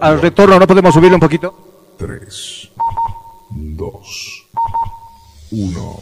[0.00, 1.54] al retorno, ¿no podemos subirle un poquito?
[1.98, 2.70] 3,
[3.50, 4.46] 2,
[5.50, 6.00] 1.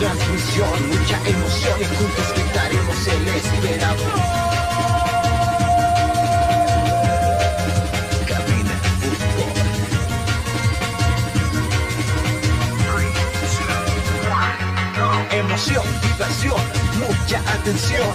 [0.00, 0.88] Transmisión.
[0.88, 4.04] Mucha emoción y juntos gritaremos el esperado.
[8.26, 9.52] Cabina Fútbol.
[15.32, 16.62] Emoción, diversión,
[16.98, 18.10] mucha atención.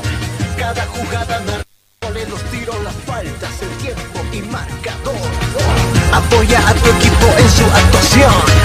[0.58, 5.30] Cada jugada narrable los tiros, las faltas, el tiempo y marcador.
[6.12, 8.65] Apoya a tu equipo en su actuación.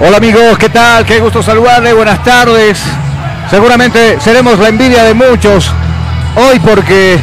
[0.00, 1.04] Hola amigos, ¿qué tal?
[1.04, 2.80] Qué gusto saludarles, buenas tardes.
[3.50, 5.72] Seguramente seremos la envidia de muchos
[6.36, 7.18] hoy porque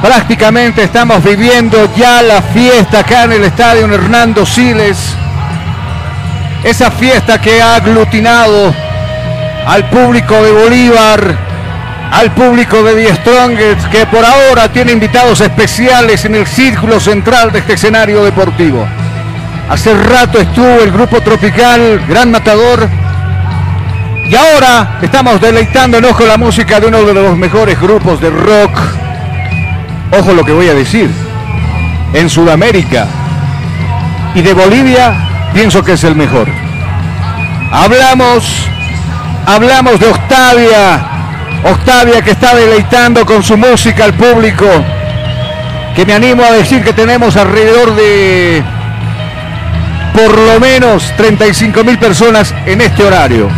[0.00, 4.96] prácticamente estamos viviendo ya la fiesta acá en el estadio Hernando Siles.
[6.64, 8.74] Esa fiesta que ha aglutinado
[9.66, 11.36] al público de Bolívar,
[12.12, 17.52] al público de The Strongest, que por ahora tiene invitados especiales en el círculo central
[17.52, 18.88] de este escenario deportivo.
[19.68, 22.88] Hace rato estuvo el grupo tropical Gran Matador.
[24.28, 28.78] Y ahora estamos deleitándonos con la música de uno de los mejores grupos de rock.
[30.18, 31.10] Ojo lo que voy a decir.
[32.14, 33.08] En Sudamérica
[34.36, 36.46] y de Bolivia pienso que es el mejor.
[37.72, 38.68] Hablamos,
[39.46, 41.08] hablamos de Octavia.
[41.64, 44.66] Octavia que está deleitando con su música al público.
[45.96, 48.62] Que me animo a decir que tenemos alrededor de
[50.16, 53.50] por lo menos 35 mil personas en este horario.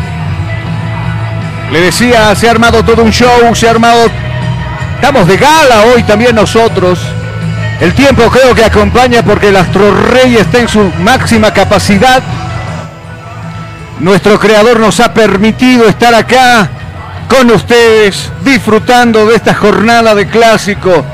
[1.70, 4.10] Le decía, se ha armado todo un show, se ha armado...
[4.96, 6.98] Estamos de gala hoy también nosotros.
[7.80, 12.20] El tiempo creo que acompaña porque el Astro Rey está en su máxima capacidad.
[14.00, 16.68] Nuestro creador nos ha permitido estar acá
[17.28, 21.04] con ustedes, disfrutando de esta jornada de clásico,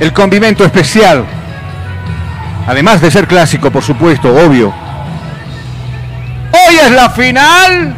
[0.00, 1.26] el condimento especial.
[2.66, 4.72] Además de ser clásico, por supuesto, obvio.
[6.52, 7.94] Hoy es la final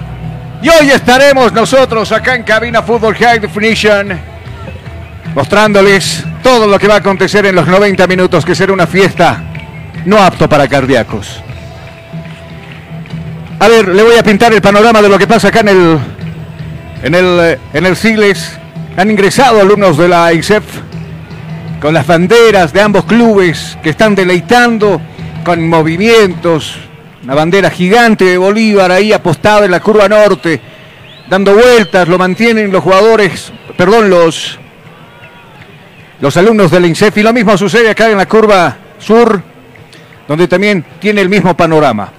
[0.62, 4.34] y hoy estaremos nosotros acá en Cabina Fútbol High Definition
[5.34, 9.42] mostrándoles todo lo que va a acontecer en los 90 minutos, que será una fiesta
[10.04, 11.42] no apto para cardíacos.
[13.58, 15.98] A ver, le voy a pintar el panorama de lo que pasa acá en el
[17.02, 18.58] en el eh, en el Sigles.
[18.96, 20.64] Han ingresado alumnos de la ISEF
[21.80, 25.00] con las banderas de ambos clubes que están deleitando
[25.44, 26.76] con movimientos,
[27.22, 30.60] una bandera gigante de Bolívar ahí apostada en la curva norte,
[31.28, 34.58] dando vueltas, lo mantienen los jugadores, perdón, los,
[36.20, 39.42] los alumnos del INSEF y lo mismo sucede acá en la curva sur,
[40.26, 42.10] donde también tiene el mismo panorama.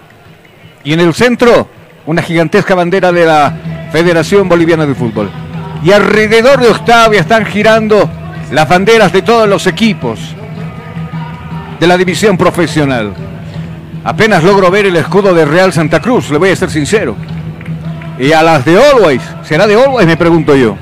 [0.84, 1.68] Y en el centro,
[2.06, 3.58] una gigantesca bandera de la
[3.92, 5.30] Federación Boliviana de Fútbol.
[5.84, 8.10] Y alrededor de Octavia están girando
[8.52, 10.20] las banderas de todos los equipos
[11.80, 13.14] de la división profesional.
[14.04, 17.16] Apenas logro ver el escudo de Real Santa Cruz, le voy a ser sincero.
[18.20, 20.08] Y a las de Always, ¿será de Always?
[20.08, 20.78] Me pregunto yo.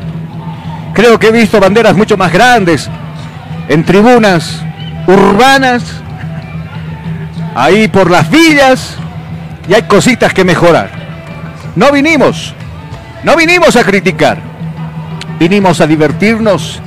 [0.93, 2.89] Creo que he visto banderas mucho más grandes
[3.67, 4.61] en tribunas
[5.07, 5.83] urbanas,
[7.55, 8.97] ahí por las villas,
[9.67, 10.91] y hay cositas que mejorar.
[11.75, 12.53] No vinimos,
[13.23, 14.37] no vinimos a criticar,
[15.39, 16.81] vinimos a divertirnos,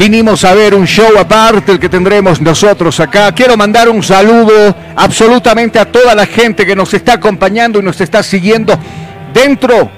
[0.00, 3.30] vinimos a ver un show aparte, el que tendremos nosotros acá.
[3.32, 8.00] Quiero mandar un saludo absolutamente a toda la gente que nos está acompañando y nos
[8.00, 8.78] está siguiendo
[9.34, 9.90] dentro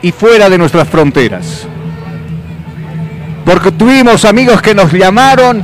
[0.00, 1.66] y fuera de nuestras fronteras.
[3.44, 5.60] Porque tuvimos amigos que nos llamaron,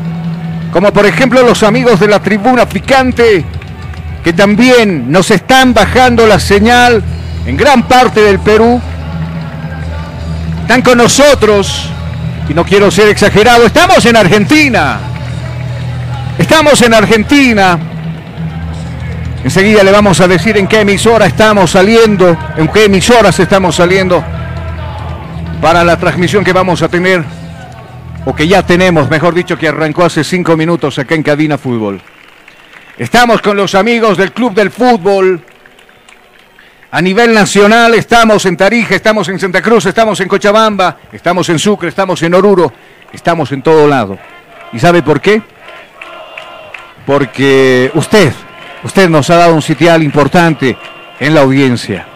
[0.72, 3.44] como por ejemplo los amigos de la tribuna picante,
[4.24, 7.00] que también nos están bajando la señal
[7.46, 8.80] en gran parte del Perú.
[10.62, 11.92] Están con nosotros,
[12.48, 15.00] y no quiero ser exagerado, estamos en Argentina.
[16.38, 17.78] Estamos en Argentina.
[19.44, 24.24] Enseguida le vamos a decir en qué emisora estamos saliendo, en qué emisoras estamos saliendo
[25.60, 27.22] para la transmisión que vamos a tener,
[28.24, 32.00] o que ya tenemos, mejor dicho, que arrancó hace cinco minutos acá en Cabina Fútbol.
[32.96, 35.42] Estamos con los amigos del Club del Fútbol.
[36.90, 41.58] A nivel nacional estamos en Tarija, estamos en Santa Cruz, estamos en Cochabamba, estamos en
[41.58, 42.72] Sucre, estamos en Oruro,
[43.12, 44.18] estamos en todo lado.
[44.72, 45.42] ¿Y sabe por qué?
[47.04, 48.32] Porque usted,
[48.82, 50.78] usted nos ha dado un sitial importante
[51.20, 52.06] en la audiencia.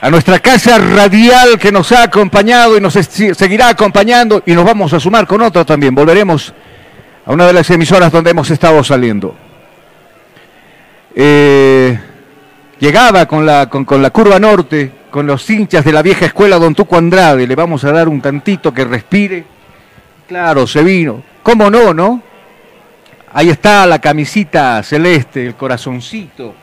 [0.00, 4.92] A nuestra casa radial que nos ha acompañado y nos seguirá acompañando y nos vamos
[4.92, 5.94] a sumar con otra también.
[5.94, 6.52] Volveremos
[7.24, 9.36] a una de las emisoras donde hemos estado saliendo.
[11.14, 11.96] Eh,
[12.84, 16.58] llegaba con la, con, con la curva norte, con los hinchas de la vieja escuela
[16.58, 17.46] Don Tuco Andrade.
[17.46, 19.42] Le vamos a dar un tantito que respire.
[20.28, 21.22] Claro, se vino.
[21.42, 22.22] ¿Cómo no, no?
[23.32, 26.54] Ahí está la camisita celeste, el corazoncito,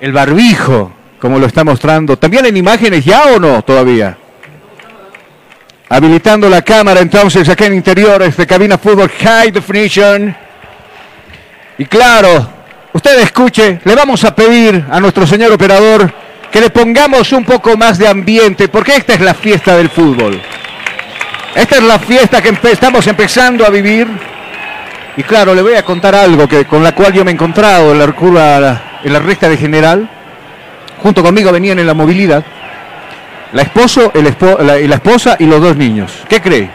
[0.00, 0.90] el barbijo,
[1.20, 2.16] como lo está mostrando.
[2.16, 4.16] ¿También en imágenes ya o no todavía?
[5.90, 10.34] Habilitando la cámara entonces acá en interiores de cabina fútbol High Definition.
[11.76, 12.59] Y claro,
[12.92, 16.12] usted escuche, le vamos a pedir a nuestro señor operador
[16.50, 20.40] que le pongamos un poco más de ambiente, porque esta es la fiesta del fútbol.
[21.54, 24.08] Esta es la fiesta que estamos empezando a vivir.
[25.16, 27.92] Y claro, le voy a contar algo que, con la cual yo me he encontrado
[27.92, 30.08] en la en la recta de general.
[31.02, 32.44] Junto conmigo venían en la movilidad
[33.52, 36.12] la, esposo, el la esposa y los dos niños.
[36.28, 36.70] ¿Qué cree?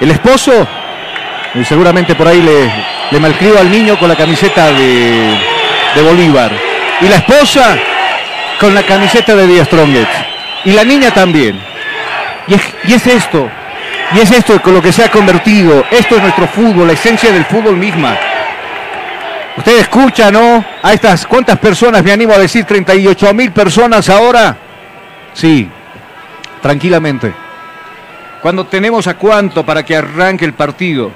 [0.00, 0.66] El esposo,
[1.54, 2.70] y seguramente por ahí le,
[3.10, 5.38] le malcrió al niño con la camiseta de,
[5.94, 6.52] de Bolívar.
[7.00, 7.76] Y la esposa
[8.60, 10.10] con la camiseta de Díaz Strongest.
[10.64, 11.60] Y la niña también.
[12.46, 13.48] Y es, y es esto,
[14.14, 15.84] y es esto con lo que se ha convertido.
[15.90, 18.16] Esto es nuestro fútbol, la esencia del fútbol misma.
[19.56, 20.64] Usted escucha, ¿no?
[20.82, 22.02] A estas, ¿cuántas personas?
[22.02, 24.56] Me animo a decir 38 mil personas ahora.
[25.34, 25.68] Sí,
[26.62, 27.32] tranquilamente.
[28.40, 31.10] Cuando tenemos a cuánto para que arranque el partido,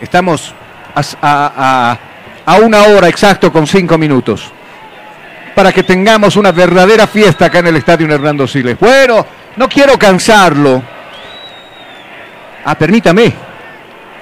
[0.00, 0.54] estamos
[0.94, 1.98] a, a-
[2.46, 4.50] a- una hora exacto con cinco minutos.
[5.54, 8.78] Para que tengamos una verdadera fiesta acá en el estadio Hernando Siles.
[8.78, 9.24] Bueno,
[9.56, 10.82] no quiero cansarlo.
[12.64, 13.32] Ah, permítame.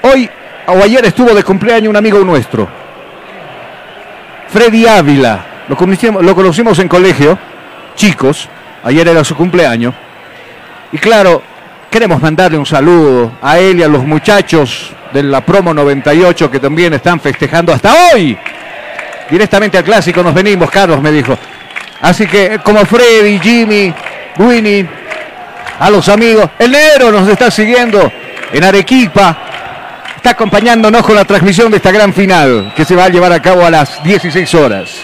[0.02, 0.28] Hoy
[0.66, 2.68] o ayer estuvo de cumpleaños un amigo nuestro.
[4.48, 5.46] Freddy Ávila.
[5.68, 7.38] Lo conocimos, lo conocimos en colegio,
[7.94, 8.48] chicos.
[8.84, 9.94] Ayer era su cumpleaños.
[10.90, 11.42] Y claro,
[11.92, 16.58] queremos mandarle un saludo a él y a los muchachos de la promo 98 que
[16.58, 18.36] también están festejando hasta hoy.
[19.30, 21.36] Directamente al clásico nos venimos, Carlos me dijo.
[22.00, 23.92] Así que como Freddy, Jimmy,
[24.38, 24.88] Winnie,
[25.78, 28.10] a los amigos, el negro nos está siguiendo
[28.50, 29.36] en Arequipa.
[30.16, 33.42] Está acompañándonos con la transmisión de esta gran final que se va a llevar a
[33.42, 34.96] cabo a las 16 horas.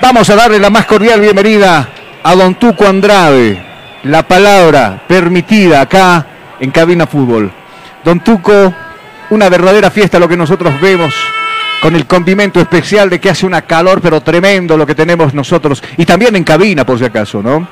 [0.00, 1.88] Vamos a darle la más cordial bienvenida
[2.20, 3.69] a Don Tuco Andrade.
[4.04, 6.26] La palabra permitida acá
[6.58, 7.52] en Cabina Fútbol.
[8.02, 8.72] Don Tuco,
[9.28, 11.14] una verdadera fiesta lo que nosotros vemos
[11.82, 15.82] con el condimento especial de que hace una calor pero tremendo lo que tenemos nosotros
[15.96, 17.66] y también en cabina por si acaso, ¿no?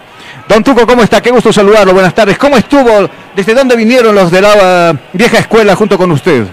[0.46, 1.22] Don Tuco, ¿cómo está?
[1.22, 1.94] Qué gusto saludarlo.
[1.94, 2.36] Buenas tardes.
[2.36, 3.08] ¿Cómo estuvo?
[3.34, 6.46] ¿Desde dónde vinieron los de la uh, vieja escuela junto con usted?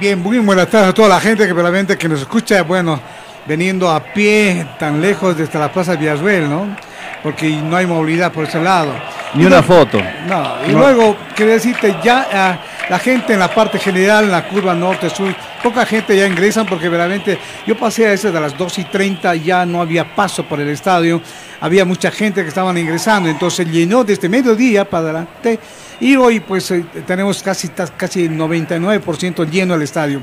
[0.00, 3.00] Bien, muy buenas tardes a toda la gente que realmente que nos escucha, bueno,
[3.46, 6.76] veniendo a pie tan lejos desde la Plaza Villasruel, ¿no?
[7.22, 8.92] Porque no hay movilidad por ese lado.
[9.34, 10.00] Ni una no- foto.
[10.26, 10.78] No, y No.
[10.78, 15.34] luego, quiero decirte, ya ah, la gente en la parte general, en la curva norte-sur,
[15.62, 19.34] poca gente ya ingresan porque realmente yo pasé a eso de las 2 y 30,
[19.36, 21.20] ya no había paso por el estadio,
[21.60, 25.58] había mucha gente que estaban ingresando, entonces llenó desde mediodía para adelante
[26.00, 30.22] y hoy pues eh, tenemos casi, casi 99% lleno el estadio.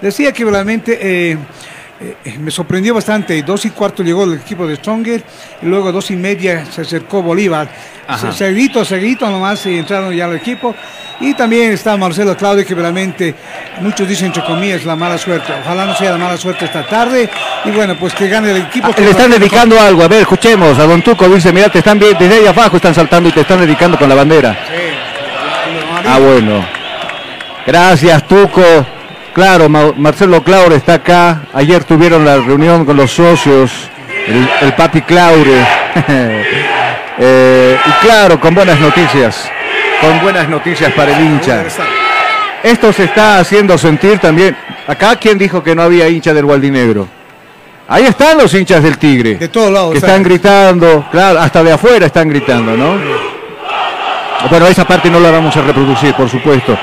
[0.00, 1.38] Decía que realmente eh,
[2.00, 3.42] eh, me sorprendió bastante.
[3.42, 5.22] Dos y cuarto llegó el equipo de Stronger
[5.62, 7.68] y luego dos y media se acercó Bolívar.
[8.06, 8.32] Ajá.
[8.32, 10.74] Se- Seguidito, seguidito nomás y entraron ya al equipo.
[11.20, 13.34] Y también está Marcelo Claudio, que realmente
[13.80, 15.52] muchos dicen entre comillas la mala suerte.
[15.64, 17.30] Ojalá no sea la mala suerte esta tarde.
[17.64, 18.88] Y bueno, pues que gane el equipo.
[18.90, 20.02] Ah, que le están dedicando algo.
[20.02, 20.76] A ver, escuchemos.
[20.78, 23.42] A Don Tuco dice, mira, te están bien, desde ahí abajo están saltando y te
[23.42, 24.58] están dedicando con la bandera.
[26.04, 26.66] Ah, bueno.
[27.64, 28.62] Gracias, Tuco.
[29.34, 31.42] Claro, Ma- Marcelo Claure está acá.
[31.52, 33.70] Ayer tuvieron la reunión con los socios,
[34.26, 35.66] el, el papi Claure.
[37.16, 39.48] Eh, y claro, con buenas noticias.
[40.00, 41.62] Con buenas noticias para el hincha.
[42.60, 44.56] Esto se está haciendo sentir también.
[44.88, 47.06] Acá, ¿quién dijo que no había hincha del Gualdinegro?
[47.86, 49.36] Ahí están los hinchas del Tigre.
[49.36, 49.92] De todos lados.
[49.92, 50.08] Que está.
[50.08, 52.96] están gritando, claro, hasta de afuera están gritando, ¿no?
[54.50, 56.76] Bueno, esa parte no la vamos a reproducir, por supuesto.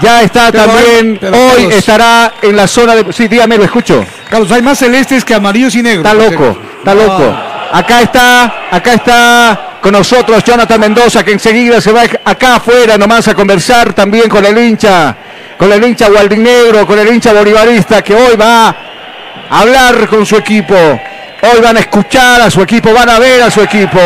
[0.00, 3.12] Ya está Pero también, hay- hoy Carlos- estará en la zona de...
[3.12, 4.04] Sí, dígame, lo escucho.
[4.28, 6.04] Carlos, hay más celestes que amarillos y negros.
[6.04, 7.02] Está loco, está No.
[7.02, 7.36] loco.
[7.72, 13.26] Acá está, acá está con nosotros Jonathan Mendoza, que enseguida se va acá afuera nomás
[13.28, 15.14] a conversar también con el hincha,
[15.58, 20.36] con el hincha gualdinegro, con el hincha bolivarista, que hoy va a hablar con su
[20.36, 20.74] equipo.
[20.74, 23.98] Hoy van a escuchar a su equipo, van a ver a su equipo.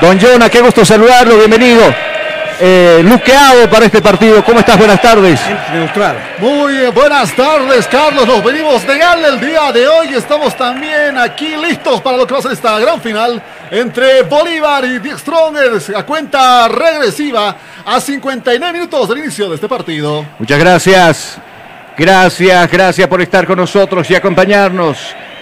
[0.00, 1.82] Don Jonah, qué gusto saludarlo, bienvenido.
[2.60, 4.44] Eh, luqueado para este partido.
[4.44, 4.78] ¿Cómo estás?
[4.78, 5.40] Buenas tardes.
[5.72, 6.16] Neutral.
[6.38, 8.26] Muy buenas tardes, Carlos.
[8.26, 10.14] Nos venimos de gala el día de hoy.
[10.14, 14.84] Estamos también aquí listos para lo que va a ser esta gran final entre Bolívar
[14.84, 20.24] y The Strongers a cuenta regresiva a 59 minutos del inicio de este partido.
[20.38, 21.38] Muchas gracias.
[21.96, 24.98] Gracias, gracias por estar con nosotros y acompañarnos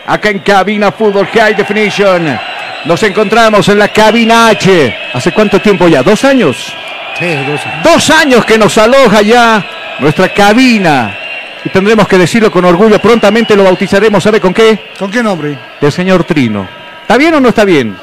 [0.06, 2.38] acá en Cabina Fútbol High Definition.
[2.84, 4.94] Nos encontramos en la cabina H.
[5.14, 6.02] ¿Hace cuánto tiempo ya?
[6.02, 6.74] ¿Dos años?
[7.18, 7.60] Sí, dos.
[7.84, 9.64] Dos años que nos aloja ya
[10.00, 11.16] nuestra cabina.
[11.64, 12.98] Y tendremos que decirlo con orgullo.
[12.98, 14.90] Prontamente lo bautizaremos, ¿sabe con qué?
[14.98, 15.56] ¿Con qué nombre?
[15.80, 16.66] Del señor Trino.
[17.02, 17.96] ¿Está bien o no está bien?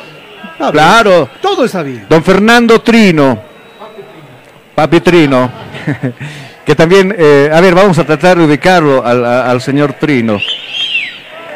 [0.53, 0.71] Está bien.
[0.71, 1.29] Claro.
[1.41, 2.05] Todo está bien.
[2.09, 3.41] Don Fernando Trino.
[4.75, 5.51] Papi Trino.
[6.65, 10.39] que también, eh, a ver, vamos a tratar de ubicarlo al, al señor Trino.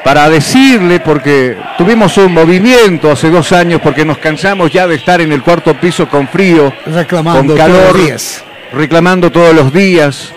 [0.03, 5.21] Para decirle, porque tuvimos un movimiento hace dos años, porque nos cansamos ya de estar
[5.21, 8.43] en el cuarto piso con frío, Reclamando con calor, todos los días.
[8.73, 10.33] reclamando todos los días,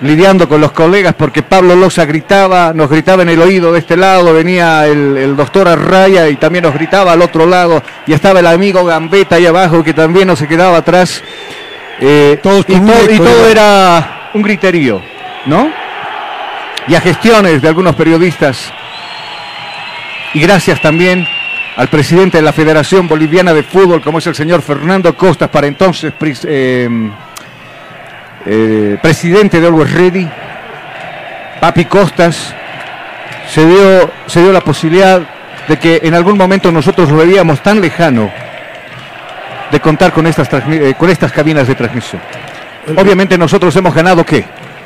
[0.00, 3.96] lidiando con los colegas, porque Pablo Loza gritaba, nos gritaba en el oído de este
[3.96, 8.40] lado, venía el, el doctor Arraya y también nos gritaba al otro lado, y estaba
[8.40, 11.22] el amigo Gambetta ahí abajo que también no se quedaba atrás.
[12.00, 15.00] Eh, Todos y, todo, y todo era un griterío,
[15.46, 15.70] ¿no?
[16.88, 18.72] Y a gestiones de algunos periodistas.
[20.34, 21.26] Y gracias también
[21.76, 25.66] al presidente de la Federación Boliviana de Fútbol, como es el señor Fernando Costas, para
[25.66, 26.12] entonces
[26.44, 26.88] eh,
[28.46, 30.28] eh, presidente de Always Ready,
[31.60, 32.54] Papi Costas,
[33.48, 35.20] se dio, se dio la posibilidad
[35.68, 38.30] de que en algún momento nosotros lo veíamos tan lejano
[39.70, 42.22] de contar con estas, eh, con estas cabinas de transmisión.
[42.96, 44.44] Obviamente nosotros hemos ganado qué?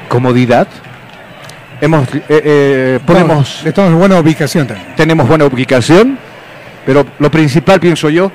[0.08, 0.66] Comodidad.
[1.80, 4.94] Hemos, eh, eh, ponemos, Estamos en buena ubicación también.
[4.96, 6.18] tenemos buena ubicación,
[6.84, 8.30] pero lo principal, pienso yo,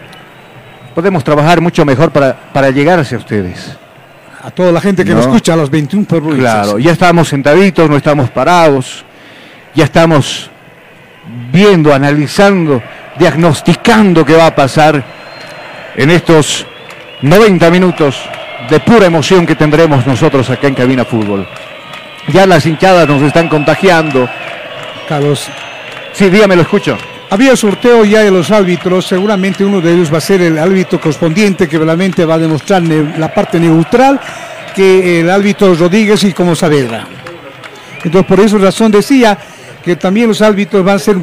[0.96, 3.78] podemos trabajar mucho mejor para, para llegar hacia ustedes.
[4.44, 5.18] A toda la gente que No.
[5.18, 6.40] nos escucha, a los 21 provincias.
[6.40, 9.04] Claro, ya estamos sentaditos, no estamos parados,
[9.75, 10.50] ya estamos
[11.52, 12.82] viendo, analizando,
[13.18, 15.04] diagnosticando qué va a pasar
[15.96, 16.66] en estos
[17.22, 18.18] 90 minutos
[18.70, 21.48] de pura emoción que tendremos nosotros acá en Cabina Fútbol.
[22.34, 24.27] Ya las hinchadas nos están contagiando.
[25.08, 25.48] Carlos,
[26.13, 26.98] Sí, dígame, lo escucho.
[27.29, 29.05] había sorteo ya de los árbitros.
[29.05, 32.82] Seguramente uno de ellos va a ser el árbitro correspondiente que realmente va a demostrar
[32.84, 34.20] la parte neutral
[34.74, 37.05] que el árbitro Rodríguez y como Saavedra.
[38.03, 39.38] Entonces, por esa razón decía
[39.84, 41.17] que también los árbitros van a ser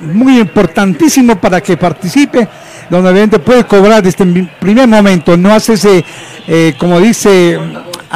[0.00, 2.46] muy importantísimos para que participe,
[2.90, 6.04] donde obviamente puede cobrar desde el primer momento, no hace ese,
[6.46, 7.58] eh, como dice,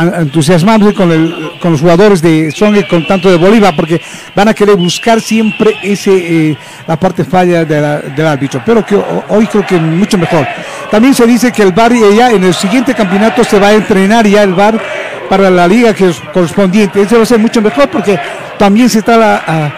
[0.03, 4.01] entusiasmarse con, el- con los jugadores de Song y con tanto de Bolívar, porque
[4.35, 8.85] van a querer buscar siempre ese, eh, la parte falla de la- del árbitro, pero
[8.85, 10.47] que ho- hoy creo que mucho mejor.
[10.91, 14.27] También se dice que el VAR ya en el siguiente campeonato se va a entrenar
[14.27, 14.81] ya el VAR
[15.29, 17.03] para la liga que es correspondiente.
[17.03, 18.19] Eso va a ser mucho mejor porque
[18.59, 19.73] también se está la- a-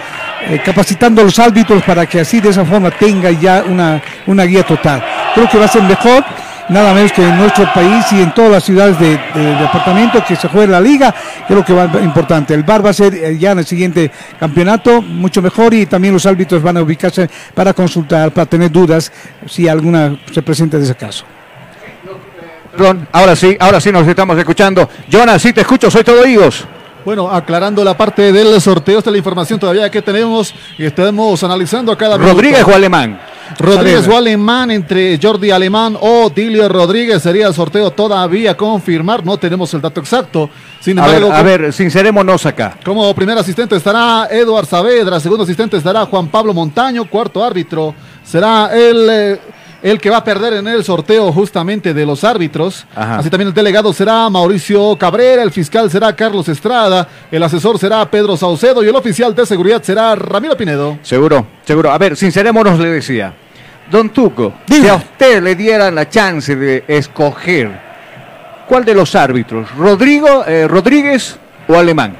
[0.48, 4.44] eh, capacitando a los árbitros para que así de esa forma tenga ya una, una
[4.44, 5.02] guía total.
[5.34, 6.24] Creo que va a ser mejor,
[6.70, 10.36] nada menos que en nuestro país y en todas las ciudades de- del departamento que
[10.36, 11.14] se juegue la liga,
[11.46, 12.54] creo que va a importante.
[12.54, 16.14] El VAR va a ser eh, ya en el siguiente campeonato mucho mejor y también
[16.14, 19.12] los árbitros van a ubicarse para consultar, para tener dudas
[19.46, 21.24] si alguna se presenta de ese caso.
[22.72, 24.88] Perdón, ahora sí, ahora sí nos estamos escuchando.
[25.08, 26.64] Jonas, sí te escucho, soy todo oídos.
[27.04, 31.42] Bueno, aclarando la parte del sorteo, esta es la información todavía que tenemos y estamos
[31.42, 32.34] analizando a cada minuto.
[32.34, 33.18] Rodríguez o Alemán.
[33.58, 39.24] Rodríguez o Alemán entre Jordi Alemán o Dilio Rodríguez sería el sorteo todavía confirmar.
[39.24, 40.50] No tenemos el dato exacto.
[40.80, 42.76] Sin A ver, embargo, a ver, sincerémonos acá.
[42.84, 48.70] como primer asistente estará Eduard Saavedra, segundo asistente estará Juan Pablo Montaño, cuarto árbitro será
[48.72, 49.40] el, eh,
[49.82, 52.86] el que va a perder en el sorteo justamente de los árbitros.
[52.94, 53.18] Ajá.
[53.18, 58.08] Así también el delegado será Mauricio Cabrera, el fiscal será Carlos Estrada, el asesor será
[58.10, 60.98] Pedro Saucedo y el oficial de seguridad será Ramiro Pinedo.
[61.02, 61.90] Seguro, seguro.
[61.90, 63.32] A ver, sincerémonos, le decía.
[63.90, 67.80] Don Tuco, si a usted le dieran la chance de escoger
[68.68, 72.14] cuál de los árbitros, Rodrigo, eh, Rodríguez o Alemán.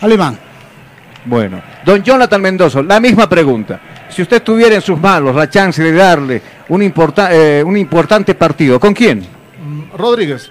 [0.00, 0.38] Alemán.
[1.26, 3.78] Bueno, don Jonathan Mendoza, la misma pregunta.
[4.14, 8.34] Si usted tuviera en sus manos la chance de darle un, importa- eh, un importante
[8.34, 9.20] partido, ¿con quién?
[9.20, 10.50] Mm, Rodríguez.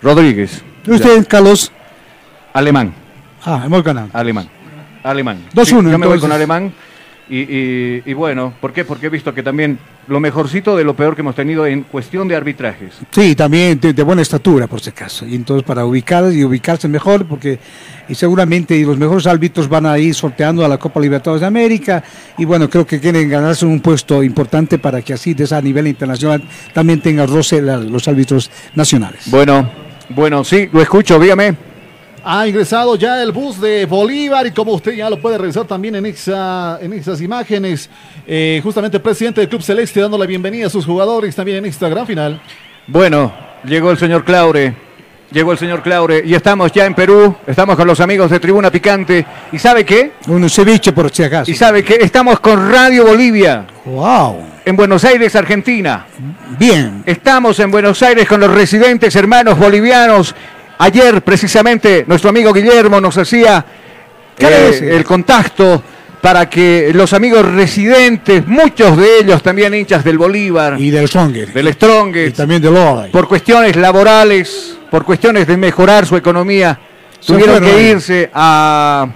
[0.00, 0.62] Rodríguez.
[0.86, 1.72] ¿Y usted, Carlos?
[2.52, 2.92] Alemán,
[3.44, 4.08] Ah, hemos ganado.
[4.12, 4.48] alemán,
[5.02, 5.44] alemán.
[5.52, 6.72] 2-1, Sí, yo me voy con alemán.
[7.30, 8.84] Y, y- y bueno, ¿por qué?
[8.86, 12.26] Porque he visto que también lo mejorcito de lo peor que hemos tenido en cuestión
[12.26, 12.94] de arbitrajes.
[13.10, 15.26] Sí, también de, de buena estatura, por si acaso.
[15.26, 17.58] Y entonces para ubicar y ubicarse mejor, porque
[18.08, 22.02] y seguramente los mejores árbitros van a ir sorteando a la Copa Libertadores de América.
[22.38, 25.62] Y bueno, creo que quieren ganarse un puesto importante para que así, de esa a
[25.62, 26.42] nivel internacional,
[26.72, 29.24] también tengan roce la- los árbitros nacionales.
[29.30, 29.68] Bueno,
[30.08, 31.67] bueno, sí, lo escucho, dígame.
[32.24, 35.94] Ha ingresado ya el bus de Bolívar y como usted ya lo puede revisar también
[35.96, 37.88] en, esa, en esas imágenes,
[38.26, 41.66] eh, justamente el presidente del Club Celeste dando la bienvenida a sus jugadores también en
[41.66, 42.40] esta gran final.
[42.86, 43.32] Bueno,
[43.64, 44.74] llegó el señor Claure,
[45.30, 48.70] llegó el señor Claure y estamos ya en Perú, estamos con los amigos de Tribuna
[48.70, 49.24] Picante.
[49.52, 50.12] ¿Y sabe qué?
[50.26, 51.50] Un ceviche, por si acaso.
[51.50, 51.98] ¿Y sabe qué?
[52.00, 54.44] Estamos con Radio Bolivia ¡Wow!
[54.64, 56.06] en Buenos Aires, Argentina.
[56.58, 57.02] Bien.
[57.06, 60.34] Estamos en Buenos Aires con los residentes hermanos bolivianos.
[60.78, 63.64] Ayer, precisamente, nuestro amigo Guillermo nos hacía
[64.36, 65.82] ¿Qué eh, el contacto
[66.20, 71.52] para que los amigos residentes, muchos de ellos también hinchas del Bolívar, Y del Stronger.
[71.52, 72.74] del Y Strongest, también del
[73.10, 76.78] por cuestiones laborales, por cuestiones de mejorar su economía,
[77.20, 79.06] Se tuvieron fueron que irse a,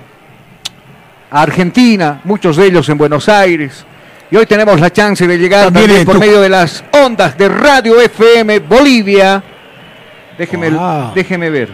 [1.30, 3.84] a Argentina, muchos de ellos en Buenos Aires.
[4.30, 8.00] Y hoy tenemos la chance de llegar También por medio de las ondas de Radio
[8.00, 9.42] FM Bolivia.
[10.38, 11.12] Déjeme, Wow.
[11.14, 11.68] déjeme ver.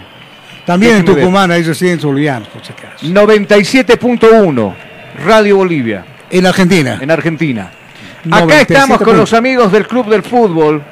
[0.67, 1.25] También en déjeme ver.
[1.25, 3.07] Tucumán hay residentes bolivianos, por si acaso.
[3.07, 4.75] 97.1
[5.25, 6.99] Radio Bolivia En Argentina.
[7.01, 7.71] en Argentina.
[8.31, 9.17] Acá estamos con 97.1.
[9.17, 10.83] los amigos del Club del Fútbol.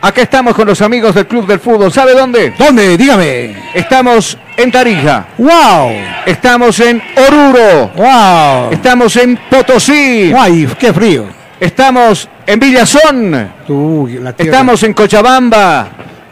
[0.00, 1.92] Acá estamos con los amigos del Club del Fútbol.
[1.92, 2.52] ¿Sabe dónde?
[2.58, 2.96] ¿Dónde?
[2.96, 3.54] Dígame.
[3.74, 5.26] Estamos en Tarija.
[5.38, 5.90] ¡Wow!
[6.26, 7.90] Estamos en Oruro.
[7.96, 8.72] ¡Wow!
[8.72, 10.30] Estamos en Potosí.
[10.30, 10.68] ¡Guay!
[10.78, 11.26] ¡Qué frío!
[11.58, 13.50] Estamos en Villazón.
[13.68, 14.52] Uy, la tierra.
[14.52, 15.88] Estamos en Cochabamba.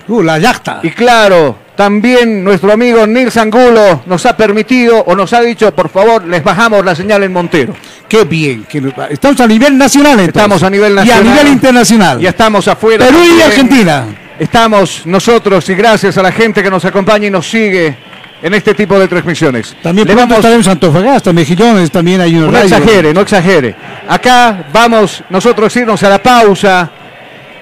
[0.09, 0.81] Uh, la yacta.
[0.83, 5.89] Y claro, también nuestro amigo Nils Angulo nos ha permitido o nos ha dicho, por
[5.89, 7.75] favor, les bajamos la señal en Montero.
[8.09, 8.65] ¡Qué bien!
[8.69, 10.37] que Estamos a nivel nacional, entonces.
[10.37, 11.25] Estamos a nivel nacional.
[11.25, 12.21] Y a nivel internacional.
[12.21, 13.07] Ya estamos afuera.
[13.07, 13.41] Perú y.
[13.43, 14.05] Argentina.
[14.39, 17.97] Estamos nosotros y gracias a la gente que nos acompaña y nos sigue
[18.43, 19.75] en este tipo de transmisiones.
[19.83, 22.65] También Le vamos- estaremos en Antofagasta, Mejillones, también hay una No radio.
[22.77, 23.75] exagere, no exagere.
[24.09, 26.91] Acá vamos nosotros a irnos a la pausa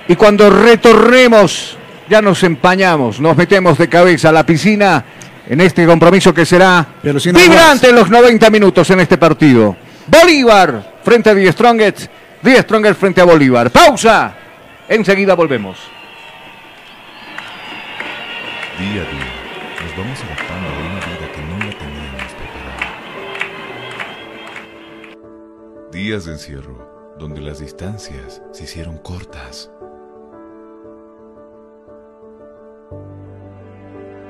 [0.09, 1.77] y cuando retornemos
[2.09, 5.05] ya nos empañamos, nos metemos de cabeza a la piscina
[5.49, 9.77] en este compromiso que será Pero sin vibrante en los 90 minutos en este partido.
[10.07, 12.07] Bolívar frente a Die Strongest,
[12.43, 13.71] Die Strongest frente a Bolívar.
[13.71, 14.35] Pausa.
[14.89, 15.79] Enseguida volvemos.
[18.79, 19.33] Día a día
[19.83, 22.87] nos vamos adaptando a una vida que no la teníamos preparada.
[25.93, 29.71] Días de encierro, donde las distancias se hicieron cortas.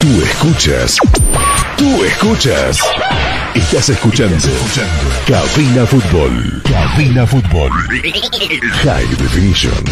[0.00, 0.96] Tú escuchas.
[1.78, 2.78] Tú escuchas.
[3.54, 4.36] Estás escuchando.
[5.26, 6.62] Cabina Fútbol.
[6.64, 7.70] Cabina Fútbol.
[8.82, 9.84] High Definition.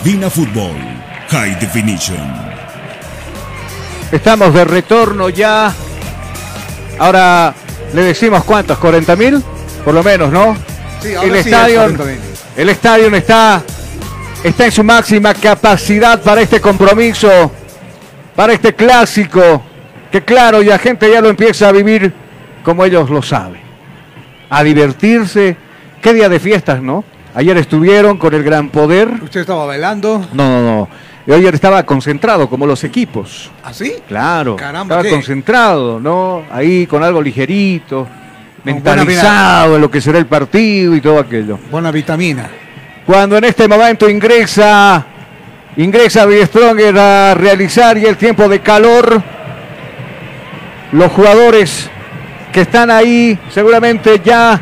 [0.00, 0.76] Cabina Fútbol.
[1.28, 2.16] High Definition.
[4.10, 5.74] Estamos de retorno ya.
[6.98, 7.52] Ahora
[7.92, 9.44] le decimos cuántos, 40 mil,
[9.84, 10.56] por lo menos, ¿no?
[11.02, 12.16] Sí, ahora el sí es estadio, 40.000.
[12.56, 13.62] el estadio está,
[14.42, 17.52] está en su máxima capacidad para este compromiso,
[18.34, 19.62] para este clásico,
[20.10, 22.10] que claro, ya gente ya lo empieza a vivir
[22.64, 23.60] como ellos lo saben,
[24.48, 25.58] a divertirse.
[26.00, 27.04] Qué día de fiestas, ¿no?
[27.34, 29.08] Ayer estuvieron con el gran poder.
[29.22, 30.26] Usted estaba bailando.
[30.32, 30.88] No, no, no.
[31.26, 33.50] Y ayer estaba concentrado, como los equipos.
[33.62, 33.94] ¿Así?
[34.08, 34.56] Claro.
[34.56, 35.10] Caramba, estaba ¿qué?
[35.10, 36.42] concentrado, ¿no?
[36.50, 38.06] Ahí con algo ligerito,
[38.64, 41.58] mentalizado en lo que será el partido y todo aquello.
[41.70, 42.50] Buena vitamina.
[43.06, 45.04] Cuando en este momento ingresa,
[45.76, 49.22] ingresa Stronger a realizar y el tiempo de calor,
[50.92, 51.88] los jugadores
[52.52, 54.60] que están ahí seguramente ya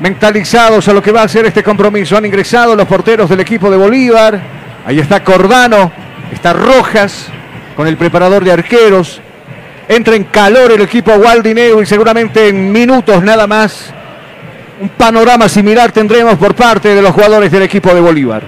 [0.00, 2.16] mentalizados a lo que va a ser este compromiso.
[2.16, 4.40] Han ingresado los porteros del equipo de Bolívar.
[4.86, 5.92] Ahí está Cordano,
[6.32, 7.26] está Rojas
[7.76, 9.20] con el preparador de arqueros.
[9.88, 13.92] Entra en calor el equipo Waldineo y seguramente en minutos nada más
[14.80, 18.42] un panorama similar tendremos por parte de los jugadores del equipo de Bolívar.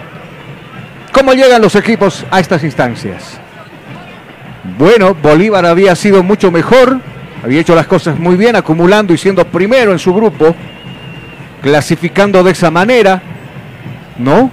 [1.12, 3.40] ¿Cómo llegan los equipos a estas instancias?
[4.78, 6.98] Bueno, Bolívar había sido mucho mejor,
[7.42, 10.54] había hecho las cosas muy bien, acumulando y siendo primero en su grupo,
[11.61, 13.23] clasificando de esa manera.
[14.20, 14.51] ¿no?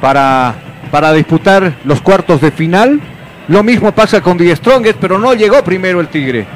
[0.00, 0.54] Para,
[0.90, 3.00] para disputar los cuartos de final.
[3.48, 6.46] Lo mismo pasa con Die Strongest, pero no llegó primero el Tigre.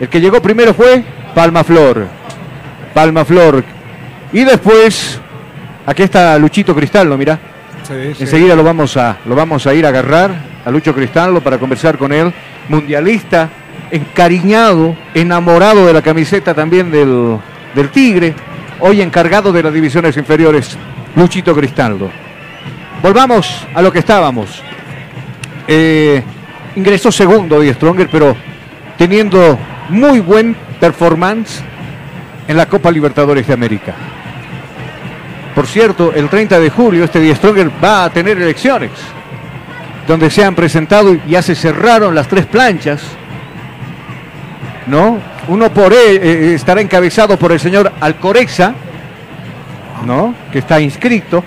[0.00, 1.02] El que llegó primero fue
[1.34, 2.06] Palma Flor.
[2.92, 3.64] Palma Flor.
[4.32, 5.20] Y después,
[5.86, 7.38] aquí está Luchito Cristaldo, mira.
[7.84, 8.24] Sí, sí.
[8.24, 10.32] Enseguida lo vamos a, lo vamos a ir a agarrar
[10.64, 12.32] a Lucho Cristaldo para conversar con él.
[12.68, 13.48] Mundialista,
[13.92, 17.38] encariñado, enamorado de la camiseta también del,
[17.76, 18.34] del Tigre.
[18.78, 20.76] Hoy encargado de las divisiones inferiores,
[21.14, 22.10] Luchito Cristaldo.
[23.02, 24.62] Volvamos a lo que estábamos.
[25.66, 26.22] Eh,
[26.76, 28.36] ingresó segundo Die Stronger, pero
[28.98, 29.58] teniendo
[29.88, 31.62] muy buen performance
[32.46, 33.94] en la Copa Libertadores de América.
[35.54, 38.90] Por cierto, el 30 de julio este Die Stronger va a tener elecciones,
[40.06, 43.00] donde se han presentado y ya se cerraron las tres planchas,
[44.86, 45.18] ¿no?
[45.48, 48.74] Uno por él eh, estará encabezado por el señor Alcorexa,
[50.04, 50.34] ¿no?
[50.52, 51.42] Que está inscrito.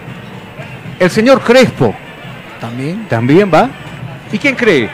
[0.99, 1.95] El señor Crespo
[2.59, 3.05] También.
[3.07, 3.69] también va.
[4.31, 4.89] ¿Y quién cree?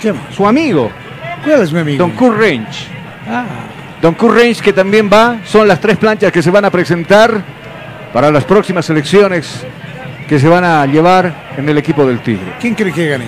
[0.00, 0.22] ¿Qué más?
[0.34, 0.90] Su amigo,
[1.44, 1.98] ¿Cuál es mi amigo?
[1.98, 2.86] Don Kurt Range.
[3.28, 3.44] Ah,
[4.02, 5.36] Don Kurt Range que también va.
[5.44, 7.42] Son las tres planchas que se van a presentar
[8.12, 9.64] para las próximas elecciones
[10.28, 12.52] que se van a llevar en el equipo del Tigre.
[12.60, 13.26] ¿quién cree que gane?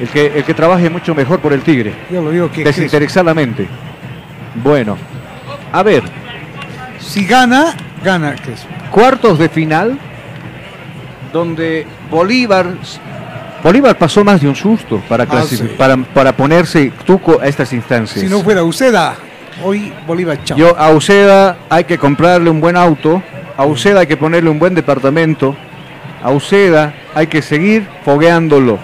[0.00, 1.92] El que, el que trabaje mucho mejor por el Tigre.
[2.10, 3.68] Yo lo digo que Desinteresadamente.
[4.54, 4.96] Bueno,
[5.72, 6.02] a ver,
[6.98, 8.68] si gana, gana Crespo.
[8.90, 9.98] cuartos de final
[11.32, 12.66] donde Bolívar
[13.62, 15.58] Bolívar pasó más de un susto para, sí.
[15.76, 18.24] para, para ponerse tuco a estas instancias.
[18.24, 19.16] Si no fuera Uceda,
[19.62, 20.56] hoy Bolívar chao.
[20.56, 23.22] Yo a Uceda hay que comprarle un buen auto,
[23.56, 25.54] a Uceda hay que ponerle un buen departamento,
[26.22, 28.78] a Uceda hay que seguir fogueándolo.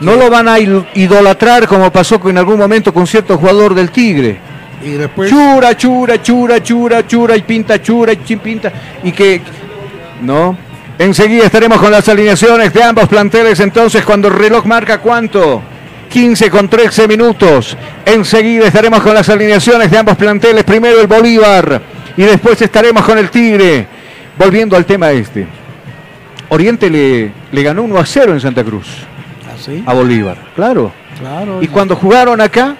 [0.00, 4.38] No lo van a idolatrar como pasó en algún momento con cierto jugador del Tigre.
[4.84, 8.72] y después Chura, chura, chura, chura, chura y pinta, chura y pinta.
[9.02, 9.40] Y que.
[10.20, 10.56] No.
[10.98, 13.58] Enseguida estaremos con las alineaciones de ambos planteles.
[13.60, 15.62] Entonces, cuando el reloj marca cuánto.
[16.08, 17.76] 15 con 13 minutos.
[18.04, 20.62] Enseguida estaremos con las alineaciones de ambos planteles.
[20.62, 21.80] Primero el Bolívar
[22.16, 23.86] y después estaremos con el Tigre.
[24.38, 25.46] Volviendo al tema este.
[26.50, 29.06] Oriente le, le ganó 1 a 0 en Santa Cruz
[29.86, 30.36] a Bolívar.
[30.54, 30.92] Claro.
[31.18, 31.62] claro.
[31.62, 32.76] Y cuando jugaron acá,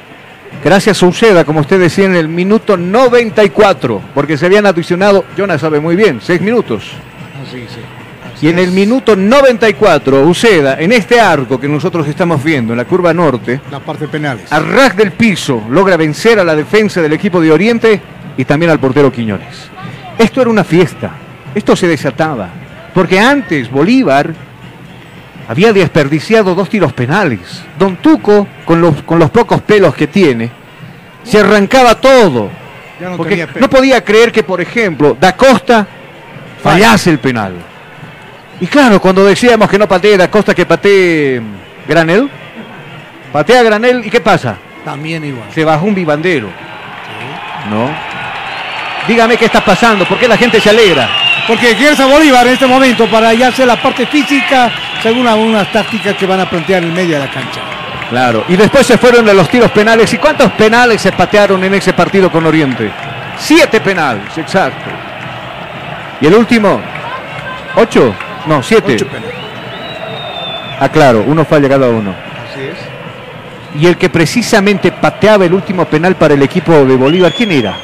[0.64, 5.60] gracias a Uceda, como usted decía, en el minuto 94, porque se habían adicionado, Jonas
[5.60, 6.90] sabe muy bien, 6 minutos.
[7.46, 7.80] Así, sí.
[8.44, 12.84] Y en el minuto 94, Uceda, en este arco que nosotros estamos viendo, en la
[12.86, 14.52] curva norte, La parte penales.
[14.52, 18.00] a ras del piso, logra vencer a la defensa del equipo de Oriente
[18.36, 19.70] y también al portero Quiñones.
[20.18, 21.12] Esto era una fiesta,
[21.54, 22.48] esto se desataba,
[22.92, 24.34] porque antes Bolívar
[25.52, 27.62] había desperdiciado dos tiros penales.
[27.78, 30.50] Don Tuco, con los, con los pocos pelos que tiene,
[31.22, 32.48] se arrancaba todo.
[32.98, 35.86] No Porque no podía creer que, por ejemplo, Da Costa
[36.62, 37.52] fallase el penal.
[38.60, 41.42] Y claro, cuando decíamos que no patee Da Costa, que patee
[41.86, 42.30] Granel,
[43.30, 44.56] patea Granel y ¿qué pasa?
[44.86, 45.48] También igual.
[45.52, 46.48] Se bajó un vivandero.
[47.68, 47.90] ¿No?
[49.06, 51.10] Dígame qué está pasando, ¿por qué la gente se alegra?
[51.46, 54.70] Porque quiere a Bolívar en este momento para hacer la parte física,
[55.02, 57.60] según algunas tácticas que van a plantear en medio de la cancha.
[58.10, 58.44] Claro.
[58.48, 60.12] Y después se fueron de los tiros penales.
[60.12, 62.90] ¿Y cuántos penales se patearon en ese partido con Oriente?
[63.38, 64.90] Siete penales, exacto.
[66.20, 66.80] ¿Y el último?
[67.74, 68.14] ¿Ocho?
[68.46, 68.94] No, siete.
[68.94, 69.34] Ocho penales.
[70.78, 72.14] Ah, claro, uno falla cada uno.
[72.50, 73.80] Así es.
[73.80, 77.76] Y el que precisamente pateaba el último penal para el equipo de Bolívar, ¿quién era?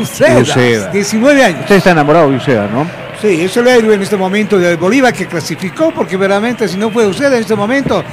[0.00, 0.90] Uceda, Uceda.
[0.90, 1.60] 19 años.
[1.60, 2.86] Usted está enamorado de Uceda, ¿no?
[3.20, 6.90] Sí, es el héroe en este momento de Bolívar que clasificó, porque verdaderamente si no
[6.90, 8.04] fue Uceda en este momento,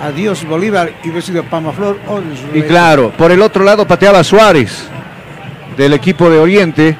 [0.00, 1.98] adiós Bolívar y hubiera sido Palmaflor.
[2.06, 4.84] o en su Y claro, por el otro lado pateaba Suárez
[5.76, 6.96] del equipo de Oriente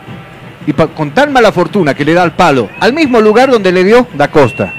[0.66, 3.84] y con tan mala fortuna que le da el palo al mismo lugar donde le
[3.84, 4.72] dio Da Costa.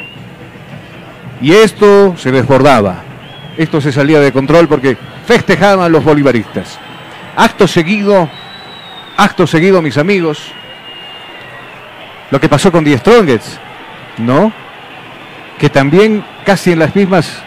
[1.42, 3.04] Y esto se desbordaba.
[3.58, 6.80] Esto se salía de control porque festejaban los bolivaristas.
[7.36, 8.30] Acto seguido,
[9.18, 10.52] acto seguido, mis amigos,
[12.32, 13.58] lo que pasó con Die Strongest,
[14.18, 14.52] ¿no?
[15.58, 17.42] Que también casi en las mismas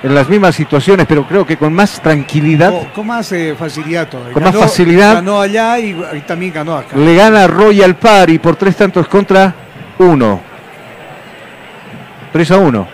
[0.00, 4.08] en las mismas situaciones, pero creo que con más tranquilidad Con, con más eh, facilidad
[4.08, 4.32] todavía.
[4.32, 5.14] Con más facilidad.
[5.14, 6.96] Ganó allá y, y también ganó acá.
[6.96, 9.52] le gana Royal Party por tres tantos contra
[9.98, 10.48] uno.
[12.32, 12.88] 3 a 1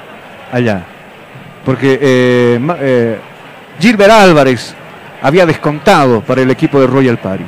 [0.52, 0.85] allá.
[1.64, 3.18] Porque eh, eh,
[3.80, 4.74] Gilbert Álvarez
[5.22, 7.44] había descontado para el equipo de Royal Party.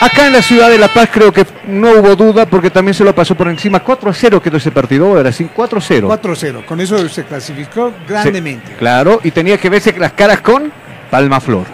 [0.00, 3.04] Acá en la ciudad de La Paz creo que no hubo duda porque también se
[3.04, 3.80] lo pasó por encima.
[3.80, 6.08] 4 a 0 quedó ese partido, era así, 4 a 0.
[6.22, 6.64] 4-0.
[6.64, 8.68] Con eso se clasificó grandemente.
[8.68, 10.72] Sí, claro, y tenía que verse las caras con
[11.10, 11.66] Palmaflor.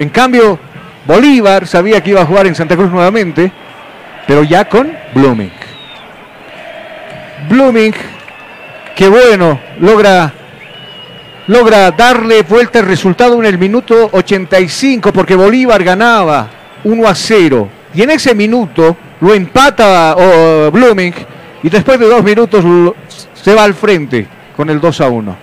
[0.00, 0.58] En cambio,
[1.06, 3.52] Bolívar sabía que iba a jugar en Santa Cruz nuevamente,
[4.26, 5.52] pero ya con Blooming.
[7.48, 7.94] Blooming,
[8.96, 10.32] que bueno, logra
[11.46, 17.68] logra darle vuelta el resultado en el minuto 85 porque Bolívar ganaba 1 a 0.
[17.94, 21.14] Y en ese minuto lo empata oh, Blooming
[21.62, 22.94] y después de dos minutos lo-
[23.34, 25.36] se va al frente con el 2 a 1.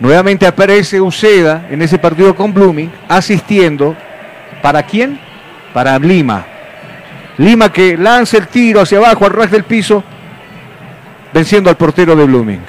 [0.00, 3.94] Nuevamente aparece Uceda en ese partido con Blooming asistiendo.
[4.60, 5.18] ¿Para quién?
[5.72, 6.44] Para Lima.
[7.38, 10.02] Lima que lanza el tiro hacia abajo al ras del piso
[11.32, 12.60] venciendo al portero de Blooming.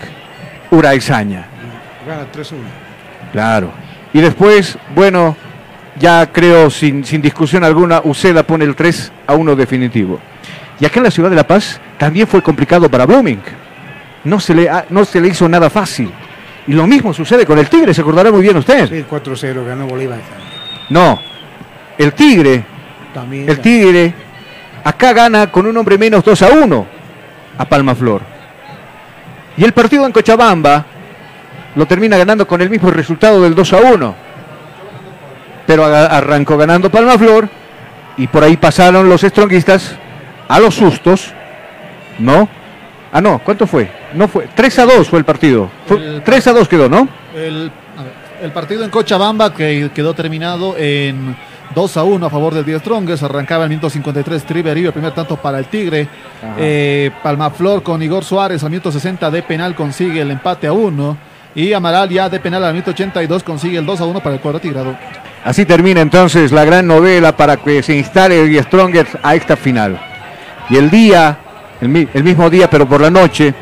[0.71, 1.45] Uraizaña.
[2.07, 2.53] Gana 3-1.
[3.31, 3.71] Claro.
[4.13, 5.35] Y después, bueno,
[5.99, 10.19] ya creo sin, sin discusión alguna, Uceda pone el 3 a 1 definitivo.
[10.79, 13.41] Y acá en la ciudad de La Paz también fue complicado para Blooming.
[14.23, 16.11] No se le, no se le hizo nada fácil.
[16.65, 18.87] Y lo mismo sucede con el Tigre, se acordará muy bien usted.
[18.89, 20.19] Sí, 4-0 ganó Bolívar.
[20.89, 21.19] No,
[21.97, 22.63] el Tigre,
[23.13, 23.49] También.
[23.49, 24.13] el Tigre,
[24.83, 26.87] acá gana con un hombre menos 2 a 1
[27.57, 28.21] a Palma Flor.
[29.57, 30.85] Y el partido en Cochabamba
[31.75, 34.15] lo termina ganando con el mismo resultado del 2 a 1.
[35.65, 37.47] Pero arrancó ganando Palma Flor
[38.17, 39.95] y por ahí pasaron los stronguistas
[40.47, 41.31] a los sustos,
[42.19, 42.47] ¿no?
[43.11, 43.89] Ah, no, ¿cuánto fue?
[44.13, 45.69] No fue, 3 a 2 fue el partido.
[45.85, 47.07] Fue- 3 a 2 quedó, ¿no?
[47.35, 51.35] El, a ver, el partido en Cochabamba que quedó terminado en
[51.73, 53.23] 2 a 1 a favor del 10 Strongers.
[53.23, 56.07] Arrancaba el minuto 53 Triverio, el primer tanto para el Tigre.
[56.57, 61.17] Eh, Palmaflor con Igor Suárez al minuto 60 de penal consigue el empate a 1.
[61.55, 64.41] Y Amaral ya de penal al minuto 82 consigue el 2 a 1 para el
[64.41, 64.95] cuadro tigrado.
[65.45, 69.57] Así termina entonces la gran novela para que se instale el The Strongest a esta
[69.57, 69.99] final.
[70.69, 71.37] Y el día,
[71.81, 73.53] el, mi- el mismo día, pero por la noche,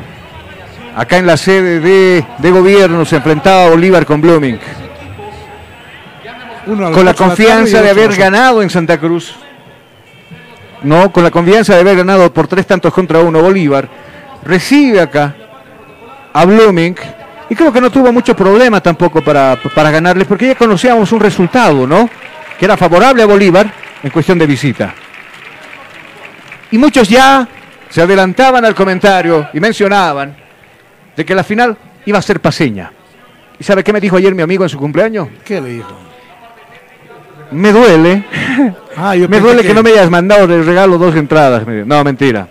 [0.96, 4.58] acá en la sede de, de gobierno se enfrentaba Bolívar con Blooming.
[6.94, 9.34] Con la confianza de haber ganado en Santa Cruz.
[10.84, 13.88] No, con la confianza de haber ganado por tres tantos contra uno Bolívar.
[14.44, 15.34] Recibe acá
[16.32, 16.94] a Blooming.
[17.50, 21.20] Y creo que no tuvo mucho problema tampoco para, para ganarles, porque ya conocíamos un
[21.20, 22.08] resultado, ¿no?
[22.58, 23.70] Que era favorable a Bolívar
[24.02, 24.94] en cuestión de visita.
[26.70, 27.46] Y muchos ya
[27.90, 30.34] se adelantaban al comentario y mencionaban
[31.14, 31.76] de que la final
[32.06, 32.90] iba a ser paseña.
[33.58, 35.28] ¿Y sabe qué me dijo ayer mi amigo en su cumpleaños?
[35.44, 35.92] ¿Qué le dijo?
[37.50, 38.24] Me duele.
[38.94, 39.68] Ah, yo me duele que...
[39.68, 41.66] que- no me hayas mandado de regalo dos entradas.
[41.66, 42.46] No, mentira.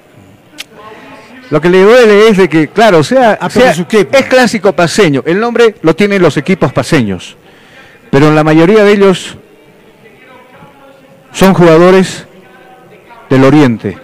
[1.51, 5.21] Lo que le duele es de que, claro, sea, Ah, sea- es clásico paseño.
[5.25, 7.35] El nombre lo tienen los equipos paseños.
[8.09, 9.37] Pero en la mayoría de ellos
[11.33, 12.25] son jugadores
[13.29, 13.97] del Oriente.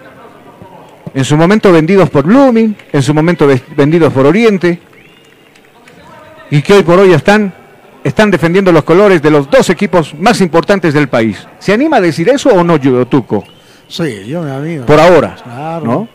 [1.13, 4.79] En su momento vendidos por Blooming, en su momento ve- vendidos por Oriente.
[6.51, 7.53] Y que hoy por hoy están,
[8.03, 11.45] están defendiendo los colores de los dos equipos más importantes del país.
[11.59, 13.43] ¿Se anima a decir eso o no, Tuco?
[13.87, 14.85] Sí, yo me amigo.
[14.85, 15.35] Por ahora.
[15.43, 15.85] Claro.
[15.85, 16.09] ¿no?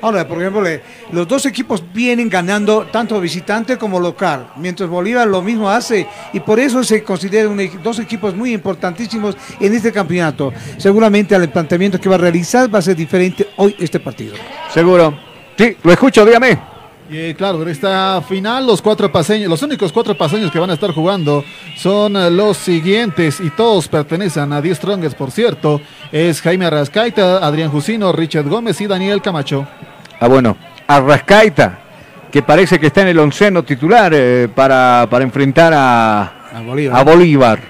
[0.00, 0.80] Ahora, por ejemplo, le-
[1.12, 6.40] los dos equipos vienen ganando tanto visitante como local, mientras Bolívar lo mismo hace y
[6.40, 10.52] por eso se consideran dos equipos muy importantísimos en este campeonato.
[10.76, 14.34] Seguramente al planteamiento que va a realizar va a ser diferente hoy este partido.
[14.72, 15.18] Seguro.
[15.56, 16.58] Sí, lo escucho, dígame.
[17.10, 20.68] Y eh, claro, en esta final los cuatro paseños, los únicos cuatro paseños que van
[20.68, 21.42] a estar jugando
[21.74, 25.80] son eh, los siguientes y todos pertenecen a 10 Strongest, por cierto.
[26.12, 29.66] Es Jaime Arrascaita, Adrián Jusino, Richard Gómez y Daniel Camacho.
[30.20, 30.56] Ah, bueno.
[30.86, 31.78] Arrascaita,
[32.32, 36.22] que parece que está en el onceno titular eh, para, para enfrentar a,
[36.54, 36.98] A Bolívar.
[37.00, 37.60] a Bolívar.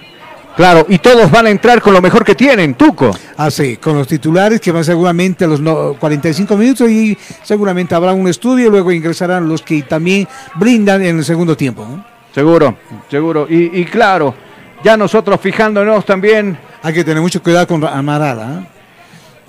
[0.57, 3.17] Claro, y todos van a entrar con lo mejor que tienen, Tuco.
[3.37, 7.95] Ah, sí, con los titulares que van seguramente a los no- 45 minutos y seguramente
[7.95, 10.27] habrá un estudio, luego ingresarán los que también
[10.57, 11.87] brindan en el segundo tiempo.
[11.89, 12.05] ¿no?
[12.35, 12.77] Seguro,
[13.09, 13.47] seguro.
[13.49, 14.35] Y, y claro,
[14.83, 16.59] ya nosotros fijándonos también.
[16.83, 18.63] Hay que tener mucho cuidado con Amaral, ¿ah?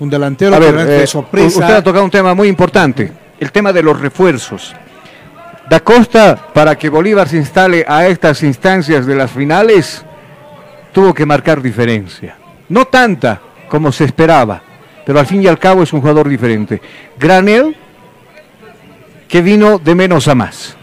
[0.00, 1.60] Un delantero A ver, eh, de sorpresa.
[1.60, 4.74] usted ha tocado un tema muy importante, el tema de los refuerzos.
[5.68, 10.04] Da Costa, para que Bolívar se instale a estas instancias de las finales,
[10.92, 12.36] tuvo que marcar diferencia.
[12.68, 14.60] No tanta como se esperaba,
[15.06, 16.80] pero al fin y al cabo es un jugador diferente.
[17.18, 17.76] Granel,
[19.28, 20.76] que vino de menos a más.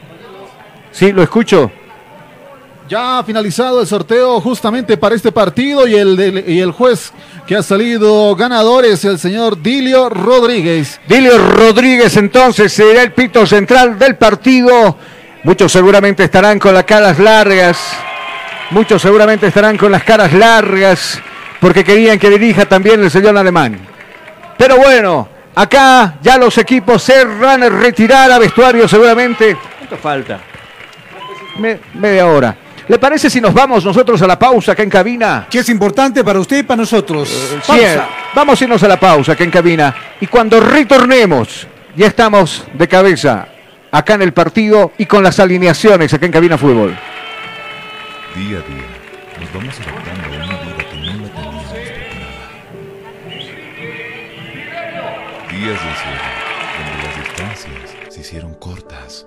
[0.92, 1.70] Sí, lo escucho.
[2.88, 7.12] Ya ha finalizado el sorteo justamente para este partido y el, y el juez
[7.46, 11.02] que ha salido ganador es el señor Dilio Rodríguez.
[11.06, 14.96] Dilio Rodríguez entonces será el pito central del partido.
[15.44, 17.78] Muchos seguramente estarán con las caras largas.
[18.72, 21.20] Muchos seguramente estarán con las caras largas
[21.60, 23.80] porque querían que dirija también el señor alemán.
[24.58, 29.58] Pero bueno, acá ya los equipos se van a retirar a vestuario seguramente.
[29.78, 30.40] ¿Cuánto falta?
[31.60, 32.56] Me- media hora.
[32.88, 35.48] ¿Le parece si nos vamos nosotros a la pausa acá en cabina?
[35.50, 37.28] Que es importante para usted y para nosotros.
[37.30, 38.08] Sí, Pausa.
[38.34, 39.94] Vamos a irnos a la pausa que en cabina.
[40.22, 43.50] Y cuando retornemos, ya estamos de cabeza
[43.92, 46.98] acá en el partido y con las alineaciones acá en cabina fútbol.
[48.36, 48.88] Día a día
[49.40, 51.58] nos vamos adaptando a una vida que no la teníamos preparada.
[55.52, 56.32] Días de encierro,
[56.78, 59.27] donde las distancias se hicieron cortas.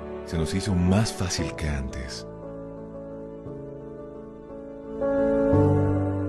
[0.31, 2.25] se nos hizo más fácil que antes.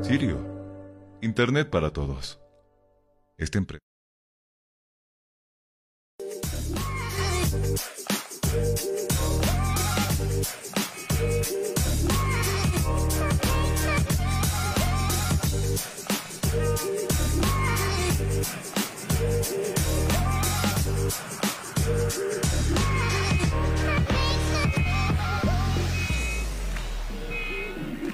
[0.02, 0.44] Sirio,
[1.20, 2.40] Internet para todos.
[3.38, 3.58] Esta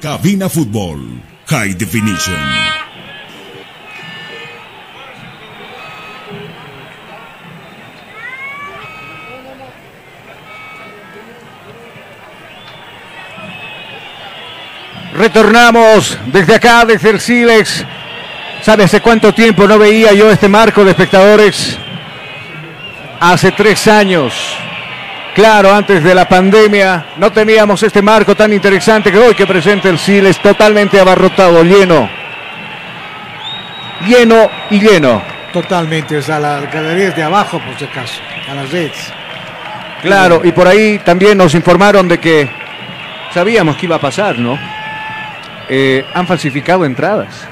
[0.01, 1.21] Cabina Fútbol.
[1.47, 2.37] High Definition.
[15.15, 17.85] Retornamos desde acá, desde el Silex.
[18.63, 21.77] ¿Sabe hace cuánto tiempo no veía yo este marco de espectadores?
[23.19, 24.33] Hace tres años.
[25.39, 29.89] Claro, antes de la pandemia no teníamos este marco tan interesante que hoy que presenta
[29.89, 32.11] el Siles totalmente abarrotado, lleno.
[34.05, 35.23] Lleno y lleno.
[35.53, 38.21] Totalmente, o sea, las galerías de abajo, por si acaso,
[38.51, 39.13] a las redes.
[40.03, 42.51] Claro, y por ahí también nos informaron de que
[43.33, 44.59] sabíamos que iba a pasar, ¿no?
[45.69, 47.47] Eh, han falsificado entradas.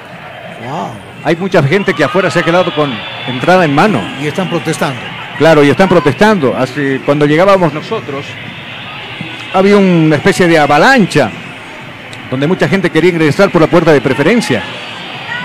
[0.68, 0.90] Wow.
[1.22, 2.92] Hay mucha gente que afuera se ha quedado con
[3.28, 4.02] entrada en mano.
[4.20, 5.00] Y están protestando.
[5.38, 6.56] Claro, y están protestando.
[6.56, 8.24] Hace, cuando llegábamos nosotros,
[9.52, 11.30] había una especie de avalancha
[12.30, 14.62] donde mucha gente quería ingresar por la puerta de preferencia.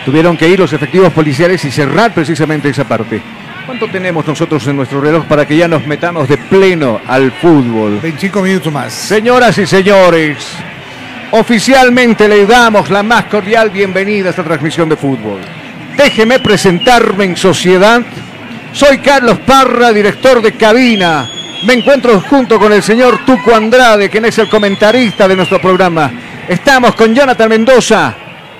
[0.06, 3.22] Tuvieron que ir los efectivos policiales y cerrar precisamente esa parte.
[3.66, 8.00] ¿Cuánto tenemos nosotros en nuestro reloj para que ya nos metamos de pleno al fútbol?
[8.02, 8.92] 25 minutos más.
[8.92, 10.38] Señoras y señores,
[11.30, 15.39] oficialmente le damos la más cordial bienvenida a esta transmisión de fútbol.
[15.96, 18.02] Déjeme presentarme en sociedad.
[18.74, 21.30] Soy Carlos Parra, director de cabina.
[21.65, 26.09] Me encuentro junto con el señor Tuco Andrade, quien es el comentarista de nuestro programa.
[26.47, 28.15] Estamos con Jonathan Mendoza,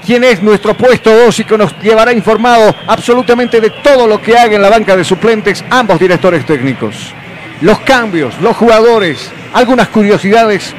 [0.06, 4.38] quien es nuestro puesto 2 y que nos llevará informado absolutamente de todo lo que
[4.38, 7.14] haga en la banca de suplentes ambos directores técnicos.
[7.62, 10.74] Los cambios, los jugadores, algunas curiosidades,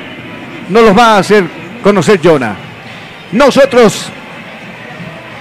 [0.68, 1.44] nos los va a hacer
[1.82, 2.54] conocer Jonah.
[3.32, 4.08] Nosotros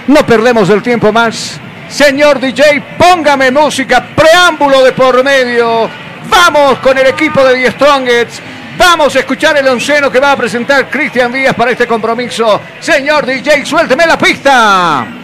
[0.08, 1.60] no perdemos el tiempo más.
[1.92, 5.90] Señor DJ, póngame música, preámbulo de por medio.
[6.26, 8.40] Vamos con el equipo de The Strongest.
[8.78, 12.62] Vamos a escuchar el onceno que va a presentar Cristian Díaz para este compromiso.
[12.80, 15.21] Señor DJ, suélteme la pista.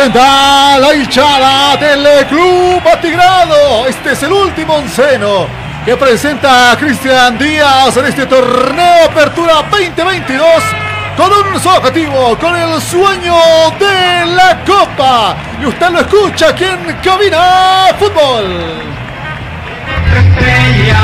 [0.00, 3.86] Atenta la hinchada del Club Atigrado.
[3.86, 5.46] Este es el último onceno
[5.84, 10.46] que presenta Cristian Díaz en este torneo Apertura 2022
[11.18, 13.34] con un solo objetivo, con el sueño
[13.78, 15.36] de la Copa.
[15.60, 18.80] Y usted lo escucha aquí en Cabina Fútbol.
[20.16, 21.00] Estrella,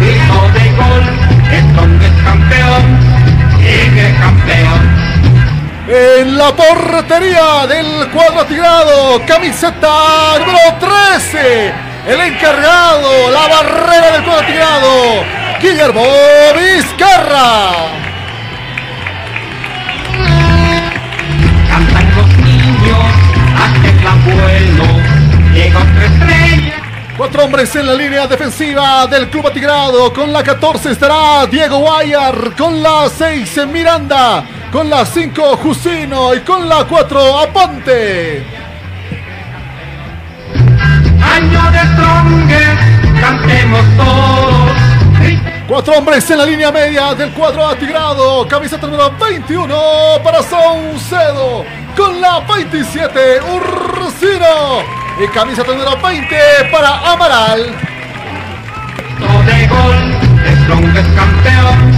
[0.00, 1.04] grito de gol.
[1.70, 2.98] Strong es campeón,
[3.60, 4.91] sigue campeón.
[5.94, 11.72] En la portería del cuadro atigrado, camiseta número 13,
[12.08, 15.24] el encargado, la barrera del cuadro atigrado,
[15.60, 16.02] Guillermo
[16.56, 17.72] Vizcarra.
[21.68, 22.98] Cantan los niños,
[23.54, 24.84] hacen el abuelo.
[25.52, 26.74] Llegó otra estrella.
[27.18, 30.10] Cuatro hombres en la línea defensiva del club atigrado.
[30.14, 32.56] Con la 14 estará Diego Guayar.
[32.56, 34.61] Con la 6 Miranda.
[34.72, 36.34] Con la 5 Jusino.
[36.34, 38.42] Y con la 4 Aponte.
[41.22, 44.72] Año de Strongest, cantemos todos,
[45.68, 48.46] Cuatro hombres en la línea media del cuadro atigrado.
[48.48, 49.74] Camiseta número 21
[50.24, 51.64] para Saucedo.
[51.96, 54.82] Con la 27, Ursino.
[55.22, 56.36] Y camiseta número 20
[56.70, 57.74] para Amaral.
[59.46, 60.14] de gol,
[60.64, 61.92] Strong es campeón,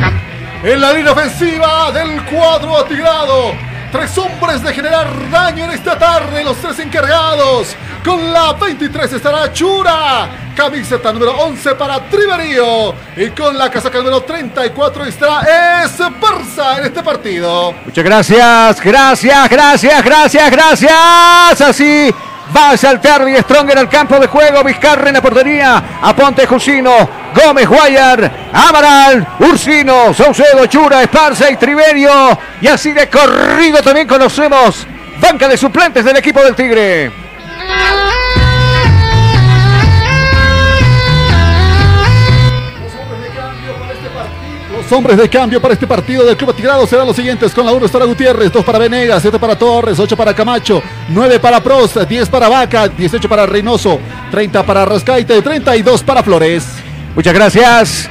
[0.00, 0.21] campeón.
[0.62, 3.52] En la línea ofensiva del cuadro atigrado.
[3.90, 7.74] Tres hombres de generar daño en esta tarde, los tres encargados.
[8.04, 10.28] Con la 23 estará Chura.
[10.54, 12.94] Camiseta número 11 para Triverío.
[13.16, 17.74] Y con la casaca número 34 estará Esparza en este partido.
[17.84, 21.60] Muchas gracias, gracias, gracias, gracias, gracias.
[21.60, 22.14] Así
[22.54, 24.64] va a saltar Die Stronger al campo de juego.
[24.64, 25.82] Vizcarra en la portería.
[26.02, 32.38] Aponte Jusino, Gómez Guayar, Amaral, Ursino, Saucedo, Chura, Esparza y Triverio.
[32.60, 34.86] Y así de corrido también conocemos
[35.20, 37.31] banca de suplentes del equipo del Tigre.
[44.92, 47.54] Hombres de cambio para este partido del Club Atigrado serán los siguientes.
[47.54, 51.40] Con la 1 estará Gutiérrez, 2 para Venegas, 7 para Torres, 8 para Camacho, 9
[51.40, 53.98] para Prost, 10 para Vaca, 18 para Reynoso,
[54.30, 56.66] 30 para Rascaite, 32 para Flores.
[57.16, 58.10] Muchas gracias.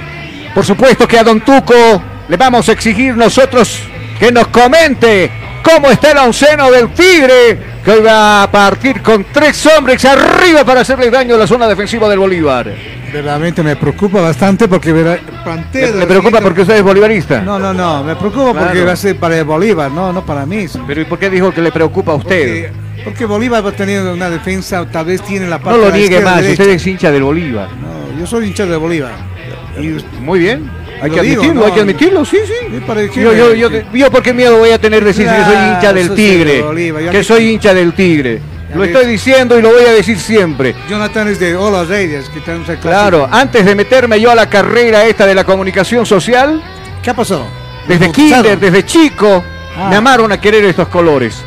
[0.55, 3.77] Por supuesto que a Don Tuco le vamos a exigir nosotros
[4.17, 5.29] que nos comente
[5.61, 10.65] cómo está el onceno del Tigre, que hoy va a partir con tres hombres arriba
[10.65, 13.00] para hacerle daño a la zona defensiva del Bolívar.
[13.11, 17.41] Verdaderamente me preocupa bastante porque vera- plantea ¿Le, de le preocupa porque usted es bolivarista?
[17.41, 18.85] No, no, no, me preocupa porque Claro.
[18.85, 20.65] va a ser para el Bolívar, no, no para mí.
[20.87, 22.71] Pero ¿y por qué dijo que le preocupa a usted?
[22.71, 25.91] Porque, porque Bolívar va a tener una defensa, tal vez tiene la parte No lo
[25.91, 26.63] de niegue más, derecha.
[26.63, 27.67] usted es hincha del Bolívar.
[27.81, 29.11] No, yo soy hincha de Bolívar.
[29.79, 30.69] Y- Muy bien.
[31.01, 32.79] Hay que digo, admitirlo, no, hay que admitirlo, sí, sí.
[32.85, 35.73] Para Yo, yo, yo, yo por qué miedo voy a tener decir que soy Claro,
[35.75, 36.53] hincha del Tigre.
[36.57, 38.39] de Bolívar, que- soy hincha del Tigre.
[38.73, 40.75] Lo estoy diciendo y lo voy a decir siempre.
[40.89, 44.49] Jonathan es de Olas Reyes, que tenemos el Claro, antes de meterme yo a la
[44.49, 46.61] carrera esta de la comunicación social,
[47.03, 47.47] ¿Qué ha pasado?
[47.87, 49.43] desde ¿Me kinder, desde chico,
[49.77, 49.87] Ah.
[49.89, 51.43] me amaron a querer estos colores.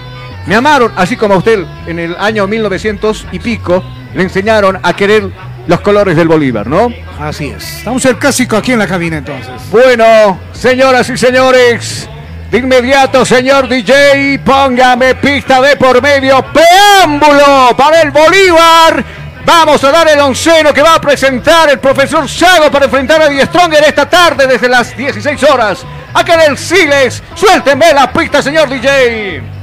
[0.46, 3.82] Me amaron, así como a usted en el año 1900 y pico,
[4.14, 5.30] le enseñaron a querer
[5.66, 6.92] los colores del Bolívar, ¿no?
[7.18, 7.78] Así es.
[7.78, 9.52] Estamos el clásico aquí en la cabina entonces.
[9.70, 12.08] Bueno, señoras y señores,
[12.54, 19.04] de inmediato, señor DJ, póngame pista de por medio, preámbulo para el Bolívar.
[19.44, 23.28] Vamos a dar el onceno que va a presentar el profesor Sago para enfrentar a
[23.28, 25.84] Die Stronger esta tarde desde las 16 horas.
[26.12, 29.53] Acá en el Siles, suélteme la pista, señor DJ.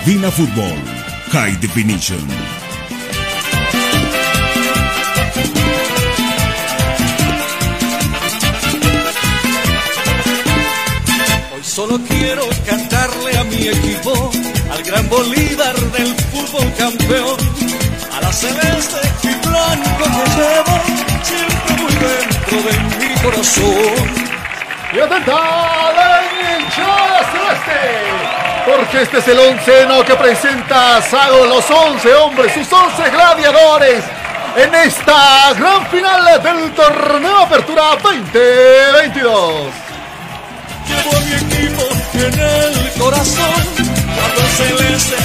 [0.00, 0.78] Cabina Fútbol.
[1.30, 2.26] High Definition.
[11.52, 14.30] Hoy solo quiero cantarle a mi equipo,
[14.72, 17.36] al gran Bolívar del fútbol campeón,
[18.16, 20.80] a la celeste y blanco que llevo
[21.22, 24.30] siempre muy dentro de mi corazón.
[24.94, 28.49] Y atenta la hinchada celeste.
[28.70, 34.04] Porque este es el onceno que presenta Sago, los 11 hombres, sus 11 gladiadores.
[34.56, 39.64] En esta gran final del torneo Apertura 2022.
[40.86, 41.82] Llevo a mi equipo
[42.14, 43.64] en el corazón,
[44.56, 45.16] celeste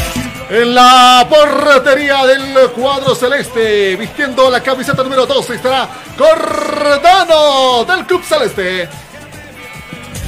[0.50, 5.88] En la portería del cuadro celeste, vistiendo la camiseta número 12, estará
[6.18, 8.90] Cordano del Club Celeste.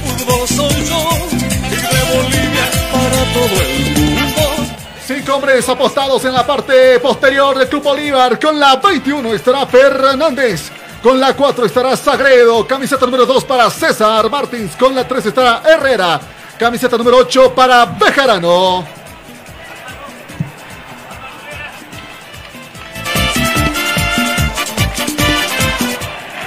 [0.04, 1.08] fútbol soy yo,
[1.66, 2.77] y de Bolivia
[3.10, 4.78] para.
[5.06, 8.38] Cinco hombres apostados en la parte posterior del Club Bolívar.
[8.38, 10.70] Con la 21 estará Fernández.
[11.02, 12.66] Con la 4 estará Sagredo.
[12.66, 14.76] Camiseta número 2 para César Martins.
[14.76, 16.20] Con la 3 estará Herrera.
[16.58, 18.97] Camiseta número 8 para Bejarano.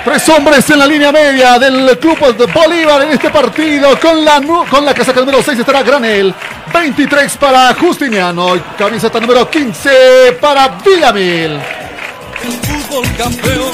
[0.04, 4.00] Tres hombres en la línea media del Club de Bolívar en este partido.
[4.00, 6.34] Con la, con la casaca número 6 estará Granel.
[6.74, 8.56] 23 para Justiniano.
[8.56, 11.52] y Camiseta número 15 para Villamil.
[11.52, 13.74] El fútbol campeón,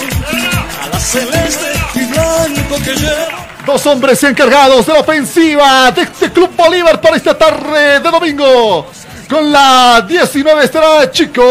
[0.84, 3.48] a la celeste y blanco que lleva.
[3.66, 8.92] Dos hombres encargados de la ofensiva de este Club Bolívar para esta tarde de domingo.
[9.30, 11.44] Con la 19 estará Chico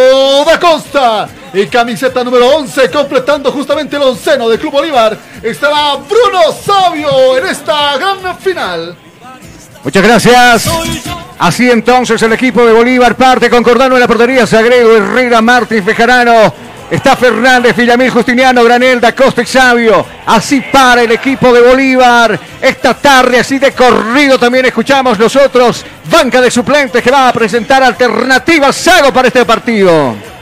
[0.47, 1.29] da Costa.
[1.53, 7.47] Y camiseta número 11, completando justamente el onceno del Club Bolívar, estará Bruno Sabio en
[7.47, 8.97] esta gran final.
[9.83, 10.71] Muchas gracias.
[11.39, 15.85] Así entonces el equipo de Bolívar parte con Cordano en la portería, Sagredo, Herrera, Martins,
[15.85, 16.53] Bejarano,
[16.91, 20.07] Está Fernández, Villamil, Justiniano, Granel, Da Costa y Sabio.
[20.27, 22.39] Así para el equipo de Bolívar.
[22.61, 25.85] Esta tarde, así de corrido, también escuchamos nosotros.
[26.11, 30.36] Banca de suplentes que va a presentar alternativas Sago para este partido.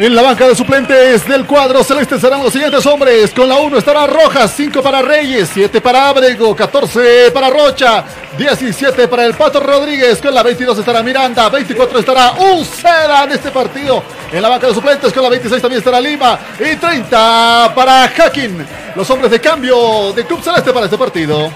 [0.00, 3.32] En la banca de suplentes del cuadro celeste serán los siguientes hombres.
[3.34, 8.04] Con la 1 estará Rojas, 5 para Reyes, 7 para Abrego, 14 para Rocha,
[8.38, 10.20] 17 para el Pato Rodríguez.
[10.20, 14.04] Con la 22 estará Miranda, 24 estará Uceda en este partido.
[14.30, 18.64] En la banca de suplentes con la 26 también estará Lima y 30 para Hacking.
[18.94, 21.50] Los hombres de cambio de Club Celeste para este partido.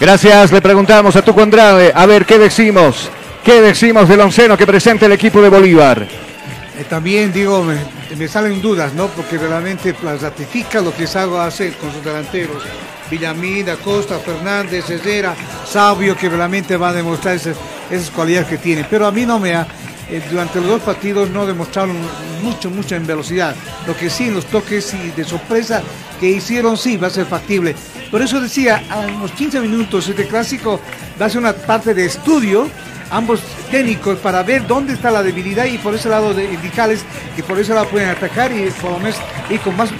[0.00, 1.92] Gracias, le preguntamos a Tuco Andrade.
[1.94, 3.10] A ver, ¿qué decimos?
[3.44, 6.29] ¿Qué decimos del onceno que presenta el equipo de Bolívar?
[6.80, 7.62] Eh, también digo,
[8.16, 9.08] me, salen dudas, ¿no?
[9.08, 12.62] Porque realmente ratifica lo que Sago hace con sus delanteros.
[13.10, 15.34] Villamil, Acosta, Fernández, Herrera,
[15.66, 17.56] Sabio, que realmente va a demostrar esas,
[17.90, 18.86] esas cualidades que tiene.
[18.88, 19.66] Pero a mí no me ha,
[20.08, 21.98] eh, durante los dos partidos no demostraron
[22.42, 23.54] mucho, mucho en velocidad.
[23.86, 25.82] Lo que sí, los toques y de sorpresa
[26.18, 27.76] que hicieron, sí, va a ser factible.
[28.10, 30.80] Por eso decía, a unos 15 minutos este clásico
[31.20, 32.70] va a ser una parte de estudio
[33.10, 37.04] ambos técnicos para ver dónde está la debilidad y por ese lado de indicales
[37.36, 39.90] que por ese lado pueden atacar y por lo menos y con más,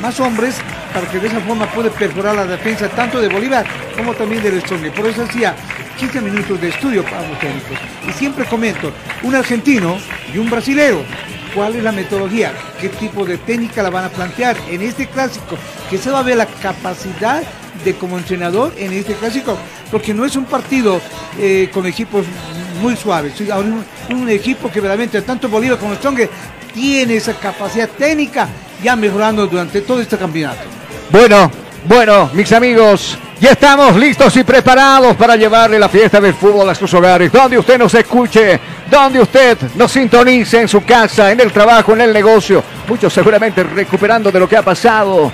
[0.00, 0.56] más, hombres
[0.92, 4.60] para que de esa forma puede perforar la defensa tanto de Bolívar como también del
[4.60, 4.90] Strong.
[4.92, 5.54] Por eso decía
[5.98, 7.78] 15 minutos de estudio para los técnicos.
[8.08, 8.92] Y siempre comento,
[9.22, 9.98] un argentino
[10.32, 11.02] y un brasilero.
[11.56, 12.52] ¿Cuál es la metodología?
[12.78, 15.56] ¿Qué tipo de técnica la van a plantear en este clásico?
[15.88, 17.42] Que se va a ver la capacidad
[17.82, 19.56] de como entrenador en este clásico,
[19.90, 21.00] porque no es un partido
[21.38, 22.26] eh, con equipos
[22.82, 26.28] muy suaves, es un, un equipo que verdaderamente tanto Bolívar como Strong
[26.74, 28.48] tiene esa capacidad técnica
[28.82, 30.60] ya mejorando durante todo este campeonato.
[31.10, 31.50] Bueno,
[31.86, 36.74] bueno, mis amigos, ya estamos listos y preparados para llevarle la fiesta del fútbol a
[36.74, 38.58] sus hogares, donde usted nos escuche,
[38.90, 43.62] donde usted nos sintonice en su casa, en el trabajo, en el negocio, muchos seguramente
[43.62, 45.30] recuperando de lo que ha pasado.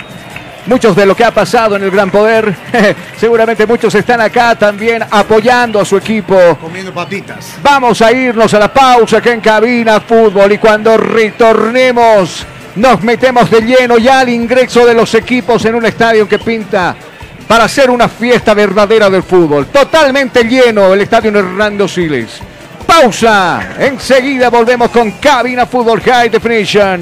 [0.65, 2.55] Muchos de lo que ha pasado en el Gran Poder,
[3.19, 6.57] seguramente muchos están acá también apoyando a su equipo.
[6.61, 7.55] Comiendo papitas.
[7.61, 12.47] Vamos a irnos a la pausa que en cabina fútbol y cuando retornemos
[12.77, 16.97] nos metemos de lleno ya al ingreso de los equipos en un estadio que pinta
[17.47, 19.67] para hacer una fiesta verdadera del fútbol.
[19.67, 22.41] Totalmente lleno el estadio Hernando Siles.
[22.87, 23.75] Pausa.
[23.79, 27.01] Enseguida volvemos con cabina fútbol high definition.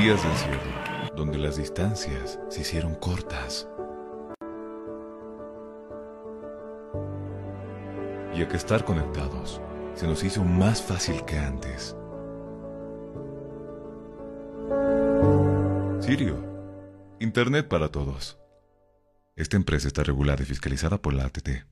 [0.00, 0.61] Días de
[1.52, 3.68] las distancias se hicieron cortas.
[8.34, 9.60] Y a que estar conectados
[9.94, 11.94] se nos hizo más fácil que antes.
[16.00, 16.42] Sirio,
[17.20, 18.38] Internet para todos.
[19.36, 21.71] Esta empresa está regulada y fiscalizada por la ATT.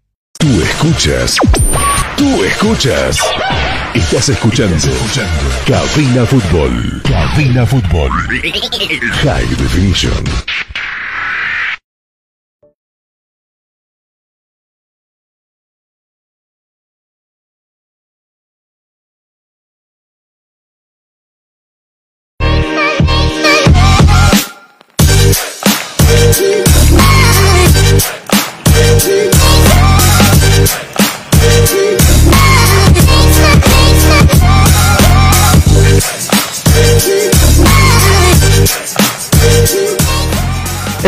[0.41, 1.37] Tú escuchas.
[2.17, 3.19] Tú escuchas.
[3.93, 4.75] Estás escuchando.
[5.67, 7.03] Cabina Fútbol.
[7.03, 8.09] Cabina Fútbol.
[9.23, 10.70] High Definition.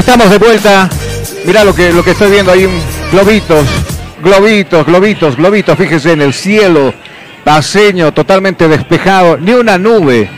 [0.05, 0.89] Estamos de vuelta.
[1.45, 2.67] Mirá lo que, lo que estoy viendo ahí,
[3.09, 3.65] globitos,
[4.21, 5.77] globitos, globitos, globitos.
[5.77, 6.93] Fíjese en el cielo,
[7.45, 10.29] paseño totalmente despejado, ni una nube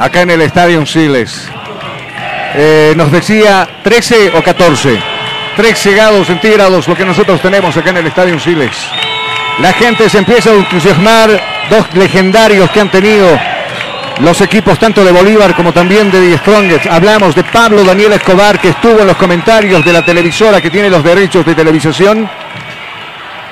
[0.00, 1.46] acá en el Estadio Siles.
[2.56, 4.98] Eh, nos decía 13 o 14,
[5.56, 8.76] 13 grados centígrados lo que nosotros tenemos acá en el Estadio Siles.
[9.60, 11.30] La gente se empieza a entusiasmar,
[11.70, 13.38] dos legendarios que han tenido
[14.22, 16.86] los equipos tanto de Bolívar como también de The Strongest.
[16.86, 20.88] Hablamos de Pablo Daniel Escobar, que estuvo en los comentarios de la televisora que tiene
[20.88, 22.28] los derechos de televisación.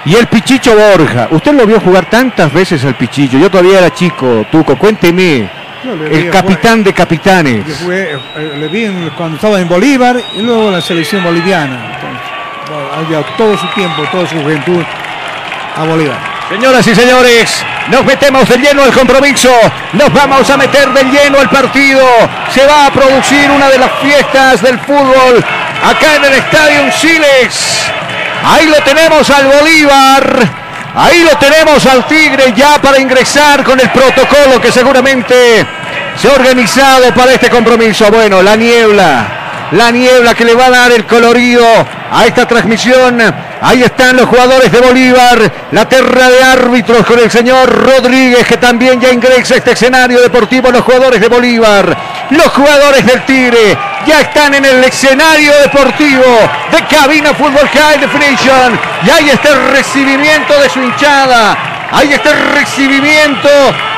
[0.04, 1.28] Y el Pichicho Borja.
[1.30, 3.38] Usted lo vio jugar tantas veces al Pichillo.
[3.38, 4.76] Yo todavía era chico, Tuco.
[4.76, 5.48] Cuénteme.
[5.82, 7.66] El jugar- capitán de capitanes.
[7.66, 8.18] Yo jugué, eh,
[8.58, 11.96] le vi en- cuando estaba en Bolívar y luego en la selección boliviana.
[11.96, 14.82] Entonces, todo su tiempo, toda su juventud
[15.76, 16.39] a Bolívar.
[16.50, 19.52] Señoras y señores, nos metemos de lleno al compromiso,
[19.92, 22.04] nos vamos a meter de lleno al partido,
[22.52, 25.44] se va a producir una de las fiestas del fútbol
[25.84, 27.92] acá en el Estadio Siles.
[28.44, 30.38] Ahí lo tenemos al Bolívar,
[30.96, 35.64] ahí lo tenemos al Tigre ya para ingresar con el protocolo que seguramente
[36.20, 38.10] se ha organizado para este compromiso.
[38.10, 41.64] Bueno, la niebla, la niebla que le va a dar el colorido
[42.10, 43.20] a esta transmisión.
[43.62, 48.56] Ahí están los jugadores de Bolívar, la terra de árbitros con el señor Rodríguez que
[48.56, 50.70] también ya ingresa a este escenario deportivo.
[50.70, 51.96] Los jugadores de Bolívar,
[52.30, 56.24] los jugadores del Tigre ya están en el escenario deportivo
[56.72, 58.80] de Cabina Fútbol High Definition.
[59.06, 61.56] Y ahí está el recibimiento de su hinchada.
[61.92, 63.48] Ahí está el recibimiento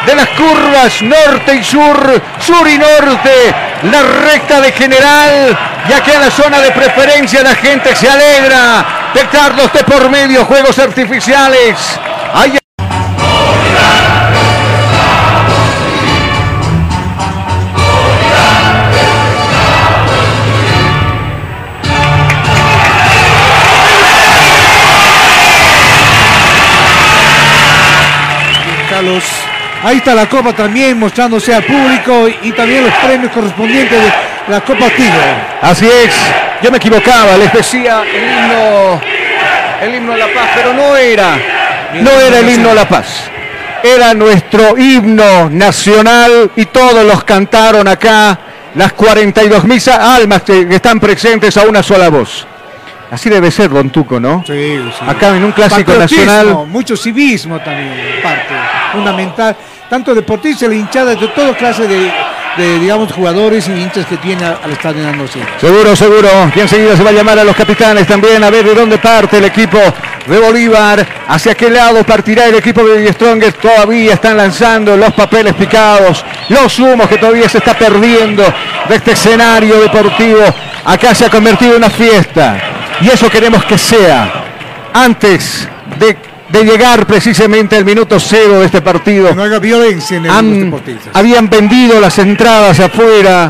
[0.06, 3.54] de las curvas norte y sur, sur y norte.
[3.82, 5.58] La recta de general
[5.88, 9.10] y aquí en la zona de preferencia la gente se alegra.
[9.12, 11.76] Petardos de por medio, juegos artificiales.
[29.84, 34.12] Ahí está la copa también mostrándose al público y también los premios correspondientes de
[34.46, 35.34] la Copa Tigre.
[35.60, 36.14] Así es,
[36.62, 39.00] yo me equivocaba, les decía el himno,
[39.82, 41.36] el himno a la paz, pero no era,
[42.00, 43.28] no era el himno a la paz.
[43.82, 48.38] Era nuestro himno nacional y todos los cantaron acá,
[48.76, 52.46] las 42 mil almas que que están presentes a una sola voz.
[53.10, 54.42] Así debe ser, Don Tuco, ¿no?
[54.46, 55.04] Sí, sí.
[55.06, 56.66] Acá en un clásico nacional.
[56.66, 58.54] Mucho civismo también, parte
[58.92, 59.56] fundamental.
[59.92, 64.72] Tanto deportistas, la hinchada de toda clase de, digamos, jugadores y hinchas que tiene al
[64.72, 65.38] estadio dándose.
[65.60, 66.30] Seguro, seguro.
[66.56, 69.36] Y enseguida se va a llamar a los capitanes también a ver de dónde parte
[69.36, 69.76] el equipo
[70.26, 71.06] de Bolívar.
[71.28, 73.58] Hacia qué lado partirá el equipo de Strongest.
[73.58, 78.42] Todavía están lanzando los papeles picados, los humos que todavía se está perdiendo
[78.88, 80.40] de este escenario deportivo.
[80.86, 82.56] Acá se ha convertido en una fiesta.
[83.02, 84.42] Y eso queremos que sea
[84.94, 85.68] antes
[85.98, 86.16] de,
[86.52, 89.34] de llegar precisamente al minuto cero de este partido.
[89.34, 90.70] No haya violencia en el Han-
[91.14, 93.48] habían vendido las entradas afuera.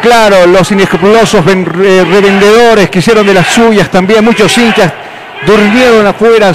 [0.00, 4.24] Claro, los inescrupulosos ven- eh, revendedores que hicieron de las suyas también.
[4.24, 4.92] Muchos hinchas
[5.46, 6.52] durmieron afuera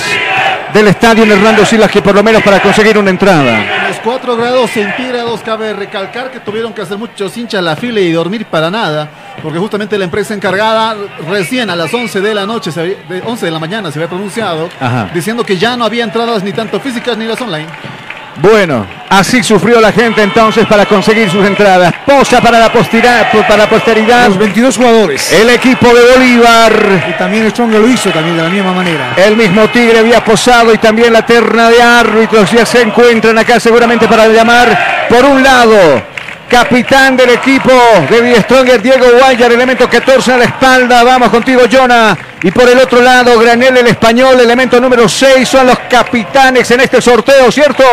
[0.73, 3.88] del estadio en Hernando Silas que por lo menos para conseguir una entrada.
[3.99, 8.11] Los 4 grados centígrados, cabe recalcar que tuvieron que hacer muchos hinchas la fila y
[8.13, 9.09] dormir para nada,
[9.43, 10.95] porque justamente la empresa encargada
[11.27, 13.99] recién a las 11 de la noche, se había- de 11 de la mañana se
[13.99, 15.09] había pronunciado, Ajá.
[15.13, 17.67] diciendo que ya no había entradas ni tanto físicas ni las online.
[18.41, 21.93] Bueno, así sufrió la gente entonces para conseguir sus entradas.
[22.05, 24.27] Posa para la, postira- para la posteridad.
[24.27, 25.31] Los 22 jugadores.
[25.33, 27.05] El equipo de Bolívar.
[27.09, 29.13] Y también Strong lo hizo también de la misma manera.
[29.17, 33.59] El mismo Tigre había posado y también la terna de árbitros ya se encuentran acá
[33.59, 36.01] seguramente para llamar por un lado.
[36.49, 37.71] Capitán del equipo
[38.09, 41.03] de Die Stronger, Diego Guayar, elemento 14 a la espalda.
[41.03, 42.17] Vamos contigo, Jonah.
[42.41, 45.47] Y por el otro lado, Granel, el español, elemento número 6.
[45.47, 47.83] Son los capitanes en este sorteo, ¿cierto?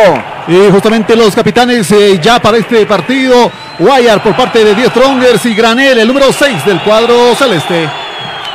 [0.48, 5.44] Y justamente los capitanes eh, ya para este partido, Guayar por parte de 10 Strongers
[5.44, 7.90] y Granel, el número 6 del cuadro celeste.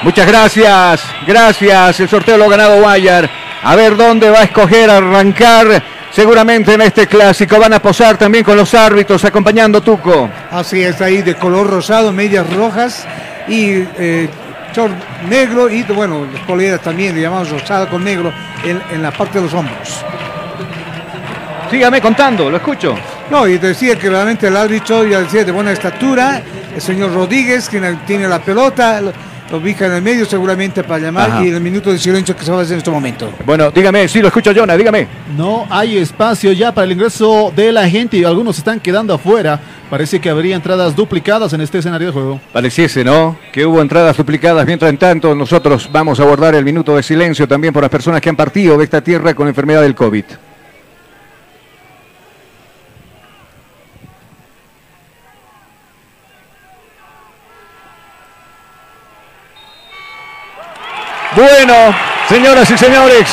[0.02, 2.00] Muchas gracias, gracias.
[2.00, 3.30] El sorteo lo ha ganado Guayar.
[3.64, 6.01] A ver dónde va a escoger arrancar.
[6.12, 10.30] Seguramente en este clásico van a posar también con los árbitros acompañando Tuco.
[10.52, 13.06] Así es, ahí de color rosado, medias rojas
[13.48, 14.30] y eh,
[14.74, 14.94] short
[15.30, 18.34] negro y bueno, las poleras también, le llamamos rosado con negro
[18.66, 20.04] en, en la parte de los hombros.
[21.70, 22.96] Sígame contando, lo escucho.
[23.30, 26.42] No, y decía que realmente el árbitro ya decía de buena estatura,
[26.76, 29.02] el señor Rodríguez, quien tiene la pelota,
[29.52, 31.46] lo, ubica en el medio seguramente para llamar Ajá.
[31.46, 33.32] y el minuto de silencio que se va a hacer en este momento.
[33.46, 35.08] Bueno, dígame, sí, lo escucho, Jonah, dígame.
[35.38, 39.60] No hay espacio ya para el ingreso de la gente y algunos están quedando afuera.
[39.90, 42.42] Parece que habría entradas duplicadas en este escenario de juego.
[42.54, 43.38] Pareciese, ¿no?
[43.52, 44.66] Que hubo entradas duplicadas.
[44.66, 48.22] Mientras en tanto, nosotros vamos a guardar el minuto de silencio también por las personas
[48.22, 50.26] que han partido de esta tierra con enfermedad del COVID.
[61.36, 61.74] Bueno,
[62.28, 63.26] señoras y señores,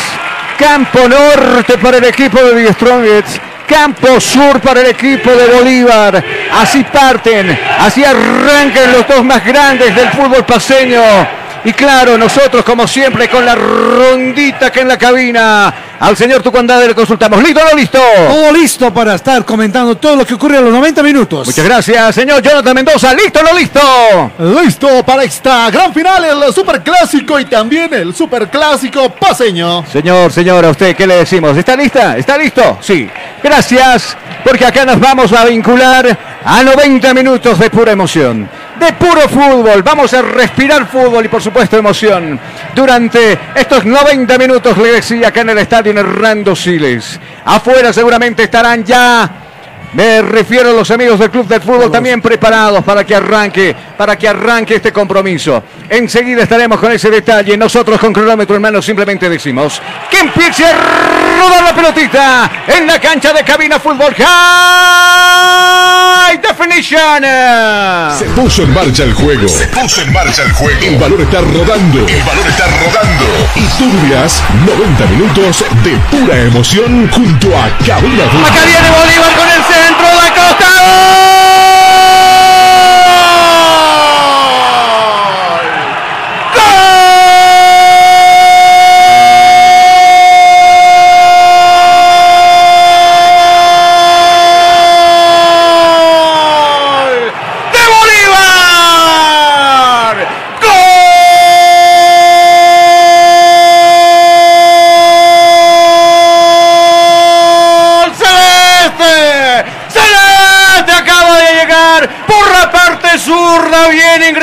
[0.57, 3.39] campo norte para el equipo de The Strongest,
[3.69, 6.23] campo sur para el equipo de Bolívar.
[6.61, 11.03] Así parten, así arrancan los dos más grandes del fútbol paseño.
[11.65, 15.75] Y claro, nosotros como siempre con la rondita que en la cabina.
[16.01, 17.43] Al señor Tucandade le consultamos.
[17.43, 17.99] ¿Listo o no listo?
[17.99, 21.49] Todo listo para estar comentando todo lo que ocurre a los 90 minutos.
[21.49, 23.13] Muchas gracias, señor Jonathan Mendoza.
[23.15, 24.31] ¿Listo o no listo?
[24.63, 29.85] Listo para esta gran final, el superclásico y también el superclásico paseño.
[29.93, 31.57] Señor, señora, ¿a usted qué le decimos?
[31.57, 32.17] ¿Está lista?
[32.17, 32.79] ¿Está listo?
[32.81, 33.11] Sí.
[33.43, 38.49] Gracias, porque acá nos vamos a vincular a 90 minutos de pura emoción,
[38.79, 39.83] de puro fútbol.
[39.83, 42.39] Vamos a respirar fútbol y por supuesto emoción.
[42.75, 47.19] Durante estos 90 minutos, le decía acá en el estadio Hernando Siles.
[47.45, 49.48] Afuera seguramente estarán ya
[49.95, 54.17] me refiero a los amigos del Club del Fútbol también preparados para que arranque, para
[54.17, 55.63] que arranque este compromiso.
[55.89, 57.57] Enseguida estaremos con ese detalle.
[57.57, 60.73] Nosotros con cronómetro en mano simplemente decimos que empiece a
[61.39, 64.29] rodar la pelotita en la cancha de cabina fútbol High
[66.39, 67.25] Definition.
[68.19, 69.49] Se puso en marcha el juego.
[69.49, 70.79] Se puso en marcha el juego.
[70.83, 72.07] El balón está rodando.
[72.07, 73.25] El balón está rodando.
[73.57, 78.45] Y vivirás 90 minutos de pura emoción junto a Cabina Fútbol.
[78.45, 81.68] Acá viene Bolívar con el centro de costa.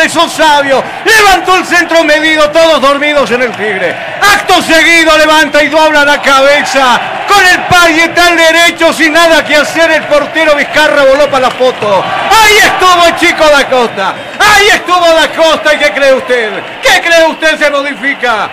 [0.06, 0.84] Bien ingresó Sabio.
[1.04, 3.96] Levantó el centro medido, todos dormidos en el Tigre.
[4.22, 7.00] Acto seguido levanta y dobla la cabeza.
[7.28, 12.04] Con el parietal derecho, sin nada que hacer, el portero Vizcarra voló para la foto.
[12.04, 14.14] Ahí estuvo el chico da Costa.
[14.40, 15.74] Ahí estuvo da Costa.
[15.74, 16.52] ¿Y qué cree usted?
[16.82, 18.50] ¿Qué cree usted se modifica?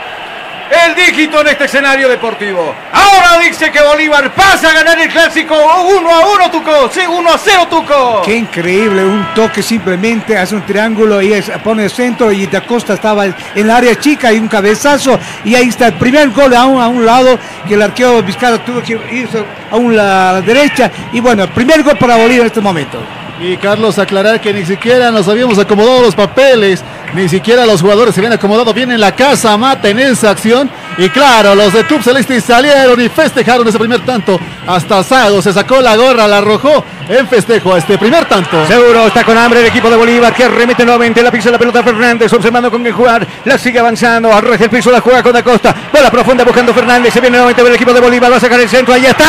[0.72, 2.74] El dígito en este escenario deportivo.
[2.92, 6.90] Ahora dice que Bolívar pasa a ganar el clásico 1 a 1, Tuco.
[6.90, 8.22] Sí, 1 a 0, Tuco.
[8.24, 12.62] Qué increíble, un toque simplemente hace un triángulo y es- pone el centro y Da
[12.62, 16.54] Costa estaba en el área chica y un cabezazo y ahí está el primer gol
[16.54, 17.38] a un, a un lado
[17.68, 21.82] que el arquero Vizcarra tuvo que irse a, un, la derecha y bueno, el primer
[21.82, 22.98] gol para Bolívar en este momento.
[23.40, 26.84] Y Carlos, aclarar que ni siquiera nos habíamos acomodado los papeles,
[27.14, 30.70] ni siquiera los jugadores se habían acomodado bien en la casa mata en esa acción.
[30.98, 34.38] Y claro, los de Club Celeste salieron y festejaron ese primer tanto.
[34.66, 38.64] Hasta Sago se sacó la gorra, la arrojó en festejo a este primer tanto.
[38.66, 41.82] Seguro está con hambre el equipo de Bolívar que remite nuevamente la pisa la pelota
[41.82, 45.42] Fernández, observando con qué jugar, la sigue avanzando, arrastra el piso, la juega con Da
[45.42, 48.60] Costa, bola profunda buscando Fernández, se viene nuevamente el equipo de Bolívar, va a sacar
[48.60, 49.24] el centro, ahí está,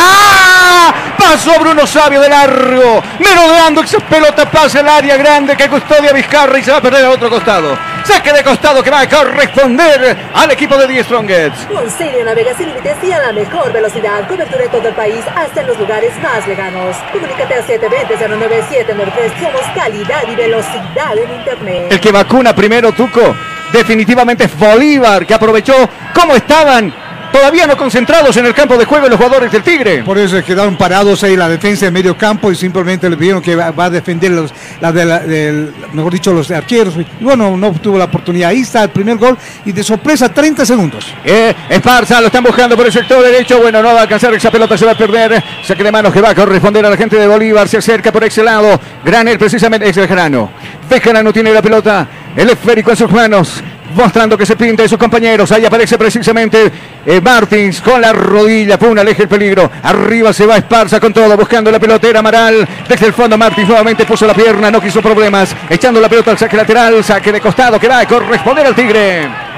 [1.18, 6.58] pasó Bruno Sabio de largo, merodeando esa pelota, pasa el área grande que custodia Vizcarra
[6.58, 7.73] y se va a perder al otro costado,
[8.04, 11.66] saque de costado que va a corresponder al equipo de Die Strongets.
[11.66, 14.26] Con serio navega sin límites y a la mejor velocidad.
[14.28, 16.96] Cobertura en todo el país, hasta en los lugares más lejanos.
[17.12, 19.40] Comunícate al 720-09793.
[19.40, 21.86] Somos calidad y velocidad en Internet.
[21.90, 23.34] El que vacuna primero, Tuco,
[23.72, 25.74] definitivamente es Bolívar, que aprovechó
[26.14, 27.03] cómo estaban
[27.34, 30.04] todavía no concentrados en el campo de juego los jugadores del Tigre.
[30.04, 33.56] Por eso quedaron parados ahí la defensa de medio campo y simplemente le pidieron que
[33.56, 36.94] va, va a defender los, la de la- del- mejor dicho, los arqueros.
[36.96, 38.50] Y bueno, no tuvo la oportunidad.
[38.50, 41.06] Ahí está el primer gol y de sorpresa 30 segundos.
[41.24, 43.58] Eh, Esparza lo están buscando por el sector derecho.
[43.60, 45.42] Bueno, no va a alcanzar esa pelota, se va a perder.
[45.66, 47.68] Saque de manos que va a corresponder a la gente de Bolívar.
[47.68, 48.80] Se acerca por ese lado.
[49.04, 50.50] Granel, precisamente, es Bejarano.
[50.88, 52.06] Bejarano tiene la pelota.
[52.36, 53.62] El esférico en sus manos.
[53.94, 55.50] Mostrando que se pinta de sus compañeros.
[55.52, 56.70] Ahí aparece precisamente
[57.06, 58.78] eh, Martins con la rodilla.
[58.78, 59.70] Pum, aleja el peligro.
[59.82, 61.36] Arriba se va Esparza con todo.
[61.36, 62.66] Buscando la pelotera Amaral.
[62.88, 64.70] Desde el fondo Martins nuevamente puso la pierna.
[64.70, 65.54] No quiso problemas.
[65.68, 67.02] Echando la pelota al saque lateral.
[67.04, 69.53] Saque de costado que va a corresponder al Tigre.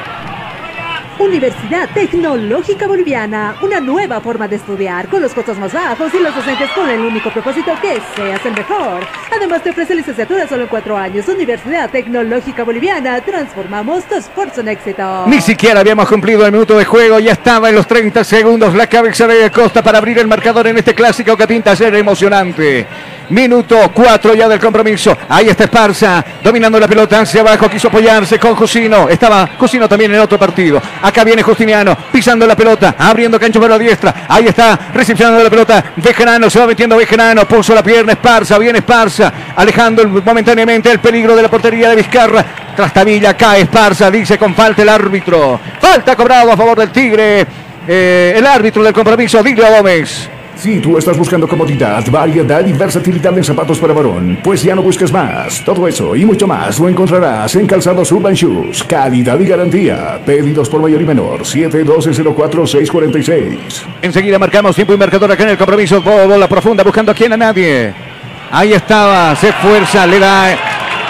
[1.18, 6.34] Universidad Tecnológica Boliviana, una nueva forma de estudiar con los costos más bajos y los
[6.34, 9.06] docentes con el único propósito que seas el mejor.
[9.34, 11.26] Además te ofrece licenciatura solo en cuatro años.
[11.28, 15.24] Universidad Tecnológica Boliviana, transformamos tu esfuerzo en éxito.
[15.26, 18.86] Ni siquiera habíamos cumplido el minuto de juego, ya estaba en los 30 segundos la
[18.86, 22.86] cabeza de Costa para abrir el marcador en este clásico que pinta ser emocionante.
[23.30, 25.16] Minuto 4 ya del compromiso.
[25.28, 29.08] Ahí está Esparza, dominando la pelota hacia abajo, quiso apoyarse con Jusino.
[29.08, 30.80] Estaba Jusino también en otro partido.
[31.02, 34.26] Acá viene Justiniano, pisando la pelota, abriendo cancho para la diestra.
[34.28, 35.84] Ahí está, recepcionando la pelota.
[35.96, 41.34] Bejarano, se va metiendo Bejarano, puso la pierna Esparza, viene Esparza, alejando momentáneamente el peligro
[41.34, 42.44] de la portería de Vizcarra.
[42.76, 45.58] Trastabilla, cae Esparza, dice con falta el árbitro.
[45.80, 47.46] Falta cobrado a favor del Tigre.
[47.88, 50.28] Eh, el árbitro del compromiso, Diglio Gómez.
[50.56, 54.82] Si tú estás buscando comodidad, variedad y versatilidad en zapatos para varón, pues ya no
[54.82, 55.62] busques más.
[55.64, 58.82] Todo eso y mucho más lo encontrarás en Calzados Urban Shoes.
[58.84, 60.18] Calidad y garantía.
[60.24, 61.40] Pedidos por mayor y menor.
[61.42, 63.56] 712-04-646.
[64.02, 66.00] Enseguida marcamos tiempo y marcador acá en el compromiso.
[66.02, 67.92] Bo- Bola profunda buscando a quien a nadie.
[68.50, 70.56] Ahí estaba, se fuerza, le da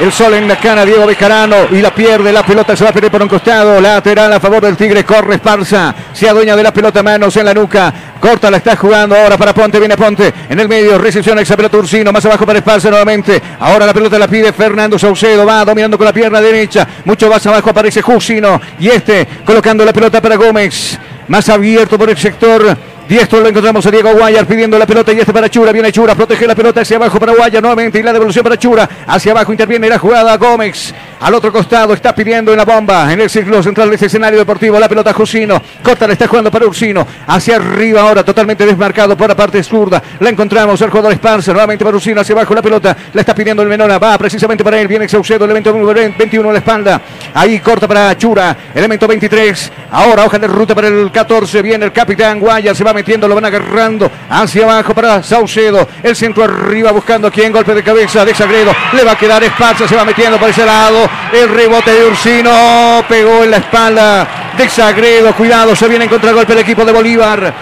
[0.01, 2.33] el sol en la cara a Diego Bejarano y la pierde.
[2.33, 3.81] La pelota se va a perder por un costado.
[3.81, 5.05] Lateral a favor del Tigre.
[5.05, 5.95] Corre Esparza.
[6.13, 7.93] Se adueña de la pelota, manos en la nuca.
[8.21, 9.79] Corta, la está jugando ahora para Ponte.
[9.79, 10.99] Viene Ponte en el medio.
[10.99, 12.13] Recepciona esa pelota Ursino.
[12.13, 13.41] Más abajo para Esparza nuevamente.
[13.61, 15.47] Ahora la pelota la pide Fernando Saucedo.
[15.47, 16.87] Va dominando con la pierna derecha.
[17.05, 18.61] Mucho más abajo aparece Jusino.
[18.79, 20.99] Y este colocando la pelota para Gómez.
[21.29, 22.96] Más abierto por el sector.
[23.09, 25.71] Diestro lo encontramos a Diego Guayar pidiendo la pelota y este para Chura.
[25.71, 28.89] Viene Chura, protege la pelota hacia abajo para Guayar nuevamente y la devolución para Chura.
[29.07, 30.93] Hacia abajo interviene la jugada Gómez.
[31.21, 34.41] Al otro costado está pidiendo en la bomba en el círculo central de este escenario
[34.41, 34.81] deportivo.
[34.81, 35.63] La pelota Jusino.
[35.85, 37.07] Corta la está jugando para Ursino.
[37.29, 40.03] Hacia arriba ahora totalmente desmarcado por la parte zurda.
[40.19, 41.53] La encontramos al jugador Esparza.
[41.53, 42.97] Nuevamente para Ursino hacia abajo la pelota.
[43.15, 44.01] La está pidiendo el Menona.
[44.01, 44.89] Va precisamente para él.
[44.89, 47.01] Viene Saucedo, elemento número 21 en la espalda.
[47.35, 48.57] Ahí corta para Chura.
[48.75, 49.73] Elemento 23.
[49.93, 51.63] Ahora hoja de ruta para el 14.
[51.63, 52.75] Viene el capitán Guayar.
[52.75, 55.87] Se va metiendo, lo van agarrando hacia abajo para Saucedo.
[56.03, 58.75] El centro arriba buscando aquí en golpe de cabeza de Sagredo.
[58.93, 59.87] Le va a quedar Esparza.
[59.87, 61.09] Se va metiendo por ese lado.
[61.33, 63.05] El rebote de Ursino.
[63.09, 65.33] Pegó en la espalda de Sagredo.
[65.35, 67.55] Cuidado, se viene en contragolpe el equipo de Bolívar.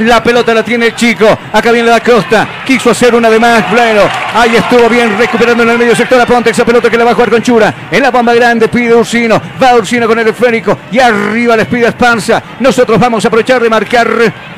[0.00, 1.26] La pelota la tiene el chico.
[1.52, 2.62] Acá viene la costa.
[2.66, 3.70] Quiso hacer una de más.
[3.70, 4.02] Bueno,
[4.34, 6.50] ahí estuvo bien recuperando en el medio sector a Ponte.
[6.50, 7.74] Esa pelota que le va a jugar con Chura.
[7.90, 9.40] En la bomba grande pide Ursino.
[9.62, 10.78] Va Ursino con el esférico.
[10.90, 12.42] Y arriba les pide Espanza.
[12.60, 14.08] Nosotros vamos a aprovechar de marcar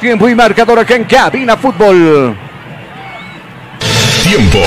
[0.01, 2.37] tiempo y marcador acá en Cabina Fútbol.
[4.23, 4.59] Tiempo.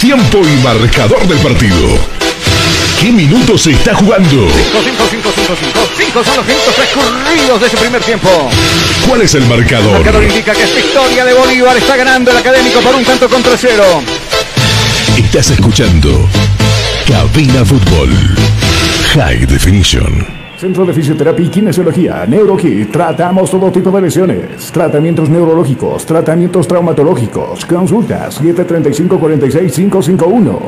[0.00, 2.17] Tiempo y marcador del partido.
[3.00, 4.28] ¿Qué minutos se está jugando?
[4.28, 5.80] 5, 5, 5, 5, 5.
[5.96, 8.28] 5 son los minutos transcurridos de ese primer tiempo.
[9.08, 9.92] ¿Cuál es el El marcador?
[9.92, 13.56] marcador indica que esta historia de Bolívar está ganando el académico por un tanto contra
[13.56, 13.84] cero.
[15.16, 16.28] Estás escuchando
[17.06, 18.10] Cabina Fútbol.
[19.14, 20.26] High Definition.
[20.58, 22.90] Centro de Fisioterapia y Kinesiología, NeuroKit.
[22.90, 24.72] Tratamos todo tipo de lesiones.
[24.72, 27.64] Tratamientos neurológicos, tratamientos traumatológicos.
[27.64, 30.58] Consultas 735-46551.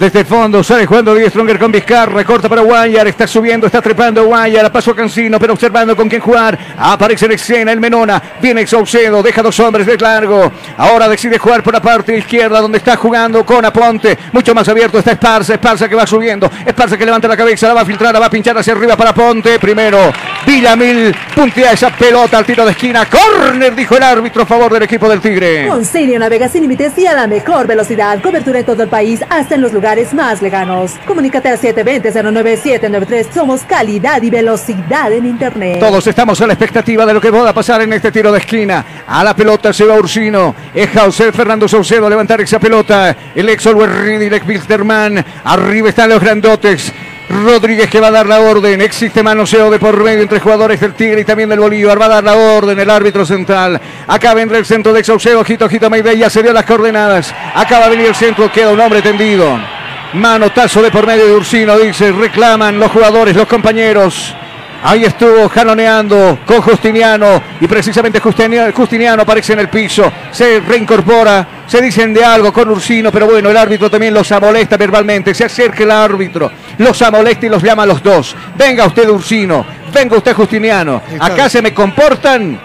[0.00, 3.82] Desde el fondo sale jugando Die Stronger con Vizcarra, corta para Guayar, está subiendo, está
[3.82, 6.58] trepando Guayar, a paso a Cancino, pero observando con quién jugar.
[6.78, 10.50] Aparece en escena el Menona, viene Saucedo, deja dos hombres de largo.
[10.78, 14.98] Ahora decide jugar por la parte izquierda donde está jugando con Aponte, mucho más abierto
[14.98, 18.14] está Esparza, Esparza que va subiendo, Esparza que levanta la cabeza, la va a filtrar,
[18.14, 19.58] la va a pinchar hacia arriba para Ponte.
[19.58, 20.10] Primero,
[20.46, 24.84] Villamil puntea esa pelota al tiro de esquina, córner, dijo el árbitro a favor del
[24.84, 25.68] equipo del Tigre.
[25.68, 28.18] Con Sirio navega sin límites y a la mejor velocidad.
[28.22, 30.92] Cobertura en todo el país, hasta en los lugares más lejanos.
[31.04, 33.32] Comunícate al 720-09793.
[33.34, 35.80] Somos calidad y velocidad en Internet.
[35.80, 38.84] Todos estamos a la expectativa de lo que pueda pasar en este tiro de esquina.
[39.08, 40.54] A la pelota se va Ursino.
[40.72, 43.16] Es José Fernando Saucedo a levantar esa pelota.
[43.34, 45.24] El ex y el ex Wilstermann.
[45.42, 46.92] Arriba están los grandotes.
[47.28, 48.80] Rodríguez que va a dar la orden.
[48.80, 52.00] Existe manoseo de por medio entre jugadores del Tigre y también del Bolívar.
[52.00, 53.80] Va a dar la orden el árbitro central.
[54.06, 55.40] Acá vendrá el centro de Saucedo.
[55.40, 56.16] Ojito, ojito, Mayday.
[56.16, 57.34] Ya se dio las coordenadas.
[57.54, 58.52] Acá va a venir el centro.
[58.52, 59.79] Queda un hombre tendido.
[60.14, 62.12] Manotazo de por medio de Ursino, dice.
[62.12, 64.34] Reclaman los jugadores, los compañeros.
[64.82, 71.46] Ahí estuvo jaloneando con Justiniano y precisamente Justiniano, Justiniano aparece en el piso, se reincorpora,
[71.66, 75.44] se dicen de algo con Ursino, pero bueno, el árbitro también los amolesta verbalmente, se
[75.44, 78.34] acerca el árbitro, los amolesta y los llama a los dos.
[78.56, 82.58] Venga usted Ursino, venga usted Justiniano, acá se me comportan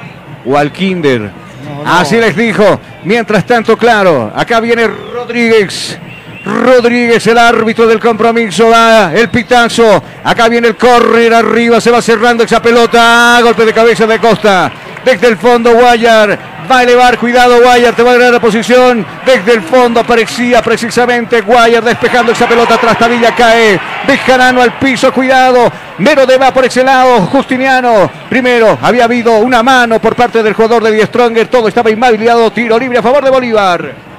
[0.46, 1.30] o al kinder.
[1.86, 2.80] Así les dijo.
[3.04, 6.00] Mientras tanto, claro, acá viene Rodríguez.
[6.46, 10.04] Rodríguez, el árbitro del compromiso, da el pitazo.
[10.24, 13.40] Acá viene el córner arriba, se va cerrando esa pelota.
[13.42, 14.72] Golpe de cabeza de Costa.
[15.04, 16.38] Desde el fondo, Guayar
[16.70, 17.18] va a elevar.
[17.18, 19.04] Cuidado, Guayar, te va a ganar la posición.
[19.26, 22.78] Desde el fondo aparecía precisamente Guayar despejando esa pelota.
[22.78, 23.80] Trastabilla cae.
[24.08, 25.72] Bejarano al piso, cuidado.
[25.98, 27.22] Mero de va por ese lado.
[27.22, 28.10] Justiniano.
[28.30, 31.48] Primero, había habido una mano por parte del jugador de Die Stronger.
[31.48, 32.52] Todo estaba inhabilitado.
[32.52, 34.15] Tiro libre a favor de Bolívar.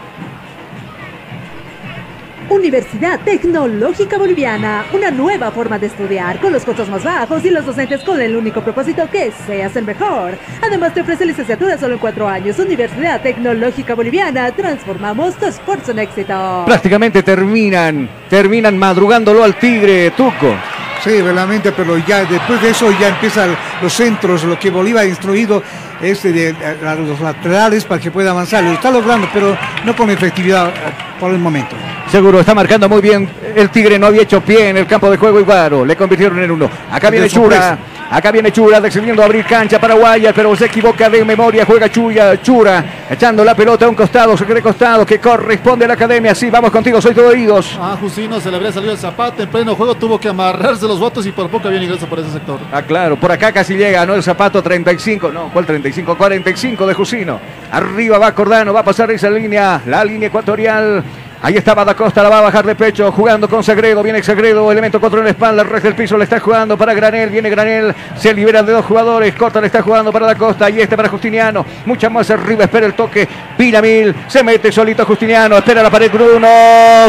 [2.48, 7.66] Universidad Tecnológica Boliviana, una nueva forma de estudiar con los costos más bajos y los
[7.66, 10.39] docentes con el único propósito que seas el mejor.
[10.62, 12.59] Además te ofrece licenciatura solo en cuatro años.
[12.59, 16.62] Universidad Tecnológica Boliviana, transformamos tu esfuerzo en éxito.
[16.66, 20.55] Prácticamente terminan, terminan madrugándolo al Tigre, Tuco.
[21.02, 25.09] Sí, realmente, pero ya después de eso ya empiezan los centros, lo que Bolívar ha
[25.09, 25.62] instruido
[26.01, 26.55] es de,
[26.85, 28.62] a los laterales para que pueda avanzar.
[28.64, 30.73] Lo está logrando, pero no con efectividad eh,
[31.18, 31.77] por el momento.
[32.10, 33.28] Seguro, está marcando muy bien.
[33.55, 35.85] El Tigre no había hecho pie en el campo de juego Iguaro.
[35.85, 36.70] Le convirtieron en uno.
[36.90, 37.28] Acá viene.
[37.28, 37.78] Chura.
[38.09, 41.66] Acá viene Chura decidiendo abrir cancha para Guayar, pero se equivoca de memoria.
[41.66, 45.89] Juega Chuya, Chura, echando la pelota a un costado, se cree costado, que corresponde a
[45.89, 46.35] la academia.
[46.35, 47.77] Sí, vamos contigo, soy todo oídos.
[47.81, 51.01] Ah, Justino se le habría salido el zapato en pleno juego, tuvo que amarrarse los
[51.01, 52.61] votos y por poco había ingreso por ese sector.
[52.73, 54.15] Ah, claro, por acá casi llega, ¿no?
[54.15, 56.16] El zapato 35, no, ¿cuál 35?
[56.16, 57.41] 45 de Jusino.
[57.73, 61.03] Arriba va Cordano, va a pasar esa línea, la línea ecuatorial.
[61.43, 64.73] Ahí estaba Da Costa, la va a bajar de pecho, jugando con Sagredo, viene Sagredo,
[64.73, 67.95] elemento contra en la espalda, el del piso le está jugando para Granel, viene Granel,
[68.17, 71.11] se libera de dos jugadores, Corta le está jugando para Da Costa, y este para
[71.11, 76.11] Justiniano, mucha más arriba, espera el toque, Pinamil, se mete solito Justiniano, espera la pared
[76.11, 76.49] Bruno,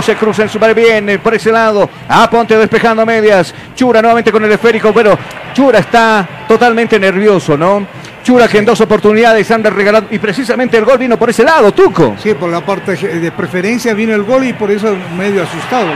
[0.02, 4.02] se cruza en su pared bien, eh, por ese lado, a Ponte despejando medias, Chura
[4.02, 5.18] nuevamente con el esférico, pero
[5.54, 7.88] Chura está totalmente nervioso, ¿no?
[8.28, 11.72] Chura que en dos oportunidades anda regalando, y precisamente el gol vino por ese lado,
[11.72, 12.18] Tuco.
[12.22, 15.88] Sí, por la parte de preferencia vino el gol y por eso medio asustado.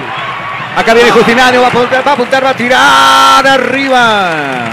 [0.78, 4.70] Acá viene Justiniano, va a apuntar, va a apuntar, va a tirar arriba.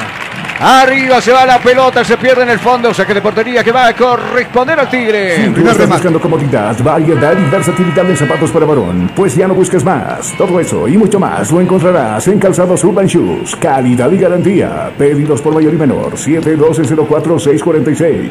[0.60, 3.86] Arriba se va la pelota, se pierde en el fondo, saque de portería que va
[3.86, 5.44] a corresponder al Tigre.
[5.44, 9.55] Si tú estás buscando comodidad, variedad y versatilidad en zapatos para varón, pues ya no
[9.55, 10.35] busques más.
[10.36, 13.55] Todo eso y mucho más lo encontrarás en Calzados Urban Shoes.
[13.55, 14.90] Calidad y garantía.
[14.98, 16.14] Pedidos por mayor y menor.
[16.14, 18.28] 712-04-646.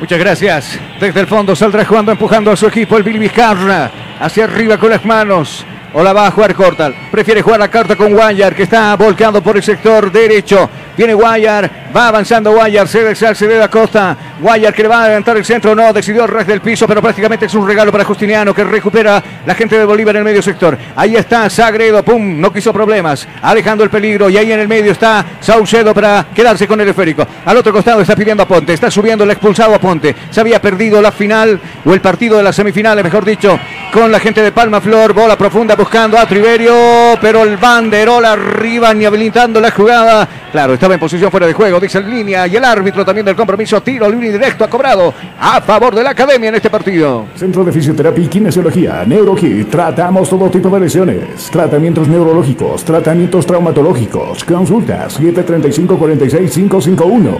[0.00, 0.80] Muchas gracias.
[1.00, 3.88] Desde el fondo saldrá jugando, empujando a su equipo el Billy Vizcarra.
[4.18, 5.64] Hacia arriba con las manos.
[5.94, 6.94] O la va a jugar Cortal.
[7.10, 10.68] Prefiere jugar la carta con Guayar, que está volcado por el sector derecho.
[10.96, 14.16] Viene Guayar, Va avanzando Guayar, se de la costa.
[14.40, 17.00] Guayar que le va a adelantar el centro, no, decidió el res del piso, pero
[17.00, 20.42] prácticamente es un regalo para Justiniano que recupera la gente de Bolívar en el medio
[20.42, 20.76] sector.
[20.96, 24.28] Ahí está Sagredo, pum, no quiso problemas, alejando el peligro.
[24.28, 27.24] Y ahí en el medio está Saucedo para quedarse con el esférico.
[27.44, 30.16] Al otro costado está pidiendo a Ponte, está subiendo el expulsado a Ponte.
[30.30, 33.56] Se había perdido la final o el partido de las semifinales, mejor dicho,
[33.92, 35.12] con la gente de Palma Flor.
[35.12, 40.28] Bola profunda buscando a Triverio, pero el banderol arriba ni habilitando la jugada.
[40.54, 43.34] Claro, estaba en posición fuera de juego dice en línea y el árbitro también del
[43.34, 47.26] compromiso, tiro libre y directo ha cobrado a favor de la academia en este partido.
[47.34, 54.44] Centro de Fisioterapia y Kinesiología, NeuroKit, tratamos todo tipo de lesiones, tratamientos neurológicos, tratamientos traumatológicos,
[54.44, 57.36] consultas 735-46551.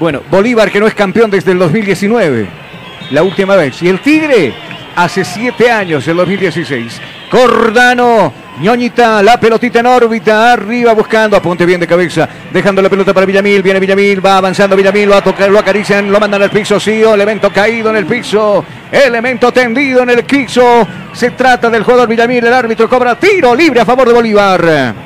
[0.00, 2.48] Bueno, Bolívar que no es campeón desde el 2019,
[3.12, 4.52] la última vez, y el Tigre
[4.96, 7.00] hace siete años, el 2016.
[7.30, 13.12] Cordano Ñoñita, la pelotita en órbita, arriba buscando, apunte bien de cabeza, dejando la pelota
[13.12, 16.80] para Villamil, viene Villamil, va avanzando Villamil, a tocar, lo acarician, lo mandan al piso,
[16.80, 22.08] sí, elemento caído en el piso, elemento tendido en el piso, se trata del jugador
[22.08, 25.05] Villamil, el árbitro cobra tiro libre a favor de Bolívar.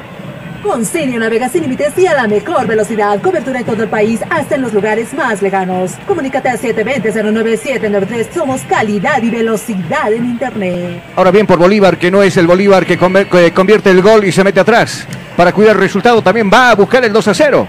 [0.63, 3.21] Con Senio navega sin límites y a la mejor velocidad.
[3.23, 5.93] Cobertura en todo el país, hasta en los lugares más lejanos.
[6.07, 8.27] Comunícate a 720-09793.
[8.35, 11.03] Somos calidad y velocidad en Internet.
[11.17, 14.45] Ahora bien, por Bolívar, que no es el Bolívar que convierte el gol y se
[14.45, 15.07] mete atrás.
[15.35, 17.67] Para cuidar el resultado, también va a buscar el 2 a 0.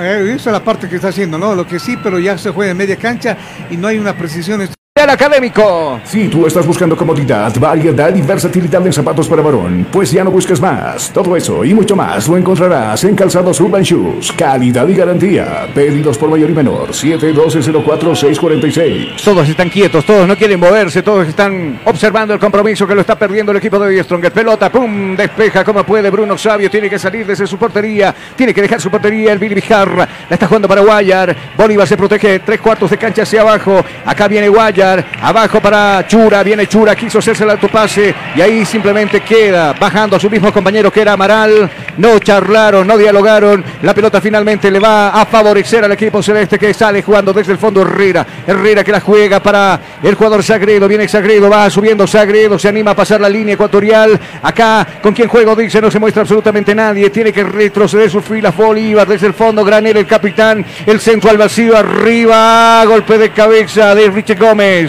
[0.00, 1.54] Eh, esa es la parte que está haciendo, ¿no?
[1.54, 3.36] Lo que sí, pero ya se juega en media cancha
[3.70, 4.60] y no hay una precisión
[5.10, 6.00] académico.
[6.04, 10.30] Si tú estás buscando comodidad, variedad y versatilidad en zapatos para varón, pues ya no
[10.30, 11.10] busques más.
[11.12, 14.30] Todo eso y mucho más lo encontrarás en Calzados Urban Shoes.
[14.32, 15.66] Calidad y garantía.
[15.74, 16.90] Pedidos por mayor y menor.
[16.90, 19.22] 712-04-646.
[19.24, 23.18] Todos están quietos, todos no quieren moverse, todos están observando el compromiso que lo está
[23.18, 24.32] perdiendo el equipo de Stronger.
[24.32, 26.70] Pelota, pum, despeja como puede Bruno Sabio.
[26.70, 28.14] Tiene que salir desde su portería.
[28.36, 30.06] Tiene que dejar su portería el Billy Vijarra.
[30.28, 31.34] La está jugando para Guayar.
[31.56, 33.82] Bolívar se protege tres cuartos de cancha hacia abajo.
[34.04, 34.93] Acá viene Guayar.
[35.22, 36.42] Abajo para Chura.
[36.42, 36.94] Viene Chura.
[36.94, 38.14] Quiso hacerse el alto pase.
[38.36, 41.70] Y ahí simplemente queda bajando a su mismo compañero que era Amaral.
[41.98, 43.64] No charlaron, no dialogaron.
[43.82, 47.58] La pelota finalmente le va a favorecer al equipo celeste que sale jugando desde el
[47.58, 48.26] fondo Herrera.
[48.46, 50.88] Herrera que la juega para el jugador Sagredo.
[50.88, 51.48] Viene Sagredo.
[51.48, 52.58] Va subiendo Sagredo.
[52.58, 54.18] Se anima a pasar la línea ecuatorial.
[54.42, 57.10] Acá con quien juego dice no se muestra absolutamente nadie.
[57.10, 59.64] Tiene que retroceder su fila Bolívar desde el fondo.
[59.64, 60.64] Granel el capitán.
[60.86, 62.84] El centro al vacío arriba.
[62.86, 64.83] Golpe de cabeza de Richie Gómez.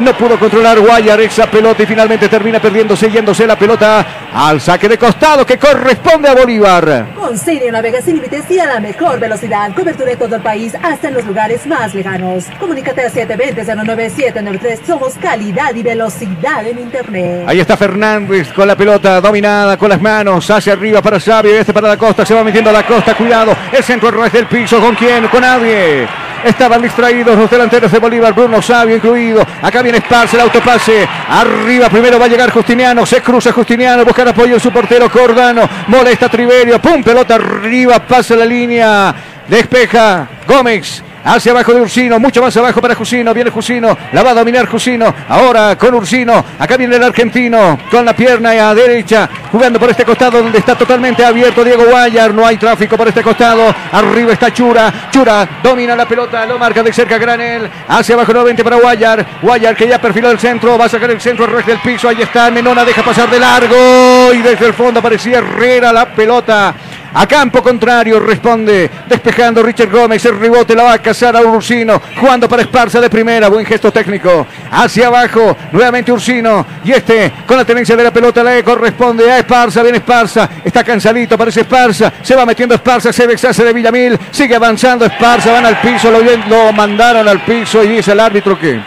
[0.00, 4.88] No pudo controlar Guayar esa pelota y finalmente termina perdiendo, yéndose la pelota al saque
[4.88, 7.08] de costado que corresponde a Bolívar.
[7.14, 9.72] Con Sirio navega sin límites y a la mejor velocidad.
[9.74, 12.46] Cobertura en todo el país, hasta en los lugares más lejanos.
[12.58, 14.86] Comunícate a 720-09793.
[14.86, 17.44] Somos calidad y velocidad en Internet.
[17.46, 21.50] Ahí está Fernández con la pelota dominada con las manos hacia arriba para Xavi.
[21.50, 23.14] Este para la costa, se va metiendo a la costa.
[23.14, 24.80] Cuidado, el centro al del piso.
[24.80, 25.28] ¿Con quién?
[25.28, 26.31] Con nadie.
[26.44, 29.44] Estaban distraídos los delanteros de Bolívar, Bruno Sabio incluido.
[29.62, 31.06] Acá viene Esparce, el autopase.
[31.28, 33.06] Arriba primero va a llegar Justiniano.
[33.06, 35.68] Se cruza Justiniano, buscar apoyo en su portero Cordano.
[35.88, 36.80] Molesta Triverio.
[36.80, 39.14] Pum, pelota arriba, pasa la línea.
[39.48, 41.02] Despeja Gómez.
[41.24, 43.32] Hacia abajo de Ursino, mucho más abajo para Jusino.
[43.32, 45.14] Viene Jusino, la va a dominar Jusino.
[45.28, 46.44] Ahora con Ursino.
[46.58, 50.76] Acá viene el argentino con la pierna a derecha, jugando por este costado donde está
[50.76, 52.34] totalmente abierto Diego Guayar.
[52.34, 53.74] No hay tráfico por este costado.
[53.92, 54.92] Arriba está Chura.
[55.10, 57.70] Chura domina la pelota, lo marca de cerca Granel.
[57.88, 59.24] Hacia abajo nuevamente para Guayar.
[59.40, 62.08] Guayar que ya perfiló el centro, va a sacar el centro al del piso.
[62.08, 64.32] Ahí está, Menona deja pasar de largo.
[64.34, 66.74] Y desde el fondo aparecía Herrera la pelota.
[67.14, 70.24] A campo contrario responde despejando Richard Gómez.
[70.24, 72.00] El rebote la va a cazar a Ursino.
[72.18, 73.48] Jugando para Esparza de primera.
[73.48, 74.46] Buen gesto técnico.
[74.70, 75.56] Hacia abajo.
[75.72, 76.64] Nuevamente Ursino.
[76.84, 79.82] Y este con la tenencia de la pelota le corresponde a Esparza.
[79.82, 80.48] Viene Esparza.
[80.64, 81.36] Está cansadito.
[81.36, 82.12] Parece Esparza.
[82.22, 83.12] Se va metiendo Esparza.
[83.12, 84.18] Se deshace de Villamil.
[84.30, 85.52] Sigue avanzando Esparza.
[85.52, 86.10] Van al piso.
[86.10, 87.84] Lo, lo mandaron al piso.
[87.84, 88.80] Y dice el árbitro que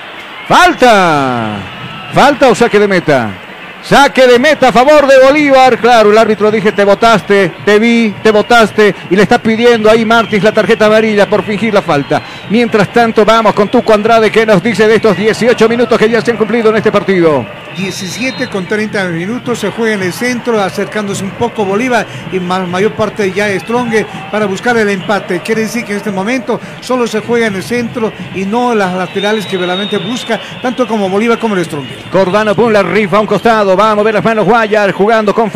[0.48, 1.58] falta.
[2.12, 3.45] Falta o saque de meta.
[3.88, 5.78] Saque de meta a favor de Bolívar.
[5.78, 8.96] Claro, el árbitro dije, te votaste, te vi, te votaste.
[9.12, 12.20] Y le está pidiendo ahí Martins la tarjeta amarilla por fingir la falta.
[12.50, 16.20] Mientras tanto, vamos con Tuco Andrade que nos dice de estos 18 minutos que ya
[16.20, 17.46] se han cumplido en este partido.
[17.78, 22.94] 17 con 30 minutos se juega en el centro, acercándose un poco Bolívar y mayor
[22.94, 25.42] parte ya Strong para buscar el empate.
[25.42, 28.94] Quiere decir que en este momento solo se juega en el centro y no las
[28.94, 31.86] laterales que realmente busca, tanto como Bolívar como el Strong.
[32.12, 35.52] Cordano pone la rifa a un costado, va a mover las manos Guayar, jugando con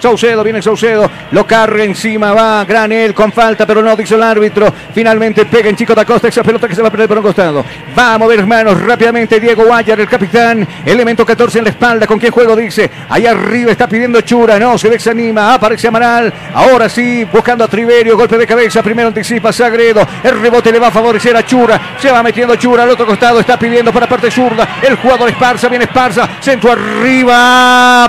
[0.00, 4.72] Saucedo, viene Saucedo, lo carga encima, va Granel con falta, pero no dice el árbitro.
[4.94, 7.24] Finalmente pega en Chico da Costa esa pelota que se va a perder por un
[7.24, 7.64] costado.
[7.98, 12.06] Va a mover las manos rápidamente Diego Guayar, el capitán, elemento 14 en la espalda.
[12.06, 12.56] ¿Con quién juego?
[12.56, 12.90] Dice.
[13.08, 14.58] Ahí arriba está pidiendo Chura.
[14.58, 15.54] No, se desanima.
[15.54, 16.32] Aparece Amaral.
[16.54, 18.16] Ahora sí, buscando a Triverio.
[18.16, 18.82] Golpe de cabeza.
[18.82, 20.06] Primero anticipa Sagredo.
[20.22, 21.80] El rebote le va a favorecer a Chura.
[21.98, 23.40] Se va metiendo Chura al otro costado.
[23.40, 24.78] Está pidiendo para parte zurda.
[24.82, 25.68] El jugador Esparza.
[25.68, 26.28] Viene Esparza.
[26.40, 27.61] Centro arriba.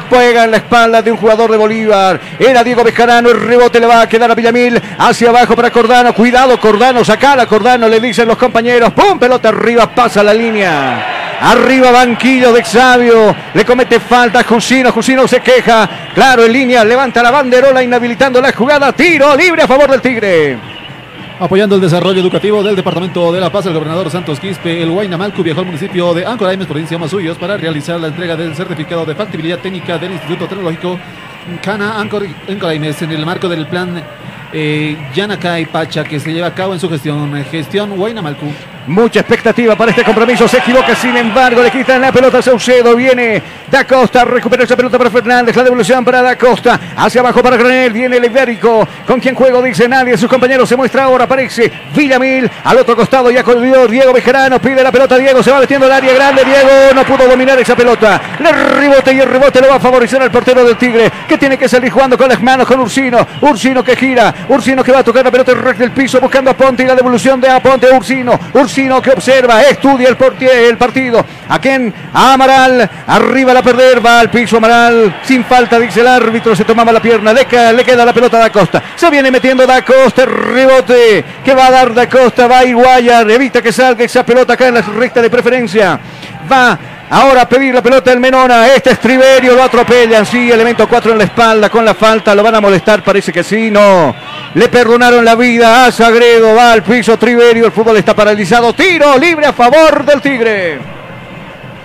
[0.10, 2.20] Pega en la espalda de un jugador de Bolívar.
[2.40, 3.30] Era Diego Bejarano.
[3.30, 4.82] El rebote le va a quedar a Villamil.
[4.98, 6.14] Hacia abajo para Cordano.
[6.14, 7.04] Cuidado, Cordano.
[7.04, 7.88] Sacala, Cordano.
[7.88, 8.92] Le dicen los compañeros.
[8.94, 9.20] ¡Pum!
[9.20, 9.90] Pelota arriba.
[9.94, 11.40] Pasa la línea.
[11.42, 13.36] Arriba banquillo de Xavio.
[13.54, 14.92] Le comete falta Jusino.
[14.92, 15.90] Jusino se queja.
[16.14, 16.84] Claro, en línea.
[16.84, 18.94] Levanta la banderola inhabilitando la jugada.
[18.94, 20.83] Tiro libre a favor del Tigre.
[21.40, 25.42] Apoyando el desarrollo educativo del Departamento de La Paz, el gobernador Santos Quispe, el Guaynamalcu
[25.42, 29.58] viajó al municipio de Ancoraimes, provincia de para realizar la entrega del certificado de factibilidad
[29.58, 31.00] técnica del Instituto Tecnológico
[31.62, 34.02] Cana Ancoraimes en el marco del plan
[34.54, 38.46] eh, Yanacay Pacha que se lleva a cabo en su gestión, gestión Guaynamalcu.
[38.86, 40.46] Mucha expectativa para este compromiso.
[40.46, 42.94] Se equivoca, sin embargo, le quitan la pelota a Saucedo.
[42.96, 43.42] Viene
[43.72, 45.56] Da Costa, recupera esa pelota para Fernández.
[45.56, 46.78] La devolución para Da Costa.
[46.98, 47.94] Hacia abajo para Granel.
[47.94, 48.86] Viene el ibérico.
[49.08, 49.62] ¿Con quién juego?
[49.62, 50.18] Dice nadie.
[50.18, 51.24] Sus compañeros se muestra ahora.
[51.24, 52.52] Aparece Villamil.
[52.66, 54.60] Al otro costado ya corrió Diego Bejarano.
[54.60, 55.18] Pide la pelota.
[55.18, 56.44] Diego se va metiendo al área grande.
[56.44, 58.22] Diego no pudo dominar esa pelota.
[58.40, 61.10] Le rebote y el rebote lo va a favorecer al portero del Tigre.
[61.26, 63.26] Que tiene que salir jugando con las manos con Ursino.
[63.40, 64.34] Ursino que gira.
[64.50, 67.40] Ursino que va a tocar la pelota del piso buscando a Ponte y la devolución
[67.40, 67.88] de Aponte.
[67.90, 68.38] Ursino.
[68.54, 70.18] Ursino que observa, estudia el,
[70.48, 71.24] el partido.
[71.48, 71.94] ¿A quién?
[72.12, 72.90] A Amaral.
[73.06, 75.22] Arriba la perder, va al piso Amaral.
[75.24, 76.56] Sin falta, dice el árbitro.
[76.56, 77.34] Se tomaba la pierna.
[77.34, 78.82] Le, le queda la pelota a Da Costa.
[78.96, 80.26] Se viene metiendo Da Costa.
[80.26, 82.48] Rebote que va a dar Da Costa.
[82.48, 83.30] Va Iguayar.
[83.30, 86.00] Evita que salga esa pelota acá en la recta de preferencia.
[86.52, 86.78] Va
[87.16, 88.74] Ahora pedir la pelota del Menona.
[88.74, 90.26] Este es Triverio, lo atropellan.
[90.26, 92.34] Sí, elemento 4 en la espalda con la falta.
[92.34, 93.70] Lo van a molestar, parece que sí.
[93.70, 94.16] No.
[94.56, 96.56] Le perdonaron la vida a Sagredo.
[96.56, 97.68] Va al piso Triverio.
[97.68, 98.74] El fútbol está paralizado.
[98.74, 100.93] Tiro libre a favor del Tigre.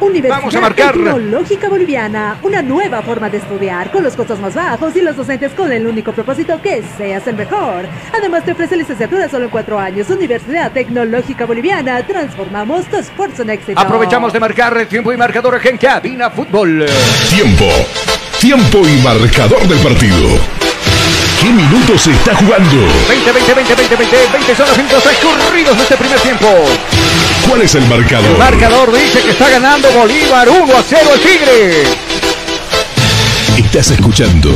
[0.00, 0.94] Universidad Vamos a marcar.
[0.94, 5.52] Tecnológica Boliviana, una nueva forma de estudiar con los costos más bajos y los docentes
[5.52, 7.86] con el único propósito que seas el mejor.
[8.16, 10.08] Además te ofrece licenciatura solo en cuatro años.
[10.10, 13.80] Universidad Tecnológica Boliviana, transformamos tu esfuerzo en éxito.
[13.80, 16.86] Aprovechamos de marcar el tiempo y marcador en cabina fútbol.
[17.30, 17.66] Tiempo.
[18.40, 20.28] Tiempo y marcador del partido.
[21.40, 22.76] ¿Qué minutos se está jugando?
[23.08, 26.46] 20, 20, 20, 20, 20, 20 son los minutos transcurridos de este primer tiempo.
[27.48, 28.30] ¿Cuál es el marcador?
[28.30, 31.82] El marcador dice que está ganando Bolívar 1 a 0 el Tigre.
[33.56, 34.50] Estás escuchando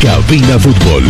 [0.00, 1.04] Cabina Fútbol.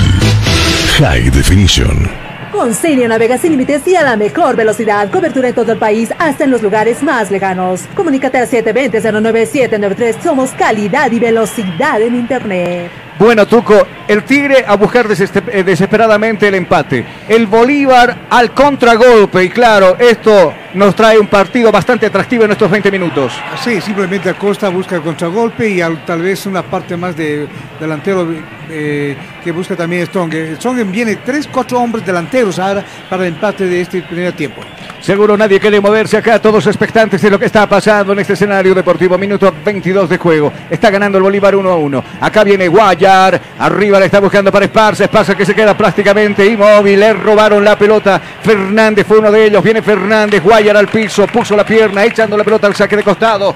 [0.99, 2.11] High Definition.
[2.53, 5.11] Con Cinia navega sin límites y a la mejor velocidad.
[5.11, 7.81] Cobertura en todo el país, hasta en los lugares más lejanos.
[7.95, 10.23] Comunícate al 720-09793.
[10.23, 12.91] Somos calidad y velocidad en Internet.
[13.19, 17.05] Bueno, Tuco, el Tigre a buscar eh, desesperadamente el empate.
[17.29, 19.45] El Bolívar al contragolpe.
[19.45, 23.33] Y claro, esto nos trae un partido bastante atractivo en estos 20 minutos.
[23.63, 27.47] Sí, simplemente Acosta busca el contragolpe y al- tal vez una parte más de
[27.79, 28.27] delantero
[28.71, 30.57] eh, que busca también Stongen.
[30.57, 34.63] Stongen viene tres, cuatro hombres delanteros ahora para el empate de este primer tiempo.
[35.01, 38.73] Seguro nadie quiere moverse acá, todos expectantes de lo que está pasando en este escenario
[38.73, 39.19] deportivo.
[39.19, 40.53] Minuto 22 de juego.
[40.71, 42.05] Está ganando el Bolívar 1 a 1.
[42.21, 42.69] Acá viene
[43.07, 45.05] Arriba le está buscando para Esparza.
[45.05, 47.01] Esparza que se queda prácticamente inmóvil.
[47.01, 48.21] Le robaron la pelota.
[48.43, 49.63] Fernández fue uno de ellos.
[49.63, 50.43] Viene Fernández.
[50.43, 51.27] Guayar al piso.
[51.27, 52.05] Puso la pierna.
[52.05, 53.53] Echando la pelota al saque de costado.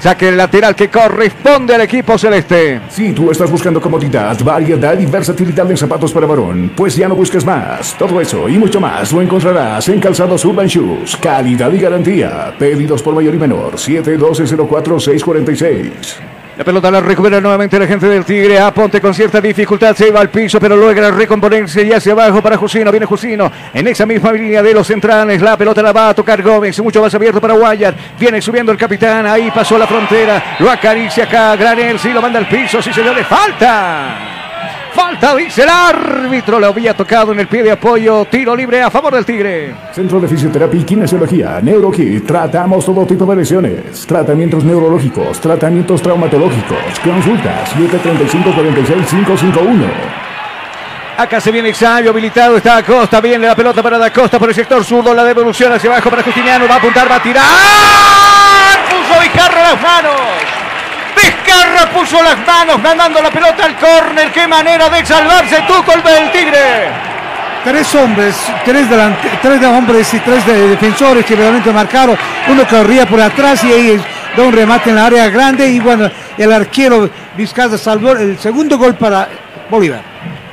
[0.00, 2.80] Saque lateral que corresponde al equipo celeste.
[2.88, 7.14] Si tú estás buscando comodidad, variedad y versatilidad en zapatos para varón, pues ya no
[7.14, 7.94] busques más.
[7.98, 11.18] Todo eso y mucho más lo encontrarás en Calzados Urban Shoes.
[11.18, 12.54] Calidad y garantía.
[12.58, 13.74] Pedidos por mayor y menor.
[13.74, 16.39] 712-04-646.
[16.60, 18.58] La pelota la recupera nuevamente la gente del Tigre.
[18.58, 19.96] Aponte con cierta dificultad.
[19.96, 22.90] Se va al piso, pero logra recomponerse y hacia abajo para Jusino.
[22.90, 25.40] Viene Jusino en esa misma línea de los centrales.
[25.40, 26.78] La pelota la va a tocar Gómez.
[26.80, 27.94] Mucho más abierto para Guayar.
[28.18, 29.26] Viene subiendo el capitán.
[29.26, 30.56] Ahí pasó la frontera.
[30.58, 31.56] Lo acaricia acá.
[31.56, 31.98] Granel.
[31.98, 32.82] Sí lo manda al piso.
[32.82, 33.26] Sí, señores.
[33.26, 34.29] ¡Falta!
[34.92, 36.58] Falta, dice el árbitro.
[36.58, 38.24] Lo había tocado en el pie de apoyo.
[38.26, 39.74] Tiro libre a favor del Tigre.
[39.92, 42.26] Centro de Fisioterapia y Kinesiología, NeuroKit.
[42.26, 44.06] Tratamos todo tipo de lesiones.
[44.06, 46.78] Tratamientos neurológicos, tratamientos traumatológicos.
[47.02, 50.30] Consulta 735-46-551.
[51.20, 54.54] Acá se viene Xavio habilitado, está Acosta, viene la pelota para Da Costa por el
[54.54, 57.44] sector zurdo, la devolución hacia abajo para Justiniano, va a apuntar, va a tirar.
[58.88, 60.59] Puso Vizcarra las manos.
[61.22, 64.30] Vizcarra puso las manos, mandando la pelota al córner.
[64.32, 66.88] Qué manera de salvarse tú, golpe del Tigre.
[67.64, 72.16] Tres hombres, tres, delante, tres de hombres y tres de defensores que realmente marcaron.
[72.48, 74.00] Uno corría por atrás y ahí
[74.36, 78.78] da un remate en la área grande y bueno, el arquero Vizcarra salvó el segundo
[78.78, 79.28] gol para
[79.68, 80.00] Bolívar.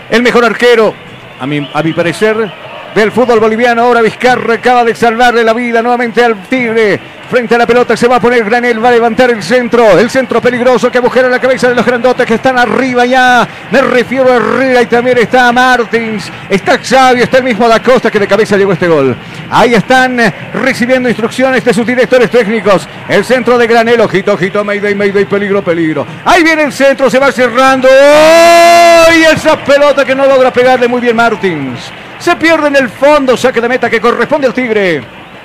[0.10, 0.94] El mejor arquero,
[1.40, 2.52] a mi, a mi parecer,
[2.98, 3.84] del fútbol boliviano.
[3.84, 7.00] Ahora Vizcarra acaba de salvarle la vida nuevamente al Tigre.
[7.30, 10.00] Frente a la pelota se va a poner Granel, va a levantar el centro.
[10.00, 13.48] El centro peligroso que buscará la cabeza de los grandotes que están arriba ya.
[13.70, 16.32] Me refiero a Herrera y también está Martins.
[16.50, 19.16] Está Xavi, está el mismo Da Costa que de cabeza llegó este gol.
[19.52, 20.18] Ahí están
[20.54, 22.88] recibiendo instrucciones de sus directores técnicos.
[23.08, 26.08] El centro de Granel, ojito, ojito, Mayday, Mayday, peligro, peligro.
[26.26, 27.88] Ahí viene el centro, se va cerrando.
[27.92, 29.04] ¡Oh!
[29.14, 31.92] Y esa pelota que no logra pegarle muy bien Martins.
[32.20, 35.04] Se pierde en el fondo, saque de meta que corresponde al Tigre.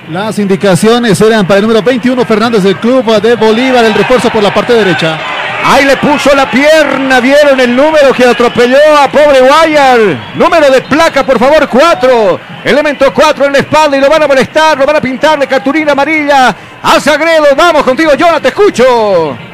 [0.09, 4.43] Las indicaciones eran para el número 21 Fernández del club de Bolívar, el refuerzo por
[4.43, 5.17] la parte derecha.
[5.65, 9.99] Ahí le puso la pierna, vieron el número que atropelló a pobre Guayar.
[10.35, 12.39] Número de placa, por favor, 4.
[12.65, 15.47] Elemento 4 en la espalda y lo van a molestar, lo van a pintar de
[15.47, 17.47] cartulina amarilla a Sagredo.
[17.55, 19.52] Vamos contigo, Jonathan, te escucho.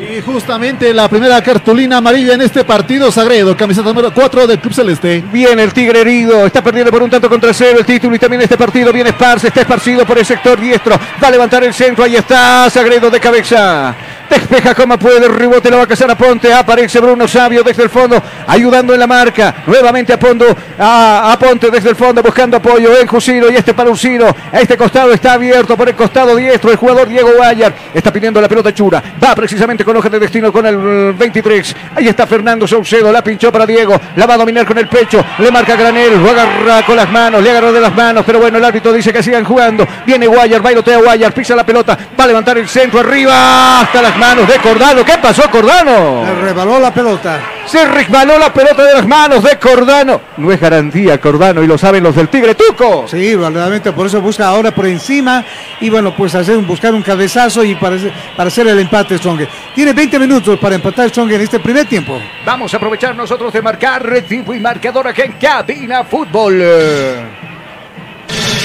[0.00, 4.72] Y justamente la primera cartulina amarilla en este partido, Sagredo, camiseta número 4 del Club
[4.72, 5.22] Celeste.
[5.30, 8.40] Viene el Tigre herido, está perdiendo por un tanto contra cero el título y también
[8.40, 12.04] este partido viene Esparce, está esparcido por el sector diestro, va a levantar el centro,
[12.04, 13.94] ahí está Sagredo de cabeza.
[14.30, 17.82] Despeja como puede, el rebote lo va a cazar a Ponte, aparece Bruno Sabio desde
[17.82, 20.46] el fondo, ayudando en la marca, nuevamente a, Pondo,
[20.78, 24.76] a, Ponte desde el fondo, buscando apoyo en Jusino y este para Uncino, a este
[24.76, 28.72] costado está abierto por el costado diestro, el jugador Diego Guayar está pidiendo la pelota
[28.72, 33.24] Chura, va precisamente con hoja de destino con el 23, ahí está Fernando Saucedo, la
[33.24, 36.86] pinchó para Diego, la va a dominar con el pecho, le marca Granel, lo agarra
[36.86, 39.44] con las manos, le agarró de las manos, pero bueno, el árbitro dice que sigan
[39.44, 44.00] jugando, viene Guayar, bailotea Guayar, pisa la pelota, va a levantar el centro arriba, hasta
[44.02, 45.04] las manos de Cordano.
[45.04, 46.24] ¿Qué pasó, Cordano?
[46.24, 47.40] Le rebaló la pelota.
[47.64, 50.20] Se resbaló la pelota de las manos de Cordano.
[50.36, 53.06] No es garantía, Cordano, y lo saben los del Tigre Tuco.
[53.08, 55.44] Sí, verdaderamente, por eso busca ahora por encima
[55.80, 57.96] y bueno, pues hacer, buscar un cabezazo y para,
[58.36, 59.40] para hacer el empate Strong.
[59.74, 62.20] Tiene 20 minutos para empatar Strong en este primer tiempo.
[62.44, 66.62] Vamos a aprovechar nosotros de marcar tiempo y marcador aquí en Cabina Fútbol.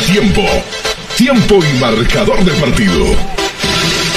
[0.06, 0.42] Tiempo.
[1.16, 3.45] Tiempo y marcador del partido.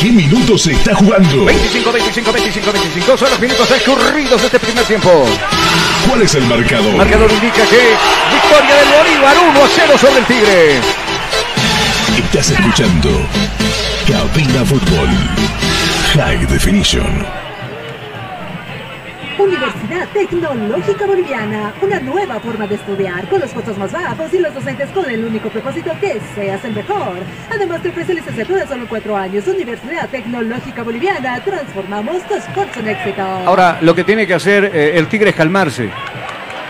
[0.01, 1.45] ¿Qué minutos se está jugando?
[1.45, 5.11] 25, 25, 25, 25 son los minutos transcurridos de este primer tiempo.
[6.07, 6.93] ¿Cuál es el marcador?
[6.93, 7.97] El marcador indica que
[8.33, 10.81] victoria del Bolívar 1 a 0 sobre el Tigre.
[12.17, 13.11] Estás escuchando
[14.07, 15.09] Cabina Fútbol
[16.15, 17.48] High Definition.
[19.39, 24.53] Universidad Tecnológica Boliviana, una nueva forma de estudiar, con los costos más bajos y los
[24.53, 27.19] docentes con el único propósito que seas el mejor.
[27.49, 29.47] Además te ofrece licenciatura solo cuatro años.
[29.47, 33.23] Universidad Tecnológica Boliviana, transformamos tu esfuerzo en éxito.
[33.23, 35.91] Ahora, lo que tiene que hacer eh, el Tigre es calmarse.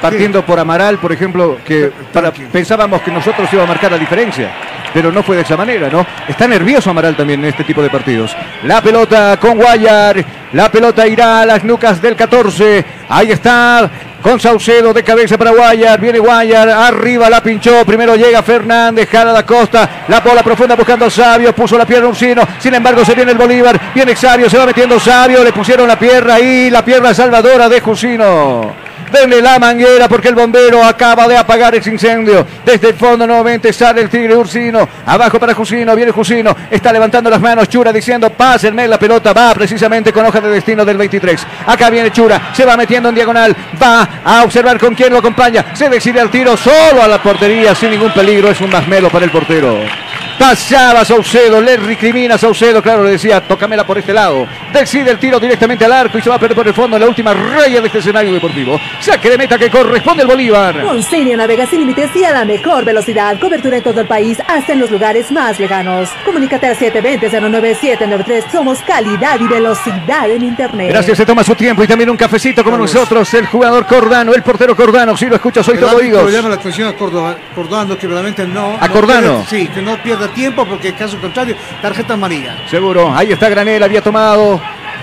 [0.00, 4.50] Partiendo por Amaral, por ejemplo, que para- pensábamos que nosotros iba a marcar la diferencia,
[4.94, 6.06] pero no fue de esa manera, ¿no?
[6.28, 8.36] Está nervioso Amaral también en este tipo de partidos.
[8.64, 12.84] La pelota con Guayar, la pelota irá a las nucas del 14.
[13.08, 13.90] Ahí está
[14.22, 19.32] con Saucedo de cabeza para Guayar, viene Guayar, arriba la pinchó, primero llega Fernández, jala
[19.32, 23.14] da Costa, la bola profunda buscando a Sabio, puso la pierna Uncino, sin embargo se
[23.14, 26.84] viene el Bolívar, viene Sabio, se va metiendo Sabio, le pusieron la pierna ahí, la
[26.84, 28.72] pierna salvadora de Jusino.
[29.12, 32.46] Denle la manguera porque el bombero acaba de apagar ese incendio.
[32.64, 34.88] Desde el fondo nuevamente sale el Tigre Ursino.
[35.06, 36.54] Abajo para Jusino, viene Jusino.
[36.70, 39.32] Está levantando las manos Chura diciendo pásenme la pelota.
[39.32, 41.46] Va precisamente con hoja de destino del 23.
[41.66, 43.56] Acá viene Chura, se va metiendo en diagonal.
[43.82, 45.74] Va a observar con quién lo acompaña.
[45.74, 48.50] Se decide al tiro solo a la portería sin ningún peligro.
[48.50, 50.07] Es un masmelo para el portero.
[50.38, 54.46] Pasaba Saucedo, le recrimina a Saucedo, claro, le decía, tócamela por este lado.
[54.72, 57.02] Decide el tiro directamente al arco y se va a perder por el fondo en
[57.02, 58.80] la última raya de este escenario deportivo.
[59.00, 60.84] Saque de meta que corresponde al Bolívar.
[60.84, 63.38] Monseña navega sin límites y a la mejor velocidad.
[63.40, 66.08] Cobertura en todo el país, hasta en los lugares más lejanos.
[66.24, 68.50] Comunícate al 720-09793.
[68.52, 70.88] Somos calidad y velocidad en Internet.
[70.90, 74.42] Gracias, se toma su tiempo y también un cafecito como nosotros, el jugador Cordano, el
[74.42, 75.16] portero Cordano.
[75.16, 76.32] Si lo escucha, soy El todo oídos.
[76.32, 78.76] llama la atención a Córdoba, Cordano que realmente no.
[78.80, 79.44] ¿A no Cordano?
[79.48, 82.56] sí, que no pierda tiempo porque caso contrario, tarjeta amarilla.
[82.66, 84.58] Seguro, ahí está Granel, había tomado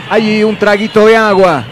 [0.09, 1.63] ahí un traguito de agua.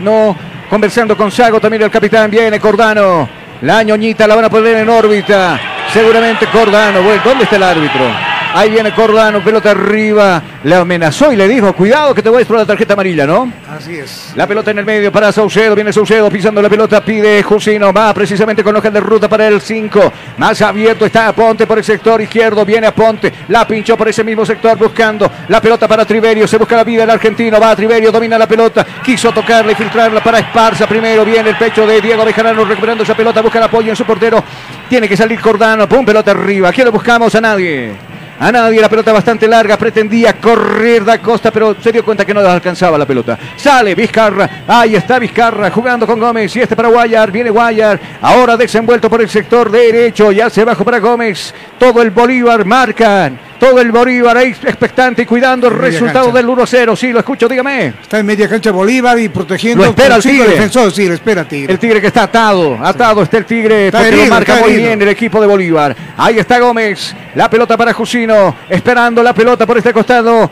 [0.00, 0.36] No,
[0.68, 3.26] conversando con Sago, también el capitán, viene Cordano.
[3.62, 5.58] La ñoñita la van a poner en órbita.
[5.90, 7.00] Seguramente Cordano.
[7.02, 8.31] Bueno, ¿dónde está el árbitro?
[8.54, 10.42] Ahí viene Cordano, pelota arriba.
[10.64, 13.50] Le amenazó y le dijo, cuidado que te voy a explotar la tarjeta amarilla, ¿no?
[13.68, 14.32] Así es.
[14.36, 18.12] La pelota en el medio para Saucedo, viene Saucedo pisando la pelota, pide Jusino, va
[18.12, 20.12] precisamente con hoja de ruta para el 5.
[20.36, 24.44] Más abierto está Aponte por el sector izquierdo, viene Aponte, la pinchó por ese mismo
[24.44, 28.12] sector buscando la pelota para Triverio, se busca la vida el argentino, va a Triverio,
[28.12, 32.24] domina la pelota, quiso tocarla y filtrarla para Esparza primero, viene el pecho de Diego
[32.24, 34.44] Bejarano recuperando esa pelota, busca el apoyo en su portero,
[34.88, 38.11] tiene que salir Cordano, pum, pelota arriba, aquí lo buscamos a nadie.
[38.42, 38.80] A nadie.
[38.80, 42.98] La pelota bastante larga, pretendía correr da Costa, pero se dio cuenta que no alcanzaba
[42.98, 43.38] la pelota.
[43.56, 48.56] Sale Vizcarra, ahí está Vizcarra jugando con Gómez y este para Guayar, viene Guayar, ahora
[48.56, 53.51] desenvuelto por el sector derecho, ya se bajó para Gómez, todo el Bolívar marcan.
[53.62, 56.36] Todo el Bolívar ahí expectante y cuidando el resultado cancha.
[56.38, 56.96] del 1-0.
[56.96, 57.86] Sí, lo escucho, dígame.
[58.02, 60.48] Está en media cancha Bolívar y protegiendo Lo espera el Tigre.
[60.48, 60.92] defensores.
[60.94, 61.72] Sí, lo espera Tigre.
[61.72, 64.64] El Tigre que está atado, atado está el Tigre, Está porque lo herido, marca está
[64.64, 64.88] muy herido.
[64.88, 65.96] bien el equipo de Bolívar.
[66.16, 70.50] Ahí está Gómez, la pelota para Jusino, esperando la pelota por este costado.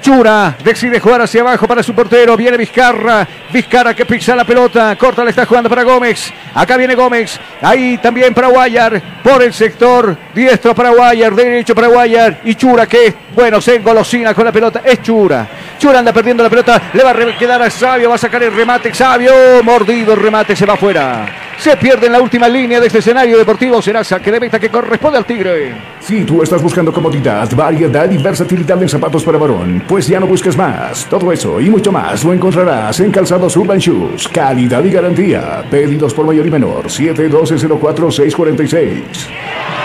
[0.00, 2.36] Chura decide jugar hacia abajo para su portero.
[2.36, 3.26] Viene Vizcarra.
[3.52, 4.96] Vizcarra que pisa la pelota.
[4.96, 6.32] Corta le está jugando para Gómez.
[6.54, 7.38] Acá viene Gómez.
[7.62, 9.00] Ahí también para Guayar.
[9.22, 10.16] Por el sector.
[10.34, 11.34] Diestro para Guayar.
[11.34, 12.40] Derecho para Guayar.
[12.44, 14.82] Y Chura que, bueno, se engolosina con la pelota.
[14.84, 15.46] Es Chura.
[15.78, 16.80] Chura anda perdiendo la pelota.
[16.92, 18.08] Le va a quedar a Sabio.
[18.08, 18.94] Va a sacar el remate.
[18.94, 19.32] Sabio.
[19.62, 20.56] Mordido el remate.
[20.56, 21.49] Se va afuera.
[21.60, 23.82] Se pierde en la última línea de este escenario deportivo.
[23.82, 25.74] Será saque de meta que corresponde al Tigre.
[26.00, 30.26] Si tú estás buscando comodidad, variedad y versatilidad en zapatos para varón, pues ya no
[30.26, 31.04] busques más.
[31.04, 34.26] Todo eso y mucho más lo encontrarás en Calzados Urban Shoes.
[34.28, 35.62] Calidad y garantía.
[35.70, 36.86] Pedidos por mayor y menor.
[36.86, 39.02] 712-04-646.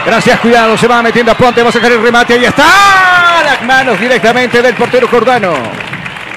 [0.06, 2.64] Gracias, cuidado, se va metiendo a Ponte, va a sacar el remate, ahí está.
[3.44, 5.52] Las manos directamente del portero Cordano.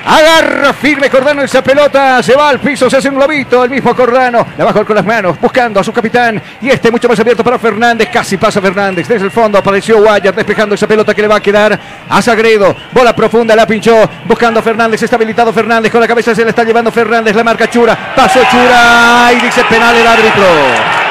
[0.04, 3.94] Agarra firme Cordano esa pelota, se va al piso, se hace un globito, el mismo
[3.94, 7.44] Cordano, la baja con las manos, buscando a su capitán, y este mucho más abierto
[7.44, 11.28] para Fernández, casi pasa Fernández, desde el fondo apareció Guayar despejando esa pelota que le
[11.28, 15.92] va a quedar a Sagredo, bola profunda, la pinchó, buscando a Fernández, está habilitado Fernández,
[15.92, 19.62] con la cabeza se le está llevando Fernández, la marca Chura, pasó Chura, y dice
[19.68, 21.07] penal el árbitro.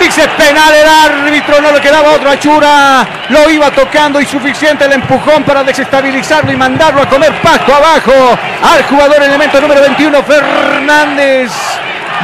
[0.00, 3.06] Dice penal el árbitro, no le quedaba otro a Chura.
[3.28, 8.38] Lo iba tocando y suficiente el empujón para desestabilizarlo y mandarlo a comer pasto abajo
[8.62, 11.50] al jugador elemento número 21, Fernández.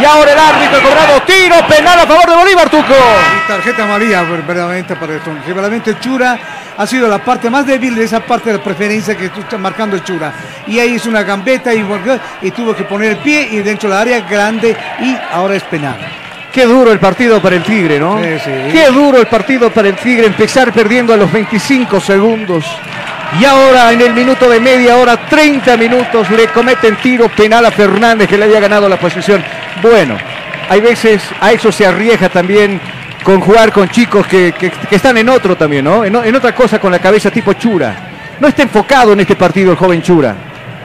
[0.01, 2.95] Y ahora el árbitro ha cobrado tiro penal a favor de Bolívar, Tuco.
[2.95, 5.31] Y tarjeta amarilla verdaderamente para esto.
[5.47, 6.39] Verdaderamente Chura
[6.77, 9.61] ha sido la parte más débil de esa parte de la preferencia que tú estás
[9.61, 10.33] marcando Chura.
[10.67, 11.85] Y ahí hizo una gambeta y,
[12.43, 15.99] y tuvo que poner el pie y dentro del área grande y ahora es penal.
[16.53, 18.19] Qué duro el partido para el Tigre, ¿no?
[18.23, 18.51] Sí, sí.
[18.71, 22.65] Qué duro el partido para el Tigre, empezar perdiendo a los 25 segundos.
[23.41, 27.71] Y ahora en el minuto de media hora, 30 minutos, le cometen tiro penal a
[27.71, 29.43] Fernández que le había ganado la posición.
[29.81, 30.19] Bueno,
[30.69, 32.79] hay veces a eso se arriesga también
[33.25, 36.05] con jugar con chicos que, que- que están en otro también, ¿no?
[36.05, 37.95] En, otra cosa con la cabeza tipo Chura.
[38.39, 40.35] No está enfocado en este partido el joven Chura.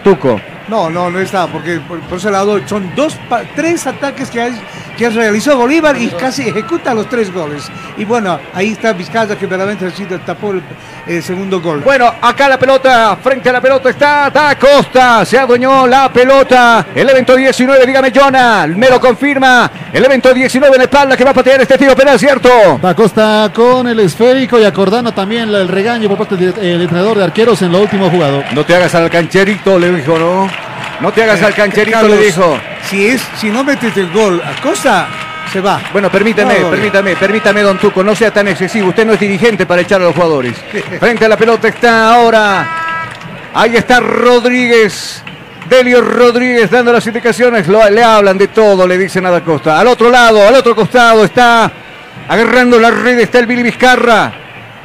[0.04, 0.40] Tuco.
[0.70, 4.40] No, no, no está, porque por, por ese lado son dos, pa- tres ataques que,
[4.42, 4.62] hay-
[4.98, 7.70] que realizó Bolívar y casi ejecuta los tres goles.
[7.98, 10.62] Y bueno, ahí está Vizcaya que verdaderamente sí tapó el,
[11.06, 11.82] el segundo gol.
[11.82, 16.88] Bueno, acá la pelota, frente a la pelota está Da Costa, se adueñó la pelota.
[16.94, 19.72] El evento 19, dígame Jonah, me lo confirma.
[19.94, 22.50] El evento 19 en la espalda que va a patear este tiro penal, ¿cierto?
[22.82, 27.24] Da Costa con el esférico y acordando también el regaño por parte del entrenador de
[27.24, 28.44] arqueros en lo último jugado.
[28.54, 30.67] No te hagas al cancherito, le dijo, ¿no?
[31.00, 32.60] No te hagas Eh, al cancherito, Carlos, le dijo.
[32.90, 35.08] Si, es, si no metes el gol a Costa,
[35.52, 35.80] se va.
[35.94, 38.90] Bueno, permítame, No, permítame, permítame, don Tuco, no sea tan excesivo.
[38.90, 40.54] Usted no es dirigente para echar a los jugadores.
[41.00, 42.68] Frente a la pelota está ahora.
[43.54, 45.24] Ahí está Rodríguez.
[45.70, 47.68] Delio Rodríguez dando las indicaciones.
[47.68, 49.80] Lo- le hablan de todo, le dicen a Da Costa.
[49.80, 51.70] Al otro lado, al otro costado está
[52.28, 54.32] agarrando la red, está el Billy Vizcarra.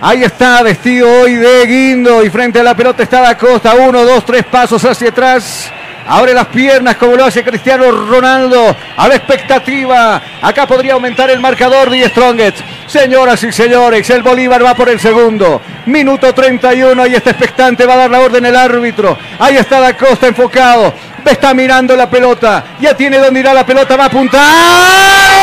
[0.01, 2.25] Ahí está, vestido hoy de guindo.
[2.25, 3.75] Y frente a la pelota está Da Costa.
[3.75, 5.71] Uno, dos, tres pasos hacia atrás.
[6.07, 8.77] Abre las piernas como lo hace Cristiano Ronaldo.
[8.97, 10.21] A la expectativa.
[10.41, 12.59] Acá podría aumentar el marcador de Strongest.
[12.87, 15.61] Señoras y señores, el Bolívar va por el segundo.
[15.87, 17.87] Minuto 31 y está expectante.
[17.87, 19.17] Va a dar la orden el árbitro.
[19.39, 20.93] Ahí está Da Costa enfocado.
[21.25, 22.65] Está mirando la pelota.
[22.81, 23.97] Ya tiene donde irá la pelota.
[23.97, 25.42] Va a apuntar.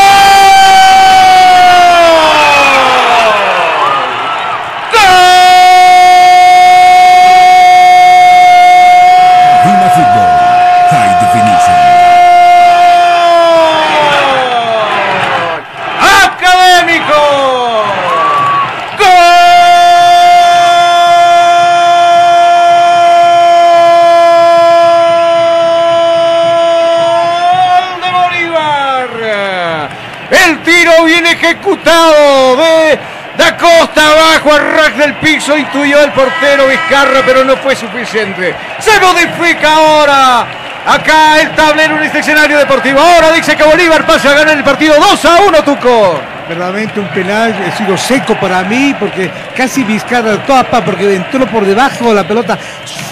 [31.40, 33.00] Ejecutado de
[33.38, 38.54] Da Costa abajo al rack del piso, intuyó el portero Vizcarra, pero no fue suficiente.
[38.80, 40.48] Se modifica ahora.
[40.86, 43.00] Acá el tablero en este escenario deportivo.
[43.00, 46.20] Ahora dice que Bolívar pasa a ganar el partido 2 a 1, Tuco.
[46.50, 51.64] Verdaderamente un penal ha sido seco para mí porque casi Vizcarra tapa porque entró por
[51.64, 52.58] debajo la pelota.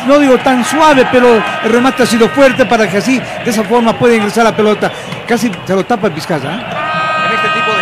[0.08, 3.64] No digo tan suave, pero el remate ha sido fuerte para que así, de esa
[3.64, 4.92] forma puede ingresar la pelota.
[5.28, 6.56] Casi se lo tapa Vizcarra.
[6.56, 6.77] ¿eh?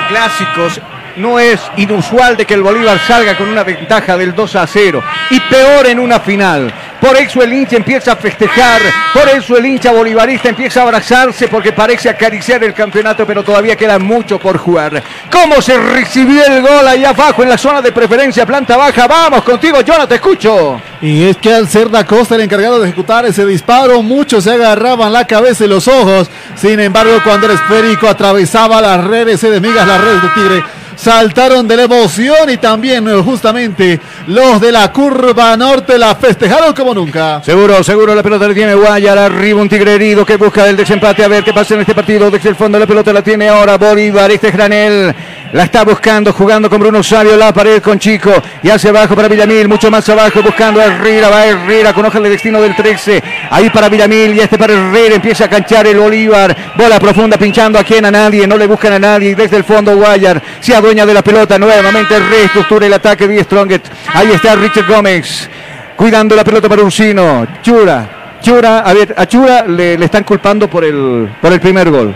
[0.08, 0.82] Clásicos
[1.18, 5.04] no es inusual de que el Bolívar salga con una ventaja del 2 a 0.
[5.30, 6.74] Y peor en una final.
[7.06, 8.82] Por eso el hincha empieza a festejar,
[9.14, 13.76] por eso el hincha bolivarista empieza a abrazarse porque parece acariciar el campeonato, pero todavía
[13.76, 15.04] queda mucho por jugar.
[15.32, 19.06] ¿Cómo se recibió el gol allá abajo en la zona de preferencia, planta baja?
[19.06, 20.82] Vamos contigo, yo te escucho.
[21.00, 24.54] Y es que al ser Da Costa el encargado de ejecutar ese disparo, muchos se
[24.54, 26.28] agarraban la cabeza y los ojos.
[26.56, 30.64] Sin embargo, cuando el esférico atravesaba las redes, se desmigas las redes de Tigre,
[30.96, 36.74] saltaron de la emoción y también eh, justamente los de la curva norte la festejaron
[36.74, 37.42] como nunca.
[37.44, 41.24] Seguro, seguro la pelota la tiene Guayar, arriba un tigre herido que busca el desempate,
[41.24, 43.78] a ver qué pasa en este partido, desde el fondo la pelota la tiene ahora
[43.78, 45.14] Bolívar, este es Granel,
[45.54, 48.32] la está buscando, jugando con Bruno Sabio, la pared con Chico,
[48.64, 52.20] y hacia abajo para Villamil, mucho más abajo, buscando a Herrera, va Herrera con hoja
[52.20, 56.00] de destino del 13, ahí para Villamil, y este para Herrera, empieza a canchar el
[56.00, 59.64] Bolívar, bola profunda pinchando a quien a nadie, no le buscan a nadie, desde el
[59.64, 63.84] fondo Guayar, se adueña de la pelota, nuevamente reestructura el ataque de Stronget,
[64.16, 65.50] ahí está Richard Gómez,
[65.96, 70.70] cuidando la pelota para Ursino, Chura, Chura, a ver, a Chura le, le están culpando
[70.70, 72.14] por el, por el primer gol.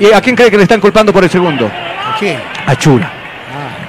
[0.00, 1.66] ¿Y a quién cree que le están culpando por el segundo?
[1.66, 2.38] ¿A quién?
[2.66, 3.12] A Chura.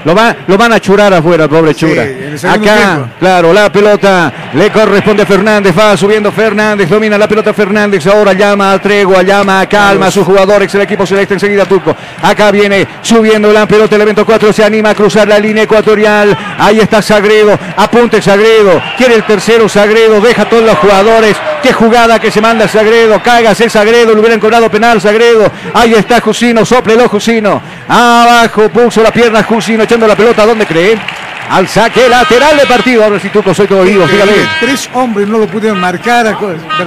[0.06, 2.04] Lo, va, lo van a churar afuera, pobre Chura.
[2.04, 3.10] Acá, tiempo.
[3.20, 5.78] claro, la pelota le corresponde a Fernández.
[5.78, 8.08] Va subiendo Fernández, domina la pelota Fernández.
[8.08, 10.74] Ahora llama a tregua, llama a calma a sus jugadores.
[10.74, 11.96] El equipo celeste enseguida Turco.
[12.22, 13.96] Acá viene subiendo la pelota.
[13.96, 16.38] El evento 4 se anima a cruzar la línea ecuatorial.
[16.58, 17.58] Ahí está Sagredo.
[17.76, 18.82] Apunte Sagredo.
[18.98, 20.22] Quiere el tercero Sagredo.
[20.22, 21.36] Deja a todos los jugadores.
[21.62, 23.22] Qué jugada que se manda Sagredo.
[23.22, 24.14] Cágase Sagredo.
[24.14, 25.52] Le hubieran cobrado penal Sagredo.
[25.74, 26.66] Ahí está Jusino.
[26.66, 27.62] Soplelo Jusino.
[27.88, 30.46] Abajo puso la pierna Jusino la pelota.
[30.46, 30.98] ¿Dónde cree?
[31.50, 33.04] Al saque lateral de partido.
[33.04, 34.08] Ahora sí, Turco, soy todo oído.
[34.08, 34.34] Sígale.
[34.60, 36.36] Tres hombres no lo pudieron marcar.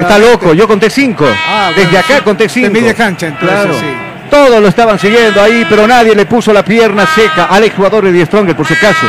[0.01, 1.27] Está loco, yo conté cinco.
[1.49, 2.71] Ah, bueno, Desde acá sí, conté cinco.
[2.73, 3.75] media cancha, entonces, Claro.
[3.75, 3.87] sí.
[4.31, 8.13] Todos lo estaban siguiendo ahí, pero nadie le puso la pierna seca al exjugador de
[8.13, 9.07] Die Stronger, por si acaso.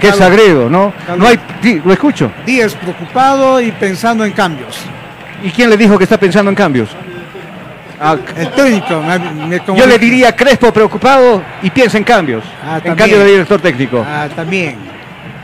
[0.00, 0.92] Que es Carlos- Sagredo, ¿no?
[1.16, 1.38] No hay.
[1.84, 2.32] lo escucho.
[2.44, 4.76] Díaz preocupado y pensando en cambios.
[5.44, 6.88] ¿Y quién le dijo que está pensando en cambios?
[8.00, 12.44] Ah, El técnico me, me yo le diría Crespo preocupado y piensa en cambios.
[12.64, 14.04] Ah, en cambio de director técnico.
[14.06, 14.76] Ah, también.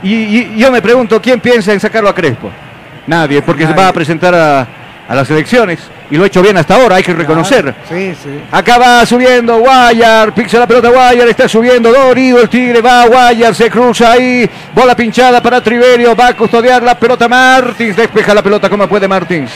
[0.02, 2.50] Y, y yo me pregunto, ¿quién piensa en sacarlo a Crespo?
[3.06, 4.66] Nadie, porque se va a presentar a,
[5.08, 5.80] a las elecciones.
[6.10, 7.74] Y lo ha hecho bien hasta ahora, hay que reconocer.
[7.88, 8.42] Sí, sí.
[8.50, 13.54] Acá va subiendo Guayar, pixa la pelota Guayar, está subiendo Dorido, el Tigre va Guayar,
[13.54, 18.42] se cruza ahí, bola pinchada para Triverio, va a custodiar la pelota Martins, despeja la
[18.42, 19.50] pelota como puede Martins.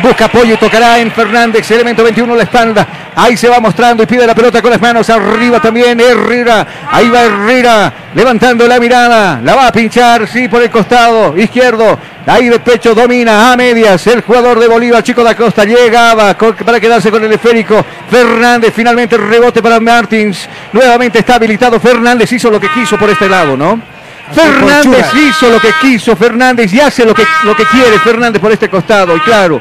[0.00, 2.86] Busca apoyo tocará en Fernández, elemento 21 la espalda.
[3.14, 6.00] Ahí se va mostrando y pide la pelota con las manos arriba también.
[6.00, 9.40] Herrera, ahí va Herrera, levantando la mirada.
[9.44, 11.98] La va a pinchar, sí, por el costado izquierdo.
[12.26, 14.06] Ahí de pecho domina a medias.
[14.06, 17.84] El jugador de Bolívar, Chico da Costa, llegaba para quedarse con el esférico.
[18.10, 20.48] Fernández, finalmente rebote para Martins.
[20.72, 21.78] Nuevamente está habilitado.
[21.78, 23.92] Fernández hizo lo que quiso por este lado, ¿no?
[24.34, 28.52] Fernández hizo lo que quiso, Fernández y hace lo que, lo que quiere Fernández por
[28.52, 29.16] este costado.
[29.16, 29.60] Y claro,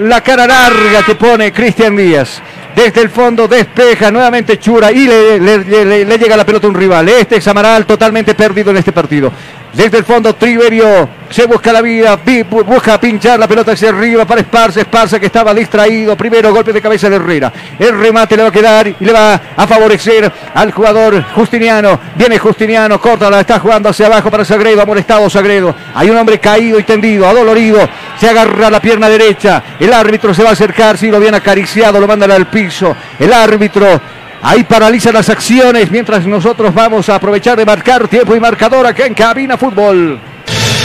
[0.00, 2.40] la cara larga que pone Cristian Díaz.
[2.74, 6.66] Desde el fondo despeja nuevamente Chura y le, le- le- le- le llega la pelota
[6.68, 7.08] a un rival.
[7.08, 9.32] Este es Amaral totalmente perdido en este partido.
[9.72, 13.90] Desde el fondo Triverio se busca la vida, vi- bu- busca pinchar la pelota hacia
[13.90, 14.80] arriba para Esparza.
[14.80, 16.16] Esparza que estaba distraído.
[16.16, 17.52] Primero golpe de cabeza de Herrera.
[17.78, 22.00] El remate le va a quedar y le va a favorecer al jugador Justiniano.
[22.16, 24.80] Viene Justiniano, corta, la está jugando hacia abajo para Sagredo.
[24.82, 25.74] Ha molestado Sagredo.
[25.94, 27.86] Hay un hombre caído y tendido, adolorido.
[28.18, 29.62] Se agarra la pierna derecha.
[29.78, 30.96] El árbitro se va a acercar.
[30.98, 32.96] Si lo viene acariciado, lo mandan al piso.
[33.18, 34.00] El árbitro
[34.42, 39.06] Ahí paraliza las acciones mientras nosotros vamos a aprovechar de marcar tiempo y marcador acá
[39.06, 40.20] en Cabina Fútbol.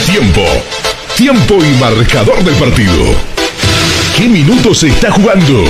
[0.06, 0.42] Tiempo.
[1.16, 3.14] Tiempo y marcador del partido.
[4.16, 5.64] ¿Qué minutos se está jugando?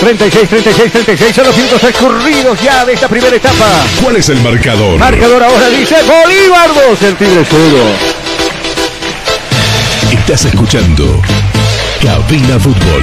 [0.00, 3.84] 36, 36, 36 son los minutos transcurridos ya de esta primera etapa.
[4.02, 4.98] ¿Cuál es el marcador?
[4.98, 7.60] Marcador ahora dice Bolívar 2, el Tigre 0.
[10.10, 11.22] Estás escuchando
[12.02, 13.02] Cabina Fútbol.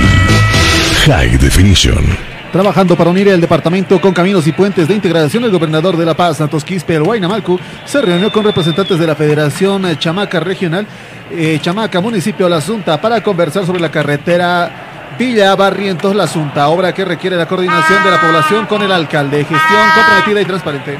[1.05, 2.28] High Definition.
[2.51, 6.15] Trabajando para unir el departamento con caminos y puentes de integración, el gobernador de La
[6.15, 10.87] Paz, Santos Quispe, el Huaynamalcu, se reunió con representantes de la Federación eh, Chamaca Regional,
[11.29, 16.91] eh, Chamaca, municipio La Asunta, para conversar sobre la carretera Villa Barrientos La Asunta, obra
[16.91, 20.97] que requiere la coordinación de la población con el alcalde, gestión comprometida y transparente.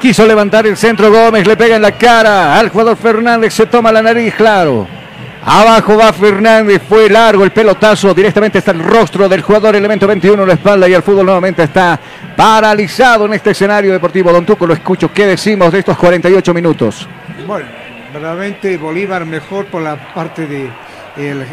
[0.00, 3.92] Quiso levantar el centro Gómez, le pega en la cara al jugador Fernández, se toma
[3.92, 4.97] la nariz, claro.
[5.50, 10.42] Abajo va Fernández, fue largo el pelotazo, directamente hasta el rostro del jugador elemento 21
[10.42, 11.98] en la espalda y el fútbol nuevamente está
[12.36, 14.30] paralizado en este escenario deportivo.
[14.30, 17.08] Don Tuco, lo escucho, ¿qué decimos de estos 48 minutos?
[17.46, 17.66] Bueno,
[18.12, 20.70] verdaderamente Bolívar mejor por la parte de,
[21.16, 21.46] el,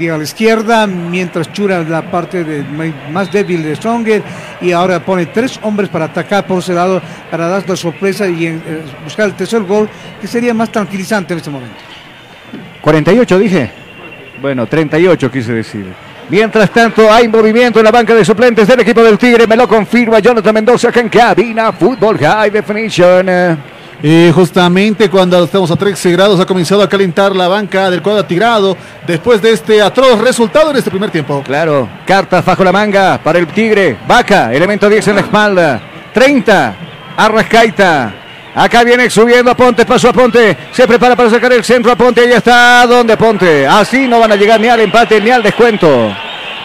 [0.00, 2.64] la izquierda, mientras Chura la parte de,
[3.12, 4.20] más débil de Stronger
[4.60, 7.00] y ahora pone tres hombres para atacar por ese lado,
[7.30, 9.88] para dar la sorpresa y eh, buscar el tercer gol,
[10.20, 11.97] que sería más tranquilizante en este momento.
[12.88, 13.70] 48 dije.
[14.40, 15.84] Bueno, 38 quise decir.
[16.30, 19.46] Mientras tanto, hay movimiento en la banca de suplentes del equipo del Tigre.
[19.46, 21.70] Me lo confirma Jonathan Mendoza acá en cabina.
[21.70, 23.28] Fútbol High Definition.
[24.02, 28.24] Y justamente cuando estamos a 13 grados ha comenzado a calentar la banca del cuadro
[28.24, 28.74] tigrado
[29.06, 31.42] después de este atroz resultado en este primer tiempo.
[31.44, 33.98] Claro, cartas bajo la manga para el Tigre.
[34.08, 35.82] Vaca, elemento 10 en la espalda.
[36.14, 36.74] 30,
[37.18, 38.27] Arrascaita.
[38.58, 40.56] Acá viene subiendo a Ponte, paso a Ponte.
[40.72, 42.22] Se prepara para sacar el centro a Ponte.
[42.22, 43.64] Ahí está, ¿dónde Ponte?
[43.64, 46.12] Así no van a llegar ni al empate ni al descuento.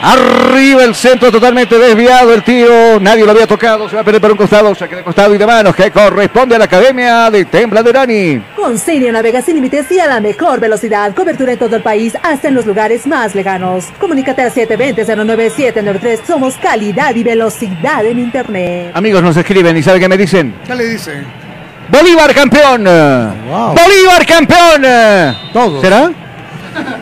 [0.02, 3.00] Arriba el centro totalmente desviado el tiro.
[3.00, 3.88] Nadie lo había tocado.
[3.88, 4.74] Se va a perder por un costado.
[4.74, 8.42] Saque de costado y de manos que corresponde a la Academia de Tembla de Urani.
[8.56, 11.14] Con Cinia navega sin límites y a la mejor velocidad.
[11.14, 13.86] Cobertura en todo el país, hasta en los lugares más lejanos.
[14.00, 16.26] Comunícate al 720-09793.
[16.26, 18.92] Somos calidad y velocidad en Internet.
[18.96, 20.56] Amigos nos escriben y ¿sabe qué me dicen?
[20.66, 21.43] ¿Qué le dice?
[21.90, 22.84] Bolívar campeón.
[22.84, 25.36] Bolívar campeón.
[25.52, 25.82] Todos.
[25.82, 26.10] ¿Será?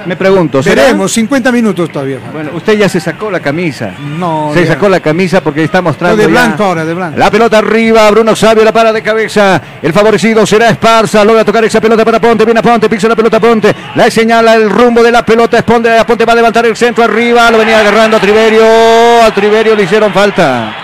[0.06, 0.82] Me pregunto, ¿será?
[0.82, 2.18] Veremos, 50 minutos todavía.
[2.34, 3.92] Bueno, usted ya se sacó la camisa.
[4.18, 4.74] No, Se ya.
[4.74, 6.18] sacó la camisa porque está mostrando.
[6.18, 7.18] de blanco ahora, de blanco.
[7.18, 9.62] La pelota arriba, Bruno Sabio la para de cabeza.
[9.82, 11.24] El favorecido será Esparza.
[11.24, 12.44] Logra tocar esa pelota para Ponte.
[12.44, 13.74] Viene a Ponte, pisa la pelota a Ponte.
[13.96, 15.60] La señala el rumbo de la pelota.
[15.60, 17.50] Es Ponte, a Ponte va a levantar el centro arriba.
[17.50, 19.24] Lo venía agarrando a Triverio.
[19.24, 20.76] A Triverio le hicieron falta.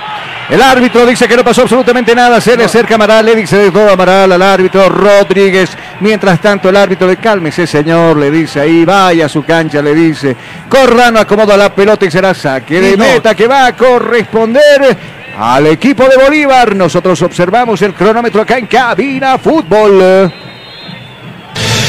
[0.49, 2.39] El árbitro dice que no pasó absolutamente nada.
[2.39, 5.71] Se le acerca Amaral, le dice de todo Amaral al árbitro Rodríguez.
[5.99, 9.93] Mientras tanto, el árbitro de cálmese, señor, le dice ahí, vaya a su cancha, le
[9.93, 10.35] dice.
[10.69, 14.97] Corrano acomoda la pelota y será saque de meta que va a corresponder
[15.37, 16.73] al equipo de Bolívar.
[16.75, 20.31] Nosotros observamos el cronómetro acá en Cabina Fútbol.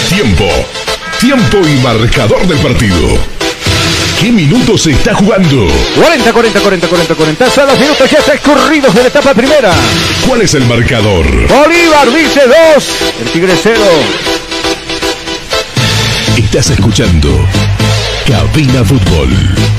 [0.08, 0.46] Tiempo.
[1.20, 3.37] Tiempo y marcador del partido.
[4.20, 5.68] ¿Qué minutos se está jugando?
[5.94, 7.50] 40, 40, 40, 40, 40.
[7.50, 9.72] Son los minutos ya transcurridos de la etapa primera.
[10.26, 11.24] ¿Cuál es el marcador?
[11.46, 12.40] Bolívar dice
[12.74, 13.80] 2, el Tigre 0.
[16.36, 17.28] Estás escuchando
[18.26, 19.77] Cabina Fútbol.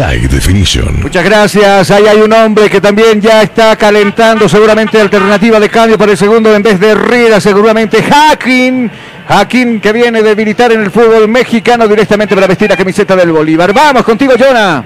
[0.00, 1.02] High Definition.
[1.02, 1.90] Muchas gracias.
[1.90, 6.18] Ahí hay un hombre que también ya está calentando seguramente alternativa de cambio para el
[6.18, 8.90] segundo en vez de Herrera, seguramente Hacking.
[9.28, 13.30] Hacking que viene de militar en el fútbol mexicano directamente para vestir la camiseta del
[13.30, 13.74] Bolívar.
[13.74, 14.82] Vamos contigo, Jonah.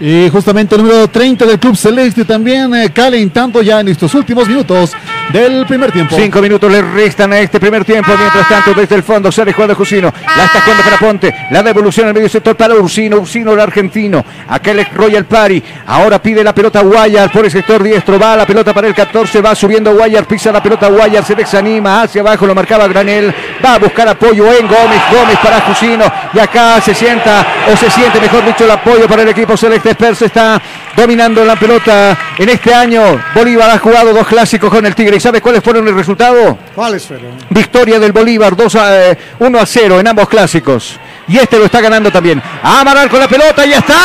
[0.00, 4.48] Y justamente el número 30 del Club Celeste también eh, calentando ya en estos últimos
[4.48, 4.92] minutos
[5.32, 6.16] del primer tiempo.
[6.16, 8.10] Cinco minutos le restan a este primer tiempo.
[8.16, 10.12] Mientras tanto, desde el fondo sale jugando Jusino.
[10.36, 11.34] La está jugando para Ponte.
[11.50, 13.18] La devolución al medio sector para Ursino.
[13.18, 14.24] Ursino, el argentino.
[14.48, 15.62] Aquel es Royal Party.
[15.86, 18.18] Ahora pide la pelota Guayar por el sector diestro.
[18.18, 19.40] Va la pelota para el 14.
[19.40, 20.26] Va subiendo Guayar.
[20.26, 21.24] Pisa la pelota Guayar.
[21.24, 22.02] Se desanima.
[22.02, 23.34] Hacia abajo lo marcaba Granel.
[23.64, 25.02] Va a buscar apoyo en Gómez.
[25.12, 26.04] Gómez para Jusino.
[26.32, 29.94] Y acá se sienta, o se siente, mejor dicho, el apoyo para el equipo celeste.
[29.94, 30.60] Perse está
[30.96, 33.02] dominando la pelota en este año.
[33.34, 35.19] Bolívar ha jugado dos clásicos con el Tigre.
[35.20, 36.56] ¿Y sabe cuáles fueron el resultado?
[36.74, 37.36] ¿Cuáles fueron?
[37.50, 40.98] Victoria del Bolívar 2 a, eh, 1 a 0 en ambos clásicos.
[41.28, 42.42] Y este lo está ganando también.
[42.62, 43.98] Amaral con la pelota y está.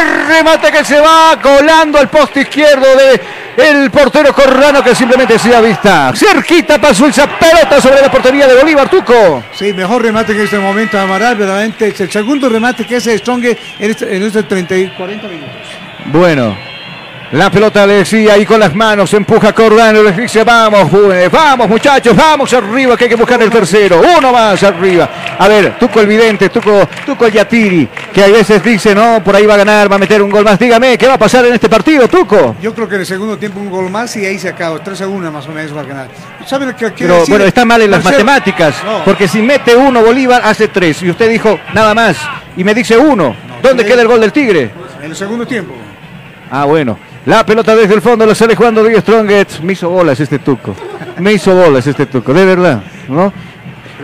[0.00, 3.20] El remate que se va colando al poste izquierdo de
[3.58, 6.12] el portero Corrano que simplemente se da vista.
[6.16, 9.44] Cerquita pasó esa pelota sobre la portería de Bolívar, Tuco.
[9.52, 13.18] Sí, mejor remate que en este momento Amaral, verdaderamente es el segundo remate que hace
[13.18, 15.56] Strong en este, en este 30 y 40 minutos.
[16.06, 16.70] Bueno.
[17.32, 21.68] La pelota le decía ahí con las manos, empuja Cordano, les dice, vamos, jóvenes, vamos
[21.68, 25.08] muchachos, vamos arriba, que hay que buscar el tercero, uno más arriba.
[25.38, 29.36] A ver, Tuco el vidente, Tuco, Tuco el Yatiri, que a veces dice, no, por
[29.36, 30.58] ahí va a ganar, va a meter un gol más.
[30.58, 32.56] Dígame, ¿qué va a pasar en este partido, Tuco?
[32.60, 34.80] Yo creo que en el segundo tiempo un gol más y ahí se acaba.
[34.82, 36.08] 3 a 1 más o menos va a ganar.
[36.44, 37.28] ¿Sabe lo que Pero decir?
[37.30, 38.24] bueno, está mal en las Marcelo?
[38.24, 39.04] matemáticas, No.
[39.04, 42.16] porque si mete uno Bolívar hace tres, y usted dijo nada más,
[42.56, 44.72] y me dice uno, ¿dónde queda el gol del Tigre?
[45.00, 45.74] En el segundo tiempo.
[46.50, 46.98] Ah, bueno.
[47.26, 49.62] La pelota desde el fondo la sale jugando Diego Strongets.
[49.62, 50.74] Me hizo bolas este tuco.
[51.18, 53.32] Me hizo bolas este tuco, de verdad, ¿no?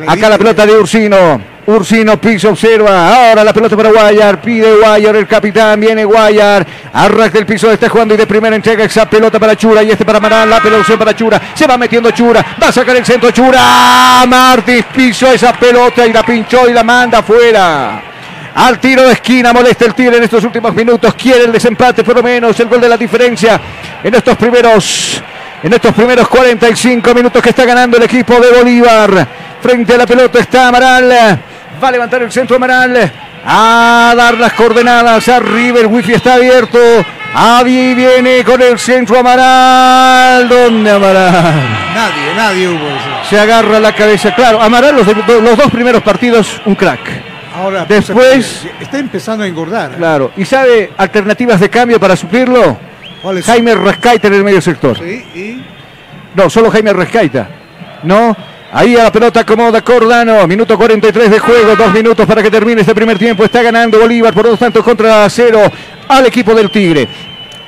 [0.07, 1.41] Acá la pelota de Ursino.
[1.67, 3.31] Ursino piso, observa.
[3.31, 4.41] Ahora la pelota para Guayar.
[4.41, 5.81] Pide Guayar, el capitán.
[5.81, 6.65] Viene Guayar.
[6.93, 10.05] Arrastra el piso, está jugando y de primera entrega esa pelota para Chura y este
[10.05, 10.51] para Marán.
[10.51, 11.41] La pelota para Chura.
[11.55, 12.45] Se va metiendo Chura.
[12.63, 14.25] Va a sacar el centro Chura.
[14.29, 18.16] Martins piso esa pelota y la pinchó y la manda afuera.
[18.57, 21.13] Al tiro de esquina molesta el Tigre en estos últimos minutos.
[21.15, 23.61] Quiere el desempate, por lo menos el gol de la diferencia
[24.03, 25.23] en estos primeros,
[25.63, 29.29] en estos primeros 45 minutos que está ganando el equipo de Bolívar.
[29.61, 31.39] Frente a la pelota está Amaral.
[31.83, 33.13] Va a levantar el centro Amaral.
[33.45, 35.29] A dar las coordenadas.
[35.29, 36.79] Arriba el wifi está abierto.
[37.35, 40.49] Ahí viene con el centro Amaral.
[40.49, 41.33] ¿Dónde Amaral?
[41.95, 42.89] Nadie, nadie hubo.
[42.89, 43.29] eso.
[43.29, 44.35] Se agarra la cabeza.
[44.35, 47.36] Claro, Amaral los, los dos primeros partidos, un crack.
[47.57, 49.93] Ahora pues, Después- se- está empezando a engordar.
[49.97, 50.31] Claro.
[50.37, 52.77] ¿Y sabe alternativas de cambio para suplirlo?
[53.23, 54.99] ¿Cuáles Jaime Rescaita en el medio sector.
[54.99, 55.63] Sí, y
[56.35, 57.49] No, solo Jaime Rescaita.
[58.03, 58.37] No.
[58.73, 60.47] Ahí a la pelota acomoda Cordano.
[60.47, 61.75] Minuto 43 de juego.
[61.77, 63.43] Dos minutos para que termine este primer tiempo.
[63.45, 65.61] Está ganando Bolívar por dos tantos contra cero
[66.09, 67.09] al equipo del Tigre.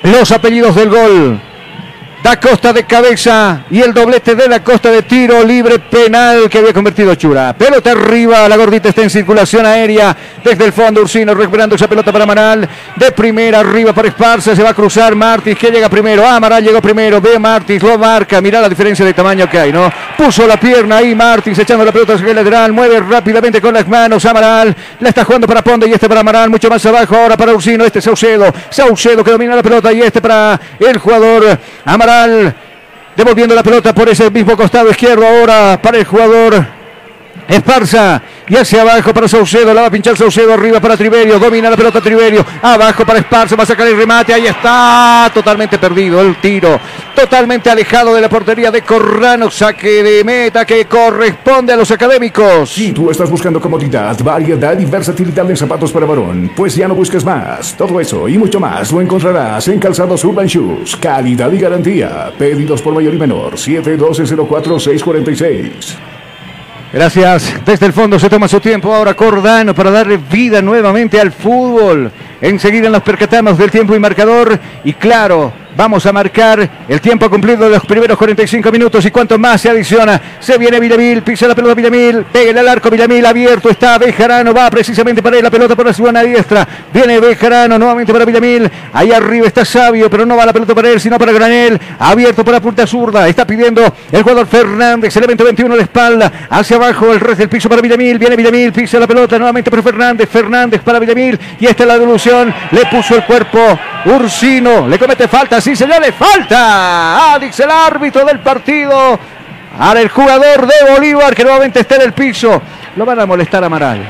[0.03, 1.41] Los apellidos del gol.
[2.23, 6.59] Da Costa de cabeza y el doblete de la Costa de tiro libre penal que
[6.59, 7.55] había convertido Chura.
[7.57, 11.01] Pelota arriba, la gordita está en circulación aérea desde el fondo.
[11.01, 12.69] Ursino recuperando esa pelota para Amaral.
[12.97, 16.27] De primera arriba para Esparza, se va a cruzar Martis que llega primero.
[16.27, 18.41] Amaral llegó primero, ve Martis, lo marca.
[18.41, 19.91] Mira la diferencia de tamaño que hay, ¿no?
[20.17, 23.87] Puso la pierna ahí Martis echando la pelota hacia el lateral, mueve rápidamente con las
[23.87, 24.75] manos Amaral.
[24.99, 27.85] La está jugando para Ponde y este para Amaral, mucho más abajo ahora para Ursino.
[27.85, 32.08] Este es Saucedo, Saucedo que domina la pelota y este para el jugador Amaral.
[33.17, 36.78] Devolviendo la pelota por ese mismo costado izquierdo ahora para el jugador
[37.49, 41.71] Esparza y hacia abajo para Saucedo, la va a pinchar Saucedo, arriba para Triverio, domina
[41.71, 46.21] la pelota Triverio, abajo para Esparza, va a sacar el remate, ahí está, totalmente perdido
[46.21, 46.79] el tiro,
[47.15, 52.71] totalmente alejado de la portería de Corrano, saque de meta que corresponde a los académicos.
[52.71, 56.95] Si tú estás buscando comodidad, variedad y versatilidad en zapatos para varón, pues ya no
[56.95, 57.75] busques más.
[57.77, 60.97] Todo eso y mucho más lo encontrarás en Calzados Urban Shoes.
[60.97, 62.31] Calidad y garantía.
[62.39, 63.55] Pedidos por mayor y menor.
[63.55, 66.18] 712-04-646.
[66.93, 67.55] Gracias.
[67.67, 72.11] Desde el fondo se toma su tiempo ahora Cordano para darle vida nuevamente al fútbol.
[72.41, 74.59] Enseguida nos percatamos del tiempo y marcador.
[74.85, 79.05] Y claro, vamos a marcar el tiempo cumplido de los primeros 45 minutos.
[79.07, 82.91] Y cuanto más se adiciona, se viene Villamil, pisa la pelota Villamil, pega al arco
[82.91, 86.67] Villamil, abierto está Bejarano, va precisamente para él la pelota por la buena diestra.
[86.93, 88.69] Viene Bejarano nuevamente para Villamil.
[88.93, 91.79] Ahí arriba está Sabio, pero no va la pelota para él, sino para Granel.
[92.01, 93.29] Abierto por la punta zurda.
[93.29, 96.33] Está pidiendo el jugador Fernández, elemento 21 de espalda.
[96.51, 98.19] Hacia abajo el resto del piso para Villamil.
[98.19, 100.29] Viene Villamil, pisa la pelota nuevamente para Fernández.
[100.29, 101.39] Fernández para Villamil.
[101.61, 102.53] Y esta es la devolución.
[102.73, 104.89] Le puso el cuerpo Ursino.
[104.89, 107.39] Le comete falta, sí señores, falta.
[107.41, 109.19] Dice el árbitro del partido.
[109.79, 112.63] Ahora el jugador de Bolívar que nuevamente está en el piso.
[112.97, 114.01] Lo van a molestar a Amaral.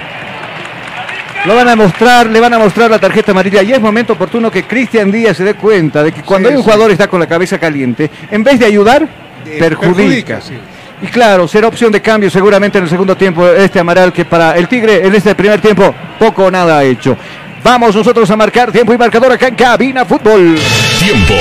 [1.44, 4.50] Lo van a mostrar, le van a mostrar la tarjeta amarilla y es momento oportuno
[4.50, 6.70] que Cristian Díaz se dé cuenta de que cuando Sí, hay un sí.
[6.70, 9.02] jugador está con la cabeza caliente, en vez de ayudar,
[9.46, 9.94] Eh, perjudica.
[10.36, 10.54] perjudica, sí.
[11.00, 14.56] Y claro, será opción de cambio seguramente en el segundo tiempo este Amaral que para
[14.56, 17.16] el Tigre en este primer tiempo poco o nada ha hecho.
[17.62, 20.58] Vamos nosotros a marcar tiempo y marcador acá en Cabina Fútbol.
[20.98, 21.34] Tiempo.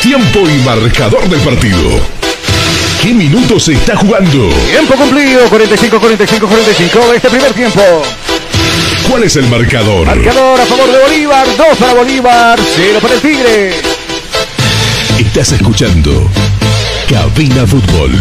[0.00, 2.00] Tiempo y marcador del partido.
[3.02, 4.50] ¿Qué minutos se está jugando?
[4.70, 7.80] Tiempo cumplido, 45, 45, 45 de este primer tiempo.
[9.08, 10.06] ¿Cuál es el marcador?
[10.06, 13.74] Marcador a favor de Bolívar, 2 para Bolívar, 0 para el Tigre.
[15.18, 16.30] Estás escuchando
[17.08, 18.12] Cabina Fútbol.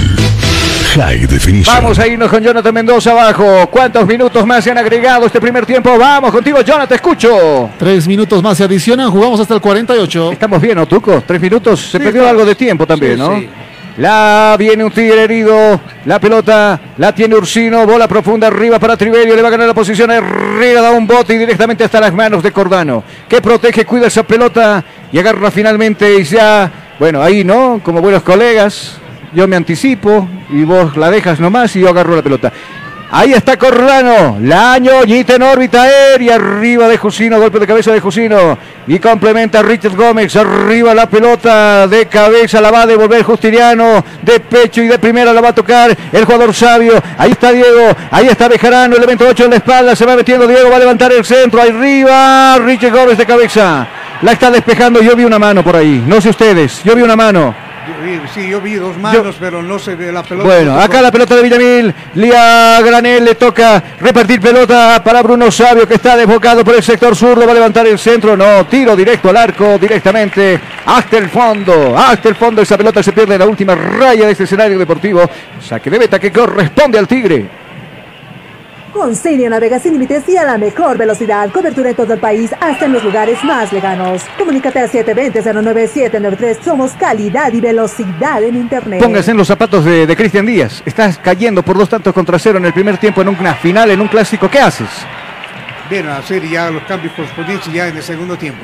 [0.95, 1.75] High Definition.
[1.75, 3.67] Vamos a irnos con Jonathan Mendoza abajo.
[3.69, 5.97] ¿Cuántos minutos más se han agregado este primer tiempo?
[5.97, 7.69] Vamos contigo, Jonathan, te escucho.
[7.77, 10.31] Tres minutos más se adicionan, jugamos hasta el 48.
[10.31, 11.23] Estamos bien, ¿no, Tuco?
[11.25, 11.79] Tres minutos.
[11.79, 13.37] Se Sí, perdió está- algo de tiempo también, sí, ¿no?
[13.37, 13.49] sí.
[13.97, 15.79] La viene un tigre herido.
[16.05, 17.85] La pelota la tiene Ursino.
[17.85, 19.35] Bola profunda arriba para Triverio.
[19.35, 20.09] Le va a ganar la posición.
[20.09, 23.03] Herrera da un bote y directamente hasta las manos de Cordano.
[23.27, 26.71] Que protege, cuida esa pelota y agarra finalmente y ya.
[26.97, 27.81] Bueno, ahí, ¿no?
[27.83, 28.97] Como buenos colegas.
[29.33, 32.51] Yo me anticipo y vos la dejas nomás y yo agarro la pelota.
[33.11, 37.99] Ahí está Cordano, la ñoñita en órbita aérea, arriba de Jusino, golpe de cabeza de
[37.99, 38.55] Jusino.
[38.85, 44.03] Y complementa a Richard Gómez, arriba la pelota de cabeza, la va a devolver Justiniano,
[44.21, 47.01] de pecho y de primera la va a tocar el jugador sabio.
[47.17, 50.69] Ahí está Diego, ahí está Bejarano, elemento 8 en la espalda, se va metiendo Diego,
[50.69, 53.87] va a levantar el centro, arriba Richard Gómez de cabeza.
[54.21, 57.15] La está despejando, yo vi una mano por ahí, no sé ustedes, yo vi una
[57.15, 57.68] mano.
[58.33, 60.47] Sí, yo vi dos manos, pero no se ve la pelota.
[60.47, 61.93] Bueno, No acá la pelota de Villamil.
[62.15, 67.15] Lía Granel le toca repartir pelota para Bruno Sabio que está desbocado por el sector
[67.15, 67.45] zurdo.
[67.45, 68.37] Va a levantar el centro.
[68.37, 71.97] No, tiro directo al arco, directamente hasta el fondo.
[71.97, 75.21] Hasta el fondo esa pelota se pierde en la última raya de este escenario deportivo.
[75.61, 77.68] Saque de meta que corresponde al Tigre.
[78.93, 81.51] Con Senio navega sin límites y a la mejor velocidad.
[81.51, 84.23] Cobertura en todo el país, hasta en los lugares más lejanos.
[84.37, 86.61] Comunícate al 720-09793.
[86.63, 89.01] Somos calidad y velocidad en Internet.
[89.01, 90.81] Póngase en los zapatos de, de Cristian Díaz.
[90.85, 94.01] Estás cayendo por dos tantos contra cero en el primer tiempo en una final, en
[94.01, 94.49] un clásico.
[94.49, 94.89] ¿Qué haces?
[95.89, 98.63] Vienen a hacer ya los cambios correspondientes ya en el segundo tiempo.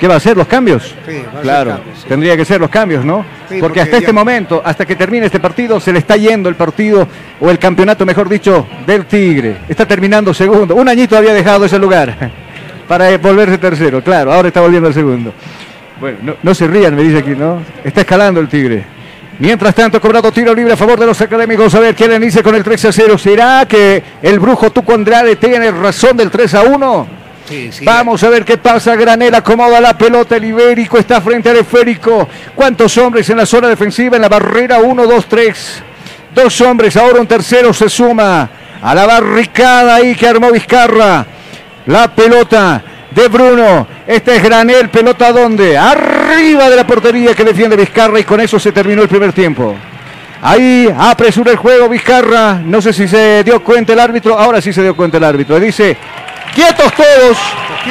[0.00, 0.34] ¿Qué va a hacer?
[0.34, 0.94] ¿Los cambios?
[1.06, 2.08] Sí, va a Claro, cambios, sí.
[2.08, 3.18] tendría que ser los cambios, ¿no?
[3.20, 6.48] Sí, porque, porque hasta este momento, hasta que termine este partido, se le está yendo
[6.48, 7.06] el partido,
[7.38, 9.58] o el campeonato, mejor dicho, del Tigre.
[9.68, 10.74] Está terminando segundo.
[10.74, 12.30] Un añito había dejado ese lugar
[12.88, 14.02] para volverse tercero.
[14.02, 15.34] Claro, ahora está volviendo al segundo.
[16.00, 17.62] Bueno, no, no se rían, me dice aquí, ¿no?
[17.84, 18.82] Está escalando el Tigre.
[19.38, 21.74] Mientras tanto, cobrado tiro libre a favor de los académicos.
[21.74, 23.18] A ver quién inicia con el 3 a 0.
[23.18, 27.19] ¿Será que el brujo Tuco Andrade tiene razón del 3 a 1?
[27.82, 28.94] Vamos a ver qué pasa.
[28.96, 30.36] Granel acomoda la pelota.
[30.36, 32.28] El Ibérico está frente al esférico.
[32.54, 34.16] ¿Cuántos hombres en la zona defensiva?
[34.16, 35.82] En la barrera 1, 2, 3.
[36.34, 36.96] Dos hombres.
[36.96, 38.48] Ahora un tercero se suma
[38.82, 41.26] a la barricada ahí que armó Vizcarra.
[41.86, 43.86] La pelota de Bruno.
[44.06, 44.88] Este es Granel.
[44.88, 45.76] Pelota donde?
[45.76, 49.74] Arriba de la portería que defiende Vizcarra y con eso se terminó el primer tiempo.
[50.42, 52.54] Ahí apresura el juego Vizcarra.
[52.64, 54.38] No sé si se dio cuenta el árbitro.
[54.38, 55.60] Ahora sí se dio cuenta el árbitro.
[55.60, 55.96] Dice,
[56.54, 57.38] quietos todos,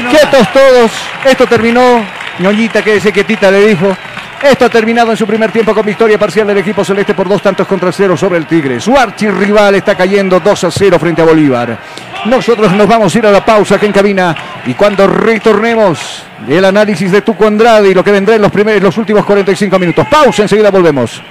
[0.10, 0.92] quietos todos.
[1.26, 2.06] Esto terminó.
[2.40, 3.96] ñoñita, quédese quietita, le dijo.
[4.42, 7.42] Esto ha terminado en su primer tiempo con victoria parcial del equipo celeste por dos
[7.42, 8.80] tantos contra cero sobre el Tigre.
[8.80, 11.78] Su archirrival está cayendo 2 a 0 frente a Bolívar.
[12.26, 16.64] Nosotros nos vamos a ir a la pausa aquí en cabina y cuando retornemos el
[16.64, 20.08] análisis de Tuco Andrade y lo que vendrá en los, primeros, los últimos 45 minutos.
[20.08, 21.22] Pausa, enseguida volvemos.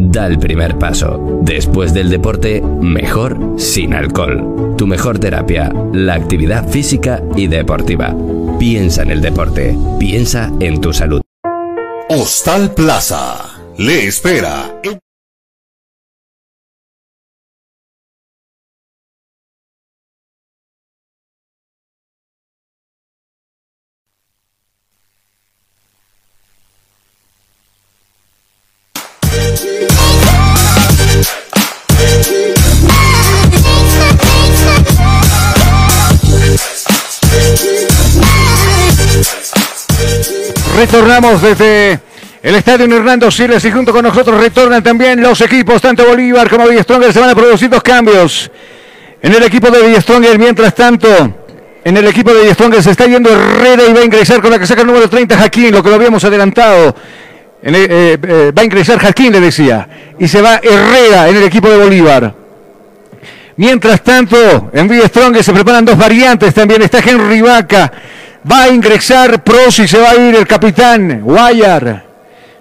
[0.00, 1.40] Da el primer paso.
[1.42, 4.74] Después del deporte, mejor sin alcohol.
[4.76, 8.14] Tu mejor terapia, la actividad física y deportiva.
[8.58, 9.76] Piensa en el deporte.
[9.98, 11.20] Piensa en tu salud.
[12.08, 14.80] Hostal Plaza le espera.
[40.86, 41.98] Retornamos desde
[42.44, 46.64] el estadio Hernando Siles y junto con nosotros retornan también los equipos, tanto Bolívar como
[46.80, 48.48] Stronger se van a producir dos cambios.
[49.20, 51.08] En el equipo de Stronger, mientras tanto,
[51.84, 54.60] en el equipo de Stronger se está yendo Herrera y va a ingresar con la
[54.60, 56.94] que saca el número 30 Jaquín, lo que lo habíamos adelantado.
[57.64, 59.88] Eh, eh, va a ingresar Jaquín, le decía,
[60.20, 62.32] y se va Herrera en el equipo de Bolívar.
[63.56, 66.80] Mientras tanto, en Villa Strong se preparan dos variantes también.
[66.82, 67.92] Está Henry Vaca.
[68.50, 72.04] Va a ingresar Pros y se va a ir el capitán Guayar.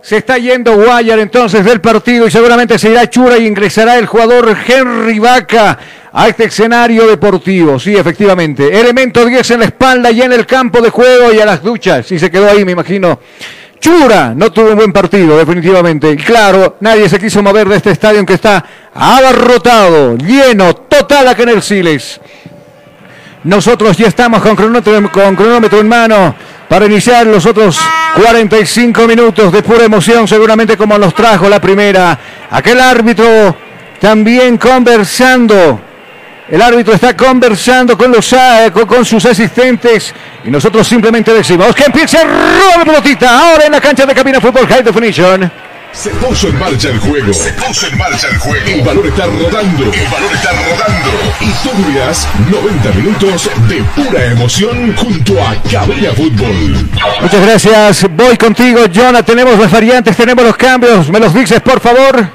[0.01, 4.07] Se está yendo Guayar entonces del partido y seguramente se irá Chura y ingresará el
[4.07, 5.77] jugador Henry Vaca
[6.11, 7.79] a este escenario deportivo.
[7.79, 8.79] Sí, efectivamente.
[8.79, 12.05] Elemento 10 en la espalda y en el campo de juego y a las duchas.
[12.07, 13.19] Sí, se quedó ahí, me imagino.
[13.79, 16.09] Chura no tuvo un buen partido, definitivamente.
[16.09, 21.43] Y claro, nadie se quiso mover de este estadio que está abarrotado, lleno, total acá
[21.43, 22.19] en el Siles.
[23.45, 26.35] Nosotros ya estamos con cronómetro, en mano
[26.67, 27.79] para iniciar los otros
[28.15, 32.17] 45 minutos de pura emoción, seguramente como nos trajo la primera.
[32.49, 33.55] Aquel árbitro
[34.01, 35.79] también conversando.
[36.49, 40.13] El árbitro está conversando con, los, a- con, con sus asistentes
[40.43, 44.41] y nosotros simplemente decimos que empiece a robar pelotita ahora en la cancha de cabina
[44.41, 45.51] fútbol High Definition.
[45.95, 47.33] Se puso en marcha el juego.
[47.33, 48.65] Se puso en marcha el juego.
[48.67, 49.83] El balón está rodando.
[49.85, 51.09] El balón está rodando.
[51.39, 56.89] Y tú vivirás 90 minutos de pura emoción junto a Cabina Fútbol.
[57.21, 58.07] Muchas gracias.
[58.11, 59.23] Voy contigo, Jonah.
[59.23, 61.09] Tenemos las variantes, tenemos los cambios.
[61.09, 62.27] ¿Me los dices, por favor?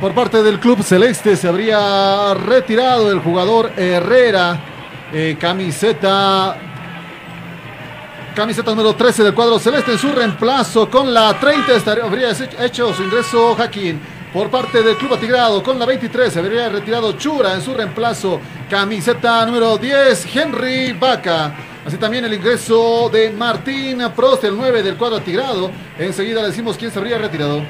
[0.00, 4.58] Por parte del club celeste se habría retirado el jugador Herrera,
[5.12, 6.71] eh, camiseta
[8.34, 12.30] Camiseta número 13 del cuadro celeste en su reemplazo con la 30 estaría- habría
[12.60, 14.00] hecho su ingreso Jaquín.
[14.32, 18.40] Por parte del Club Atigrado con la 23 se habría retirado Chura en su reemplazo.
[18.70, 21.52] Camiseta número 10 Henry Vaca.
[21.84, 25.70] Así también el ingreso de Martín Prost, el 9 del cuadro Atigrado.
[25.98, 27.62] Enseguida le decimos quién se habría retirado.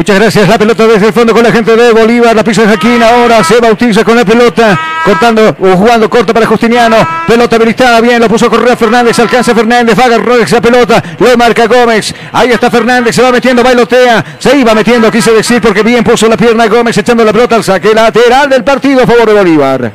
[0.00, 0.48] Muchas gracias.
[0.48, 2.34] La pelota desde el fondo con la gente de Bolívar.
[2.34, 3.02] La pisa de Jaquín.
[3.02, 4.80] Ahora se bautiza con la pelota.
[5.04, 6.96] Cortando o jugando corto para Justiniano.
[7.26, 8.00] Pelota habilitada.
[8.00, 8.18] Bien.
[8.18, 9.18] Lo puso a correr Fernández.
[9.18, 9.98] Alcanza Fernández.
[9.98, 11.02] Va a agarrar esa pelota.
[11.18, 12.14] Lo marca Gómez.
[12.32, 13.14] Ahí está Fernández.
[13.14, 13.62] Se va metiendo.
[13.62, 14.24] Bailotea.
[14.38, 15.10] Se iba metiendo.
[15.10, 16.96] Quise decir porque bien puso la pierna Gómez.
[16.96, 19.92] Echando la pelota al saque lateral del partido a favor de Bolívar.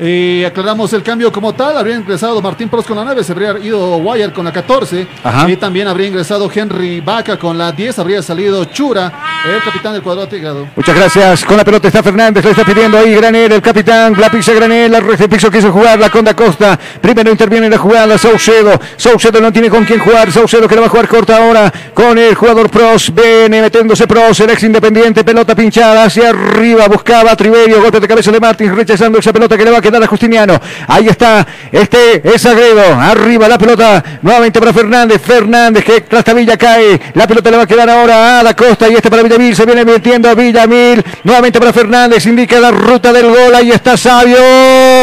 [0.00, 1.76] Y aclaramos el cambio como tal.
[1.76, 5.06] Habría ingresado Martín Prost con la 9, se habría ido Wire con la 14.
[5.22, 5.50] Ajá.
[5.50, 7.98] Y también habría ingresado Henry Vaca con la 10.
[7.98, 9.12] Habría salido Chura,
[9.44, 10.68] el capitán del cuadro atigrado.
[10.74, 11.44] Muchas gracias.
[11.44, 12.42] Con la pelota está Fernández.
[12.42, 14.14] Le está pidiendo ahí Granel, el capitán.
[14.18, 14.90] La pisa Granel.
[14.90, 15.98] La red piso quiso jugar.
[15.98, 16.78] La Conda Costa.
[17.00, 18.16] Primero interviene en la jugada.
[18.16, 18.80] Saucedo.
[18.96, 20.32] Saucedo no tiene con quién jugar.
[20.32, 23.12] Saucedo que le va a jugar corta ahora con el jugador Pros.
[23.14, 24.40] Viene metiéndose Pros.
[24.40, 25.24] El ex independiente.
[25.24, 26.88] Pelota pinchada hacia arriba.
[26.88, 27.82] Buscaba Triverio.
[27.82, 28.74] Golpe de cabeza de Martins.
[28.74, 30.60] Rechazando esa pelota que le va a quedar a Justiniano.
[30.86, 31.46] Ahí está.
[31.72, 32.94] Este es Agredo.
[32.94, 34.02] Arriba la pelota.
[34.22, 35.20] Nuevamente para Fernández.
[35.20, 37.00] Fernández que Villa cae.
[37.14, 38.88] La pelota le va a quedar ahora a la costa.
[38.88, 39.54] Y este para Villamil.
[39.54, 41.04] Se viene metiendo a Villamil.
[41.24, 42.24] Nuevamente para Fernández.
[42.26, 43.54] Indica la ruta del gol.
[43.54, 44.38] Ahí está Sabio.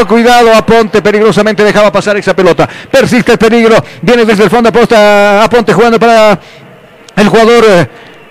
[0.08, 1.02] Cuidado a Ponte.
[1.02, 2.68] Peligrosamente dejaba pasar esa pelota.
[2.90, 3.84] Persiste el peligro.
[4.02, 6.40] Viene desde el fondo a Ponte jugando para
[7.16, 7.88] el jugador.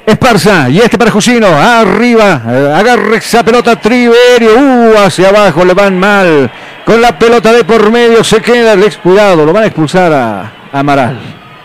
[0.07, 2.35] Esparza y este para Jusino, arriba,
[2.77, 6.49] agarra esa pelota Triverio, uh, hacia abajo, le van mal,
[6.85, 10.41] con la pelota de por medio se queda el expulsado, lo van a expulsar a,
[10.73, 11.19] a Amaral.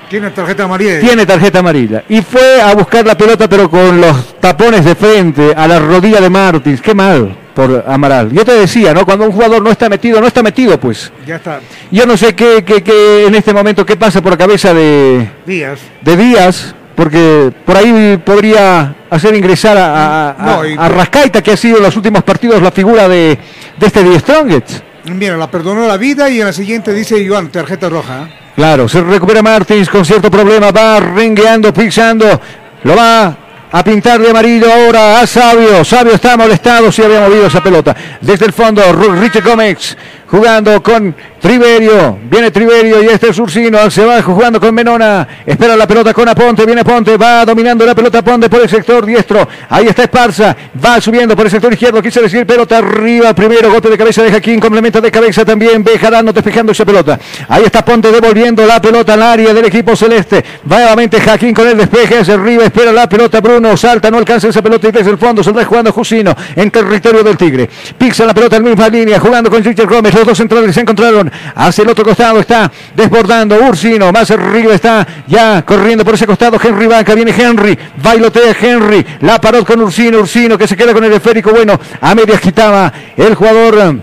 [0.09, 0.99] Tiene tarjeta amarilla.
[0.99, 2.03] Tiene tarjeta amarilla.
[2.09, 6.19] Y fue a buscar la pelota, pero con los tapones de frente a la rodilla
[6.19, 6.81] de Martins.
[6.81, 8.29] Qué mal por Amaral.
[8.31, 9.05] Yo te decía, ¿no?
[9.05, 11.13] Cuando un jugador no está metido, no está metido, pues.
[11.25, 11.61] Ya está.
[11.91, 15.29] Yo no sé qué, qué- qué en este momento qué pasa por la cabeza de,
[15.45, 15.79] Díaz.
[16.01, 21.41] de Díaz, porque por ahí podría hacer ingresar a, a- a- No, y- a Rascaita,
[21.41, 23.39] que ha sido en los últimos partidos la figura de,
[23.75, 24.69] de este Die Strongest.
[25.05, 28.29] Mira, la perdonó la vida y en la siguiente dice Iván, tarjeta roja.
[28.55, 32.39] Claro, se recupera Martins con cierto problema, va rengueando, pisando,
[32.83, 33.35] lo va
[33.71, 35.83] a pintar de amarillo ahora a Sabio.
[35.83, 37.95] Sabio está molestado si había movido esa pelota.
[38.21, 38.83] Desde el fondo,
[39.19, 39.97] Richie Gómez
[40.27, 42.19] jugando con Triverio.
[42.29, 45.27] Viene Triverio y este es Ursino hacia abajo jugando con Menona.
[45.43, 46.67] Espera la pelota con Aponte.
[46.67, 49.47] Viene Aponte, va dominando la pelota Aponte por el sector diestro.
[49.67, 50.55] Ahí está Esparza,
[50.85, 51.99] va subiendo por el sector izquierdo.
[51.99, 53.33] Quise decir pelota arriba.
[53.33, 55.83] Primero golpe de cabeza de Jaquín, complemento de cabeza también.
[55.83, 57.19] Bejarano despejando esa pelota.
[57.47, 60.43] Ahí está Ponte devolviendo la pelota al área del equipo celeste.
[60.71, 62.65] Va nuevamente Jaquín con el despeje hacia arriba.
[62.65, 63.75] Espera la pelota Bruno.
[63.75, 67.35] Salta, no alcanza esa pelota y desde el fondo saldrá jugando Jusino en territorio del
[67.35, 67.67] Tigre.
[67.97, 70.13] Pixa la pelota en misma línea, jugando con Richard Gómez.
[70.13, 71.30] Los dos centrales se encontraron.
[71.55, 74.11] Hacia el otro costado está desbordando Ursino.
[74.11, 77.13] Más arriba está ya corriendo por ese costado Henry Vaca.
[77.15, 77.77] Viene Henry.
[78.01, 79.05] Bailotea Henry.
[79.21, 80.19] La paró con Ursino.
[80.19, 81.51] Ursino que se queda con el esférico.
[81.51, 83.77] Bueno, a medias quitaba el jugador.
[83.79, 84.01] eh,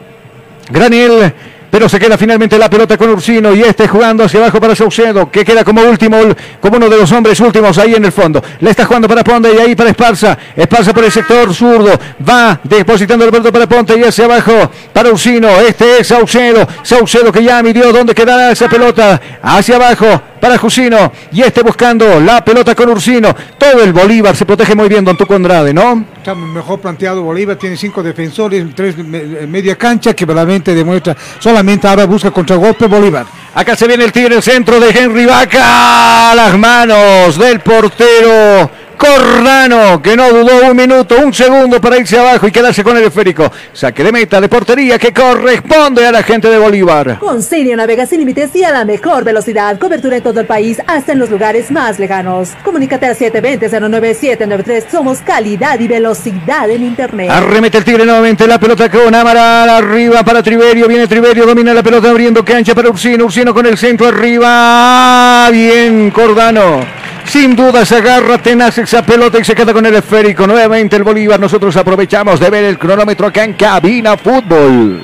[0.71, 1.35] Granel.
[1.71, 5.31] Pero se queda finalmente la pelota con Ursino y este jugando hacia abajo para Saucedo,
[5.31, 6.19] que queda como último,
[6.61, 8.43] como uno de los hombres últimos ahí en el fondo.
[8.61, 10.39] Le está jugando para Ponte y ahí para Esparza.
[10.57, 11.93] Esparza por el sector zurdo.
[12.29, 15.49] Va depositando el pelota para Ponte y hacia abajo para Ursino.
[15.61, 16.67] Este es Saucedo.
[16.83, 19.21] Saucedo que ya midió dónde quedará esa pelota.
[19.43, 21.13] Hacia abajo para Jusino.
[21.33, 23.35] Y este buscando la pelota con Ursino.
[23.59, 26.05] Todo el Bolívar se protege muy bien, Don Tuco Andrade, ¿no?
[26.35, 32.05] Mejor planteado Bolívar, tiene cinco defensores, tres me- media cancha que realmente demuestra, solamente ahora
[32.07, 33.27] busca contragolpe Bolívar.
[33.55, 36.33] Acá se viene el tigre, centro de Henry Vaca.
[36.35, 42.49] Las manos del portero Cordano, que no dudó un minuto, un segundo para irse abajo
[42.49, 43.51] y quedarse con el esférico.
[43.73, 47.19] Saque de meta de portería que corresponde a la gente de Bolívar.
[47.19, 49.79] Con Sirio navega sin límites y a la mejor velocidad.
[49.79, 52.51] Cobertura en todo el país, hasta en los lugares más lejanos.
[52.65, 54.91] Comunícate al 720-09793.
[54.91, 57.31] Somos calidad y velocidad en Internet.
[57.31, 61.83] Arremete el Tigre nuevamente la pelota con Amaral arriba para Triverio, viene Triverio, domina la
[61.83, 66.98] pelota abriendo cancha para Ursino, Ursino con el centro arriba, bien Cordano.
[67.31, 70.47] Sin duda se agarra tenaz esa pelota y se queda con el esférico.
[70.47, 71.39] Nuevamente el Bolívar.
[71.39, 75.03] Nosotros aprovechamos de ver el cronómetro acá en Cabina Fútbol.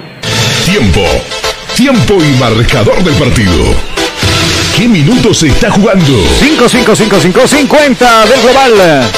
[0.65, 1.03] Tiempo.
[1.77, 3.75] Tiempo y marcador del partido.
[4.75, 6.13] ¿Qué minutos se está jugando?
[6.41, 9.11] 5-5-5-5-50 del global.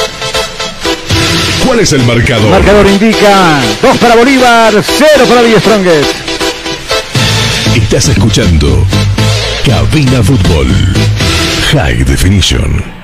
[1.64, 2.50] ¿Cuál es el marcador?
[2.50, 6.10] Marcador indica 2 para Bolívar, 0 para Villa Strongest.
[7.74, 8.84] Estás escuchando
[9.64, 10.68] Cabina Fútbol
[11.72, 12.95] High Definition.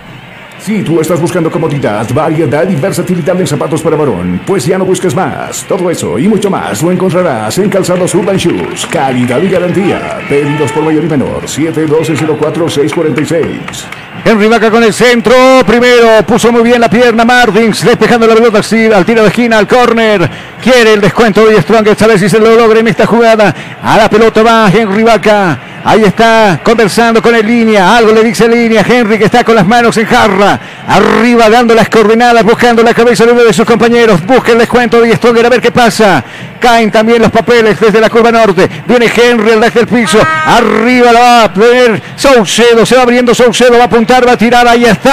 [0.63, 4.85] Si tú estás buscando comodidad, variedad y versatilidad en zapatos para varón, pues ya no
[4.85, 5.65] busques más.
[5.65, 8.87] Todo eso y mucho más lo encontrarás en Calzados Urban Shoes.
[8.87, 10.21] Calidad y garantía.
[10.29, 11.43] Pedidos por mayor y menor.
[11.47, 13.87] 712-04-646.
[14.25, 15.35] Henry Vaca con el centro.
[15.67, 18.61] Primero puso muy bien la pierna Martins, despejando la pelota
[18.95, 20.31] al tiro de esquina, al córner.
[20.63, 22.03] Quiere el descuento de Strongest.
[22.03, 23.53] A ver si se lo logra en esta jugada.
[23.83, 25.72] A la pelota va Henry Vaca.
[25.85, 27.97] Ahí está conversando con el línea.
[27.97, 28.85] Algo le dice línea.
[28.87, 30.59] Henry que está con las manos en jarra.
[30.87, 34.25] Arriba dando las coordenadas, buscando la cabeza de uno de sus compañeros.
[34.25, 36.23] Busca el descuento de Stronger a ver qué pasa.
[36.61, 38.69] Caen también los papeles desde la curva norte.
[38.87, 40.19] Viene Henry al desde el piso.
[40.47, 42.87] Arriba la va a poner Saucedo.
[42.87, 43.73] Se va abriendo Saucedo.
[43.77, 44.69] Va a apuntar, va a tirar.
[44.69, 45.13] Ahí está.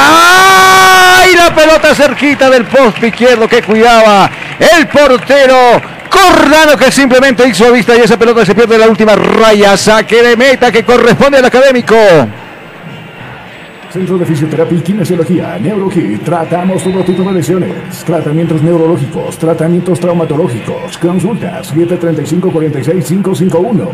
[1.32, 4.30] Y la pelota cerquita del poste izquierdo que cuidaba
[4.60, 5.99] el portero.
[6.10, 9.78] Cordano que simplemente hizo vista y esa pelota se pierde la última raya.
[9.78, 11.96] Saque de meta que corresponde al académico.
[13.92, 16.24] Centro de Fisioterapia y Kinesiología, NeuroKit.
[16.24, 18.04] Tratamos todo tipo de lesiones.
[18.06, 20.96] Tratamientos neurológicos, tratamientos traumatológicos.
[21.00, 23.88] Consultas 735-46551.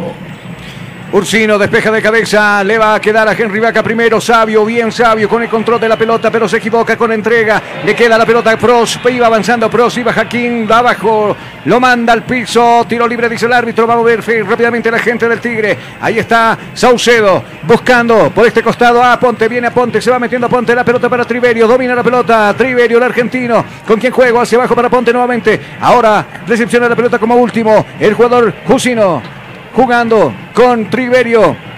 [1.16, 5.30] Ursino despeja de cabeza, le va a quedar a Henry Vaca primero, sabio, bien sabio,
[5.30, 8.52] con el control de la pelota, pero se equivoca con entrega, le queda la pelota
[8.52, 11.34] a Pros, iba avanzando Pros, iba Jaquín, va abajo,
[11.64, 15.30] lo manda al piso, tiro libre dice el árbitro, va a mover rápidamente la gente
[15.30, 20.12] del Tigre, ahí está Saucedo, buscando por este costado a Ponte, viene a Ponte, se
[20.12, 24.02] va metiendo a Ponte, la pelota para Triverio, domina la pelota, Triverio el argentino, con
[24.02, 28.54] quien juego hacia abajo para Ponte nuevamente, ahora recepciona la pelota como último, el jugador
[28.68, 29.45] Jusino,
[29.76, 31.75] jugando con Triverio.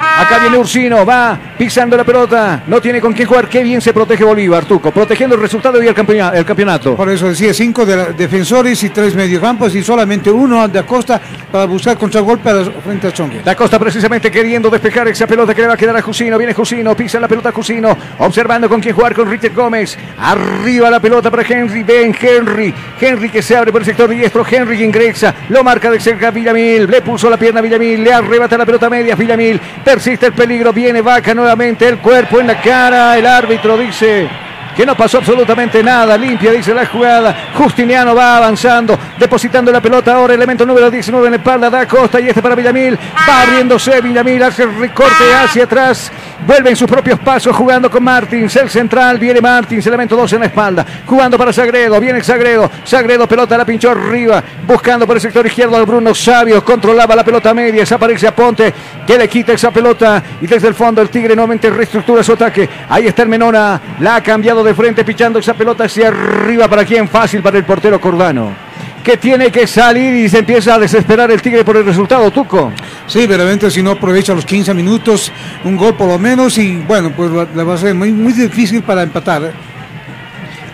[0.00, 3.48] Acá viene Ursino, va pisando la pelota, no tiene con quién jugar.
[3.48, 6.36] Qué bien se protege Bolívar, Tuco, protegiendo el resultado y el campeonato.
[6.36, 6.96] El campeonato.
[6.96, 11.20] Por eso decía, cinco de la- defensores y tres mediocampos y solamente uno de Acosta
[11.50, 13.42] para buscar contragolpe a la- frente a Chongue.
[13.42, 16.36] Da Costa precisamente queriendo despejar esa pelota que le va a quedar a Jusino.
[16.38, 19.96] Viene Jusino, pisa la pelota Jusino, observando con quién jugar con Richard Gómez.
[20.18, 21.82] Arriba la pelota para Henry.
[21.82, 22.74] Ven Henry.
[23.00, 24.44] Henry que se abre por el sector diestro.
[24.48, 25.34] Henry que ingresa.
[25.48, 26.86] Lo marca de cerca Villamil.
[26.90, 28.02] Le puso la pierna a Villamil.
[28.02, 29.60] Le arrebata la pelota media a Villamil.
[29.88, 30.70] Persiste el peligro.
[30.70, 31.88] Viene Vaca nuevamente.
[31.88, 33.16] El cuerpo en la cara.
[33.16, 34.28] El árbitro dice.
[34.76, 37.50] Que no pasó absolutamente nada, limpia dice la jugada.
[37.54, 42.20] Justiniano va avanzando, depositando la pelota ahora, elemento número 19 en la espalda, da Costa
[42.20, 42.96] y este para Villamil.
[43.28, 46.12] Va abriéndose Villamil, hace el recorte hacia atrás.
[46.46, 48.54] Vuelve en sus propios pasos jugando con Martins.
[48.56, 50.86] El central viene Martins, elemento 2 en la espalda.
[51.04, 52.70] Jugando para Sagredo, viene Sagredo.
[52.84, 54.42] Sagredo, pelota la pinchó arriba.
[54.66, 56.64] Buscando por el sector izquierdo al Bruno Sabio.
[56.64, 57.80] Controlaba la pelota media.
[57.80, 58.72] Desaparece a Ponte
[59.06, 60.22] que le quita esa pelota.
[60.40, 62.68] Y desde el fondo el Tigre nuevamente reestructura su ataque.
[62.88, 63.80] Ahí está el Menona.
[64.00, 66.68] La ha cambiado de frente, pichando esa pelota hacia arriba.
[66.68, 67.08] ¿Para quién?
[67.08, 68.68] Fácil para el portero Cordano
[69.08, 72.70] que tiene que salir y se empieza a desesperar el Tigre por el resultado, Tuco.
[73.06, 75.32] Sí, verdaderamente si no aprovecha los 15 minutos,
[75.64, 78.82] un gol por lo menos y bueno, pues le va a ser muy, muy difícil
[78.82, 79.50] para empatar.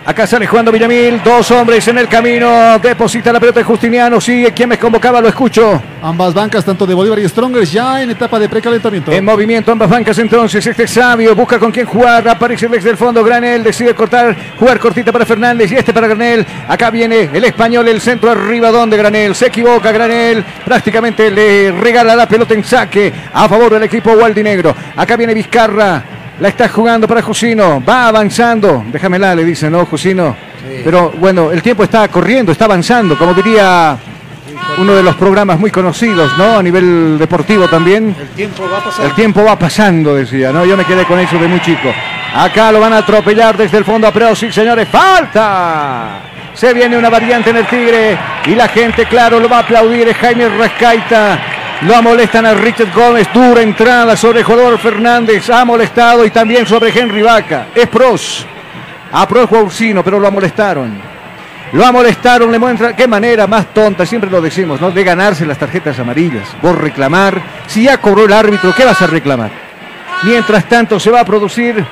[0.07, 4.51] Acá sale jugando Villamil, dos hombres en el camino, deposita la pelota de Justiniano, sigue,
[4.51, 5.81] quien me convocaba, lo escucho.
[5.99, 9.11] Ambas bancas, tanto de Bolívar y Strongers, ya en etapa de precalentamiento.
[9.11, 13.63] En movimiento ambas bancas entonces, este sabio busca con quién jugar, aparece el fondo Granel,
[13.63, 17.99] decide cortar, jugar cortita para Fernández y este para Granel, acá viene el español, el
[17.99, 23.49] centro arriba donde Granel, se equivoca Granel, prácticamente le regala la pelota en saque a
[23.49, 29.35] favor del equipo Waldinegro, acá viene Vizcarra, la está jugando para Jusino, va avanzando, déjamela,
[29.35, 30.35] le dice, ¿no, Jusino?
[30.83, 33.97] Pero bueno, el tiempo está corriendo, está avanzando, como diría
[34.77, 36.57] uno de los programas muy conocidos, ¿no?
[36.57, 38.15] A nivel deportivo también.
[38.19, 39.05] El tiempo va pasar.
[39.05, 40.65] El tiempo va pasando, decía, ¿no?
[40.65, 41.93] Yo me quedé con eso de muy chico.
[42.35, 46.21] Acá lo van a atropellar desde el fondo a Preo, sí, señores, falta.
[46.53, 50.07] Se viene una variante en el Tigre y la gente, claro, lo va a aplaudir.
[50.07, 51.54] Es Jaime Rascaita.
[51.81, 53.27] Lo molestan a Richard Gómez.
[53.33, 55.49] Dura entrada sobre jugador Fernández.
[55.49, 57.67] Ha molestado y también sobre Henry Vaca.
[57.75, 58.45] Es Pros.
[59.11, 59.49] A Pros
[60.03, 61.15] pero lo molestaron.
[61.73, 64.91] Lo amonestaron, le muestra qué manera más tonta, siempre lo decimos, ¿no?
[64.91, 66.47] De ganarse las tarjetas amarillas.
[66.61, 67.41] Por reclamar.
[67.67, 69.51] Si ya cobró el árbitro, ¿qué vas a reclamar?
[70.23, 71.83] Mientras tanto se va a producir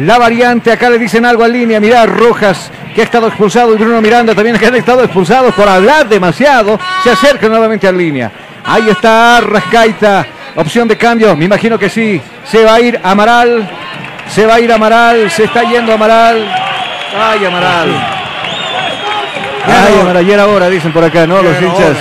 [0.00, 0.70] la variante.
[0.70, 1.80] Acá le dicen algo a línea.
[1.80, 5.68] Mirá, Rojas, que ha estado expulsado, y Bruno Miranda también, que han estado expulsados por
[5.68, 6.78] hablar demasiado.
[7.02, 8.30] Se acerca nuevamente a línea.
[8.64, 10.26] Ahí está Rascaita.
[10.56, 12.20] Opción de cambio, me imagino que sí.
[12.44, 13.68] Se va a ir Amaral.
[14.28, 15.30] Se va a ir Amaral.
[15.30, 16.48] Se está yendo Amaral.
[17.16, 17.90] Ay, Amaral.
[19.66, 21.42] Ay, Amaral, ya era hora, dicen por acá, ¿no?
[21.42, 21.96] Los hinchas.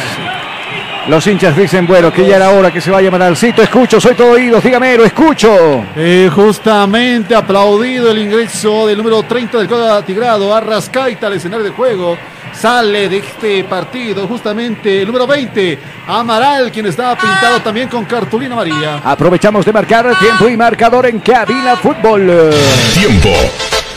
[1.08, 3.61] Los hinchas dicen, bueno, que ya era hora que se vaya Maralcito.
[3.61, 5.83] Escucho, soy todo oídos, dígame, lo escucho.
[5.98, 11.72] Eh, justamente aplaudido el ingreso del número 30 del cuadro tigrado, Arrascaita al escenario de
[11.72, 12.17] juego.
[12.59, 18.53] Sale de este partido justamente el número 20, Amaral, quien estaba pintado también con cartulina
[18.53, 19.01] amarilla.
[19.03, 22.51] Aprovechamos de marcar tiempo y marcador en cabina fútbol.
[22.93, 23.30] Tiempo.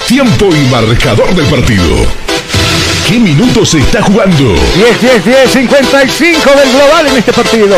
[0.07, 2.27] Tiempo y marcador del partido.
[3.07, 4.55] ¿Qué minutos se está jugando?
[4.75, 7.77] 10, 10, 10, 55 del global en este partido.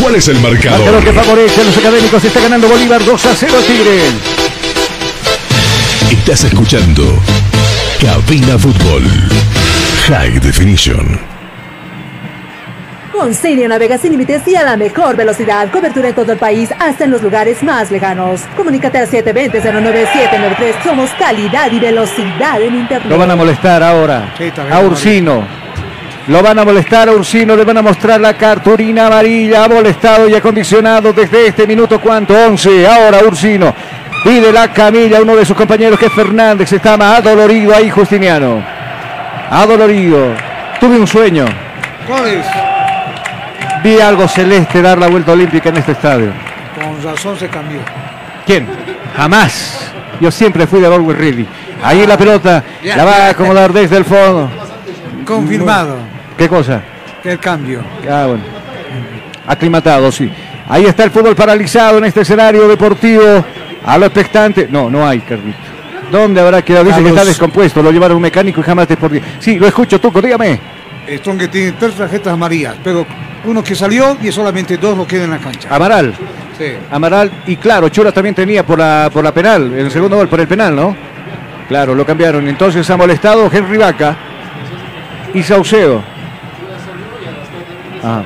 [0.00, 0.80] ¿Cuál es el marcador?
[0.80, 2.24] Marcador que favorece a los académicos.
[2.24, 4.00] Está ganando Bolívar 2 a 0 Tigre.
[6.10, 7.20] Estás escuchando
[8.02, 9.04] Cabina Fútbol.
[10.08, 11.20] High Definition.
[13.12, 15.70] Con Cilia navega sin límites y a la mejor velocidad.
[15.70, 18.40] Cobertura en todo el país, hasta en los lugares más lejanos.
[18.56, 20.82] Comunícate al 720-09793.
[20.82, 23.08] Somos calidad y velocidad en internet.
[23.08, 24.34] Lo van a molestar ahora.
[24.36, 25.46] Sí, a Ursino.
[26.26, 29.64] Lo van a molestar a Ursino, le van a mostrar la cartulina amarilla.
[29.64, 32.34] Ha molestado y acondicionado desde este minuto, ¿cuánto?
[32.34, 32.84] 11.
[32.84, 33.72] Ahora Ursino.
[34.24, 36.72] Pide la camilla uno de sus compañeros que es Fernández.
[36.72, 38.62] Está más adolorido ahí, Justiniano.
[39.50, 40.34] Adolorido.
[40.80, 41.44] Tuve un sueño.
[43.82, 46.32] Vi algo celeste dar la vuelta olímpica en este estadio.
[46.74, 47.80] Con razón se cambió.
[48.46, 48.66] ¿Quién?
[49.16, 49.92] Jamás.
[50.20, 51.46] Yo siempre fui de Always Ready.
[51.82, 54.48] Ahí la pelota la va a acomodar desde el fondo.
[55.26, 55.96] Confirmado
[56.36, 56.80] ¿Qué cosa?
[57.24, 57.80] el cambio.
[58.08, 58.42] Ah, bueno.
[59.46, 60.30] Aclimatado, sí.
[60.68, 63.44] Ahí está el fútbol paralizado en este escenario deportivo.
[63.84, 64.68] A lo expectante.
[64.70, 65.58] No, no hay, Carlito.
[66.10, 66.84] ¿Dónde habrá quedado?
[66.84, 67.82] Dice que está descompuesto.
[67.82, 69.24] Lo llevaron un mecánico y jamás deportivo.
[69.38, 70.60] Sí, lo escucho, Tuco, dígame.
[71.08, 73.04] Strong que tiene tres tarjetas amarillas, pero
[73.44, 75.68] uno que salió y solamente dos lo quedan en la cancha.
[75.74, 76.14] Amaral.
[76.56, 76.74] Sí.
[76.90, 77.30] Amaral.
[77.46, 79.72] Y claro, Chura también tenía por la, por la penal.
[79.72, 80.94] En el segundo gol, por el penal, ¿no?
[81.66, 82.46] Claro, lo cambiaron.
[82.46, 84.16] Entonces ha molestado Henry Vaca
[85.32, 86.02] y Saucedo.
[88.04, 88.22] Ah.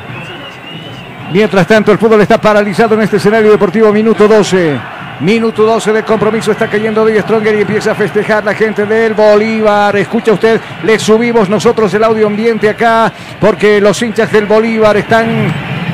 [1.33, 3.93] Mientras tanto, el fútbol está paralizado en este escenario deportivo.
[3.93, 4.96] Minuto 12.
[5.21, 6.53] Minuto 12 de compromiso.
[6.53, 9.97] Está cayendo Díaz Stronger y empieza a festejar la gente del Bolívar.
[9.97, 15.51] Escucha usted, le subimos nosotros el audio ambiente acá porque los hinchas del Bolívar están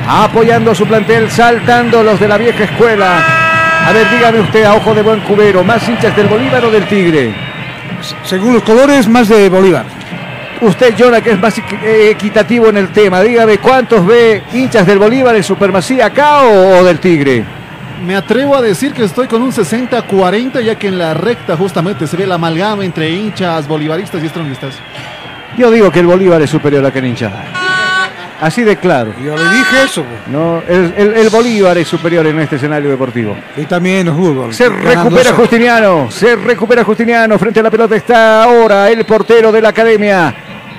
[0.07, 3.23] apoyando a su plantel, saltando los de la vieja escuela.
[3.87, 6.85] A ver, dígame usted a ojo de buen cubero, ¿más hinchas del Bolívar o del
[6.87, 7.33] Tigre?
[8.23, 9.85] Según los colores, más de Bolívar.
[10.59, 14.99] Usted, Jonah, que es más eh, equitativo en el tema, dígame, ¿cuántos ve hinchas del
[14.99, 17.62] Bolívar en supremacía acá o, o del Tigre?
[18.05, 22.05] Me atrevo a decir que estoy con un 60-40, ya que en la recta justamente
[22.05, 24.75] se ve la amalgama entre hinchas bolivaristas y estronguistas.
[25.57, 27.45] Yo digo que el Bolívar es superior a que hinchada.
[28.41, 29.13] Así de claro.
[29.23, 30.03] Yo le dije eso.
[30.27, 33.37] No, el, el- el Bolívar es superior en este escenario deportivo.
[33.55, 34.53] Y también el fútbol.
[34.53, 35.35] Se recupera eso.
[35.35, 37.39] Justiniano, se recupera Justiniano.
[37.39, 40.33] Frente a la pelota está ahora el portero de la academia.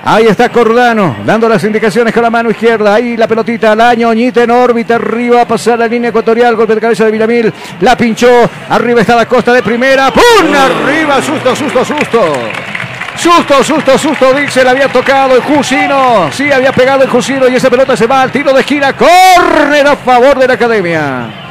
[0.07, 2.93] Ahí está Cordano, dando las indicaciones con la mano izquierda.
[2.93, 6.55] Ahí la pelotita, la ñoñita en órbita, arriba a pasar la línea ecuatorial.
[6.55, 7.51] Golpe de cabeza de Villamil,
[7.81, 8.47] la pinchó.
[8.69, 10.11] Arriba está la costa de primera.
[10.11, 10.53] ¡Pum!
[10.53, 12.21] Arriba, susto, susto, susto.
[13.17, 16.29] Susto, susto, susto, dice, había tocado el Jusino.
[16.31, 18.93] Sí, había pegado el Jusino y esa pelota se va al tiro de esquina.
[18.93, 21.44] Corner a favor de la academia.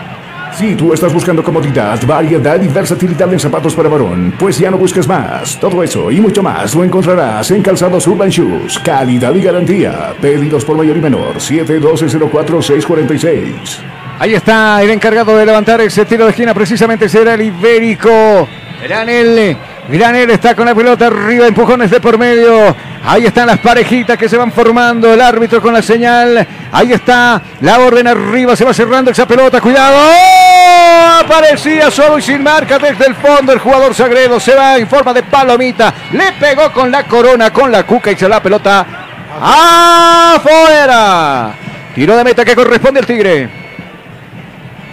[0.57, 4.79] Si tú estás buscando comodidad, variedad y versatilidad en zapatos para varón, pues ya no
[4.79, 5.59] busques más.
[5.59, 8.79] Todo eso y mucho más lo encontrarás en Calzados Urban Shoes.
[8.79, 10.15] Calidad y garantía.
[10.21, 11.39] Pedidos por mayor y menor.
[11.39, 13.81] 712-04-646.
[14.21, 18.49] Ahí está el encargado de levantar ese tiro de esquina, precisamente será el ibérico.
[18.81, 19.57] Granel,
[19.89, 22.75] Granel está con la pelota arriba, empujones de por medio.
[23.07, 26.47] Ahí están las parejitas que se van formando, el árbitro con la señal.
[26.73, 29.95] Ahí está la orden arriba, se va cerrando esa pelota, cuidado.
[29.99, 31.21] ¡Oh!
[31.23, 34.41] Aparecía solo y sin marca desde el fondo el jugador Sagredo.
[34.41, 35.93] Se va en forma de palomita.
[36.13, 38.87] Le pegó con la corona, con la cuca y se la pelota
[40.35, 41.53] afuera.
[41.95, 43.64] Tiro de meta que corresponde al Tigre.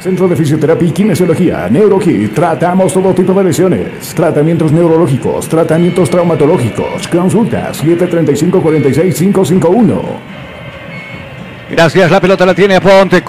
[0.02, 2.34] Centro de Fisioterapia y Kinesiología, NeuroKit.
[2.34, 4.16] Tratamos todo tipo de lesiones.
[4.16, 7.08] Tratamientos neurológicos, tratamientos traumatológicos.
[7.08, 10.02] Consulta 735-46-551.
[11.70, 13.24] Gracias, la pelota la tiene Aponte,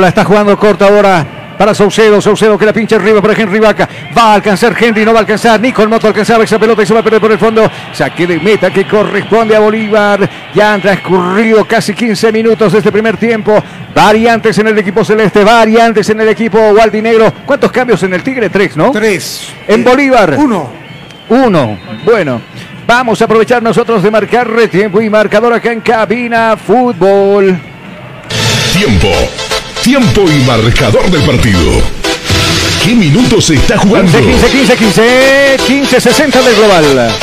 [0.00, 3.88] la está jugando corta ahora para Saucedo, Saucedo que la pincha arriba para Henry Vaca,
[4.16, 6.86] va a alcanzar Henry, no va a alcanzar, ni con Moto alcanzaba esa pelota y
[6.86, 10.74] se va a perder por el fondo, saque de meta que corresponde a Bolívar, ya
[10.74, 13.62] han transcurrido casi 15 minutos de este primer tiempo,
[13.94, 18.50] variantes en el equipo celeste, variantes en el equipo Gualdinegro, ¿cuántos cambios en el Tigre?
[18.50, 18.90] Tres, ¿no?
[18.90, 19.52] Tres.
[19.68, 20.34] En Bolívar.
[20.38, 20.84] Uno.
[21.28, 21.78] Uno.
[22.04, 22.40] Bueno,
[22.86, 27.58] vamos a aprovechar nosotros de marcar tiempo y marcador acá en cabina fútbol.
[28.72, 29.08] Tiempo.
[29.84, 31.82] Tiempo y marcador del partido.
[32.82, 34.18] ¿Qué minutos se está jugando?
[34.18, 37.14] 15, 15, 15, 15, 15, 60 del global.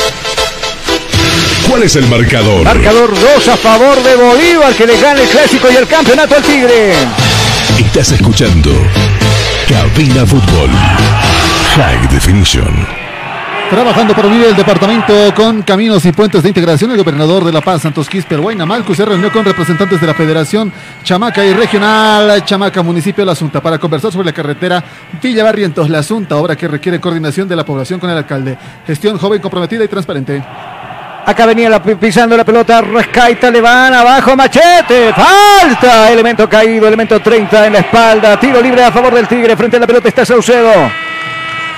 [1.68, 2.62] ¿Cuál es el marcador?
[2.62, 6.42] Marcador 2 a favor de Bolívar que le gana el clásico y el campeonato al
[6.44, 6.92] Tigre.
[7.80, 8.70] Estás escuchando
[9.68, 10.70] Cabina Fútbol.
[11.74, 13.01] High Definition.
[13.72, 17.62] Trabajando por unir el departamento con caminos y puentes de integración, el gobernador de La
[17.62, 20.70] Paz, Santos Quisper Malcus, se reunió con representantes de la Federación
[21.02, 24.84] Chamaca y Regional Chamaca, municipio La Asunta, para conversar sobre la carretera
[25.22, 28.58] Villa Barrientos, La Asunta, obra que requiere coordinación de la población con el alcalde.
[28.86, 30.44] Gestión joven, comprometida y transparente.
[31.24, 37.68] Acá venía pisando la pelota, Rescaita, le van abajo, machete, falta, elemento caído, elemento 30
[37.68, 41.11] en la espalda, tiro libre a favor del Tigre, frente a la pelota está Saucedo.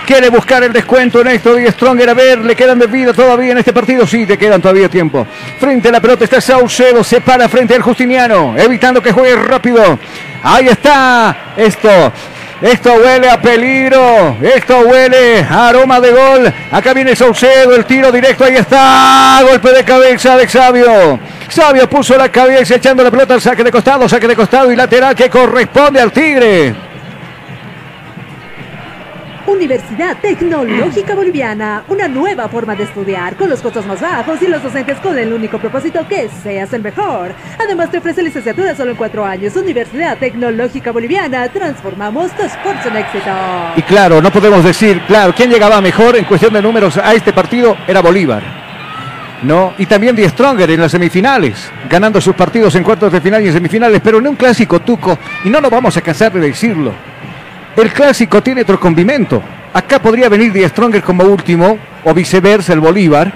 [0.07, 2.11] Quiere buscar el descuento en esto y Stronger.
[2.11, 4.07] A ver, ¿le quedan de vida todavía en este partido?
[4.07, 5.27] Sí, le quedan todavía tiempo.
[5.59, 7.03] Frente a la pelota está Saucedo.
[7.03, 8.55] Se para frente al Justiniano.
[8.57, 9.99] Evitando que juegue rápido.
[10.43, 11.55] Ahí está.
[11.57, 12.13] Esto.
[12.61, 14.37] Esto huele a peligro.
[14.43, 16.53] Esto huele a aroma de gol.
[16.71, 17.75] Acá viene Saucedo.
[17.75, 18.45] El tiro directo.
[18.45, 19.41] Ahí está.
[19.49, 21.19] Golpe de cabeza de Xavio.
[21.49, 24.07] Xavio puso la cabeza echando la pelota al saque de costado.
[24.07, 26.94] Saque de costado y lateral que corresponde al Tigre.
[29.47, 34.63] Universidad Tecnológica Boliviana, una nueva forma de estudiar con los costos más bajos y los
[34.63, 37.33] docentes con el único propósito que seas el mejor.
[37.59, 39.55] Además te ofrece licenciatura solo en cuatro años.
[39.57, 43.31] Universidad Tecnológica Boliviana, transformamos tu esfuerzo en éxito.
[43.77, 47.33] Y claro, no podemos decir, claro, quién llegaba mejor en cuestión de números a este
[47.33, 48.43] partido era Bolívar.
[49.43, 49.75] ¿no?
[49.77, 53.49] Y también Die Stronger en las semifinales, ganando sus partidos en cuartos de final y
[53.49, 56.93] en semifinales, pero en un clásico tuco, y no nos vamos a cansar de decirlo.
[57.77, 59.43] El clásico tiene otro condimento.
[59.73, 63.33] Acá podría venir Die Stronger como último, o viceversa el Bolívar.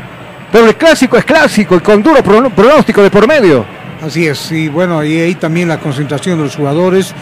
[0.52, 3.64] Pero el clásico es clásico y con duro pronóstico de por medio.
[4.02, 7.12] Así es, y bueno, y ahí también la concentración de los jugadores,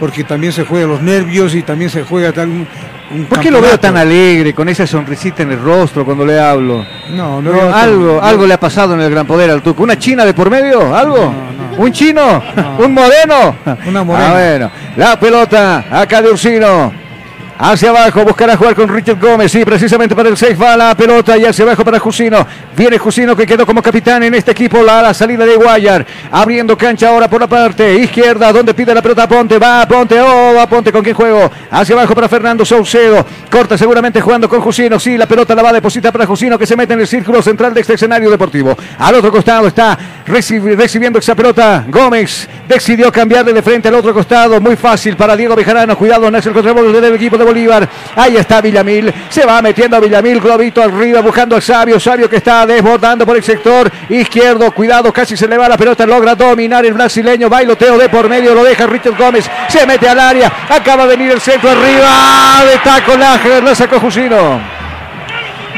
[0.00, 2.66] porque también se juega los nervios y también se juega tan,
[3.10, 6.40] un ¿Por qué lo veo tan alegre, con esa sonrisita en el rostro cuando le
[6.40, 6.84] hablo?
[7.10, 9.82] No, no, no algo, algo le ha pasado en el Gran Poder al Tuco.
[9.82, 10.94] ¿Una china de por medio?
[10.94, 11.32] ¿Algo?
[11.76, 12.42] ¿Un chino?
[12.78, 13.56] ¿Un moreno?
[13.86, 14.28] Una morena.
[14.28, 14.70] Ah, bueno.
[14.96, 17.03] La pelota acá de Ursino.
[17.56, 19.52] Hacia abajo, buscará jugar con Richard Gómez.
[19.52, 22.44] Sí, precisamente para el 6 va la pelota y hacia abajo para Jusino.
[22.76, 24.82] Viene Jusino que quedó como capitán en este equipo.
[24.82, 26.04] La, salida de Guayar.
[26.32, 29.58] Abriendo cancha ahora por la parte izquierda, donde pide la pelota Ponte.
[29.58, 31.48] Va Ponte, oh, va Ponte con quien juego.
[31.70, 33.24] Hacia abajo para Fernando Saucedo.
[33.48, 34.98] Corta seguramente jugando con Jusino.
[34.98, 37.40] Sí, la pelota la va a depositar para Jusino que se mete en el círculo
[37.40, 38.76] central de este escenario deportivo.
[38.98, 42.48] Al otro costado está recibiendo esa pelota Gómez.
[42.66, 44.60] Decidió cambiarle de frente al otro costado.
[44.60, 45.96] Muy fácil para Diego Bejarano.
[45.96, 47.88] Cuidado, es el contrabando del equipo de Bolívar.
[48.16, 49.12] Ahí está Villamil.
[49.28, 50.40] Se va metiendo a Villamil.
[50.40, 52.00] Globito arriba buscando al Sabio.
[52.00, 54.72] Sabio que está desbordando por el sector izquierdo.
[54.72, 56.06] Cuidado, casi se le va la pelota.
[56.06, 57.48] Logra dominar el brasileño.
[57.48, 58.54] Bailoteo de por medio.
[58.54, 59.48] Lo deja Richard Gómez.
[59.68, 60.52] Se mete al área.
[60.68, 62.64] Acaba de venir el centro arriba.
[62.70, 64.83] De taco la, la sacó Jusino.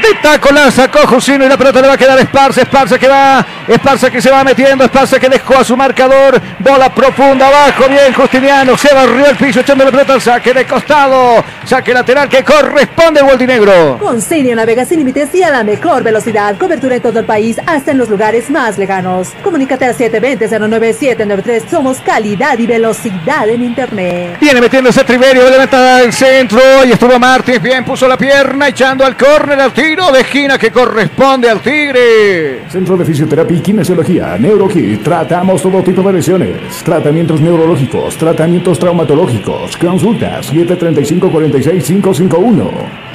[0.01, 2.61] De taco la sacó Jusino y la pelota le va a quedar Esparza.
[2.61, 3.45] Esparza que va.
[3.67, 4.83] Esparza que se va metiendo.
[4.83, 6.39] Esparza que dejó a su marcador.
[6.59, 7.89] Bola profunda abajo.
[7.89, 8.77] Bien, Justiniano.
[8.77, 11.43] Se barrió el piso echando la pelota al saque de costado.
[11.65, 13.97] Saque lateral que corresponde al Negro.
[13.99, 16.57] Con Senio navega sin límites y a la mejor velocidad.
[16.57, 19.29] Cobertura en todo el país, hasta en los lugares más lejanos.
[19.43, 21.69] Comunícate al 720-09793.
[21.69, 24.37] Somos calidad y velocidad en internet.
[24.39, 25.49] Viene metiéndose Triverio.
[25.49, 26.59] Levanta el centro.
[26.85, 27.61] Y estuvo Martins.
[27.61, 32.69] Bien, puso la pierna echando al córner al tiro de esquina que corresponde al Tigre.
[32.69, 35.01] Centro de Fisioterapia y Kinesiología, NeuroKit.
[35.01, 36.83] Tratamos todo tipo de lesiones.
[36.83, 39.77] Tratamientos neurológicos, tratamientos traumatológicos.
[39.77, 43.06] Consulta 735 46 551.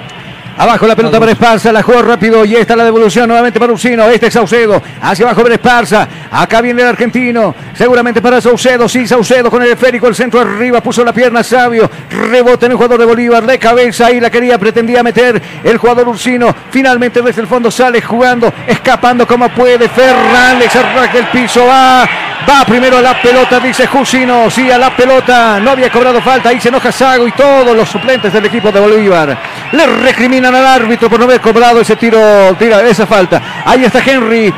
[0.57, 4.09] Abajo la pelota para Esparza, la jugó rápido y está la devolución nuevamente para Ursino.
[4.09, 6.09] Este es Saucedo, hacia abajo para Esparza.
[6.31, 8.89] Acá viene el argentino, seguramente para Saucedo.
[8.89, 11.91] Sí, Saucedo con el esférico, el centro arriba, puso la pierna sabio.
[12.11, 16.09] Rebota en el jugador de Bolívar de cabeza y la quería, pretendía meter el jugador
[16.09, 16.55] Ursino.
[16.71, 19.89] Finalmente desde el fondo sale jugando, escapando como puede.
[19.89, 22.32] Fernández arranca el piso, va.
[22.49, 24.51] Va primero a la pelota, dice Jusino.
[24.51, 25.61] Sí, a la pelota.
[25.61, 26.49] No había cobrado falta.
[26.49, 29.37] Ahí se enoja Sago y todos los suplentes del equipo de Bolívar.
[29.73, 33.41] Le recrimina al árbitro por no haber cobrado ese tiro, tira esa falta.
[33.65, 34.53] Ahí está Henry.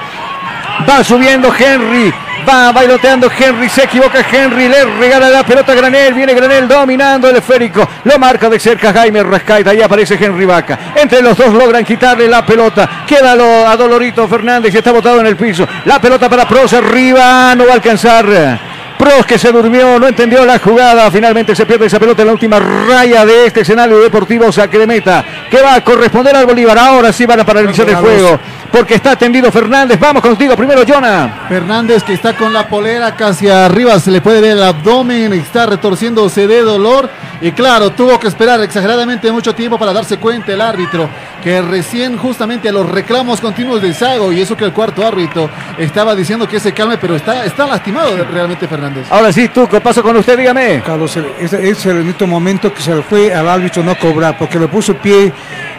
[0.88, 2.12] Va subiendo Henry.
[2.46, 7.30] Va bailoteando Henry, se equivoca Henry, le regala la pelota a Granel, viene Granel dominando
[7.30, 10.78] el esférico, lo marca de cerca Jaime Rascaita, ahí aparece Henry Vaca.
[10.94, 15.26] Entre los dos logran quitarle la pelota, queda a Dolorito Fernández y está botado en
[15.26, 15.66] el piso.
[15.86, 18.74] La pelota para Prosa, arriba, no va a alcanzar.
[18.98, 21.10] Pros que se durmió, no entendió la jugada.
[21.10, 25.24] Finalmente se pierde esa pelota en la última raya de este escenario deportivo Sacremeta.
[25.50, 26.78] Que va a corresponder al Bolívar.
[26.78, 28.38] Ahora sí van a paralizar el juego.
[28.74, 30.00] Porque está atendido Fernández.
[30.00, 31.46] Vamos contigo primero, Jonah.
[31.48, 34.00] Fernández que está con la polera casi arriba.
[34.00, 35.32] Se le puede ver el abdomen.
[35.32, 37.08] Está retorciéndose de dolor.
[37.40, 41.08] Y claro, tuvo que esperar exageradamente mucho tiempo para darse cuenta el árbitro
[41.42, 45.50] que recién justamente a los reclamos continuos de Sago y eso que el cuarto árbitro
[45.76, 49.06] estaba diciendo que se calme, pero está, está lastimado realmente Fernández.
[49.10, 50.80] Ahora sí, Tuco, paso con usted, dígame.
[50.84, 54.58] Carlos, ese es el único momento que se le fue al árbitro no cobrar, porque
[54.58, 55.32] le puso pie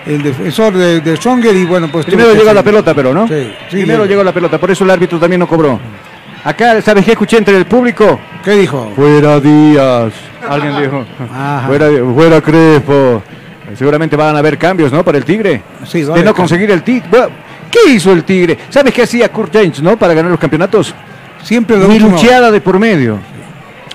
[0.05, 2.05] el defensor de, de Stronger y bueno, pues...
[2.05, 3.27] Primero llegó la pelota, pero ¿no?
[3.27, 5.79] Sí, sí, Primero llegó la pelota, por eso el árbitro también no cobró.
[6.43, 8.19] Acá, ¿sabes qué escuché entre el público?
[8.43, 8.91] ¿Qué dijo?
[8.95, 10.13] Fuera Díaz.
[10.47, 11.05] Alguien dijo.
[11.31, 11.63] Ajá.
[11.67, 13.23] Fuera, fuera Crespo.
[13.75, 15.03] Seguramente van a haber cambios, ¿no?
[15.03, 15.61] Para el Tigre.
[15.85, 17.09] Sí, de no conseguir el Tigre.
[17.71, 18.57] ¿Qué hizo el Tigre?
[18.69, 19.97] ¿Sabes qué hacía Kurt James, no?
[19.97, 20.93] Para ganar los campeonatos.
[21.41, 22.11] Siempre lo Ni último.
[22.15, 23.17] lucheada de por medio.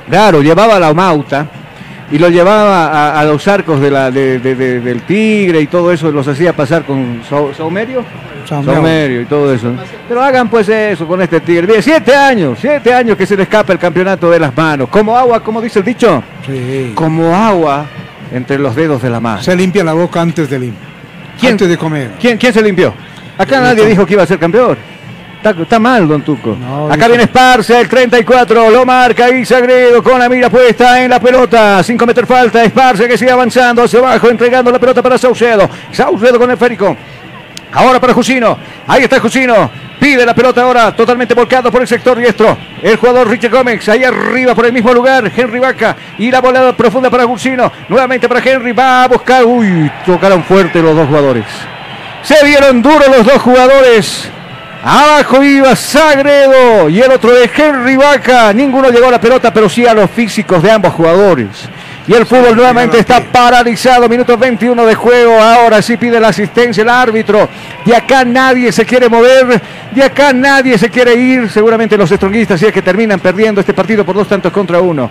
[0.08, 1.46] Claro, llevaba la mauta
[2.10, 5.66] y lo llevaba a, a los arcos de la, de- de- de- del Tigre y
[5.66, 8.04] todo eso, los hacía pasar con Sau- Saumerio.
[8.48, 8.74] Saumerio.
[8.74, 9.72] Saumerio y todo eso.
[10.08, 11.66] Pero hagan pues eso con este Tigre.
[11.66, 14.88] Bien, siete años, siete años que se le escapa el campeonato de las manos.
[14.88, 16.22] Como agua, como dice el dicho.
[16.46, 16.92] Sí.
[16.94, 17.86] Como agua
[18.32, 19.42] entre los dedos de la mano.
[19.42, 20.74] Se limpia la boca antes de lim-
[21.38, 21.52] ¿Quién?
[21.52, 22.12] antes de comer.
[22.20, 22.92] ¿Quién, quién se limpió?
[23.38, 24.76] Acá nadie dijo que iba a ser campeón.
[25.42, 26.54] Está, está mal, don Tuco.
[26.90, 31.18] Acá viene Esparza, el 34, lo marca y Sagredo con la mira puesta en la
[31.18, 31.82] pelota.
[31.82, 35.66] 5 metros falta, Esparza que sigue avanzando hacia abajo, entregando la pelota para Saucedo.
[35.92, 36.94] Saucedo con el férico.
[37.72, 38.58] Ahora para Jusino.
[38.86, 39.70] Ahí está Jusino.
[39.98, 42.58] Pide la pelota ahora, totalmente volcado por el sector diestro.
[42.82, 45.96] El jugador Richard Gómez, ahí arriba por el mismo lugar, Henry Vaca.
[46.18, 47.72] Y la volada profunda para Jusino.
[47.88, 49.46] Nuevamente para Henry, va a buscar.
[49.46, 51.46] Uy, tocaron fuerte los dos jugadores.
[52.22, 54.30] Se vieron duros los dos jugadores.
[54.82, 58.52] Abajo iba Sagredo y el otro de Henry Vaca.
[58.54, 61.48] Ninguno llegó a la pelota, pero sí a los físicos de ambos jugadores.
[62.08, 64.08] Y el fútbol nuevamente está paralizado.
[64.08, 65.38] Minuto 21 de juego.
[65.38, 67.46] Ahora sí pide la asistencia el árbitro.
[67.84, 69.60] De acá nadie se quiere mover.
[69.92, 71.50] De acá nadie se quiere ir.
[71.50, 75.10] Seguramente los estronguistas, si es que terminan perdiendo este partido por dos tantos contra uno.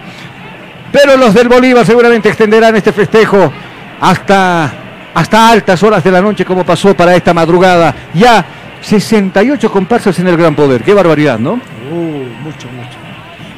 [0.92, 3.54] Pero los del Bolívar seguramente extenderán este festejo
[4.02, 4.74] hasta,
[5.14, 7.94] hasta altas horas de la noche, como pasó para esta madrugada.
[8.16, 8.44] Ya
[8.82, 10.84] 68 comparsas en el Gran Poder.
[10.84, 11.54] Qué barbaridad, ¿no?
[11.54, 12.98] Uh, mucho, mucho.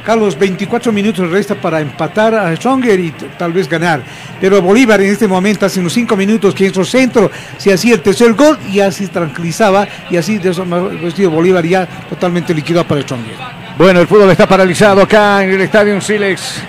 [0.04, 4.02] Carlos, 24 minutos resta para empatar a Stronger y tal vez ganar.
[4.40, 8.00] Pero Bolívar en este momento, hace unos 5 minutos que entró centro, se hacía el
[8.00, 10.66] tercer gol y así tranquilizaba y así de eso
[11.00, 13.36] vestido Bolívar ya totalmente liquidado para Stronger.
[13.78, 16.62] Bueno, el fútbol está paralizado acá en el Estadio Silex.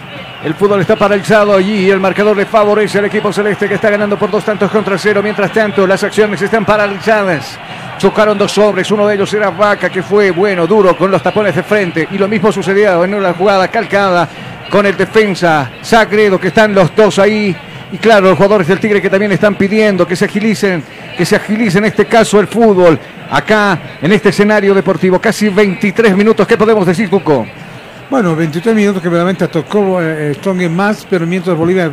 [0.43, 4.19] El fútbol está paralizado allí el marcador le favorece al equipo celeste que está ganando
[4.19, 5.21] por dos tantos contra cero.
[5.23, 7.57] Mientras tanto, las acciones están paralizadas.
[7.97, 11.55] Chocaron dos hombres, uno de ellos era Vaca, que fue bueno, duro, con los tapones
[11.55, 12.09] de frente.
[12.11, 14.27] Y lo mismo sucedió en una jugada calcada
[14.69, 17.55] con el defensa Sagredo, que están los dos ahí.
[17.93, 20.83] Y claro, los jugadores del Tigre que también están pidiendo que se agilicen,
[21.17, 22.99] que se agilice en este caso el fútbol.
[23.31, 26.45] Acá, en este escenario deportivo, casi 23 minutos.
[26.45, 27.47] ¿Qué podemos decir, Tuco?
[28.13, 31.91] Bueno, 23 minutos que verdaderamente tocó eh, Stronger más, pero mientras eh,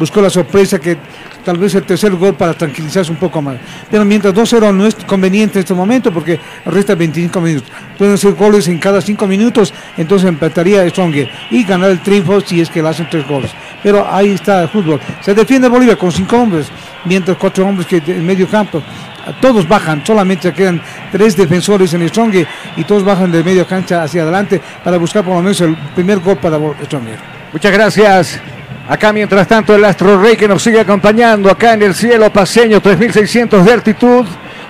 [0.00, 0.98] buscó la sorpresa que
[1.44, 3.54] tal vez el tercer gol para tranquilizarse un poco más.
[3.88, 7.70] Pero mientras 2-0 no es conveniente en este momento porque resta 25 minutos.
[7.96, 12.60] Pueden ser goles en cada 5 minutos, entonces empataría Stronger y ganar el triunfo si
[12.60, 13.52] es que le hacen 3 goles.
[13.80, 14.98] Pero ahí está el fútbol.
[15.20, 16.66] Se defiende Bolívar con 5 hombres,
[17.04, 18.82] mientras 4 hombres que en medio campo.
[19.40, 20.80] Todos bajan, solamente quedan
[21.12, 25.34] tres defensores en Stronger y todos bajan de medio cancha hacia adelante para buscar por
[25.34, 27.18] lo menos el primer gol para Stronger.
[27.52, 28.40] Muchas gracias.
[28.88, 32.80] Acá mientras tanto el Astro Rey que nos sigue acompañando acá en el cielo paseño
[32.80, 34.26] 3600 de altitud.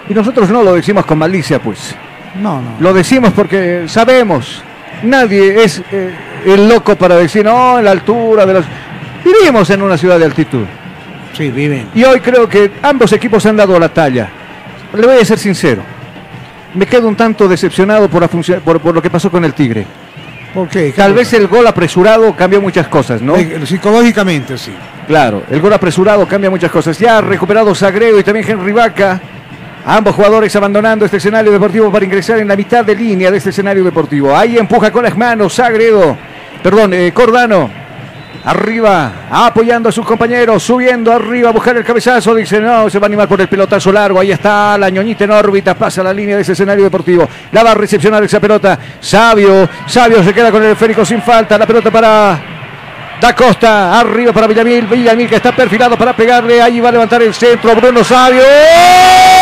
[0.09, 1.95] Y nosotros no lo decimos con malicia pues.
[2.41, 2.77] No, no.
[2.81, 4.63] Lo decimos porque sabemos.
[5.03, 6.15] Nadie es eh,
[6.45, 8.65] el loco para decir, no, en la altura de los...
[9.25, 10.65] Vivimos en una ciudad de altitud.
[11.33, 11.89] Sí, viven.
[11.95, 14.29] Y hoy creo que ambos equipos han dado la talla.
[14.95, 15.83] Le voy a ser sincero.
[16.75, 19.55] Me quedo un tanto decepcionado por, la función- por, por lo que pasó con el
[19.55, 19.87] Tigre.
[20.55, 20.93] ¿Por qué?
[20.97, 23.37] Tal vez el gol apresurado cambió muchas cosas, ¿no?
[23.37, 24.73] Eh, Psicológicamente, sí.
[25.07, 26.99] Claro, el gol apresurado cambia muchas cosas.
[26.99, 29.21] Ya ha recuperado Sagredo y también Henry Vaca.
[29.87, 33.51] Ambos jugadores abandonando este escenario deportivo para ingresar en la mitad de línea de este
[33.51, 34.37] escenario deportivo.
[34.37, 36.17] Ahí empuja con las manos Sagredo.
[36.63, 37.71] Perdón, eh, Cordano.
[38.45, 42.35] Arriba, apoyando a sus compañeros, subiendo arriba buscar el cabezazo.
[42.35, 44.19] Dice, no, se va a animar por el pelotazo largo.
[44.21, 47.29] Ahí está la ñoñita en órbita, pasa la línea de ese escenario deportivo.
[47.53, 48.79] La va a recepcionar esa pelota.
[49.01, 51.59] Sabio, Sabio se queda con el esférico sin falta.
[51.59, 52.41] La pelota para
[53.21, 57.23] Da Costa, arriba para Villamil, Villamil que está perfilado para pegarle, ahí va a levantar
[57.23, 58.41] el centro, Bruno Sabio.
[58.41, 59.40] ¡De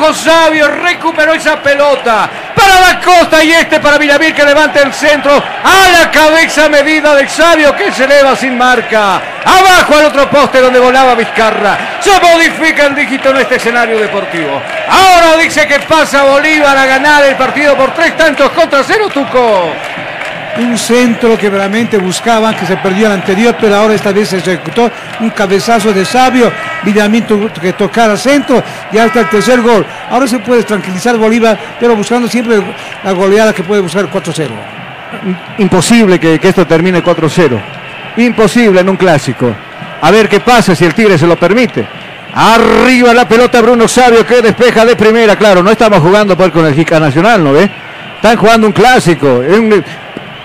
[0.00, 4.92] empujó Sabio, recuperó esa pelota para la costa y este para Villamil que levanta el
[4.92, 9.20] centro a la cabeza medida del Sabio que se eleva sin marca.
[9.44, 11.78] Abajo al otro poste donde volaba Vizcarra.
[12.00, 14.60] Se modifica el dígito en este escenario deportivo.
[14.88, 19.70] Ahora dice que pasa Bolívar a ganar el partido por tres tantos contra cero, Tuco.
[20.58, 24.38] Un centro que realmente buscaban, que se perdió el anterior, pero ahora esta vez se
[24.38, 26.52] ejecutó un cabezazo de sabio.
[26.84, 29.84] Villamín tuvo que tocar al centro y hasta el tercer gol.
[30.10, 32.62] Ahora se puede tranquilizar Bolívar, pero buscando siempre
[33.02, 34.48] la goleada que puede buscar 4-0.
[35.58, 37.60] Imposible que, que esto termine 4-0.
[38.16, 39.54] Imposible en un clásico.
[40.00, 41.86] A ver qué pasa si el Tigre se lo permite.
[42.32, 45.36] Arriba la pelota Bruno Sabio que despeja de primera.
[45.36, 47.68] Claro, no estamos jugando por con el Jica Nacional, ¿no ve?
[48.16, 49.42] Están jugando un clásico.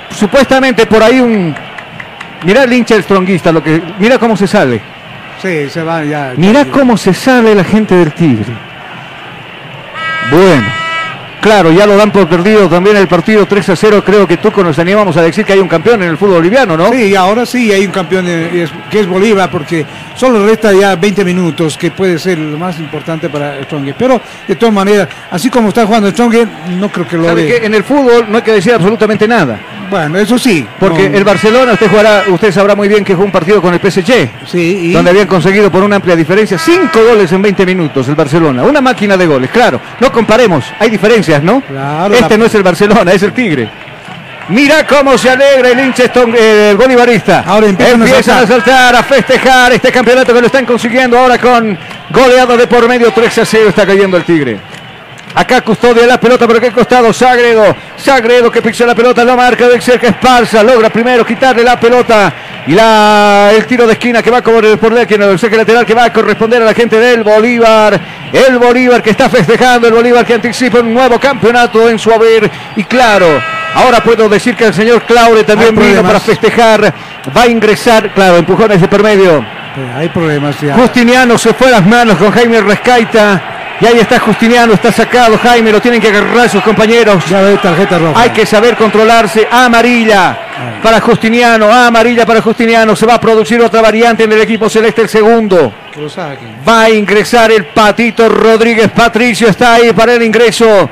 [0.10, 1.56] Supuestamente por ahí un.
[2.44, 3.82] Mira el hincha el stronguista, lo que.
[4.00, 4.95] Mira cómo se sale.
[5.42, 6.34] Sí, se ya.
[6.38, 8.54] Mira cómo se sale la gente del Tigre.
[10.32, 10.66] Bueno,
[11.40, 14.04] claro, ya lo dan por perdido también el partido 3 a 0.
[14.04, 16.76] Creo que tú nos animamos a decir que hay un campeón en el fútbol boliviano,
[16.76, 16.92] ¿no?
[16.92, 21.78] Sí, ahora sí hay un campeón que es Bolívar, porque solo resta ya 20 minutos,
[21.78, 23.94] que puede ser lo más importante para Stronger.
[23.96, 26.48] Pero de todas maneras, así como está jugando Stronger,
[26.80, 27.66] no creo que lo ¿Sabe dé.
[27.66, 29.60] En el fútbol no hay que decir absolutamente nada.
[29.96, 30.68] Bueno, eso sí.
[30.80, 33.74] Porque no- el Barcelona, usted jugará, usted sabrá muy bien que jugó un partido con
[33.74, 34.30] el PSG.
[34.46, 34.60] Sí,
[34.90, 38.64] y- Donde habían conseguido por una amplia diferencia cinco goles en 20 minutos el Barcelona.
[38.64, 39.80] Una máquina de goles, claro.
[40.02, 41.62] No comparemos, hay diferencias, ¿no?
[41.62, 43.70] Claro, este la- no es el Barcelona, es el Tigre.
[44.50, 46.04] Mira cómo se alegra el hincha
[46.38, 47.44] eh, el bolivarista.
[47.48, 51.40] Ahora empiezan a Empiezan a saltar, a festejar este campeonato que lo están consiguiendo ahora
[51.40, 51.76] con
[52.12, 54.58] goleada de por medio 3 a 0 está cayendo el Tigre.
[55.36, 57.76] Acá custodia la pelota, pero qué costado Sagredo.
[57.98, 60.64] Sagredo que pixa la pelota, la marca de cerca Esparza.
[60.64, 62.34] Logra primero quitarle la pelota.
[62.68, 65.86] Y la, el tiro de esquina que va a corresponder, que no, el saque lateral
[65.86, 68.00] que va a corresponder a la gente del Bolívar.
[68.32, 72.50] El Bolívar que está festejando, el Bolívar que anticipa un nuevo campeonato en su haber.
[72.78, 73.28] Y claro,
[73.76, 76.94] ahora puedo decir que el señor Claure también vino para festejar.
[77.36, 79.46] Va a ingresar, claro, empujones de por medio.
[79.98, 80.76] Hay problemas ya.
[80.76, 83.55] Justiniano se fue a las manos con Jaime Rescaita.
[83.82, 87.26] Y ahí está Justiniano, está sacado Jaime, lo tienen que agarrar sus compañeros.
[87.30, 88.22] Ya ve tarjeta roja.
[88.22, 89.48] Hay que saber controlarse.
[89.52, 90.38] Amarilla
[90.82, 92.96] para Justiniano, amarilla para Justiniano.
[92.96, 95.74] Se va a producir otra variante en el equipo celeste, el segundo.
[96.68, 98.92] Va a ingresar el Patito Rodríguez.
[98.92, 100.90] Patricio está ahí para el ingreso.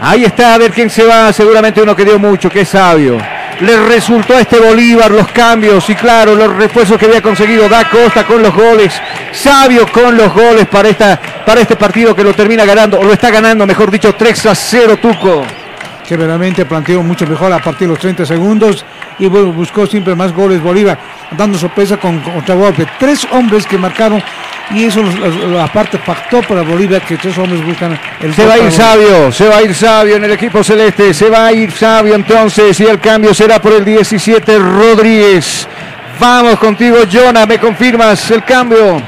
[0.00, 1.32] Ahí está, a ver quién se va.
[1.32, 3.18] Seguramente uno que dio mucho, que es sabio.
[3.60, 7.88] Le resultó a este Bolívar los cambios y claro, los refuerzos que había conseguido Da
[7.88, 8.92] Costa con los goles.
[9.32, 13.12] Sabio con los goles para, esta, para este partido que lo termina ganando, o lo
[13.14, 15.42] está ganando, mejor dicho, 3 a 0 Tuco.
[16.06, 18.84] que realmente planteó mucho mejor a partir de los 30 segundos
[19.18, 20.98] y bu- buscó siempre más goles Bolívar,
[21.30, 22.86] dando sorpresa con contragolpe.
[22.98, 24.22] Tres hombres que marcaron
[24.70, 25.02] y eso
[25.62, 28.72] aparte pactó para Bolívar que tres hombres buscan el Se va a ir.
[28.72, 32.14] Sabio, se va a ir Sabio en el equipo celeste, se va a ir Sabio
[32.14, 35.68] entonces y el cambio será por el 17 Rodríguez.
[36.18, 39.00] Vamos contigo, Jonah, ¿me confirmas el cambio?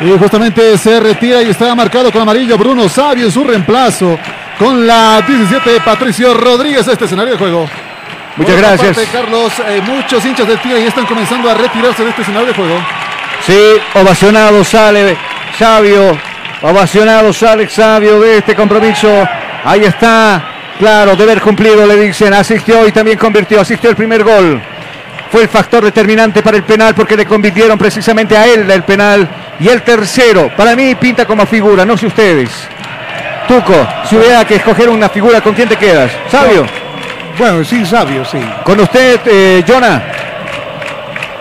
[0.00, 4.18] Y justamente se retira y está marcado con amarillo Bruno Sabio en su reemplazo
[4.58, 7.68] con la 17 Patricio Rodríguez este escenario de juego.
[8.36, 8.96] Muchas Por gracias.
[8.96, 12.48] parte, Carlos, eh, muchos hinchas del Tigre ya están comenzando a retirarse de este escenario
[12.48, 12.74] de juego.
[13.46, 15.16] Sí, ovacionado sale
[15.58, 16.18] Sabio,
[16.62, 19.08] ovacionado sale Sabio de este compromiso.
[19.64, 20.42] Ahí está,
[20.78, 24.62] claro, deber cumplido le dicen, asistió y también convirtió, asistió el primer gol.
[25.30, 29.28] Fue el factor determinante para el penal porque le convirtieron precisamente a él el penal.
[29.60, 32.50] Y el tercero, para mí pinta como figura, no sé ustedes.
[33.46, 36.10] Tuco, si hubiera que escoger una figura, ¿con quién te quedas?
[36.30, 36.64] Sabio.
[37.38, 38.38] Bueno, sí, Sabio, sí.
[38.64, 40.02] Con usted, eh, Jonah,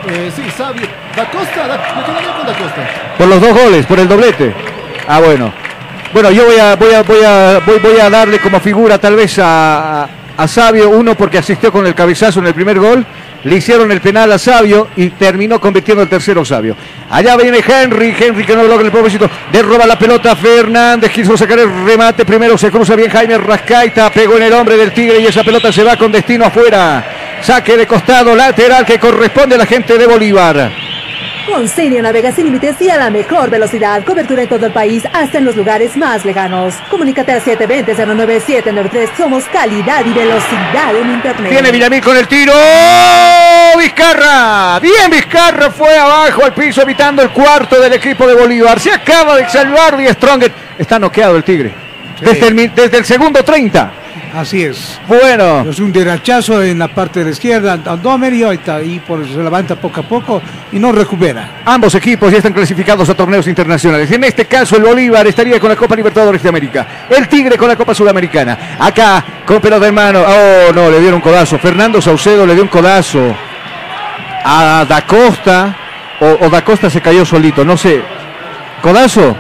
[0.10, 1.03] Eh, sí, Sabio.
[1.16, 2.54] Da Costa, da, me quedaría con Da
[3.18, 4.54] por los dos goles, por el doblete.
[5.08, 5.54] Ah, bueno.
[6.12, 9.38] Bueno, yo voy a, voy a, voy a, voy a darle como figura tal vez
[9.40, 13.06] a, a Sabio, uno porque asistió con el cabezazo en el primer gol,
[13.44, 16.76] le hicieron el penal a Sabio y terminó convirtiendo el tercero Sabio.
[17.10, 21.60] Allá viene Henry, Henry que no logra el propósito, derroba la pelota Fernández, quiso sacar
[21.60, 25.28] el remate, primero se cruza bien Jaime Rascaita, pegó en el hombre del Tigre y
[25.28, 27.06] esa pelota se va con destino afuera.
[27.42, 30.93] Saque de costado lateral que corresponde a la gente de Bolívar.
[31.46, 34.04] Con Senio navega sin límites y a la mejor velocidad.
[34.06, 36.74] Cobertura en todo el país, hasta en los lugares más lejanos.
[36.90, 39.10] Comunícate al 720-09793.
[39.18, 41.52] Somos calidad y velocidad en Internet.
[41.52, 42.54] Tiene Villamil con el tiro.
[43.78, 44.80] Vizcarra.
[44.80, 48.80] Bien Vizcarra fue abajo al piso evitando el cuarto del equipo de Bolívar.
[48.80, 50.52] Se acaba de salvar Die Stronger.
[50.78, 51.74] Está noqueado el Tigre.
[52.22, 53.92] Desde, el, mi- desde el segundo 30.
[54.34, 55.00] Así es.
[55.08, 55.62] Bueno.
[55.70, 59.38] Es un derechazo en la parte de la izquierda, Domer y ahorita ahí por, se
[59.38, 61.62] levanta poco a poco y no recupera.
[61.66, 64.12] Ambos equipos ya están clasificados a torneos internacionales.
[64.12, 66.88] En este caso, el Bolívar estaría con la Copa Libertadores de América.
[67.10, 68.78] El Tigre con la Copa Sudamericana.
[68.80, 70.22] Acá, con pelota en mano.
[70.22, 71.60] Oh, no, le dieron un codazo.
[71.60, 73.36] Fernando Saucedo le dio un codazo
[74.44, 75.78] a Da Costa.
[76.22, 78.02] O, o Da Costa se cayó solito, no sé.
[78.82, 79.38] ¿Codazo?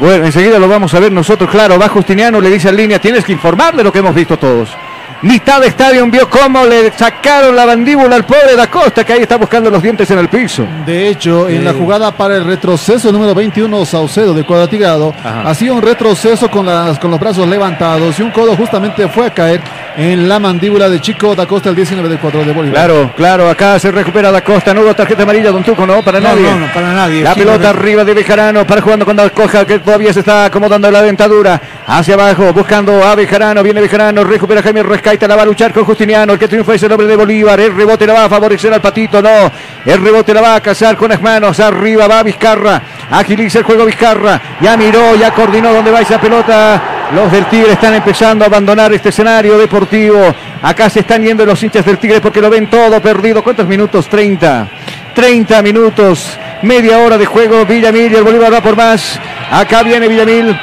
[0.00, 1.50] Bueno, enseguida lo vamos a ver nosotros.
[1.50, 4.76] Claro, va Justiniano, le dice en línea, tienes que informarle lo que hemos visto todos.
[5.22, 9.22] Mitad de estadio vio cómo le sacaron la mandíbula al pobre Da Costa, que ahí
[9.22, 10.66] está buscando los dientes en el piso.
[10.84, 15.14] De hecho, en la jugada para el retroceso número 21, Saucedo de cuadratigado,
[15.44, 19.30] hacía un retroceso con, las, con los brazos levantados y un codo justamente fue a
[19.30, 19.60] caer
[19.96, 22.74] en la mandíbula de Chico Da Costa, el 19 del 4 de Bolívar.
[22.86, 26.20] Claro, claro, acá se recupera Da Costa, no hubo tarjeta amarilla, Don Tuco, no, para
[26.20, 26.42] No, nadie.
[26.50, 27.22] no, no, para nadie.
[27.22, 30.90] La pelota arriba de Bejarano para jugando con Da Costa, que todavía se está acomodando
[30.90, 31.60] la dentadura.
[31.86, 35.84] Hacia abajo, buscando a Bejarano, viene Bejarano, recupera Jaime Rescaita, la va a luchar con
[35.84, 38.74] Justiniano, el que triunfa es el hombre de Bolívar, el rebote la va a favorecer
[38.74, 39.52] al Patito, no,
[39.84, 43.84] el rebote la va a cazar con las manos, arriba va Vizcarra, agiliza el juego
[43.84, 46.82] Vizcarra, ya miró, ya coordinó dónde va esa pelota.
[47.14, 50.18] Los del Tigre están empezando a abandonar este escenario deportivo.
[50.60, 53.44] Acá se están yendo los hinchas del Tigre porque lo ven todo perdido.
[53.44, 54.08] ¿Cuántos minutos?
[54.08, 54.68] 30.
[55.14, 56.36] 30 minutos.
[56.62, 57.64] Media hora de juego.
[57.64, 59.20] Villamil y el Bolívar va por más.
[59.52, 60.58] Acá viene Villamil.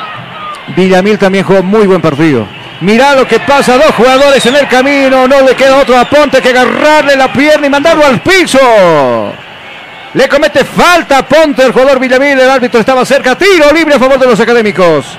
[0.76, 2.46] Villamil también jugó muy buen partido.
[2.82, 6.50] Mirá lo que pasa, dos jugadores en el camino, no le queda otro aponte que
[6.50, 8.60] agarrarle la pierna y mandarlo al piso.
[10.14, 14.00] Le comete falta a Ponte el jugador Villamil, el árbitro estaba cerca, tiro libre a
[14.00, 15.18] favor de los académicos.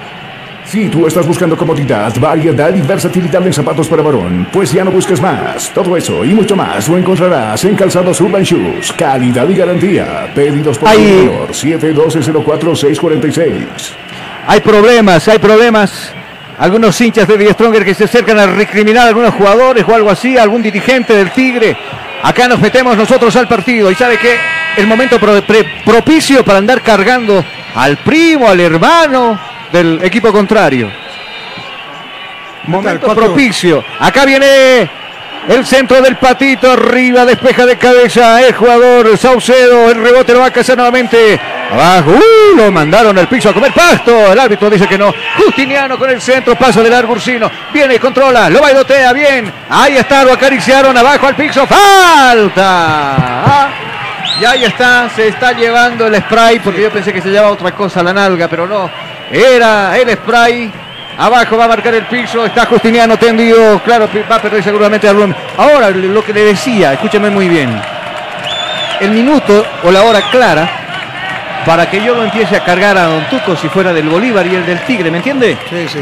[0.67, 4.91] Si tú estás buscando comodidad, variedad y versatilidad en zapatos para varón, pues ya no
[4.91, 5.71] busques más.
[5.75, 8.93] Todo eso y mucho más lo encontrarás en Calzados Urban Shoes.
[8.93, 10.33] Calidad y garantía.
[10.35, 13.67] Pedidos por el menor 712-04-646.
[14.47, 16.13] Hay problemas, hay problemas.
[16.59, 20.11] Algunos hinchas de Die Stronger que se acercan a recriminar a algunos jugadores o algo
[20.11, 21.77] así, algún dirigente del Tigre.
[22.23, 24.37] Acá nos metemos nosotros al partido y sabe que
[24.77, 29.39] el momento pro- pre- propicio para andar cargando al primo, al hermano
[29.73, 30.91] del equipo contrario.
[32.67, 33.85] Momento propicio.
[33.99, 34.89] Acá viene
[35.49, 40.47] el centro del patito, arriba, despeja de cabeza el jugador Saucedo, el rebote lo va
[40.47, 41.39] a cazar nuevamente.
[41.71, 42.57] Abajo, ¡uh!
[42.57, 44.33] lo mandaron al piso a comer pasto.
[44.33, 45.13] El árbitro dice que no.
[45.45, 47.51] Justiniano con el centro, pasa del largo Ursino.
[47.73, 49.53] Viene, controla, lo bailotea bien.
[49.69, 51.67] Ahí está, lo acariciaron abajo al piso.
[51.67, 52.65] ¡Falta!
[52.67, 53.69] Ah,
[54.41, 57.73] Y ahí está, se está llevando el spray, porque yo pensé que se llevaba otra
[57.73, 58.91] cosa la nalga, pero no.
[59.31, 60.71] Era el spray.
[61.17, 65.35] Abajo va a marcar el piso, está Justiniano tendido, claro, va a perder seguramente algún.
[65.57, 67.71] Ahora, lo que le decía, escúchame muy bien.
[69.01, 70.69] El minuto o la hora clara
[71.65, 74.55] para que yo lo empiece a cargar a Don Tuco si fuera del Bolívar y
[74.55, 75.57] el del Tigre, ¿me entiende?
[75.71, 76.01] Sí, sí.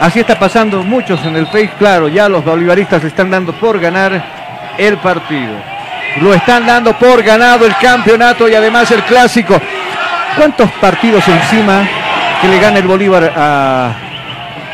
[0.00, 4.22] Así está pasando muchos en el Face, claro, ya los bolivaristas están dando por ganar
[4.78, 5.54] el partido.
[6.20, 9.60] Lo están dando por ganado el campeonato y además el clásico.
[10.36, 11.86] ¿Cuántos partidos encima
[12.42, 13.94] que le gana el Bolívar a-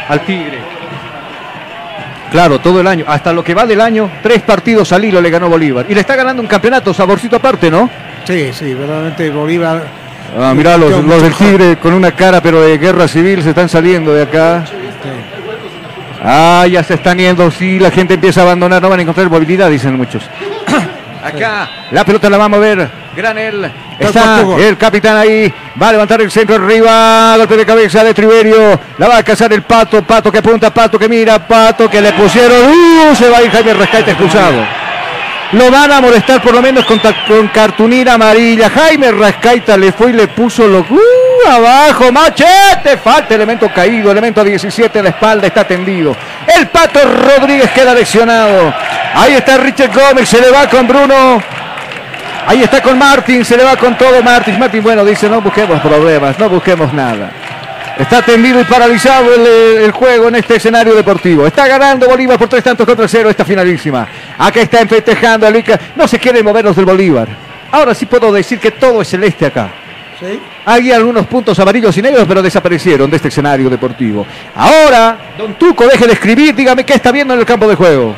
[0.09, 0.59] al Tigre?
[2.33, 3.05] Claro, todo el año.
[3.09, 5.87] Hasta lo que va del año, tres partidos al hilo le ganó Bolívar.
[5.89, 7.89] Y le está ganando un campeonato, saborcito aparte, ¿no?
[8.25, 9.83] Sí, sí, verdaderamente Bolívar.
[10.39, 11.33] Ah, mirá, los, los del.
[11.35, 14.65] Tigre con una cara pero de guerra civil se están saliendo de acá.
[16.23, 19.31] Ah, ya se están yendo, sí, la gente empieza a abandonar, no van a encontrar
[19.31, 20.23] movilidad, dicen muchos.
[21.25, 22.89] Acá, la pelota la va a mover,
[23.19, 28.15] Granel, está el capitán ahí, va a levantar el centro arriba, golpe de cabeza de
[28.15, 32.01] Triverio, la va a cazar el Pato, Pato que apunta, Pato que mira, Pato que
[32.01, 33.17] le pusieron, ¡uh!
[33.17, 34.65] se va a ir Jaime Rescate expulsado.
[35.51, 38.71] Lo van a molestar por lo menos con, con cartulina amarilla.
[38.71, 41.49] Jaime Rascaita le fue y le puso lo ¡Uh!
[41.51, 42.13] abajo.
[42.13, 42.99] Machete.
[43.03, 44.13] Falta elemento caído.
[44.13, 45.47] Elemento 17 en la espalda.
[45.47, 46.15] Está tendido.
[46.55, 48.75] El Pato Rodríguez queda lesionado.
[49.15, 50.29] Ahí está Richard Gómez.
[50.29, 51.43] Se le va con Bruno.
[52.49, 53.45] Ahí está con Martín.
[53.45, 54.59] Se le va con todo Martín.
[54.59, 56.39] Martín, bueno, dice no busquemos problemas.
[56.39, 57.31] No busquemos nada.
[57.99, 61.47] Está tendido y paralizado el, eh, el juego en este escenario deportivo.
[61.47, 64.09] Está ganando Bolívar por tres tantos contra cero esta finalísima.
[64.39, 65.79] Acá está festejando el Ica.
[65.95, 67.29] No se quieren mover los del Bolívar.
[67.71, 69.69] Ahora sí puedo decir que todo es celeste acá.
[70.19, 70.41] Sí.
[70.65, 74.27] Hay algunos puntos amarillos y negros, pero desaparecieron de este escenario deportivo.
[74.55, 78.17] Ahora, Don Tuco, deje de escribir, dígame qué está viendo en el campo de juego.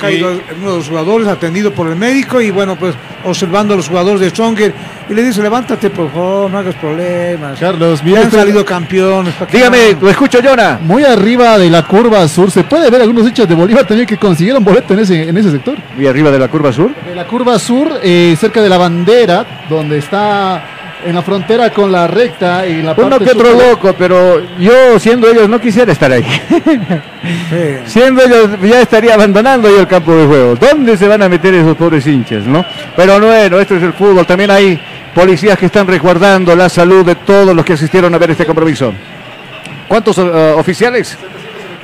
[0.00, 2.94] Caído uno de los jugadores atendido por el médico y bueno, pues
[3.24, 4.74] observando a los jugadores de Stronger
[5.08, 7.58] y le dice, levántate por favor, no hagas problemas.
[7.58, 9.34] Carlos, mira han salido campeones.
[9.34, 10.00] ¿para qué Dígame, no?
[10.02, 10.78] lo escucho, Jonah.
[10.82, 14.16] Muy arriba de la curva sur, se puede ver algunos hinchas de Bolívar también que
[14.16, 15.76] consiguieron boleto en ese, en ese sector.
[15.98, 16.94] Y arriba de la curva sur.
[16.94, 20.75] De la curva sur, eh, cerca de la bandera, donde está
[21.06, 24.98] en la frontera con la recta y la Uno parte que otro loco, pero yo
[24.98, 26.24] siendo ellos no quisiera estar ahí.
[27.86, 30.54] siendo ellos ya estaría abandonando yo el campo de juego.
[30.56, 32.64] ¿Dónde se van a meter esos pobres hinchas, no?
[32.96, 34.26] Pero bueno, esto es el fútbol.
[34.26, 34.80] También hay
[35.14, 38.92] policías que están resguardando la salud de todos los que asistieron a ver este compromiso.
[39.86, 41.16] ¿Cuántos eh, oficiales?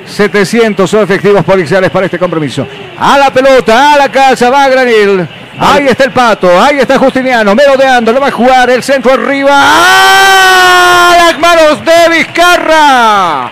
[0.07, 2.67] 700 son efectivos policiales para este compromiso.
[2.99, 5.27] A la pelota, a la casa, va Granil.
[5.59, 9.53] Ahí está el pato, ahí está Justiniano, merodeando, lo va a jugar el centro arriba.
[9.55, 11.15] ¡Ah!
[11.19, 13.51] Las manos de Vizcarra.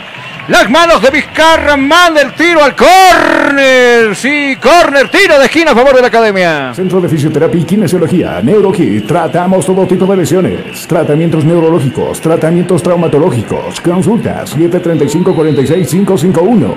[0.49, 4.17] Las manos de Vizcarra manda el tiro al córner.
[4.17, 6.73] Sí, córner, tiro de esquina a favor de la academia.
[6.75, 9.07] Centro de Fisioterapia y Kinesiología, NeuroKit.
[9.07, 10.87] Tratamos todo tipo de lesiones.
[10.89, 13.81] Tratamientos neurológicos, tratamientos traumatológicos.
[13.81, 16.75] Consultas 735-46551.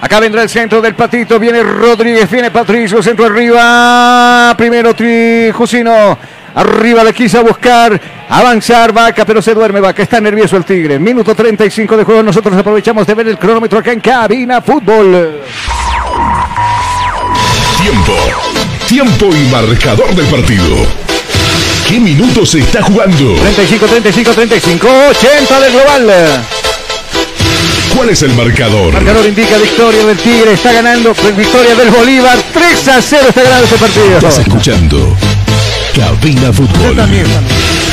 [0.00, 1.38] Acá vendrá el centro del patito.
[1.38, 4.54] Viene Rodríguez, viene Patricio, centro arriba.
[4.56, 6.18] Primero Tri Jusino.
[6.58, 10.02] Arriba le quiso buscar avanzar Vaca, pero se duerme Vaca.
[10.02, 10.98] Está nervioso el Tigre.
[10.98, 12.20] Minuto 35 de juego.
[12.20, 15.40] Nosotros aprovechamos de ver el cronómetro acá en Cabina Fútbol.
[17.80, 18.12] Tiempo.
[18.88, 20.84] Tiempo y marcador del partido.
[21.86, 23.36] ¿Qué minutos se está jugando?
[23.36, 26.12] 35, 35, 35, 80 del global.
[27.94, 28.94] ¿Cuál es el marcador?
[28.94, 30.54] Marcador indica victoria del Tigre.
[30.54, 31.14] Está ganando.
[31.36, 32.36] Victoria del Bolívar.
[32.52, 34.16] 3 a 0 está ganando este partido.
[34.16, 35.16] Estás escuchando
[35.94, 36.96] Cabina Fútbol.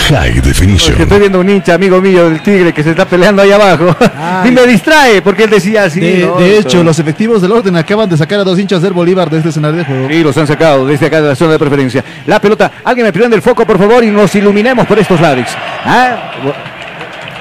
[0.10, 1.02] High Definition.
[1.02, 3.96] Estoy viendo un hincha amigo mío del Tigre que se está peleando ahí abajo.
[4.46, 6.00] y me distrae porque él decía así.
[6.00, 6.38] De, ¿no?
[6.38, 9.38] de hecho, los efectivos del orden acaban de sacar a dos hinchas del Bolívar de
[9.38, 10.08] este escenario de juego.
[10.08, 12.04] Sí, los han sacado desde acá de la zona de preferencia.
[12.28, 15.48] La pelota, alguien me prende el foco, por favor, y nos iluminemos por estos lados.
[15.84, 16.32] ¿Ah?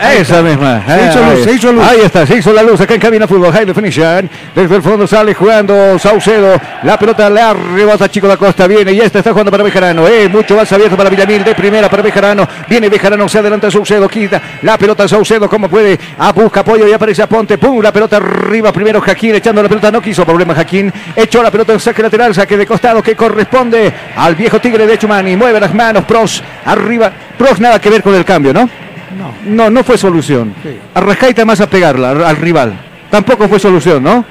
[0.00, 0.82] Esa misma.
[0.86, 1.44] Se hizo Ah, luz, ahí.
[1.44, 1.84] se hizo luz.
[1.84, 3.52] Ahí está, se hizo la luz acá en cabina fútbol.
[3.52, 4.28] High definition.
[4.54, 6.60] Desde el fondo sale jugando Saucedo.
[6.82, 8.66] La pelota le arrebata Chico da Costa.
[8.66, 10.06] Viene y esta está jugando para Bejarano.
[10.06, 11.44] Eh, mucho más abierto para Villamil.
[11.44, 12.46] De primera para Bejarano.
[12.68, 14.08] Viene Bejarano, se adelanta Saucedo.
[14.08, 15.98] Quita la pelota Saucedo como puede.
[16.18, 17.56] A busca apoyo y aparece a Ponte.
[17.58, 18.72] Pum, la pelota arriba.
[18.72, 19.90] Primero Jaquín echando la pelota.
[19.90, 20.92] No quiso problema Jaquín.
[21.16, 22.34] Echó la pelota en saque lateral.
[22.34, 25.36] Saque de costado que corresponde al viejo Tigre de Chumani.
[25.36, 26.04] Mueve las manos.
[26.04, 27.10] Pros arriba.
[27.38, 28.68] Pros nada que ver con el cambio, ¿no?
[29.46, 30.54] No, no fue solución.
[30.94, 32.74] Arrascaita más a pegarla al al rival.
[33.10, 34.24] Tampoco fue solución, ¿no?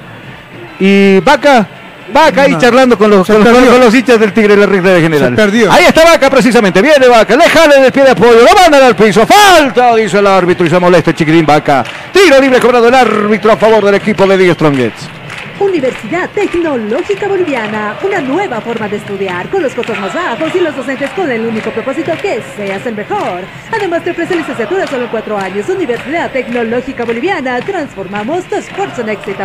[0.80, 1.66] Y Vaca,
[2.12, 2.58] Vaca ahí No.
[2.58, 5.30] charlando con los, con, los- con los hinchas del Tigre de la Recta de General.
[5.30, 5.72] Se perdió.
[5.72, 6.82] Ahí está Vaca precisamente.
[6.82, 9.26] Viene Vaca, le jale del pie de apoyo, lo mandan al piso.
[9.26, 11.84] Falta, dice el árbitro y se molesta el chiquirín Vaca.
[12.12, 15.08] Tiro libre cobrado el árbitro a favor del equipo de Diego Strongets.
[15.64, 20.76] Universidad Tecnológica Boliviana, una nueva forma de estudiar con los costos más bajos y los
[20.76, 23.40] docentes con el único propósito que seas el mejor.
[23.72, 25.68] Además te ofrece licenciatura solo en cuatro años.
[25.68, 29.44] Universidad Tecnológica Boliviana, transformamos tu esfuerzo en éxito.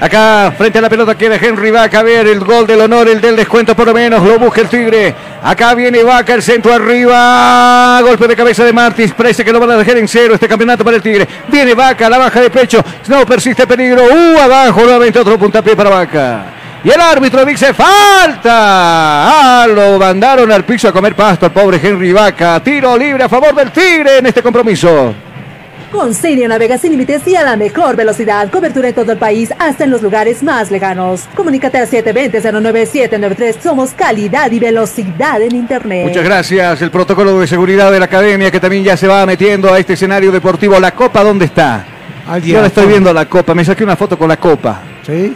[0.00, 2.00] Acá, frente a la pelota, queda Henry Vaca.
[2.00, 4.22] A ver, el gol del honor, el del descuento por lo menos.
[4.24, 5.14] Lo busca el Tigre.
[5.42, 8.00] Acá viene Vaca, el centro arriba.
[8.00, 9.12] Golpe de cabeza de Martins.
[9.12, 11.28] Parece que lo van a dejar en cero este campeonato para el Tigre.
[11.48, 12.82] Viene Vaca, la baja de pecho.
[13.08, 14.04] No persiste peligro.
[14.04, 16.44] Uh, abajo, nuevamente otro puntapié para Vaca.
[16.84, 18.52] Y el árbitro dice falta.
[18.52, 22.62] Ah, lo mandaron al piso a comer pasto al pobre Henry Vaca.
[22.62, 25.14] Tiro libre a favor del Tigre en este compromiso.
[25.90, 28.50] Con Sirio navega sin límites y a la mejor velocidad.
[28.50, 31.22] Cobertura en todo el país, hasta en los lugares más lejanos.
[31.34, 33.60] Comunícate al 720-09793.
[33.60, 36.08] Somos calidad y velocidad en Internet.
[36.08, 36.82] Muchas gracias.
[36.82, 39.94] El protocolo de seguridad de la academia que también ya se va metiendo a este
[39.94, 40.78] escenario deportivo.
[40.78, 41.84] ¿La copa dónde está?
[42.38, 43.54] Yo ahora estoy viendo la copa.
[43.54, 44.80] Me saqué una foto con la copa.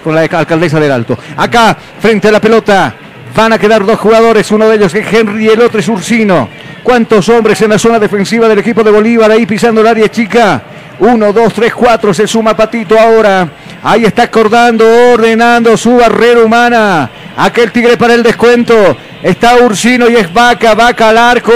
[0.02, 1.18] Con la alcaldesa del Alto.
[1.36, 2.94] Acá, frente a la pelota.
[3.34, 6.48] Van a quedar dos jugadores, uno de ellos es Henry y el otro es Ursino.
[6.84, 10.62] ¿Cuántos hombres en la zona defensiva del equipo de Bolívar ahí pisando el área chica?
[11.00, 13.48] Uno, dos, tres, cuatro, se suma Patito ahora.
[13.82, 17.10] Ahí está acordando, ordenando su barrera humana.
[17.36, 18.96] Aquel tigre para el descuento.
[19.20, 21.52] Está Ursino y es Vaca, Vaca al arco.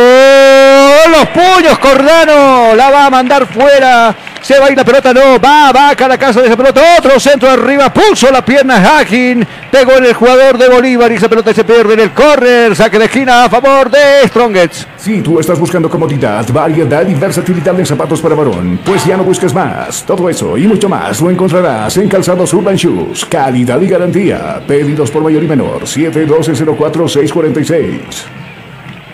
[1.10, 2.74] Los puños, Cordano.
[2.74, 4.14] La va a mandar fuera.
[4.42, 5.40] Se va a ir la pelota, no.
[5.40, 6.80] Va Vaca a la casa de esa pelota.
[6.98, 7.92] Otro centro arriba.
[7.92, 9.44] Puso la pierna Hacking.
[9.70, 12.76] Pegó en el jugador de Bolívar y esa pelota se pierde en el córner.
[12.76, 14.86] Saque de esquina a favor de Strongets.
[14.96, 19.22] Si tú estás buscando comodidad, variedad y versatilidad en zapatos para varón, pues ya no
[19.24, 20.04] busques más.
[20.04, 23.24] Todo eso y mucho más lo encontrarás en Calzados Urban Shoes.
[23.24, 24.60] Calidad y garantía.
[24.66, 25.82] Pedidos por mayor y menor.
[25.82, 28.47] 712-04-646.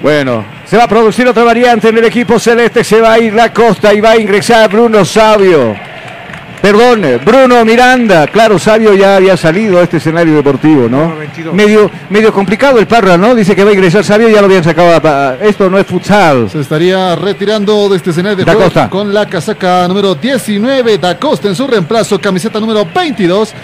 [0.04, 2.84] Bueno, se va a producir otra variante en el equipo celeste.
[2.84, 5.74] Se va a ir la costa y va a ingresar Bruno Sabio.
[6.60, 8.26] Perdón, Bruno Miranda.
[8.26, 11.14] Claro, Sabio ya había salido a este escenario deportivo, ¿no?
[11.54, 13.34] Medio, medio complicado el Parra, ¿no?
[13.34, 14.90] Dice que va a ingresar Sabio y ya lo habían sacado.
[15.08, 16.50] a- Esto no es futsal.
[16.50, 18.90] Se estaría retirando de este escenario de Da juego Costa.
[18.90, 20.98] con la casaca número 19.
[20.98, 23.54] Da Costa en su reemplazo, camiseta número 22.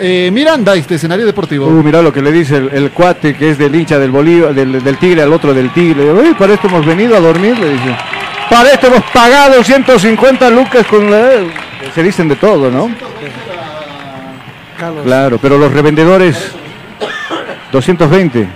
[0.00, 1.66] Eh, Miranda, este escenario deportivo.
[1.66, 4.54] Uh, mira lo que le dice el, el cuate que es del hincha del Bolívar,
[4.54, 6.12] del, del Tigre al otro del Tigre.
[6.12, 7.96] Uy, para esto hemos venido a dormir, le dice.
[8.50, 11.30] Para esto hemos pagado 150 lucas con la...
[11.94, 12.90] Se dicen de todo, ¿no?
[14.78, 16.52] Carlos, Claro, pero los revendedores
[17.72, 18.46] 220.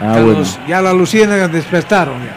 [0.00, 0.42] Ah, bueno.
[0.66, 2.14] Ya las luciérnagas despertaron.
[2.24, 2.36] ya.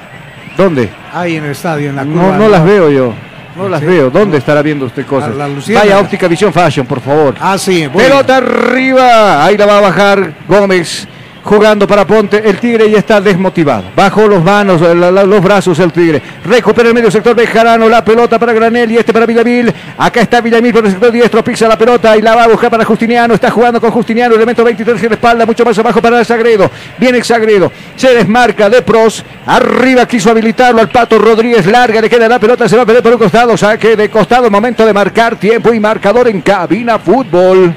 [0.57, 0.89] ¿Dónde?
[1.13, 2.37] Ahí en el estadio, en la No, curva.
[2.37, 3.13] no las veo yo.
[3.55, 3.85] No las Sí.
[3.85, 4.09] veo.
[4.09, 5.35] ¿Dónde estará viendo usted cosas?
[5.35, 5.47] La.
[5.47, 7.35] Vaya óptica Visión Fashion, por favor.
[7.39, 7.87] Ah, sí.
[7.87, 8.03] voy.
[8.03, 9.45] Pelota arriba.
[9.45, 11.07] Ahí la va a bajar Gómez.
[11.43, 13.83] Jugando para Ponte, el Tigre ya está desmotivado.
[13.95, 16.21] Bajo los manos, los brazos el Tigre.
[16.45, 19.73] Recupera el medio sector Bejarano, la pelota para Granel y este para Villamil.
[19.97, 22.71] Acá está Villamil por el sector diestro, pisa la pelota y la va a buscar
[22.71, 23.33] para Justiniano.
[23.33, 26.71] Está jugando con Justiniano, elemento 23 en la espalda, mucho más abajo para Sagredo.
[26.97, 29.25] Viene Sagredo, se desmarca de pros.
[29.45, 33.03] Arriba quiso habilitarlo al Pato Rodríguez, larga, le queda la pelota, se va a perder
[33.03, 33.57] por un costado.
[33.57, 37.75] Saque de costado, momento de marcar tiempo y marcador en cabina fútbol.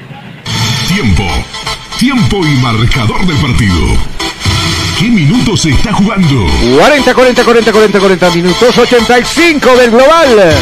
[0.87, 1.23] Tiempo.
[1.99, 3.73] Tiempo y marcador del partido.
[4.99, 6.45] ¿Qué minutos se está jugando?
[6.77, 10.53] 40, 40, 40, 40, 40 minutos, 85 del global.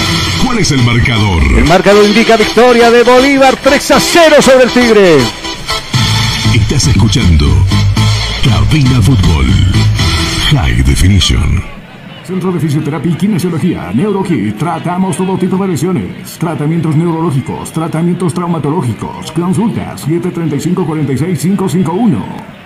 [0.46, 1.44] ¿Cuál es el marcador?
[1.58, 5.18] El marcador indica victoria de Bolívar 3 a 0 sobre el Tigre.
[6.54, 7.48] Estás escuchando
[8.42, 9.48] Cabina Fútbol.
[10.52, 11.75] High Definition.
[12.26, 14.58] Centro de Fisioterapia y Kinesiología, NeuroKit.
[14.58, 16.40] Tratamos todo tipo de lesiones.
[16.40, 19.32] Tratamientos neurológicos, tratamientos traumatológicos.
[19.32, 22.65] Consultas 735-46551.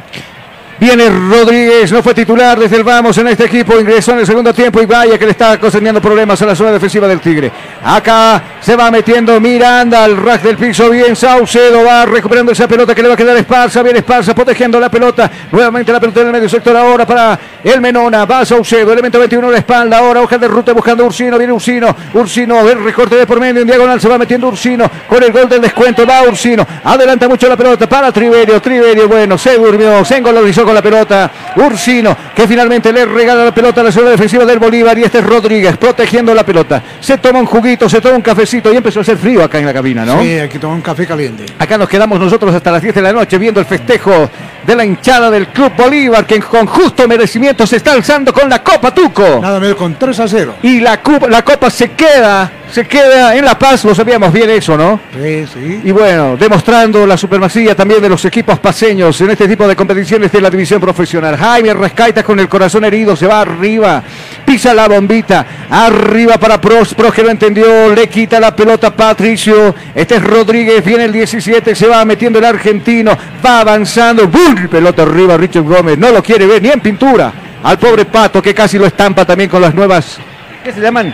[0.80, 4.54] Viene Rodríguez, no fue titular desde el vamos en este equipo, ingresó en el segundo
[4.54, 7.52] tiempo y vaya que le está ocasionando problemas a la zona defensiva del Tigre.
[7.84, 12.96] Acá se va metiendo Miranda al rack del piso, bien Saucedo va recuperando esa pelota
[12.96, 16.28] que le va a quedar Esparza, bien Esparza protegiendo la pelota, nuevamente la pelota en
[16.28, 20.22] el medio sector ahora para el Menona, va Saucedo, elemento 21 en la espalda, ahora
[20.22, 24.00] hoja de ruta buscando Ursino, viene Ursino, Ursino, el recorte de por medio en diagonal,
[24.00, 27.90] se va metiendo Ursino con el gol del descuento, va Ursino, adelanta mucho la pelota
[27.90, 33.04] para Triverio, Triverio, bueno, se durmió, se engolorizó con la pelota, Ursino, que finalmente le
[33.04, 36.46] regala la pelota a la zona defensiva del Bolívar y este es Rodríguez protegiendo la
[36.46, 39.58] pelota, se toma un juguito, se toma un cafecito y empezó a hacer frío acá
[39.58, 40.22] en la cabina, ¿no?
[40.22, 41.48] Sí, hay que tomar un café caliente.
[41.58, 44.30] Acá nos quedamos nosotros hasta las 10 de la noche viendo el festejo
[44.64, 48.62] de la hinchada del Club Bolívar que con justo merecimiento se está alzando con la
[48.62, 49.40] Copa Tuco.
[49.42, 50.54] Nada menos con 3 a 0.
[50.62, 51.00] Y la,
[51.30, 55.00] la Copa se queda, se queda en La Paz, lo sabíamos bien eso, ¿no?
[55.14, 55.82] Sí, sí.
[55.84, 60.32] Y bueno, demostrando la supremacía también de los equipos paseños en este tipo de competiciones
[60.32, 61.36] de la división profesional.
[61.36, 64.04] Jaime Rescaita con el corazón herido, se va arriba,
[64.46, 68.96] pisa la bombita, arriba para Pros, Pros que lo entendió, le quita la pelota a
[68.96, 74.68] Patricio, este es Rodríguez, viene el 17, se va metiendo el argentino, va avanzando, ¡bum!
[74.70, 77.34] pelota arriba Richard Gómez, no lo quiere ver ni en pintura.
[77.62, 80.18] Al pobre Pato que casi lo estampa también con las nuevas,
[80.64, 81.14] ¿qué se llaman?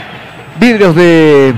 [0.59, 1.53] Vidrios de...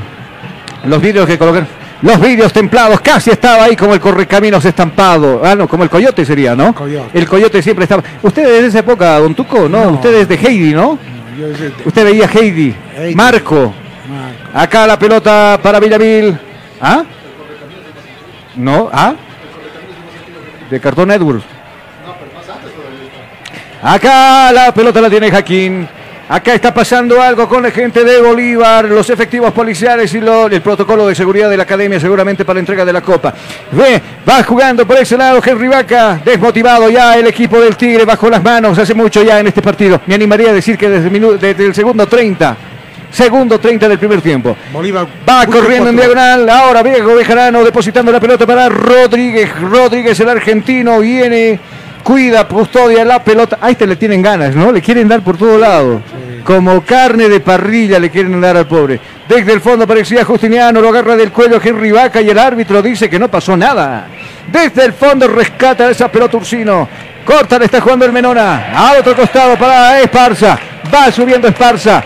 [0.86, 1.68] Los vidrios que colocan...
[2.02, 5.42] Los vidrios templados, casi estaba ahí como el correcaminos estampado.
[5.44, 6.74] Ah, no, como el coyote sería, ¿no?
[6.76, 7.18] Coyote.
[7.18, 8.04] El coyote siempre estaba.
[8.22, 9.68] ¿Usted es de esa época, don Tuco?
[9.68, 11.00] No, usted es de Heidi, ¿no?
[11.40, 12.76] Yo sé- Usted veía Heidi.
[12.96, 13.16] Heidi.
[13.16, 13.74] Marco.
[14.54, 16.38] Acá la pelota para Villamil.
[16.80, 17.04] ¿Ah?
[18.56, 19.16] No, ¿ah?
[20.70, 21.44] De cartón Edwards.
[23.82, 25.88] Acá la pelota la tiene Jaquín.
[26.30, 30.62] Acá está pasando algo con la gente de Bolívar, los efectivos policiales y lo- el
[30.62, 33.34] protocolo de seguridad de la academia seguramente para la entrega de la copa.
[33.72, 38.30] Ve, va jugando por ese lado Henry Vaca, desmotivado ya el equipo del Tigre bajo
[38.30, 40.02] las manos hace mucho ya en este partido.
[40.06, 42.58] Me animaría a decir que desde, el minu- desde el segundo 30,
[43.10, 44.58] segundo 30 del primer tiempo.
[44.74, 46.50] Bolívar Va corriendo en diagonal.
[46.50, 49.50] Ahora Viejo Bejarano depositando la pelota para Rodríguez.
[49.62, 51.58] Rodríguez, el argentino, viene,
[52.08, 53.58] cuida, custodia la pelota.
[53.60, 54.72] A este le tienen ganas, ¿no?
[54.72, 56.02] Le quieren dar por todo lado.
[56.46, 58.98] Como carne de parrilla le quieren dar al pobre.
[59.28, 63.10] Desde el fondo parecía Justiniano, lo agarra del cuello Henry Vaca y el árbitro dice
[63.10, 64.08] que no pasó nada.
[64.50, 66.88] Desde el fondo rescata esa pelota Ursino.
[67.26, 68.72] Corta, le está jugando el Menona.
[68.74, 70.58] Al otro costado para Esparza.
[70.94, 72.02] Va subiendo Esparza.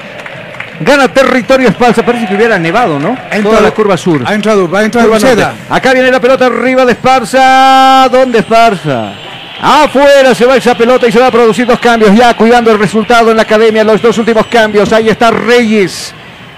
[0.80, 2.04] Gana territorio Esparza.
[2.04, 3.16] Parece que hubiera nevado, ¿no?
[3.44, 4.24] Toda la curva sur.
[4.26, 5.50] Ha entrado, va a entrar Curva Uceda.
[5.50, 5.62] norte.
[5.70, 8.10] Acá viene la pelota arriba de Esparza.
[8.12, 9.14] ¿Dónde Esparza?
[9.64, 12.16] Afuera se va esa pelota y se va a producir dos cambios.
[12.16, 13.84] Ya cuidando el resultado en la academia.
[13.84, 14.92] Los dos últimos cambios.
[14.92, 16.14] Ahí está Reyes.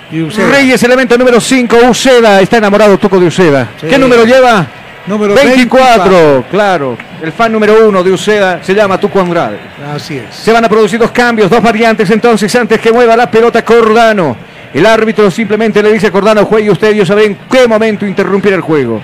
[0.10, 1.76] Reyes, elemento número 5.
[1.90, 2.40] Uceda.
[2.40, 3.68] Está enamorado Tuco de Uceda.
[3.82, 3.88] Sí.
[3.88, 4.66] ¿Qué número lleva?
[5.06, 6.46] Número 24.
[6.50, 6.98] Claro.
[7.22, 9.60] El fan número uno de Uceda se llama Tuco Andrade.
[9.94, 10.34] Así es.
[10.34, 14.38] Se van a producir dos cambios, dos variantes entonces antes que mueva la pelota Cordano.
[14.74, 18.54] El árbitro simplemente le dice a Cordano, juegue usted, yo sabré en qué momento interrumpir
[18.54, 19.02] el juego.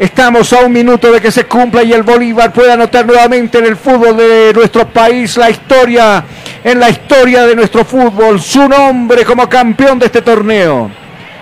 [0.00, 3.66] Estamos a un minuto de que se cumpla y el Bolívar pueda anotar nuevamente en
[3.66, 6.24] el fútbol de nuestro país la historia,
[6.64, 10.90] en la historia de nuestro fútbol, su nombre como campeón de este torneo.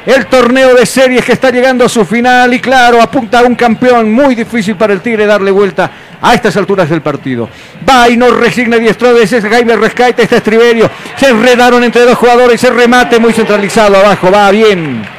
[0.04, 3.54] el torneo de series que está llegando a su final y claro, apunta a un
[3.54, 7.48] campeón muy difícil para el Tigre darle vuelta a estas alturas del partido.
[7.88, 10.90] Va y no resigna diestro de ese Jaime Rescaite, este estriberio.
[11.16, 15.17] Se enredaron entre dos jugadores, se remate muy centralizado abajo, va bien.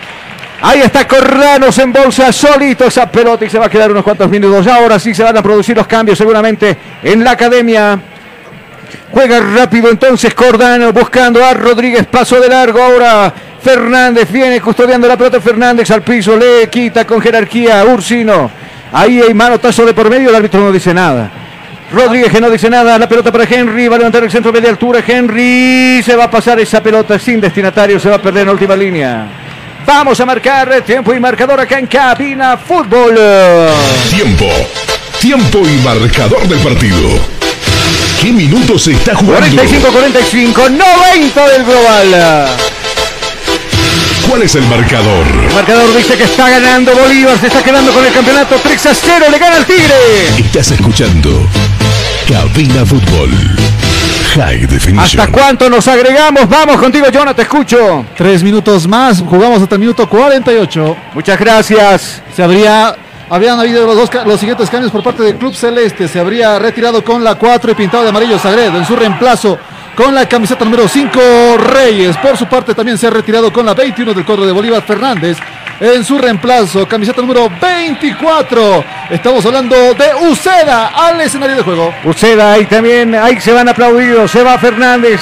[0.62, 4.30] Ahí está Corranos en bolsa, solito esa pelota y se va a quedar unos cuantos
[4.30, 4.68] minutos.
[4.68, 7.98] Ahora sí se van a producir los cambios seguramente en la academia.
[9.12, 13.34] Juega rápido entonces Cordano buscando a Rodríguez, paso de largo ahora.
[13.62, 18.52] Fernández viene custodiando la pelota Fernández al piso, le quita con jerarquía Ursino.
[18.92, 21.30] Ahí hay manotazo de por medio, el árbitro no dice nada.
[21.92, 24.70] Rodríguez que no dice nada, la pelota para Henry, va a levantar el centro media
[24.70, 28.50] altura, Henry se va a pasar esa pelota sin destinatario, se va a perder en
[28.50, 29.49] última línea.
[29.90, 33.18] Vamos a marcar tiempo y marcador acá en Cabina Fútbol.
[34.12, 34.46] Tiempo.
[35.20, 37.10] Tiempo y marcador del partido.
[38.22, 39.48] ¿Qué minutos se está jugando?
[39.48, 42.48] 45-45, 90 del global.
[44.30, 45.26] ¿Cuál es el marcador?
[45.26, 48.94] El marcador dice que está ganando Bolívar, se está quedando con el campeonato 3 a
[48.94, 49.96] 0, le gana al Tigre.
[50.38, 51.48] Estás escuchando
[52.28, 53.32] Cabina Fútbol.
[54.36, 55.22] High Definition.
[55.22, 56.48] ¿Hasta cuánto nos agregamos?
[56.48, 58.06] Vamos contigo, Jonah, te escucho.
[58.16, 60.98] Tres minutos más, jugamos hasta el minuto 48.
[61.14, 62.22] Muchas gracias.
[62.36, 62.96] Se habría
[63.30, 66.08] habían habido los, dos, los siguientes cambios por parte del Club Celeste.
[66.08, 68.78] Se habría retirado con la 4 y pintado de amarillo Sagredo.
[68.78, 69.58] En su reemplazo
[70.00, 72.16] con la camiseta número 5 Reyes.
[72.20, 75.38] Por su parte también se ha retirado con la 21 del cuadro de Bolívar Fernández.
[75.78, 78.86] En su reemplazo, camiseta número 24.
[79.10, 81.94] Estamos hablando de Uceda al escenario de juego.
[82.06, 84.32] Uceda ahí también, ahí se van aplaudidos.
[84.32, 85.20] Se va Fernández,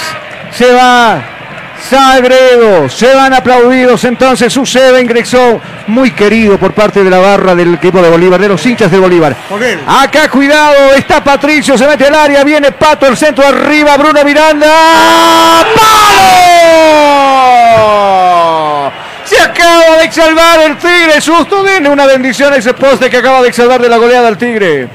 [0.51, 1.36] se va
[1.81, 7.75] Sagredo, se van aplaudidos, entonces sucede, ingresó muy querido por parte de la barra del
[7.75, 9.35] equipo de Bolívar, de los hinchas de Bolívar.
[9.87, 14.67] Acá cuidado, está Patricio, se mete al área, viene Pato, el centro arriba, Bruno Miranda.
[15.75, 16.97] ¡Palo!
[19.23, 23.41] Se acaba de salvar el Tigre, susto, viene una bendición a ese poste que acaba
[23.41, 24.87] de salvar de la goleada al Tigre.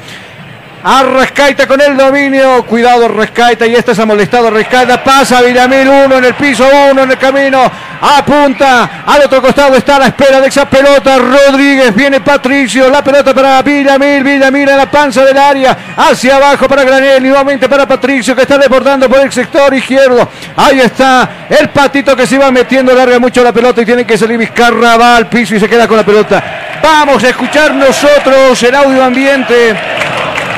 [0.84, 2.64] A Rescaita con el dominio.
[2.64, 3.66] Cuidado Rescaita.
[3.66, 5.02] Y este se ha molestado Rescaita.
[5.04, 5.88] Pasa Villamil.
[5.88, 6.66] Uno en el piso.
[6.90, 7.70] Uno en el camino.
[8.00, 9.04] Apunta.
[9.06, 11.18] Al otro costado está a la espera de esa pelota.
[11.18, 11.94] Rodríguez.
[11.94, 12.90] Viene Patricio.
[12.90, 14.24] La pelota para Villamil.
[14.24, 15.94] Villamil en la panza del área.
[15.96, 17.22] Hacia abajo para Granel.
[17.22, 20.28] Nuevamente para Patricio que está desbordando por el sector izquierdo.
[20.56, 22.92] Ahí está el patito que se va metiendo.
[22.92, 24.96] Larga mucho la pelota y tiene que salir Vizcarra.
[24.96, 26.42] Va al piso y se queda con la pelota.
[26.82, 30.01] Vamos a escuchar nosotros el audio ambiente.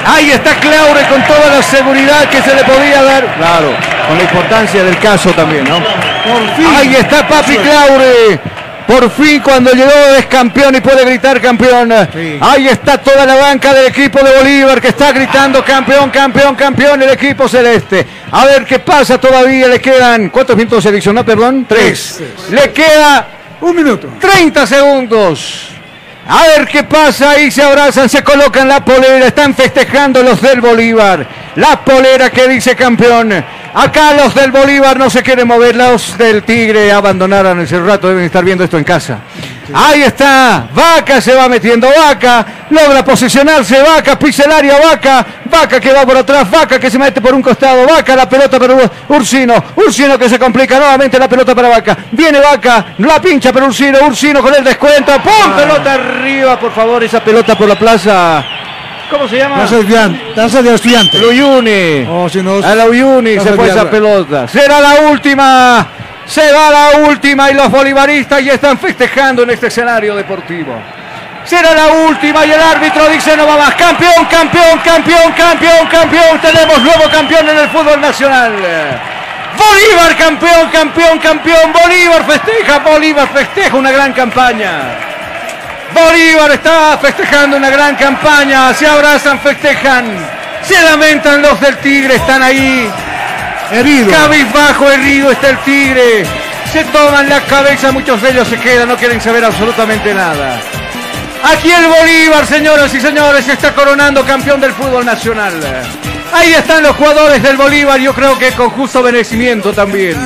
[0.06, 3.34] Ahí está Claure con toda la seguridad que se le podía dar.
[3.36, 3.74] Claro,
[4.08, 5.78] con la importancia del caso también, ¿no?
[5.78, 6.66] Por fin.
[6.76, 8.40] Ahí está Papi Claure.
[8.86, 11.90] Por fin cuando llegó es campeón y puede gritar campeón.
[12.40, 17.02] Ahí está toda la banca del equipo de Bolívar que está gritando campeón, campeón, campeón
[17.02, 18.06] el equipo celeste.
[18.30, 19.68] A ver qué pasa todavía.
[19.68, 21.64] Le quedan, ¿cuántos minutos se adicionó, perdón?
[21.66, 22.20] Tres.
[22.50, 23.26] Le queda
[23.62, 24.08] un minuto.
[24.20, 25.73] 30 segundos.
[26.26, 30.60] A ver qué pasa, ahí se abrazan, se colocan la polera, están festejando los del
[30.60, 31.26] Bolívar.
[31.56, 33.32] La polera que dice campeón.
[33.74, 38.24] Acá los del Bolívar no se quieren mover, los del Tigre abandonaron ese rato, deben
[38.24, 39.18] estar viendo esto en casa.
[39.72, 45.80] Ahí está, Vaca se va metiendo, Vaca, logra posicionarse, Vaca, pisa el área, Vaca, Vaca
[45.80, 48.74] que va por atrás, Vaca que se mete por un costado, Vaca, la pelota para
[49.08, 53.66] Ursino, Ursino que se complica nuevamente la pelota para Vaca, viene Vaca, la pincha para
[53.66, 55.52] Ursino, Ursino con el descuento, ¡pum!
[55.56, 58.44] Pelota arriba, por favor, esa pelota por la plaza.
[59.10, 59.56] ¿Cómo se llama?
[59.56, 60.20] Taza de estudiante.
[60.34, 61.18] Taza de estudiante.
[61.18, 62.06] Luyuni.
[62.08, 64.48] Oh, si no, A la Uyuni se fue esa pelota.
[64.48, 65.86] Será la última.
[66.26, 70.74] Se va la última y los bolivaristas ya están festejando en este escenario deportivo.
[71.44, 73.74] Será la última y el árbitro dice no va más.
[73.74, 76.40] Campeón, campeón, campeón, campeón, campeón.
[76.40, 78.52] Tenemos nuevo campeón en el fútbol nacional.
[79.56, 81.72] Bolívar campeón, campeón, campeón.
[81.72, 84.70] Bolívar festeja, Bolívar festeja una gran campaña.
[85.92, 88.72] Bolívar está festejando una gran campaña.
[88.72, 90.06] Se abrazan, festejan.
[90.62, 92.90] Se lamentan los del Tigre, están ahí.
[93.70, 94.10] Herido.
[94.10, 96.24] Cabizbajo, herido está el Tigre.
[96.72, 100.60] Se toman la cabeza, muchos de ellos se quedan, no quieren saber absolutamente nada.
[101.44, 105.52] Aquí el Bolívar, señoras y señores, se está coronando campeón del fútbol nacional.
[106.32, 110.16] Ahí están los jugadores del Bolívar, yo creo que con justo merecimiento también.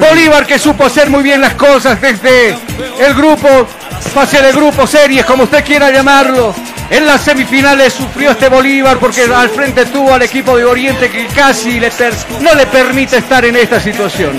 [0.00, 2.56] Bolívar que supo hacer muy bien las cosas desde
[2.98, 3.68] el grupo,
[4.08, 6.54] fase de grupo, series, como usted quiera llamarlo.
[6.90, 11.26] En las semifinales sufrió este Bolívar porque al frente tuvo al equipo de Oriente que
[11.28, 11.90] casi le
[12.40, 14.32] no le permite estar en esta situación.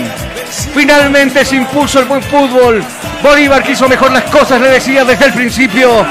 [0.72, 2.84] Finalmente se impuso el buen fútbol.
[3.22, 6.06] Bolívar que hizo mejor las cosas, le decía desde el principio.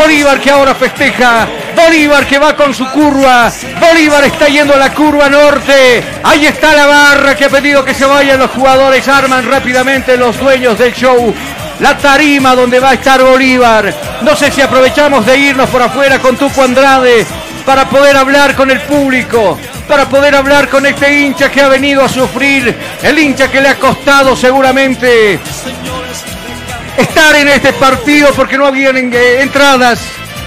[0.00, 1.48] Bolívar que ahora festeja.
[1.74, 3.50] Bolívar que va con su curva.
[3.80, 6.02] Bolívar está yendo a la curva norte.
[6.22, 9.08] Ahí está la barra que ha pedido que se vayan los jugadores.
[9.08, 11.34] Arman rápidamente los dueños del show.
[11.80, 13.94] La tarima donde va a estar Bolívar.
[14.22, 17.24] No sé si aprovechamos de irnos por afuera con Tuco Andrade
[17.64, 22.02] para poder hablar con el público, para poder hablar con este hincha que ha venido
[22.02, 25.38] a sufrir, el hincha que le ha costado seguramente
[26.96, 30.00] estar en este partido porque no habían eh, entradas,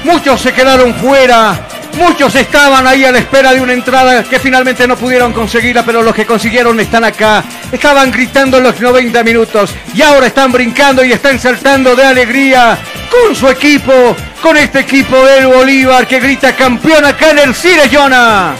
[0.03, 4.87] muchos se quedaron fuera, muchos estaban ahí a la espera de una entrada que finalmente
[4.87, 10.01] no pudieron conseguirla, pero los que consiguieron están acá, estaban gritando los 90 minutos y
[10.01, 12.77] ahora están brincando y están saltando de alegría
[13.09, 17.89] con su equipo, con este equipo del Bolívar que grita campeón acá en el Cire
[17.91, 18.55] Jonah.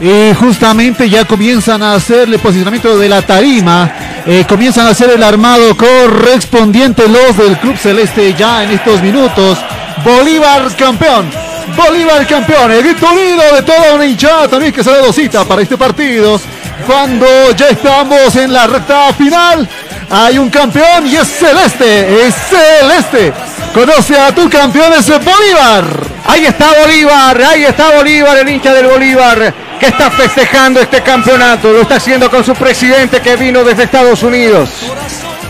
[0.00, 3.90] Y justamente ya comienzan a hacer el posicionamiento de la tarima.
[4.26, 9.58] eh, comienzan a hacer el armado correspondiente los del Club Celeste ya en estos minutos.
[10.04, 11.30] Bolívar campeón.
[11.76, 12.70] Bolívar campeón.
[12.72, 16.40] El grito unido de toda una hinchada también que sale dosita para este partido.
[16.86, 19.68] Cuando ya estamos en la recta final.
[20.10, 22.26] Hay un campeón y es celeste.
[22.26, 23.32] Es celeste.
[23.74, 25.84] Conoce a tu campeón, es Bolívar.
[26.26, 31.72] Ahí está Bolívar, ahí está Bolívar, el hincha del Bolívar, que está festejando este campeonato.
[31.72, 34.70] Lo está haciendo con su presidente que vino desde Estados Unidos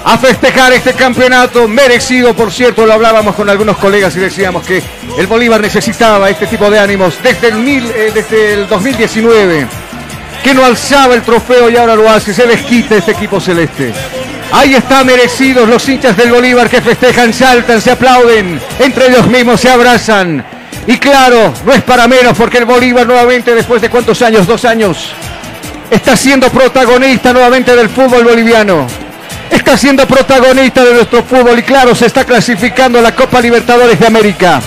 [0.05, 4.83] a festejar este campeonato merecido, por cierto, lo hablábamos con algunos colegas y decíamos que
[5.19, 9.67] el Bolívar necesitaba este tipo de ánimos desde el, mil, eh, desde el 2019,
[10.43, 13.93] que no alzaba el trofeo y ahora lo hace, se desquita este equipo celeste.
[14.53, 19.61] Ahí está merecidos los hinchas del Bolívar que festejan, saltan, se aplauden, entre ellos mismos
[19.61, 20.45] se abrazan.
[20.87, 24.65] Y claro, no es para menos porque el Bolívar nuevamente, después de cuántos años, dos
[24.65, 25.11] años,
[25.91, 28.87] está siendo protagonista nuevamente del fútbol boliviano.
[29.51, 33.99] Está siendo protagonista de nuestro fútbol y claro, se está clasificando a la Copa Libertadores
[33.99, 34.61] de América.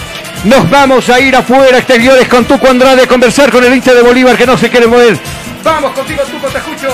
[0.44, 4.02] Nos vamos a ir afuera, exteriores, con Tuco Andrade a conversar con el hincha de
[4.02, 5.18] Bolívar que no se quiere mover.
[5.64, 6.88] Vamos contigo, Tuco, te escucho.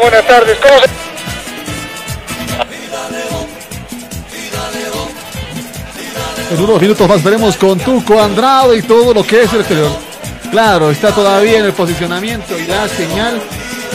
[0.00, 0.58] buenas tardes.
[0.58, 1.02] ¿Cómo se...
[6.52, 9.90] En unos minutos más veremos con Tuco Andrade y todo lo que es el exterior.
[10.50, 13.40] Claro, está todavía en el posicionamiento y da señal,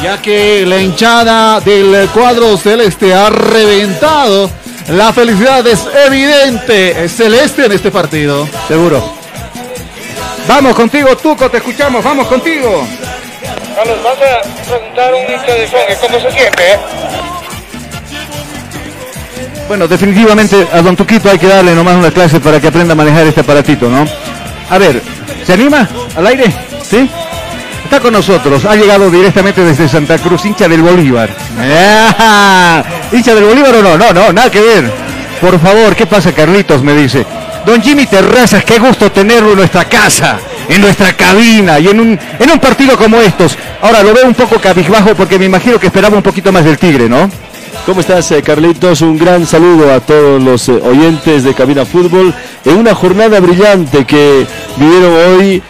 [0.01, 4.49] ya que la hinchada del cuadro celeste ha reventado.
[4.89, 8.47] La felicidad es evidente, es celeste en este partido.
[8.67, 9.17] Seguro.
[10.47, 12.87] Vamos contigo, Tuco, te escuchamos, vamos contigo.
[13.75, 16.79] Carlos, vas a preguntar un hincha de Fongue cómo se siente, ¿eh?
[19.67, 22.95] Bueno, definitivamente a Don Tuquito hay que darle nomás una clase para que aprenda a
[22.95, 24.05] manejar este aparatito, ¿no?
[24.69, 25.01] A ver,
[25.45, 26.45] ¿se anima al aire?
[26.89, 27.09] ¿Sí?
[27.87, 31.29] Está con nosotros, ha llegado directamente desde Santa Cruz, hincha del Bolívar.
[31.57, 32.83] ¡Ah!
[33.13, 33.97] ¿Hincha del Bolívar o no?
[33.97, 34.91] No, no, nada que ver.
[35.39, 36.83] Por favor, ¿qué pasa, Carlitos?
[36.83, 37.25] Me dice.
[37.65, 42.19] Don Jimmy Terrazas, qué gusto tenerlo en nuestra casa, en nuestra cabina y en un,
[42.37, 43.57] en un partido como estos.
[43.81, 46.77] Ahora lo veo un poco cabizbajo porque me imagino que esperaba un poquito más del
[46.77, 47.31] Tigre, ¿no?
[47.85, 48.99] ¿Cómo estás, eh, Carlitos?
[48.99, 52.33] Un gran saludo a todos los eh, oyentes de Cabina Fútbol
[52.65, 55.63] en una jornada brillante que vivieron hoy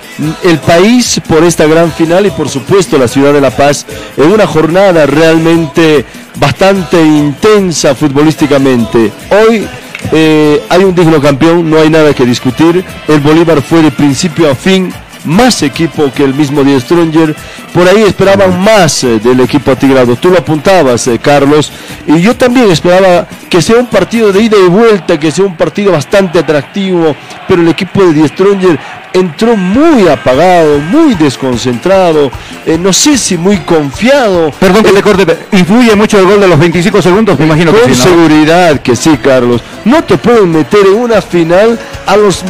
[0.44, 4.32] el país por esta gran final y por supuesto la ciudad de La Paz en
[4.32, 6.06] una jornada realmente
[6.36, 9.12] bastante intensa futbolísticamente.
[9.32, 9.68] Hoy
[10.12, 12.84] eh, hay un digno campeón, no hay nada que discutir.
[13.08, 14.92] El Bolívar fue de principio a fin
[15.28, 17.36] más equipo que el mismo Die Stronger.
[17.74, 20.16] Por ahí esperaban más eh, del equipo atigrado.
[20.16, 21.72] Tú lo apuntabas, eh, Carlos.
[22.08, 25.56] Y yo también esperaba que sea un partido de ida y vuelta, que sea un
[25.56, 27.16] partido bastante atractivo.
[27.48, 28.80] Pero el equipo de Die Stronger
[29.14, 32.32] entró muy apagado, muy desconcentrado.
[32.66, 34.52] eh, no sé si muy confiado.
[34.60, 37.40] Perdón que te corte, ¿influye mucho el gol de los 25 segundos?
[37.40, 38.04] Me imagino que Con sí, ¿no?
[38.06, 39.62] seguridad que sí, Carlos.
[39.86, 42.44] No te pueden meter en una final a los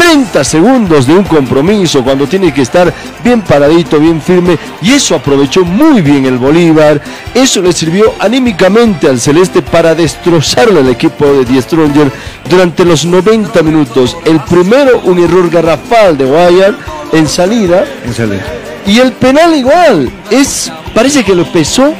[0.00, 2.90] 30 segundos de un compromiso cuando tiene que estar
[3.22, 4.58] bien paradito, bien firme.
[4.80, 7.02] Y eso aprovechó muy bien el Bolívar.
[7.34, 12.10] Eso le sirvió anímicamente al Celeste para destrozarle al equipo de Die Stronger
[12.48, 14.16] durante los 90 minutos.
[14.24, 16.74] El primero, un error garrafal de Guayar
[17.12, 17.84] en salida.
[18.06, 18.42] En salida.
[18.86, 20.10] Y el penal igual.
[20.30, 21.92] Es, parece que lo pesó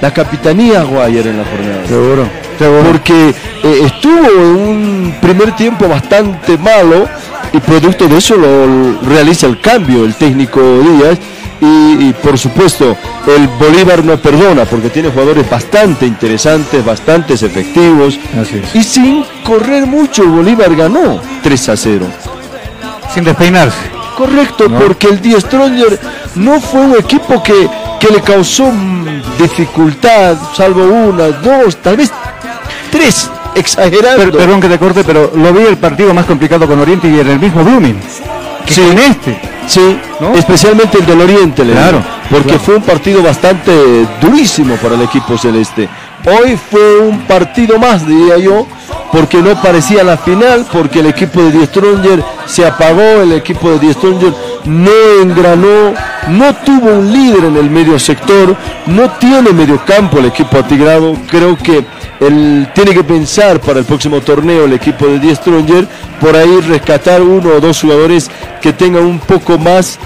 [0.00, 1.86] la capitanía Guayer en la jornada.
[1.86, 2.28] Seguro,
[2.84, 3.28] Porque
[3.62, 7.06] eh, estuvo en un primer tiempo bastante malo
[7.52, 11.18] y producto de eso lo realiza el cambio el técnico Díaz.
[11.60, 12.96] Y, y, por supuesto
[13.26, 18.16] el Bolívar no perdona porque tiene jugadores bastante interesantes, bastante efectivos.
[18.74, 22.06] Y sin correr mucho Bolívar ganó 3 a 0.
[23.12, 23.98] Sin despeinarse.
[24.16, 25.98] Correcto, porque el Die Stronger
[26.36, 27.68] no fue un equipo que,
[28.00, 32.10] que le causó mm, dificultad, salvo una, dos, tal vez
[32.90, 34.22] tres, exagerando.
[34.24, 37.18] Per- perdón que te corte, pero lo vi el partido más complicado con Oriente y
[37.20, 37.96] en el mismo Blooming.
[38.66, 38.82] Que Sí.
[38.82, 39.40] con este.
[39.66, 39.98] Sí,
[40.34, 42.60] especialmente el del Oriente, le Claro, digo, porque claro.
[42.60, 43.70] fue un partido bastante
[44.20, 45.88] durísimo para el equipo celeste.
[46.24, 48.66] Hoy fue un partido más, diría yo,
[49.12, 53.70] porque no parecía la final, porque el equipo de Die Stronger se apagó, el equipo
[53.70, 54.32] de Die Stronger
[54.64, 54.90] no
[55.22, 55.94] engranó,
[56.28, 58.56] no tuvo un líder en el medio sector,
[58.86, 61.14] no tiene medio campo el equipo atigrado.
[61.30, 61.84] Creo que
[62.20, 65.86] él tiene que pensar para el próximo torneo el equipo de Die Stronger
[66.20, 68.30] por ahí rescatar uno o dos jugadores
[68.60, 69.98] que tengan un poco más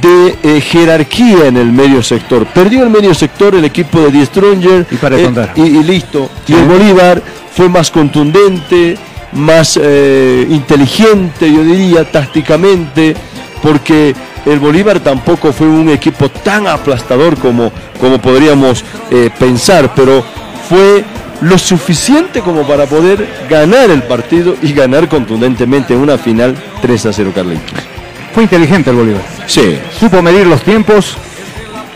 [0.00, 2.46] de eh, jerarquía en el medio sector.
[2.46, 6.30] Perdió el medio sector el equipo de Die Stronger Y para eh, y listo.
[6.46, 7.22] Y el Bolívar
[7.52, 8.96] fue más contundente,
[9.32, 13.14] más eh, inteligente, yo diría, tácticamente,
[13.62, 14.14] porque
[14.46, 20.24] el Bolívar tampoco fue un equipo tan aplastador como, como podríamos eh, pensar, pero
[20.68, 21.04] fue
[21.40, 27.06] lo suficiente como para poder ganar el partido y ganar contundentemente en una final 3
[27.06, 27.72] a 0 Carlitos.
[28.34, 29.22] Fue inteligente el Bolívar.
[29.46, 29.78] Sí.
[29.98, 31.16] Supo medir los tiempos,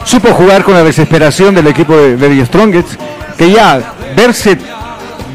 [0.04, 2.94] supo jugar con la desesperación del equipo de, de Strongest,
[3.36, 4.56] que ya verse,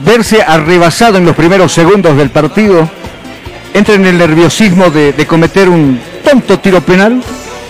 [0.05, 2.89] verse arrebasado en los primeros segundos del partido,
[3.73, 7.21] entra en el nerviosismo de, de cometer un tonto tiro penal,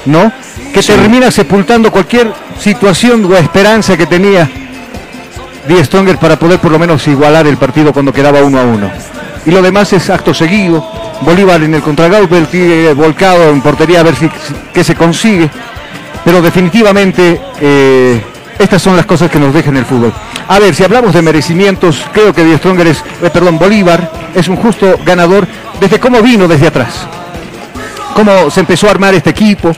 [0.06, 0.32] ¿no?
[0.74, 4.50] Que termina sepultando cualquier situación o esperanza que tenía
[5.68, 8.90] Die Stronger para poder por lo menos igualar el partido cuando quedaba uno a uno.
[9.46, 10.86] Y lo demás es acto seguido.
[11.22, 12.46] Bolívar en el contragolpe,
[12.90, 14.30] el volcado en portería a ver si-
[14.74, 15.50] qué se consigue.
[16.24, 18.22] Pero definitivamente eh,
[18.60, 20.14] estas son las cosas que nos dejan el fútbol.
[20.48, 24.48] A ver, si hablamos de merecimientos, creo que Die Stronger es, eh, perdón, Bolívar es
[24.48, 25.48] un justo ganador
[25.80, 27.08] desde cómo vino desde atrás
[28.14, 29.72] cómo se empezó a armar este equipo.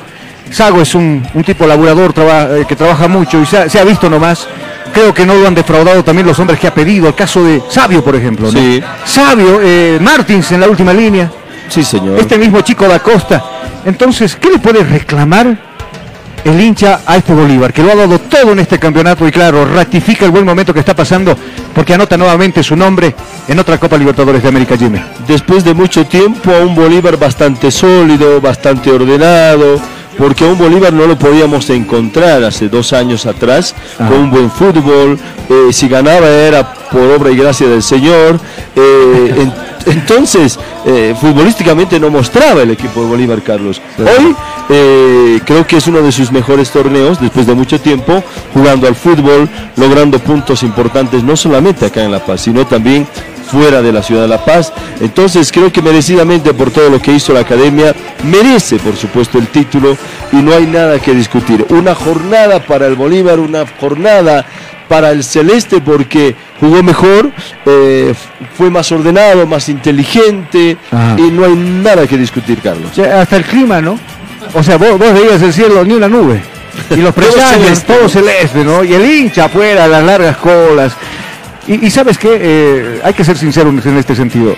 [0.51, 3.79] Sago es un, un tipo laburador traba- eh, que trabaja mucho y se ha, se
[3.79, 4.47] ha visto nomás.
[4.93, 7.07] Creo que no lo han defraudado también los hombres que ha pedido.
[7.07, 8.51] El caso de Sabio, por ejemplo.
[8.51, 8.59] ¿no?
[8.59, 8.81] Sí.
[9.05, 11.31] Sabio, eh, Martins en la última línea.
[11.67, 12.17] Sí, señor.
[12.19, 13.43] Este mismo chico da Costa.
[13.85, 15.55] Entonces, ¿qué le puede reclamar
[16.43, 17.71] el hincha a este Bolívar?
[17.71, 20.79] Que lo ha dado todo en este campeonato y claro, ratifica el buen momento que
[20.79, 21.37] está pasando
[21.75, 23.13] porque anota nuevamente su nombre
[23.47, 24.99] en otra Copa Libertadores de América, Jimmy.
[25.27, 29.79] después de mucho tiempo a un Bolívar bastante sólido, bastante ordenado,
[30.19, 34.51] porque a un Bolívar no lo podíamos encontrar hace dos años atrás, con un buen
[34.51, 35.17] fútbol,
[35.49, 38.39] eh, si ganaba era por obra y gracia del Señor,
[38.75, 43.81] eh, en- entonces eh, futbolísticamente no mostraba el equipo de Bolívar Carlos.
[43.97, 44.35] Hoy
[45.45, 48.21] creo que es uno de sus mejores torneos después de mucho tiempo
[48.53, 53.07] jugando al fútbol, logrando puntos importantes no solamente acá en La Paz, sino también
[53.51, 54.71] fuera de la ciudad de La Paz.
[55.01, 59.47] Entonces creo que merecidamente por todo lo que hizo la academia, merece por supuesto el
[59.47, 59.97] título
[60.31, 61.65] y no hay nada que discutir.
[61.69, 64.45] Una jornada para el Bolívar, una jornada
[64.87, 67.31] para el Celeste porque jugó mejor,
[67.65, 68.13] eh,
[68.57, 71.15] fue más ordenado, más inteligente Ajá.
[71.17, 72.91] y no hay nada que discutir, Carlos.
[72.91, 73.99] O sea, hasta el clima, ¿no?
[74.53, 76.41] O sea, vos, vos veías el cielo ni una nube.
[76.89, 77.93] Y los Todo presagos, celeste.
[77.93, 78.83] todo celeste, ¿no?
[78.83, 80.93] Y el hincha afuera, las largas colas.
[81.69, 84.55] Y, y sabes qué, Eh, hay que ser sinceros en este sentido.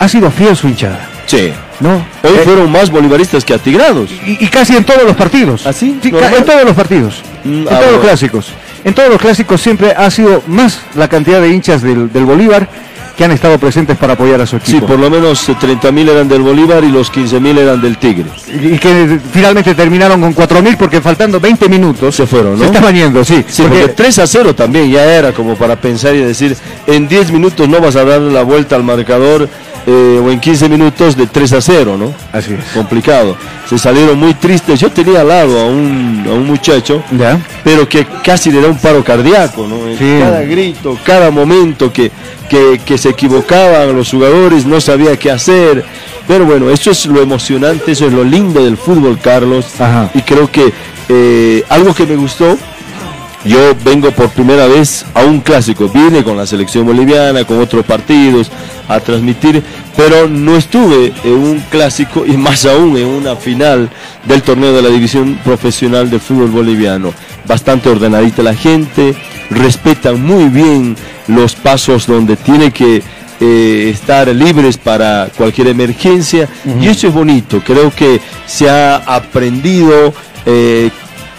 [0.00, 1.52] Ha sido fiel su hinchada, Sí.
[1.80, 1.94] ¿no?
[2.24, 4.10] Hoy Eh, fueron más bolivaristas que atigrados.
[4.26, 5.66] y, y casi en todos los partidos.
[5.66, 5.98] ¿Así?
[6.02, 6.34] Sí, ¿Normal?
[6.38, 7.22] en todos los partidos.
[7.44, 8.02] Mm, en ah, todos los bueno.
[8.02, 8.46] clásicos.
[8.84, 12.66] En todos los clásicos siempre ha sido más la cantidad de hinchas del, del Bolívar
[13.18, 14.86] que han estado presentes para apoyar a su Sí, equipo.
[14.86, 18.26] por lo menos 30.000 eran del Bolívar y los 15.000 eran del Tigre.
[18.46, 22.58] y y que finalmente terminaron con 4.000 porque faltando 20 minutos Se fueron, ¿no?
[22.60, 23.44] se estaban yendo, sí.
[23.48, 26.56] Sí, porque- porque 3 a 0 también ya era como para pensar y decir,
[26.86, 29.48] en 10 minutos no vas a darle la vuelta al marcador
[29.90, 32.12] eh, o en 15 minutos de 3 a 0, ¿no?
[32.30, 32.62] Así es.
[32.74, 33.36] Complicado.
[33.66, 34.78] Se salieron muy tristes.
[34.78, 37.40] Yo tenía al lado a un, a un muchacho, Ya.
[37.64, 39.76] pero que casi le da un paro cardíaco, ¿no?
[39.98, 40.18] Sí.
[40.20, 42.10] Cada grito, cada momento que,
[42.50, 45.82] que, que se equivocaban los jugadores, no sabía qué hacer.
[46.26, 49.80] Pero bueno, eso es lo emocionante, eso es lo lindo del fútbol, Carlos.
[49.80, 50.10] Ajá.
[50.12, 50.70] Y creo que
[51.08, 52.58] eh, algo que me gustó
[53.48, 57.84] yo vengo por primera vez a un clásico, vine con la selección boliviana, con otros
[57.86, 58.50] partidos
[58.88, 59.62] a transmitir,
[59.96, 63.88] pero no estuve en un clásico y más aún en una final
[64.24, 67.14] del torneo de la división profesional del fútbol boliviano.
[67.46, 69.16] Bastante ordenadita la gente,
[69.48, 70.94] respetan muy bien
[71.26, 73.02] los pasos donde tiene que
[73.40, 76.48] eh, estar libres para cualquier emergencia.
[76.80, 80.12] Y eso es bonito, creo que se ha aprendido
[80.44, 80.90] eh,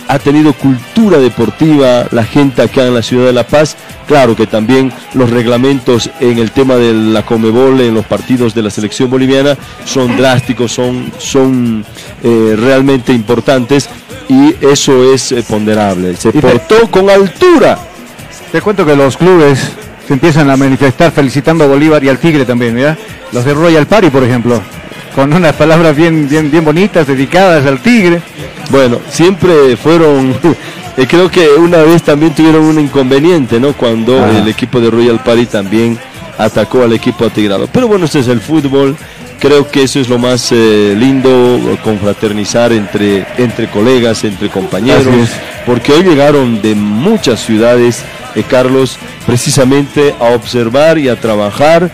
[0.09, 3.77] ha tenido cultura deportiva la gente acá en la ciudad de La Paz.
[4.07, 8.63] Claro que también los reglamentos en el tema de la Comebol, en los partidos de
[8.63, 9.55] la selección boliviana,
[9.85, 11.85] son drásticos, son, son
[12.23, 13.87] eh, realmente importantes.
[14.27, 16.15] y eso es eh, ponderable.
[16.15, 17.77] Se portó con altura.
[18.51, 19.59] Te cuento que los clubes
[20.07, 22.97] se empiezan a manifestar felicitando a Bolívar y al Tigre también, ¿ya?
[23.31, 24.59] Los de Royal Party, por ejemplo,
[25.15, 28.21] con unas palabras bien, bien, bien bonitas dedicadas al Tigre.
[28.69, 30.35] Bueno, siempre fueron,
[30.97, 33.73] eh, creo que una vez también tuvieron un inconveniente, ¿no?
[33.73, 34.37] Cuando Ah.
[34.37, 35.97] el equipo de Royal Party también
[36.37, 37.67] atacó al equipo atigrado.
[37.71, 38.95] Pero bueno, este es el fútbol.
[39.39, 41.31] Creo que eso es lo más eh, lindo,
[41.83, 45.05] confraternizar entre, entre colegas, entre compañeros,
[45.65, 48.03] porque hoy llegaron de muchas ciudades,
[48.35, 51.89] eh, Carlos, precisamente a observar y a trabajar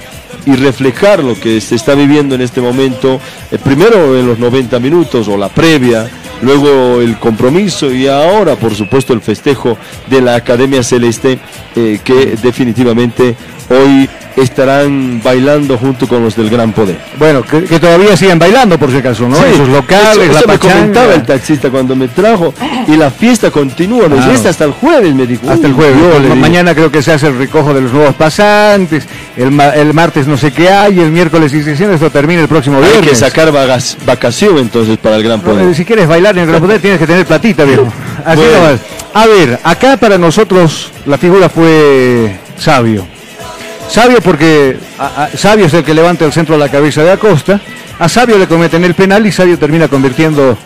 [0.46, 3.20] y reflejar lo que se está viviendo en este momento,
[3.52, 6.10] eh, primero en los 90 minutos o la previa,
[6.42, 9.78] luego el compromiso y ahora, por supuesto, el festejo
[10.10, 11.40] de la Academia Celeste,
[11.76, 13.36] eh, que definitivamente
[13.70, 16.98] hoy estarán bailando junto con los del Gran Poder.
[17.18, 19.38] Bueno, que, que todavía siguen bailando por si acaso, ¿no?
[19.38, 22.54] Sí, Esos locales, eso, la eso me comentaba el taxista cuando me trajo
[22.88, 24.32] y la fiesta continúa, Claro.
[24.32, 25.50] "Esta hasta el jueves, me dijo.
[25.50, 25.96] Hasta el jueves.
[25.98, 29.06] yo le Ma- digo, Mañana creo que se hace el recojo de los nuevos pasantes.
[29.38, 31.00] El, ma- el martes no sé qué hay.
[31.00, 31.94] El miércoles inscripción.
[31.94, 33.10] Esto termina el próximo Hay viernes.
[33.12, 35.74] que sacar vagas- vacación entonces para el Gran Poder.
[35.74, 37.88] si quieres bailar en el Gran Poder tienes que tener platita, viejo.
[38.26, 38.54] Así Bueno.
[38.58, 38.80] nomás.
[39.14, 43.08] A ver, acá para nosotros la figura fue Sabio.
[43.90, 47.12] Sabio porque a- a- Sabio es el que levanta el centro de la cabeza de
[47.12, 47.60] Acosta.
[48.00, 50.58] A Sabio le cometen el penal y Sabio termina convirtiendo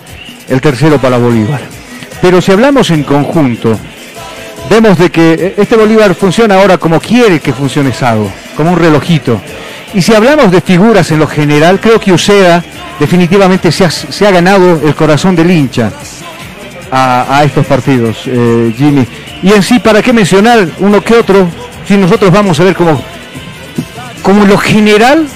[0.48, 1.62] el tercero para Bolívar.
[2.22, 3.78] Pero si hablamos en conjunto,
[4.70, 8.80] vemos de que eh, este Bolívar funciona ahora como quiere que funcione Sago, como un
[8.80, 9.40] relojito.
[9.94, 12.64] Y si hablamos de figuras en lo general, creo que Uceda
[13.00, 15.92] definitivamente se ha, se ha ganado el corazón del hincha
[16.92, 19.06] a, estos partidos, eh, Jimmy.
[19.42, 21.48] Y en sí, ¿para qué mencionar uno que otro?
[21.88, 23.02] Si nosotros vamos a ver como,
[24.22, 25.28] como lo general,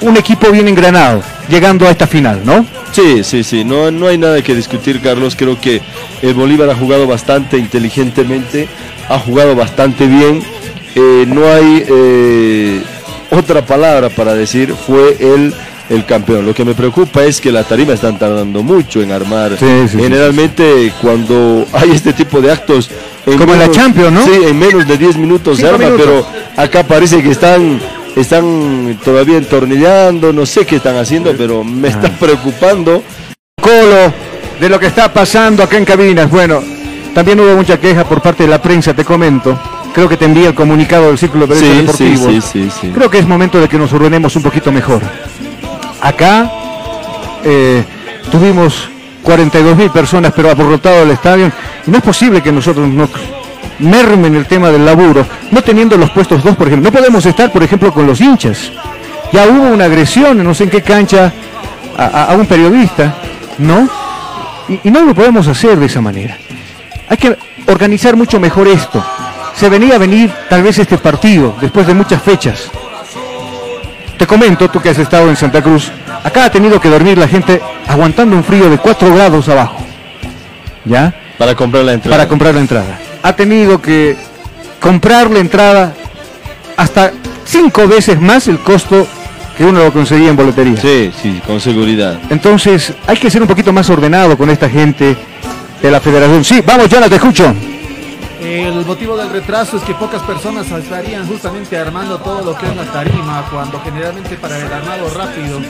[0.00, 2.64] un equipo bien engranado, llegando a esta final, ¿no?
[2.92, 5.36] Sí, sí, sí, no, no hay nada que discutir, Carlos.
[5.36, 5.80] Creo que
[6.22, 8.68] el Bolívar ha jugado bastante inteligentemente,
[9.08, 10.42] ha jugado bastante bien.
[10.96, 12.82] Eh, no hay eh,
[13.30, 15.54] otra palabra para decir, fue el,
[15.90, 16.46] el campeón.
[16.46, 19.50] Lo que me preocupa es que la tarima están tardando mucho en armar.
[19.58, 22.88] Sí, sí, sí, Generalmente cuando hay este tipo de actos...
[23.24, 24.24] Como en la Champions, ¿no?
[24.24, 26.06] Sí, en menos de 10 minutos se arma, minutos.
[26.06, 27.78] pero acá parece que están
[28.16, 32.16] están todavía entornillando, no sé qué están haciendo, pero me está Ah.
[32.18, 33.02] preocupando.
[33.60, 34.12] Colo
[34.58, 36.30] de lo que está pasando acá en cabinas.
[36.30, 36.62] Bueno,
[37.14, 39.58] también hubo mucha queja por parte de la prensa, te comento.
[39.94, 41.86] Creo que te envía el comunicado del Círculo de Sí,
[42.16, 42.90] sí, sí, sí.
[42.94, 45.00] Creo que es momento de que nos ordenemos un poquito mejor.
[46.02, 46.50] Acá
[47.44, 47.84] eh,
[48.30, 48.88] tuvimos
[49.22, 51.50] 42 mil personas, pero abarrotado el estadio.
[51.86, 53.10] No es posible que nosotros nos
[53.78, 56.90] mermen el tema del laburo, no teniendo los puestos dos, por ejemplo.
[56.90, 58.72] No podemos estar, por ejemplo, con los hinchas.
[59.32, 61.32] Ya hubo una agresión, no sé en qué cancha,
[61.96, 63.14] a, un periodista,
[63.58, 63.88] ¿no?
[64.82, 66.36] Y no lo podemos hacer de esa manera.
[67.08, 69.04] Hay que organizar mucho mejor esto.
[69.54, 72.70] Se venía a venir tal vez este partido después de muchas fechas.
[74.20, 75.90] Te comento, tú que has estado en Santa Cruz,
[76.22, 77.58] acá ha tenido que dormir la gente
[77.88, 79.78] aguantando un frío de 4 grados abajo.
[80.84, 81.14] ¿Ya?
[81.38, 82.18] Para comprar la entrada.
[82.18, 82.98] Para comprar la entrada.
[83.22, 84.18] Ha tenido que
[84.78, 85.94] comprar la entrada
[86.76, 87.12] hasta
[87.46, 89.06] cinco veces más el costo
[89.56, 90.78] que uno lo conseguía en boletería.
[90.78, 92.18] Sí, sí, con seguridad.
[92.28, 95.16] Entonces, hay que ser un poquito más ordenado con esta gente
[95.80, 96.44] de la federación.
[96.44, 97.54] Sí, vamos, Jonathan, te escucho.
[98.40, 102.74] El motivo del retraso es que pocas personas estarían justamente armando todo lo que es
[102.74, 105.60] la tarima, cuando generalmente para el armado rápido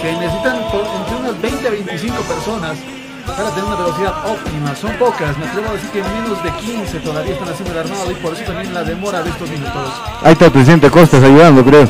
[0.00, 2.78] se necesitan entre unas 20 a 25 personas
[3.24, 4.74] para tener una velocidad óptima.
[4.74, 8.10] Son pocas, me atrevo a decir que menos de 15 todavía están haciendo el armado
[8.10, 9.92] y por eso también la demora de estos minutos.
[10.22, 11.88] Ahí está el presidente Costas ayudando, creo.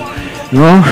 [0.51, 0.85] ¿No?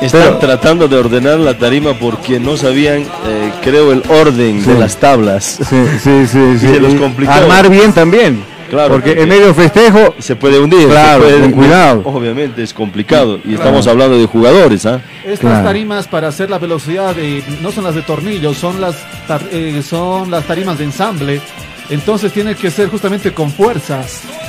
[0.00, 4.70] Están Pero- tratando de ordenar la tarima porque no sabían, eh, creo, el orden Sí.
[4.70, 5.58] de las tablas.
[5.68, 6.38] Sí, sí, sí.
[6.54, 6.68] Y sí.
[6.68, 7.32] se los complicó.
[7.32, 8.44] Armar bien también.
[8.70, 10.82] Claro, Porque porque- en medio festejo Se puede hundir.
[10.82, 12.02] se Claro, puede- con cuidado.
[12.04, 13.36] Obviamente es complicado.
[13.38, 13.56] Y Claro.
[13.56, 15.00] estamos hablando de jugadores, ¿ah?
[15.24, 15.64] Estas Claro.
[15.64, 18.94] tarimas para hacer la velocidad de, no son las de tornillo, son las
[19.26, 21.40] tar- eh, son las tarimas de ensamble.
[21.90, 24.02] Entonces tiene que ser justamente con fuerza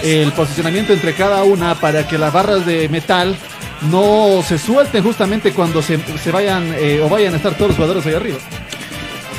[0.03, 3.37] el posicionamiento entre cada una para que las barras de metal
[3.83, 7.75] no se suelten justamente cuando se, se vayan eh, o vayan a estar todos los
[7.75, 8.37] jugadores ahí arriba.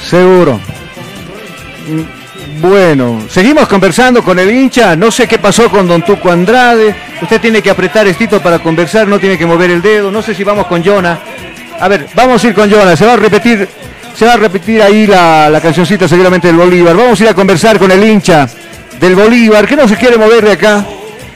[0.09, 0.61] Seguro.
[2.61, 4.97] Bueno, seguimos conversando con el hincha.
[4.97, 6.95] No sé qué pasó con Don Tuco Andrade.
[7.23, 10.11] Usted tiene que apretar estito para conversar, no tiene que mover el dedo.
[10.11, 11.19] No sé si vamos con Jonah.
[11.79, 12.97] A ver, vamos a ir con Jonah.
[12.97, 13.69] Se va a repetir,
[14.15, 16.97] se va a repetir ahí la, la cancioncita seguramente del Bolívar.
[16.97, 18.49] Vamos a ir a conversar con el hincha
[18.99, 20.85] del Bolívar, que no se quiere mover de acá.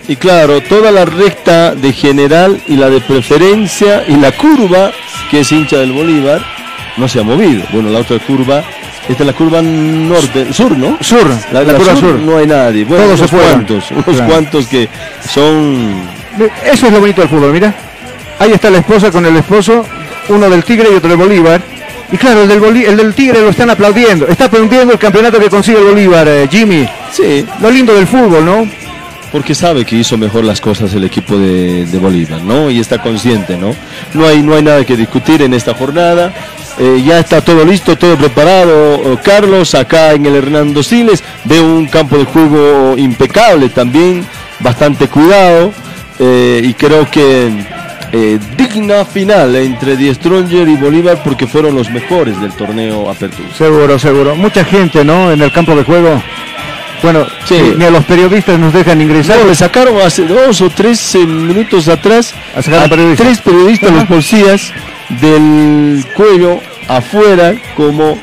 [0.06, 4.90] Y claro, toda la recta de general y la de preferencia y la curva,
[5.30, 6.44] que es hincha del Bolívar,
[6.98, 7.62] no se ha movido.
[7.72, 8.62] Bueno, la otra curva
[9.08, 10.96] Esta es la curva norte, sur, ¿no?
[11.00, 12.18] Sur, La, la la curva sur, sur.
[12.20, 12.84] no hay nadie.
[12.84, 14.26] Bueno, Todos unos cuantos, unos Claro.
[14.26, 14.88] cuantos que
[15.32, 16.02] son
[16.64, 17.74] Eso es lo bonito del fútbol, mira.
[18.38, 19.84] Ahí está la esposa con el esposo,
[20.28, 21.60] uno del Tigre y otro del Bolívar.
[22.12, 24.26] Y claro, el del, Bolí- el del Tigre lo están aplaudiendo.
[24.26, 26.86] Está aplaudiendo el campeonato que consigue el Bolívar, eh, Jimmy.
[27.12, 27.44] Sí.
[27.60, 28.68] Lo lindo del fútbol, ¿no?
[29.34, 32.70] Porque sabe que hizo mejor las cosas el equipo de, Bolívar, ¿no?
[32.70, 33.74] Y está consciente, ¿no?
[34.14, 36.32] No hay, no hay nada que discutir en esta jornada.
[36.78, 38.94] Eh, ya está todo listo, todo preparado.
[38.94, 44.24] eh, Carlos, acá en el Hernando Siles, veo un campo de juego impecable también,
[44.60, 45.72] bastante cuidado.
[46.20, 47.50] eh, y creo que
[48.56, 53.48] digna final entre Die Stronger y Bolívar porque fueron los mejores del torneo Apertura.
[53.58, 54.36] Seguro, seguro.
[54.36, 55.32] Mucha gente, ¿no?
[55.32, 56.22] En el campo de juego.
[57.04, 57.74] Bueno, Sí.
[57.76, 59.38] ni, a los periodistas nos dejan ingresar.
[59.38, 63.98] No, le sacaron hace dos o tres eh, minutos atrás A tres periodistas, Ajá.
[64.00, 64.72] los policías,
[65.20, 68.16] del cuello afuera como,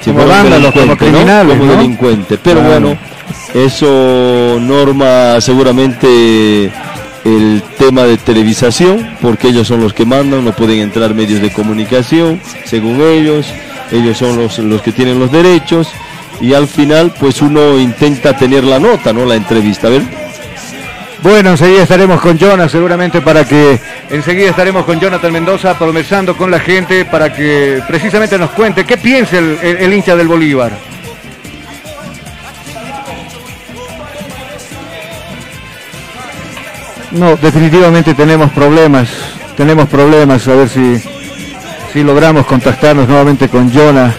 [0.00, 1.76] si Como vándalos, como criminales, Como ¿no?
[1.78, 2.36] delincuente.
[2.42, 2.80] Pero Claro.
[2.80, 2.98] bueno,
[3.54, 6.72] eso norma seguramente
[7.24, 11.50] el tema de televisación, porque ellos son los que mandan, no pueden entrar medios de
[11.52, 13.46] comunicación, según ellos,
[13.92, 15.88] ellos son los, los que tienen los derechos,
[16.40, 19.24] y al final pues uno intenta tener la nota, ¿no?
[19.24, 20.02] La entrevista, a ver.
[21.20, 26.48] Bueno, enseguida estaremos con Jonas, seguramente para que enseguida estaremos con Jonathan Mendoza, promesando con
[26.50, 30.70] la gente para que precisamente nos cuente qué piensa el, el- el hincha del Bolívar.
[37.12, 39.08] No, definitivamente tenemos problemas,
[39.56, 41.00] tenemos problemas, a ver si,
[41.92, 44.14] si logramos contactarnos nuevamente con Jonah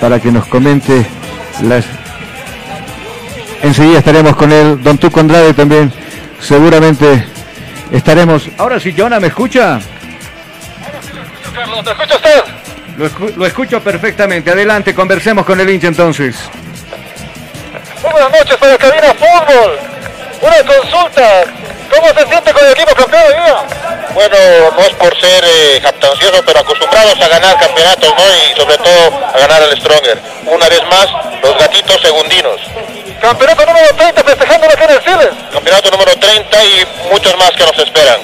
[0.00, 1.06] para que nos comente
[1.62, 1.84] las...
[3.62, 5.92] Enseguida estaremos con él, Don Tuco Andrade también,
[6.40, 7.24] seguramente
[7.92, 8.48] estaremos...
[8.56, 9.80] Ahora sí, Jonah, ¿me escucha?
[11.54, 12.40] Carlos, ¿te escucha usted?
[12.96, 16.36] Lo, escu- lo escucho perfectamente, adelante, conversemos con el hincha entonces.
[18.02, 19.78] Muy buenas noches para Cabina Fútbol.
[20.40, 21.44] Una consulta.
[21.90, 23.56] ¿Cómo se siente con el equipo campeón hoy día?
[24.14, 24.36] Bueno,
[24.76, 28.24] no es por ser eh, jactancioso, pero acostumbrados a ganar campeonatos, ¿no?
[28.34, 30.18] Y sobre todo a ganar al Stronger.
[30.46, 31.06] Una vez más,
[31.42, 32.60] los gatitos segundinos.
[33.20, 35.34] Campeonato número 30 festejándolo acá en el Siles.
[35.52, 38.20] Campeonato número 30 y muchos más que nos esperan.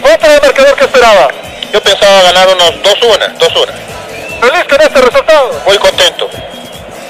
[0.00, 1.28] ¿Cuánto era el marcador que esperaba?
[1.72, 3.88] Yo pensaba ganar unos 2-1, 2-1.
[4.40, 5.62] ¿Feliz con este resultado?
[5.66, 6.30] Muy contento.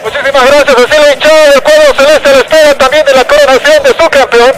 [0.03, 0.99] Muchísimas gracias.
[0.99, 4.53] La hinchada del cuadro celeste le espera también de la coronación de su campeón.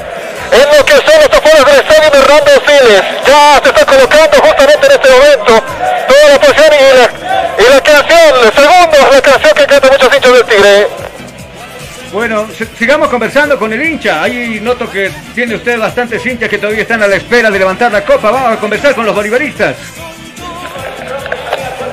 [0.52, 3.02] En lo que son los afueras del estadio de Hernando Siles.
[3.26, 5.62] Ya se está colocando justamente en este momento
[6.08, 10.14] toda la pasión y la, y la canción, el segundo, la canción que cantan muchos
[10.14, 10.88] hinchas del Tigre.
[12.12, 14.22] Bueno, si- sigamos conversando con el hincha.
[14.22, 17.92] Ahí noto que tiene usted bastantes hinchas que todavía están a la espera de levantar
[17.92, 18.32] la copa.
[18.32, 19.76] Vamos a conversar con los bolivaristas.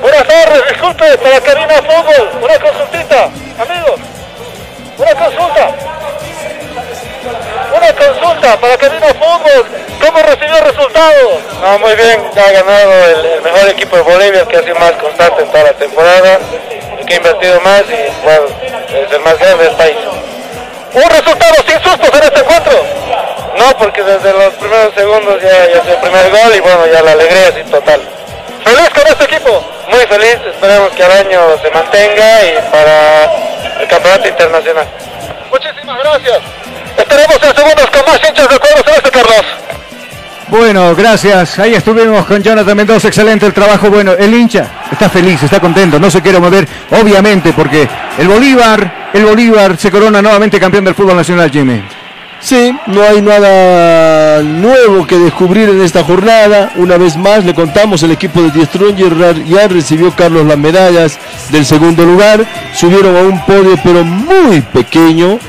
[0.00, 3.24] Buenas tardes, disculpe, para Cabina Fútbol, una consultita,
[3.60, 4.00] amigos,
[4.96, 5.70] una consulta,
[7.78, 9.66] una consulta para Cabina Fútbol,
[10.04, 11.40] ¿cómo recibió el resultado?
[11.62, 14.74] No, muy bien, ya ha ganado el, el mejor equipo de Bolivia, que ha sido
[14.76, 16.38] más constante en toda la temporada,
[16.98, 18.46] el que ha invertido más y bueno,
[18.88, 19.96] es el más grande del país.
[20.92, 22.84] ¿Un resultado sin sustos en este encuentro?
[23.58, 27.02] No, porque desde los primeros segundos ya, ya es el primer gol y bueno, ya
[27.02, 28.00] la alegría así total.
[28.64, 29.64] ¿Feliz con este equipo?
[29.88, 34.86] Muy feliz, esperemos que al año se mantenga y para el campeonato internacional.
[35.50, 36.40] Muchísimas gracias.
[36.98, 39.44] Estaremos en segundos con más hinchas del cuadro celeste, Carlos.
[40.48, 41.58] Bueno, gracias.
[41.58, 43.08] Ahí estuvimos con Jonathan Mendoza.
[43.08, 43.90] Excelente el trabajo.
[43.90, 45.98] Bueno, el hincha está feliz, está contento.
[45.98, 50.94] No se quiere mover, obviamente, porque el Bolívar, el Bolívar se corona nuevamente campeón del
[50.94, 51.82] fútbol nacional, Jimmy.
[52.40, 56.70] Sí, no hay nada nuevo que descubrir en esta jornada.
[56.76, 61.18] Una vez más le contamos, el equipo de Die Stronger ya recibió Carlos las medallas
[61.50, 62.46] del segundo lugar.
[62.74, 65.40] Subieron a un podio pero muy pequeño,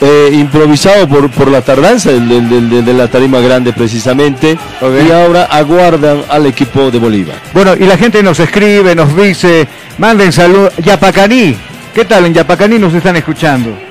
[0.00, 4.56] eh, improvisado por, por la tardanza del- de la tarima grande precisamente.
[4.82, 7.36] Y ahora aguardan al equipo de Bolívar.
[7.54, 9.66] Bueno, y la gente nos escribe, nos dice,
[9.98, 10.68] manden salud.
[10.82, 11.56] Yapacaní,
[11.94, 13.85] ¿qué tal en Yapacaní nos están escuchando?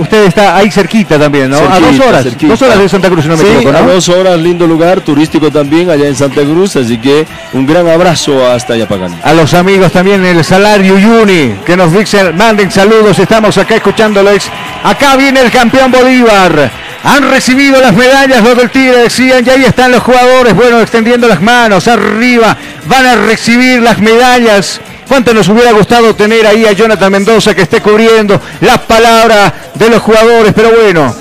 [0.00, 1.58] Usted está ahí cerquita también, ¿no?
[1.58, 2.52] a dos horas, cerquita.
[2.52, 3.92] dos horas de Santa Cruz, si no me Sí, equivoco, a ¿no?
[3.92, 8.50] dos horas, lindo lugar, turístico también allá en Santa Cruz, así que un gran abrazo
[8.50, 9.20] hasta Yapagán.
[9.22, 14.48] A los amigos también el Salario Yuni, que nos dicen, manden saludos, estamos acá escuchándoles.
[14.82, 16.70] Acá viene el campeón Bolívar.
[17.02, 21.28] Han recibido las medallas los del Tigre, decían, y ahí están los jugadores, bueno, extendiendo
[21.28, 22.56] las manos arriba,
[22.86, 24.80] van a recibir las medallas.
[25.10, 29.90] ¿Cuánto nos hubiera gustado tener ahí a Jonathan Mendoza que esté cubriendo las palabras de
[29.90, 30.52] los jugadores?
[30.54, 31.12] Pero bueno,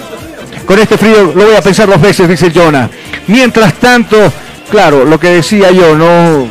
[0.64, 2.88] con este frío lo voy a pensar dos veces, dice Jonah.
[3.26, 4.32] Mientras tanto,
[4.70, 6.48] claro, lo que decía yo, no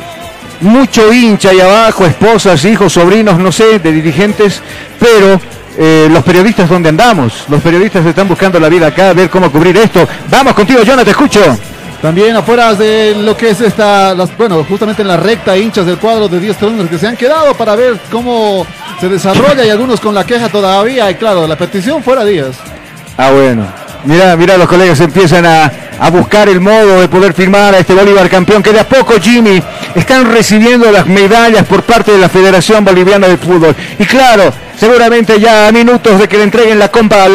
[0.62, 4.60] mucho hincha ahí abajo, esposas, hijos, sobrinos, no sé, de dirigentes,
[4.98, 5.40] pero
[5.78, 7.44] eh, los periodistas, ¿dónde andamos?
[7.48, 10.08] Los periodistas están buscando la vida acá, a ver cómo cubrir esto.
[10.28, 11.56] Vamos contigo, Jonathan, te escucho.
[12.00, 16.28] También afuera de lo que es esta, bueno, justamente en la recta hinchas del cuadro
[16.28, 18.64] de 10 Strongers que se han quedado para ver cómo
[19.00, 21.10] se desarrolla y algunos con la queja todavía.
[21.10, 22.56] Y claro, la petición fuera Díaz.
[23.16, 23.66] Ah, bueno.
[24.04, 27.94] Mira, mira, los colegas empiezan a, a buscar el modo de poder firmar a este
[27.94, 29.60] Bolívar campeón, que de a poco, Jimmy,
[29.96, 33.74] están recibiendo las medallas por parte de la Federación Boliviana de Fútbol.
[33.98, 36.88] Y claro, seguramente ya a minutos de que le entreguen la,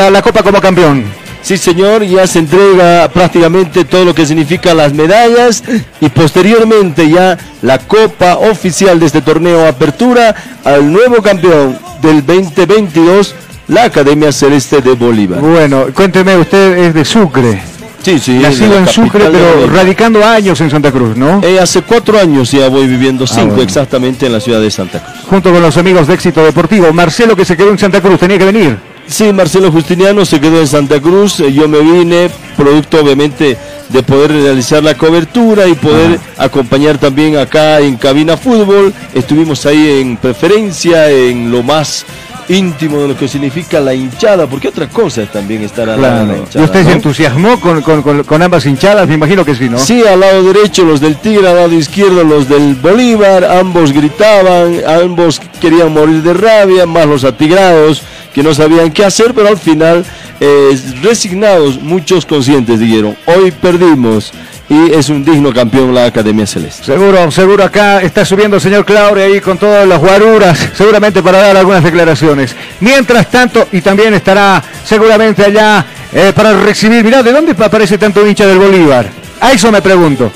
[0.10, 1.23] la copa como campeón.
[1.44, 5.62] Sí, señor, ya se entrega prácticamente todo lo que significa las medallas
[6.00, 13.36] y posteriormente ya la copa oficial de este torneo Apertura al nuevo campeón del 2022,
[13.68, 15.42] la Academia Celeste de Bolívar.
[15.42, 17.62] Bueno, cuénteme, usted es de Sucre.
[18.02, 18.40] Sí, sí.
[18.40, 21.42] Nacido en Sucre, pero radicando años en Santa Cruz, ¿no?
[21.44, 23.64] Eh, hace cuatro años ya voy viviendo, cinco bueno.
[23.64, 25.26] exactamente, en la ciudad de Santa Cruz.
[25.30, 26.94] Junto con los amigos de Éxito Deportivo.
[26.94, 28.93] Marcelo, que se quedó en Santa Cruz, tenía que venir.
[29.08, 33.58] Sí, Marcelo Justiniano se quedó en Santa Cruz, eh, yo me vine, producto obviamente
[33.90, 38.92] de poder realizar la cobertura y poder acompañar también acá en Cabina Fútbol.
[39.14, 42.06] Estuvimos ahí en preferencia, en lo más
[42.50, 46.14] íntimo de lo que significa la hinchada, porque otra cosa es también estar al lado
[46.14, 46.40] de la Claro.
[46.40, 46.66] ¿Y hinchada.
[46.66, 49.08] usted se entusiasmó con, con- con- con ambas hinchadas?
[49.08, 49.78] Me imagino que sí, ¿no?
[49.78, 54.82] Sí, al lado derecho los del Tigre, al lado izquierdo los del Bolívar, ambos gritaban,
[55.04, 58.02] ambos querían morir de rabia, más los atigrados
[58.34, 60.06] que no sabían qué hacer, pero al final,
[60.40, 64.32] eh, resignados, muchos conscientes dijeron, hoy perdimos
[64.70, 66.86] y es un digno campeón la Academia Celeste.
[66.86, 71.40] Seguro, seguro acá está subiendo el señor Claure ahí con todas las guaruras, seguramente para
[71.40, 72.56] dar algunas declaraciones.
[72.80, 78.26] Mientras tanto, y también estará seguramente allá eh, para recibir, mirá, ¿de dónde aparece tanto
[78.26, 79.08] hincha del Bolívar?
[79.40, 80.32] A eso me pregunto,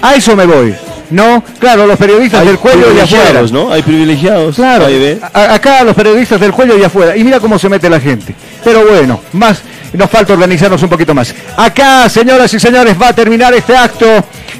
[0.00, 0.74] a eso me voy.
[1.12, 3.04] No, claro, los periodistas Hay del cuello y afuera.
[3.06, 3.72] privilegiados, ¿no?
[3.72, 4.56] Hay privilegiados.
[4.56, 4.86] Claro,
[5.32, 7.16] a- acá los periodistas del cuello y afuera.
[7.16, 8.34] Y mira cómo se mete la gente.
[8.64, 9.60] Pero bueno, más
[9.92, 11.34] nos falta organizarnos un poquito más.
[11.56, 14.06] Acá, señoras y señores, va a terminar este acto.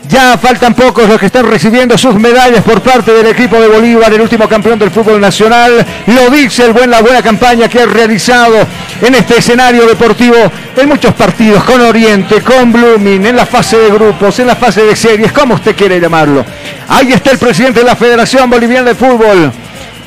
[0.08, 4.12] Ya faltan pocos los que están recibiendo sus medallas por parte del equipo de Bolívar,
[4.12, 5.84] el último campeón del fútbol nacional.
[6.06, 8.66] Lo dice el buen, la buena campaña que ha realizado
[9.00, 10.36] en este escenario deportivo
[10.76, 14.82] en muchos partidos, con Oriente, con Blooming, en la fase de grupos, en la fase
[14.82, 16.44] de series, como usted quiere llamarlo.
[16.88, 19.52] Ahí está el presidente de la Federación Boliviana de Fútbol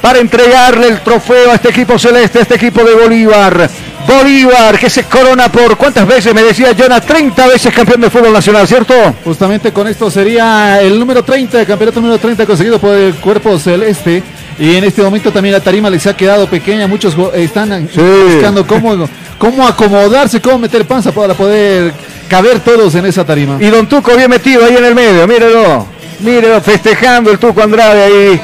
[0.02, 3.70] para entregarle el trofeo a este equipo celeste, a este equipo de Bolívar.
[4.08, 8.34] Bolívar que se corona por cuántas veces me decía Jonah, 30 veces campeón de fútbol
[8.34, 8.94] nacional, ¿cierto?
[9.24, 13.58] Justamente con esto sería el número 30, el campeonato número 30 conseguido por el cuerpo
[13.58, 14.24] celeste.
[14.58, 16.88] Y en este momento también la tarima les ha quedado pequeña.
[16.88, 17.90] Muchos están
[18.28, 21.94] buscando cómo, cómo acomodarse, cómo meter panza para poder
[22.30, 23.58] caber todos en esa tarima.
[23.60, 25.86] Y Don Tuco bien metido ahí en el medio, mírelo,
[26.20, 28.42] mírelo, festejando el Tuco Andrade ahí.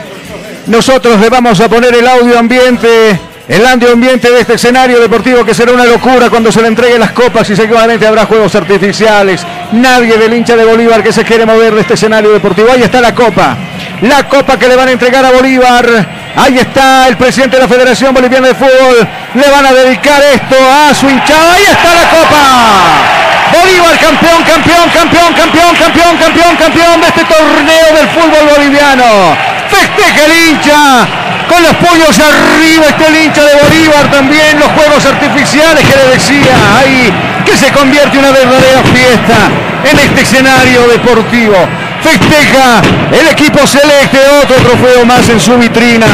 [0.68, 3.20] Nosotros le vamos a poner el audio ambiente,
[3.52, 7.12] el ambiente de este escenario deportivo que será una locura cuando se le entreguen las
[7.12, 9.46] copas y seguramente habrá juegos artificiales.
[9.74, 12.70] Nadie del hincha de Bolívar que se quiere mover de este escenario deportivo.
[12.72, 13.58] Ahí está la copa,
[14.04, 15.86] la copa que le van a entregar a Bolívar.
[16.34, 19.06] Ahí está el presidente de la Federación Boliviana de Fútbol.
[19.34, 21.54] Le van a dedicar esto a su hinchada.
[21.54, 23.12] Ahí está la copa.
[23.52, 29.36] Bolívar campeón, campeón, campeón, campeón, campeón, campeón, campeón de este torneo del fútbol boliviano.
[29.70, 31.21] Festeja el hincha.
[31.52, 34.58] Con los puños arriba está el hincha de Bolívar también.
[34.58, 37.12] Los juegos artificiales que le decía ahí.
[37.46, 39.52] Que se convierte una verdadera fiesta
[39.84, 41.58] en este escenario deportivo.
[42.02, 42.82] Festeja
[43.12, 46.08] el equipo celeste, otro trofeo más en su vitrina.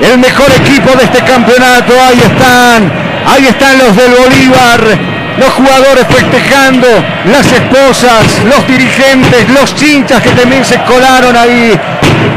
[0.00, 1.92] El mejor equipo de este campeonato.
[2.00, 2.92] Ahí están.
[3.26, 6.88] Ahí están los del Bolívar los jugadores festejando,
[7.26, 11.78] las esposas, los dirigentes, los hinchas que también se colaron ahí.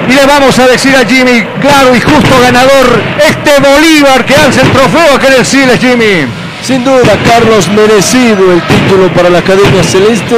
[0.10, 4.61] Y le vamos a decir a Jimmy, claro y justo ganador, este Bolívar que alza
[4.61, 6.27] el trofeo, que decirle Jimmy.
[6.64, 10.35] Sin duda, Carlos, merecido el título para la Academia Celeste.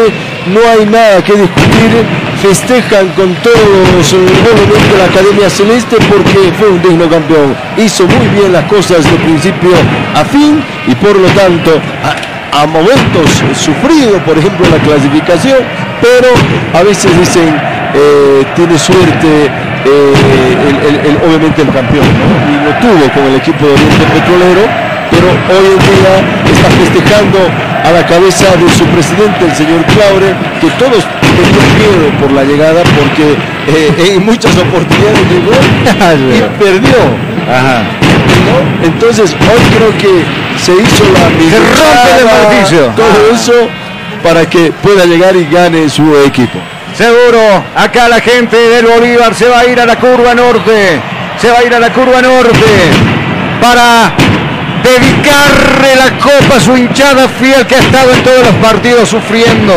[0.48, 2.06] No hay nada que discutir.
[2.42, 7.56] Festejan con todos nuevamente la Academia Celeste porque fue un digno campeón.
[7.78, 9.72] Hizo muy bien las cosas de principio
[10.16, 11.82] a fin y por lo tanto
[12.62, 15.58] a, momentos sufrido, por ejemplo, la clasificación,
[16.02, 16.30] pero
[16.80, 17.50] a veces dicen
[17.96, 19.28] eh, tiene suerte
[19.86, 20.14] eh,
[20.68, 22.28] el- el- el- obviamente el campeón, ¿no?
[22.52, 26.14] y lo tuvo con el equipo de Oriente Petrolero pero hoy en día
[26.50, 27.38] está festejando
[27.86, 31.06] a la cabeza de su presidente, el señor Claure, que todos
[31.38, 35.54] tenían miedo por la llegada porque eh, en muchas oportunidades llegó
[36.34, 36.98] y perdió.
[38.44, 38.86] ¿No?
[38.88, 40.24] Entonces hoy creo que
[40.62, 42.92] se hizo la rompe el videollamada, maleficio.
[42.96, 43.34] todo Ah.
[43.34, 43.70] eso
[44.24, 46.60] para que pueda llegar y gane su equipo.
[46.98, 51.02] Seguro, acá la gente del Bolívar se va a ir a la curva norte.
[51.42, 52.70] Se va a ir a la curva norte
[53.60, 54.14] para
[54.84, 59.74] dedicarle la copa a su hinchada fiel que ha estado en todos los partidos sufriendo.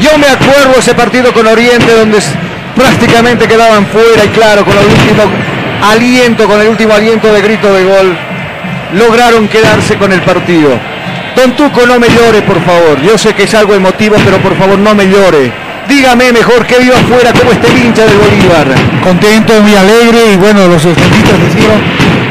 [0.00, 2.18] Yo me acuerdo ese partido con Oriente donde
[2.76, 5.24] prácticamente quedaban fuera y claro, con el último
[5.82, 8.16] aliento, con el último aliento de grito de gol,
[8.94, 10.70] lograron quedarse con el partido.
[11.36, 13.00] Don Tuco, no me llore, por favor.
[13.02, 15.52] Yo sé que es algo emotivo, pero por favor no me llore.
[15.88, 18.66] Dígame mejor que viva afuera como este hincha del Bolívar.
[19.02, 21.80] Contento, muy alegre y bueno, los estudiantes hicieron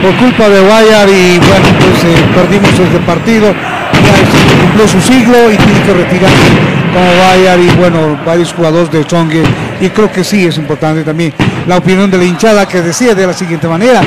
[0.01, 3.51] por culpa de Guayar y bueno, pues perdimos este partido.
[3.51, 6.49] Ya cumplió su siglo y tiene que retirarse
[6.93, 9.43] como Guayar y bueno, varios jugadores de Chongue
[9.81, 11.33] y creo que sí es importante también
[11.67, 14.01] la opinión de la hinchada que decía de la siguiente manera,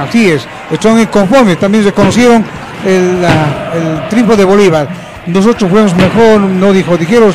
[0.00, 2.44] así es, el Chongue conforme, también reconocieron
[2.84, 3.24] el,
[3.74, 4.88] el triunfo de Bolívar.
[5.26, 7.32] Nosotros fuimos mejor, no dijo, dijeron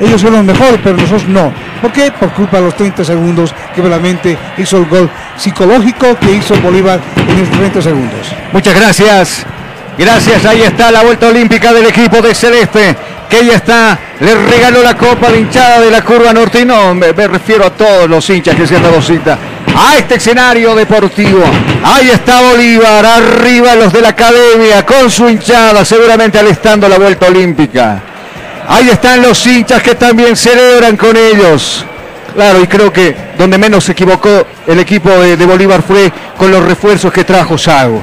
[0.00, 1.52] ellos fueron mejor, pero nosotros no.
[1.80, 2.12] ¿Por qué?
[2.12, 7.00] Por culpa de los 30 segundos que realmente hizo el gol psicológico que hizo Bolívar
[7.16, 8.32] en esos 30 segundos.
[8.52, 9.46] Muchas gracias.
[9.96, 12.96] Gracias, ahí está la vuelta olímpica del equipo de Celeste,
[13.40, 16.94] que está, le regaló la copa a la hinchada de la curva norte y no,
[16.94, 19.36] me, refiero a todos los hinchas que se han dado cita
[19.76, 21.42] a este escenario deportivo.
[21.82, 27.26] Ahí está Bolívar, arriba los de la academia, con su hinchada, seguramente alistando la vuelta
[27.26, 28.00] olímpica.
[28.68, 31.84] Ahí están los hinchas que también celebran con ellos.
[32.34, 36.52] Claro, y creo que donde menos se equivocó el equipo de, de Bolívar fue con
[36.52, 38.00] los refuerzos que trajo Sago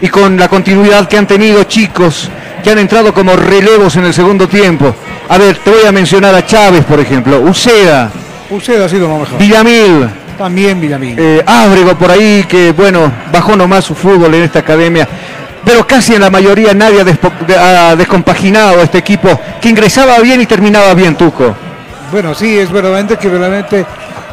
[0.00, 2.30] y con la continuidad que han tenido chicos
[2.66, 4.92] que han entrado como relevos en el segundo tiempo.
[5.28, 8.10] A ver, te voy a mencionar a Chávez, por ejemplo, Uceda,
[8.50, 9.38] Usted ha sido lo mejor.
[9.38, 11.14] Villamil, También Villamil.
[11.16, 15.06] eh, Ábrego por ahí, que bueno, bajó nomás su fútbol en esta academia.
[15.64, 17.04] Pero casi en la mayoría nadie
[17.56, 19.28] ha descompaginado a este equipo
[19.60, 21.54] que ingresaba bien y terminaba bien, Tuco.
[22.10, 23.86] Bueno, sí, es verdaderamente que verdaderamente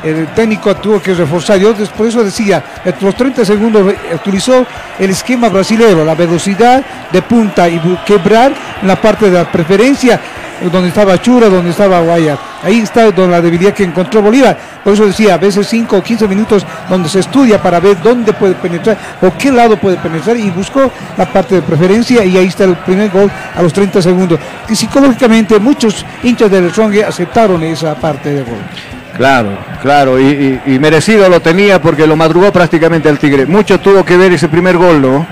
[0.03, 1.57] el técnico tuvo que reforzar.
[1.57, 4.65] Yo por eso decía, en los 30 segundos utilizó
[4.99, 10.19] el esquema brasileño, la velocidad de punta y quebrar en la parte de la preferencia,
[10.61, 12.37] eh, donde estaba Chura, donde estaba Guayar.
[12.63, 14.57] Ahí está donde la debilidad que encontró Bolívar.
[14.83, 18.33] Por eso decía, a veces 5 o 15 minutos donde se estudia para ver dónde
[18.33, 22.47] puede penetrar o qué lado puede penetrar y buscó la parte de preferencia y ahí
[22.47, 24.39] está el primer gol a los 30 segundos.
[24.69, 29.02] Y psicológicamente muchos hinchas del Strong aceptaron esa parte de gol.
[29.17, 29.49] Claro,
[29.81, 33.45] claro, y, y- y merecido lo tenía porque lo madrugó prácticamente al Tigre.
[33.45, 35.25] Mucho tuvo que ver ese primer gol, ¿no?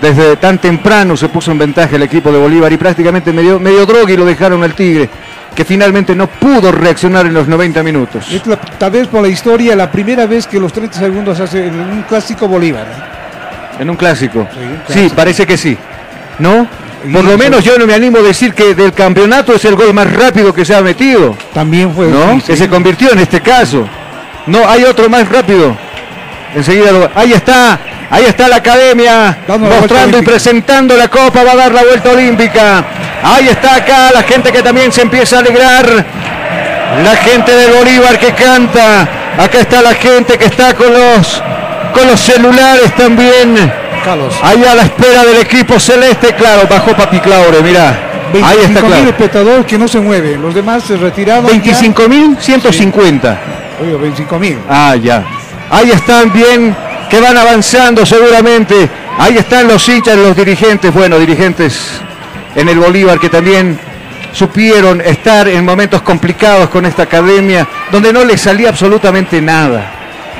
[0.00, 3.84] Desde tan temprano se puso en ventaja el equipo de Bolívar y prácticamente medio, medio
[3.84, 5.10] droga y lo dejaron al Tigre,
[5.54, 8.32] que finalmente no pudo reaccionar en los 90 minutos.
[8.32, 11.66] Es la- tal vez por la historia, la primera vez que los 30 segundos hace
[11.66, 12.86] en un clásico Bolívar.
[12.86, 13.82] ¿eh?
[13.82, 14.46] En un clásico.
[14.52, 15.14] Sí, clásico.
[15.16, 15.76] parece que sí.
[16.38, 16.66] ¿No?
[17.12, 19.94] Por lo menos yo no me animo a decir que del campeonato es el gol
[19.94, 21.36] más rápido que se ha metido.
[21.54, 22.06] También fue.
[22.08, 22.40] ¿No?
[22.40, 23.88] sí, Que se convirtió en este caso.
[24.46, 25.76] No, hay otro más rápido.
[26.54, 27.10] Enseguida lo...
[27.14, 27.78] Ahí está,
[28.10, 31.84] ahí está la academia Dando la mostrando y presentando la copa, va a dar la
[31.84, 32.84] vuelta olímpica.
[33.22, 36.04] Ahí está acá la gente que también se empieza a alegrar.
[37.04, 39.08] La gente de Bolívar que canta.
[39.38, 41.42] Acá está la gente que está con los
[41.92, 43.72] con los celulares también.
[44.08, 44.34] Carlos.
[44.42, 48.08] Ahí a la espera del equipo celeste, claro, bajó Papi Claure, mira.
[48.42, 49.10] Ahí está 25 mil claro.
[49.10, 50.40] espectadores que no se mueven.
[50.40, 51.46] Los demás se retiraron.
[51.46, 53.38] 25.150.
[53.82, 54.58] Oye, 25 mil.
[54.66, 55.22] Ah, ya.
[55.70, 56.74] Ahí están bien,
[57.10, 58.88] que van avanzando seguramente.
[59.18, 62.00] Ahí están los hinchas, los dirigentes, bueno, dirigentes
[62.54, 63.78] en el Bolívar que también
[64.32, 69.90] supieron estar en momentos complicados con esta academia, donde no les salía absolutamente nada.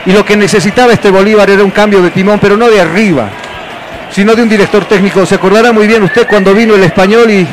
[0.06, 3.28] Y lo que necesitaba este Bolívar era un cambio de timón, pero no de arriba,
[4.10, 5.24] sino de un director técnico.
[5.26, 7.46] Se acordará muy bien usted cuando vino el español y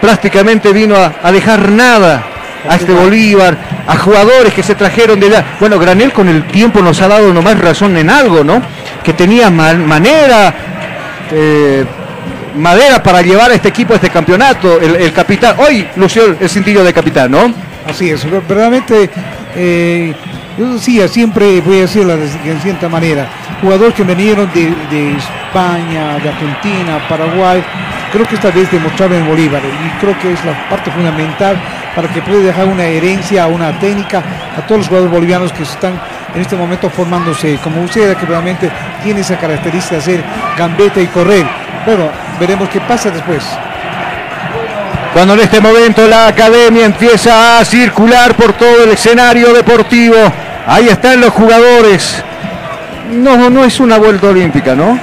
[0.00, 2.22] prácticamente vino a, a dejar nada
[2.68, 5.44] a este Bolívar, a jugadores que se trajeron de allá.
[5.60, 8.60] Bueno, Granel con el tiempo nos ha dado nomás razón en algo, ¿no?
[9.02, 10.52] Que tenía man- manera,
[11.32, 11.84] eh,
[12.56, 14.80] madera para llevar a este equipo a este campeonato.
[14.80, 17.54] El, el capitán, hoy lució el cintillo de capitán, ¿no?
[17.88, 19.08] Así es, verdaderamente,
[19.60, 20.14] eh,
[20.56, 22.28] yo decía, siempre voy a decirlo de,
[22.62, 23.28] cierta manera,
[23.60, 27.62] jugadores que vinieron de, España, de Argentina, Paraguay,
[28.12, 31.56] creo que esta vez demostraron en Bolívar y creo que es la parte fundamental
[31.94, 34.22] para que pueda dejar una herencia, una técnica
[34.56, 36.00] a todos los jugadores bolivianos que están
[36.34, 38.70] en este momento formándose, como usted que realmente
[39.02, 40.24] tiene esa característica de hacer
[40.56, 41.46] gambeta y correr.
[41.84, 43.44] Pero veremos qué pasa después.
[45.12, 50.16] Cuando en este momento la academia empieza a circular por todo el escenario deportivo,
[50.66, 52.22] ahí están los jugadores.
[53.10, 54.98] No, no es una vuelta olímpica, ¿no?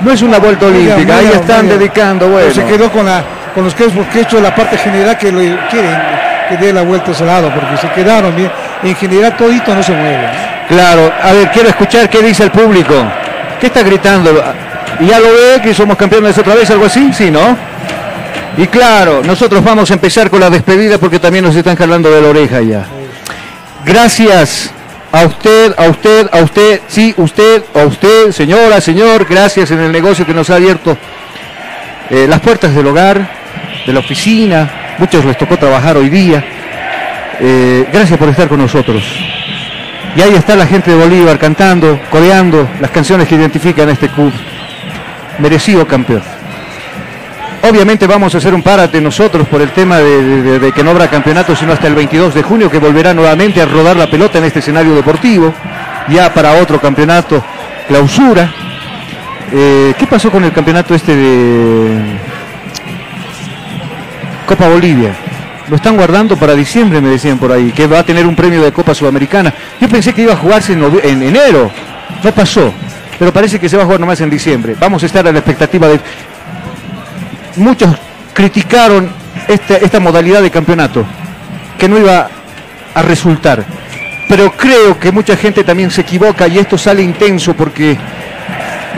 [0.00, 2.54] No es una vuelta olímpica, ahí están dedicando, Pero bueno.
[2.54, 5.40] Se quedó con, la, con los que es porque hecho la parte general que lo
[5.70, 8.50] quieren que dé la vuelta a ese lado, porque se quedaron bien.
[8.82, 10.28] En general todito no se mueve.
[10.68, 12.94] Claro, a ver, quiero escuchar qué dice el público.
[13.60, 14.30] ¿Qué está gritando?
[15.00, 17.12] ¿Y ya lo ve que somos campeones otra vez, algo así?
[17.12, 17.56] Sí, ¿no?
[18.56, 22.22] Y claro, nosotros vamos a empezar con la despedida porque también nos están jalando de
[22.22, 22.86] la oreja ya.
[23.84, 24.70] Gracias
[25.12, 29.92] a usted, a usted, a usted, sí, usted, a usted, señora, señor, gracias en el
[29.92, 30.96] negocio que nos ha abierto
[32.08, 33.28] eh, las puertas del hogar,
[33.86, 36.44] de la oficina, muchos les tocó trabajar hoy día.
[37.38, 39.02] Eh, gracias por estar con nosotros.
[40.16, 44.08] Y ahí está la gente de Bolívar cantando, coreando las canciones que identifican a este
[44.08, 44.32] club.
[45.38, 46.35] Merecido campeón.
[47.68, 51.56] Obviamente vamos a hacer un párate nosotros por el tema de, que no habrá campeonato
[51.56, 54.60] sino hasta el 22 de junio que volverá nuevamente a rodar la pelota en este
[54.60, 55.52] escenario deportivo,
[56.08, 57.42] ya para otro campeonato
[57.88, 58.52] clausura.
[59.52, 62.18] Eh, ¿Qué pasó con el campeonato este de
[64.46, 65.16] Copa Bolivia?
[65.68, 68.62] Lo están guardando para diciembre, me decían por ahí, que va a tener un premio
[68.62, 69.52] de Copa Sudamericana.
[69.80, 71.72] Yo pensé que iba a jugarse en, en enero,
[72.22, 72.72] no pasó,
[73.18, 74.76] pero parece que se va a jugar nomás en diciembre.
[74.78, 75.98] Vamos a estar a la expectativa de...
[77.56, 77.94] Muchos
[78.32, 79.08] criticaron
[79.48, 81.04] esta, esta modalidad de campeonato,
[81.78, 82.28] que no iba
[82.94, 83.64] a resultar.
[84.28, 87.96] Pero creo que mucha gente también se equivoca y esto sale intenso porque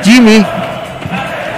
[0.03, 0.45] Jimmy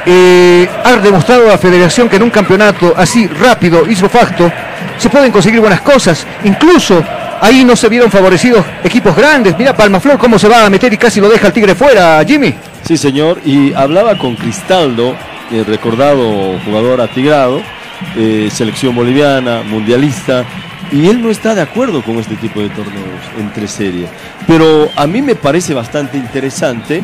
[0.06, 4.50] eh, ha demostrado a la federación que en un campeonato así rápido, hizo facto,
[4.98, 6.26] se pueden conseguir buenas cosas.
[6.44, 7.02] Incluso
[7.40, 9.56] ahí no se vieron favorecidos equipos grandes.
[9.56, 12.54] Mira Palmaflor cómo se va a meter y casi lo deja el Tigre fuera, Jimmy.
[12.82, 13.40] Sí, señor.
[13.44, 15.14] Y hablaba con Cristaldo,
[15.50, 17.60] el recordado jugador atigrado,
[18.16, 20.44] eh, selección boliviana, mundialista,
[20.92, 24.08] y él no está de acuerdo con este tipo de torneos entre series.
[24.46, 27.02] Pero a mí me parece bastante interesante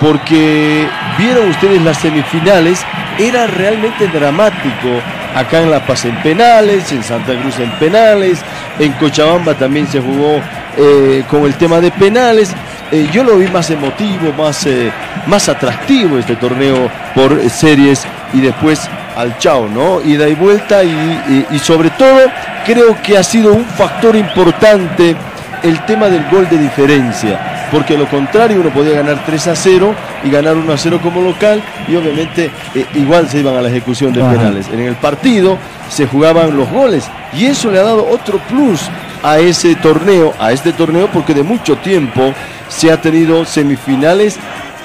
[0.00, 0.86] porque
[1.18, 2.80] vieron ustedes las semifinales,
[3.18, 5.00] era realmente dramático.
[5.34, 8.38] Acá en La Paz en penales, en Santa Cruz en penales,
[8.78, 10.40] en Cochabamba también se jugó
[10.76, 12.52] eh, con el tema de penales.
[12.92, 14.92] Eh, yo lo vi más emotivo, más, eh,
[15.26, 20.00] más atractivo este torneo por series y después al chao, ¿no?
[20.08, 22.20] Ida y vuelta y, y- y sobre todo
[22.64, 25.16] creo que ha sido un factor importante
[25.64, 29.56] el tema del gol de diferencia, porque a lo contrario uno podía ganar 3 a
[29.56, 29.94] 0
[30.24, 33.68] y ganar 1 a 0 como local y obviamente eh, igual se iban a la
[33.68, 34.32] ejecución de Ajá.
[34.32, 34.68] penales.
[34.72, 38.80] En el partido se jugaban los goles y eso le ha dado otro plus
[39.22, 42.32] a ese torneo, a este torneo porque de mucho tiempo
[42.68, 44.36] se ha tenido semifinales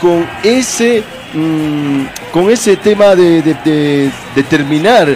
[0.01, 5.07] con ese mm, con ese tema de, de- de- de terminar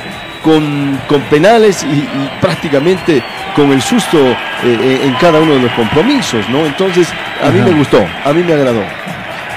[0.43, 3.23] con, con penales y, y prácticamente
[3.55, 6.65] con el susto eh, eh, en cada uno de los compromisos, ¿no?
[6.65, 7.07] Entonces,
[7.43, 8.81] a mí me gustó, a mí me agradó.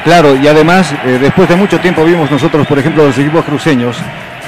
[0.05, 3.97] Claro, y además, eh, después de mucho tiempo vimos nosotros, por ejemplo, los equipos cruceños,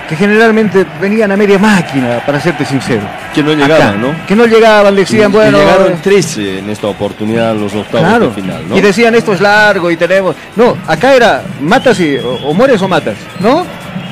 [0.09, 3.02] que generalmente venían a media máquina, para serte sincero.
[3.35, 4.09] Que no llegaban, ¿no?
[4.27, 5.59] Que no llegaban, decían, Y- bueno...
[5.59, 8.28] y llegaron eh, 13 en esta oportunidad los octavos Claro.
[8.28, 8.77] de final, ¿no?
[8.77, 10.35] Y decían esto es largo y tenemos.
[10.57, 13.67] No, acá era matas y o, o mueres o matas, ¿no?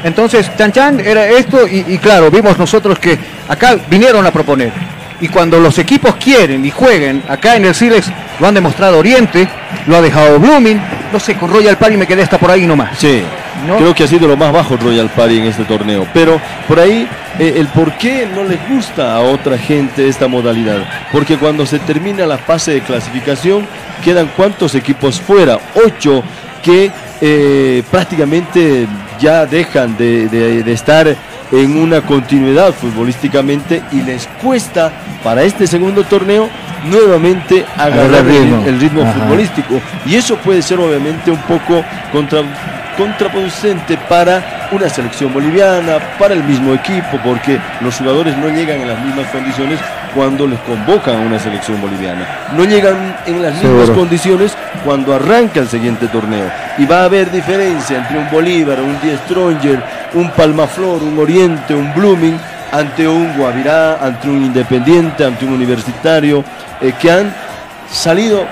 [0.05, 4.71] Entonces, Chan Chan era esto y, y claro, vimos nosotros que acá vinieron a proponer.
[5.21, 9.49] Y cuando los equipos quieren y jueguen, acá en el Silex lo han demostrado Oriente,
[9.87, 10.79] lo ha dejado Blooming,
[11.13, 12.99] no sé, con Royal Party me quedé hasta por ahí nomás.
[12.99, 13.23] Sí,
[13.67, 13.79] ¿No?
[13.79, 16.07] creo que ha sido lo más bajo Royal Party en este torneo.
[16.13, 16.39] Pero
[16.69, 20.85] por ahí eh, el por qué no les gusta a otra gente esta modalidad.
[21.13, 23.67] Porque cuando se termina la fase de clasificación,
[24.05, 26.23] quedan cuántos equipos fuera, ocho
[26.63, 26.91] que
[27.23, 28.87] eh, prácticamente
[29.19, 31.17] ya dejan de, de- de estar
[31.53, 34.93] en una continuidad futbolísticamente y les cuesta
[35.23, 36.49] para este segundo torneo
[36.85, 38.65] nuevamente agarrar el ritmo.
[38.67, 39.13] el ritmo Ajá.
[39.13, 39.81] futbolístico.
[40.05, 42.43] Y eso puede ser obviamente un poco contra,
[42.97, 48.89] contraproducente para una selección boliviana, para el mismo equipo, porque los jugadores no llegan en
[48.89, 49.79] las mismas condiciones
[50.17, 52.27] cuando les convocan a una selección boliviana.
[52.57, 56.51] No llegan en las mismas condiciones cuando arranca el siguiente torneo.
[56.79, 59.79] Y va a haber diferencia entre un Bolívar, un Die Stronger,
[60.15, 62.39] un Palmaflor, un Oriente, un Blooming,
[62.73, 66.43] ante un Guavirá, ante un Independiente, ante un Universitario,
[66.81, 67.33] eh, que han
[67.91, 68.45] salido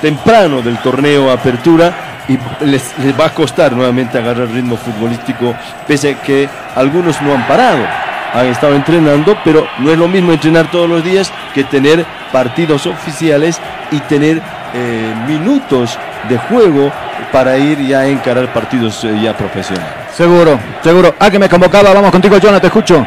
[0.00, 1.92] temprano del torneo Apertura
[2.28, 5.54] y les, les va a costar nuevamente agarrar ritmo futbolístico,
[5.86, 7.84] pese a que algunos no han parado,
[8.32, 12.86] han estado entrenando, pero no es lo mismo entrenar todos los días que tener partidos
[12.86, 13.60] oficiales
[13.90, 14.40] y tener
[14.74, 16.92] eh, minutos de juego
[17.32, 19.92] para ir ya a encarar partidos eh, ya profesionales.
[20.14, 21.14] Seguro, seguro.
[21.18, 23.04] Ah, que me convocaba, vamos contigo, Jonah, te escucho.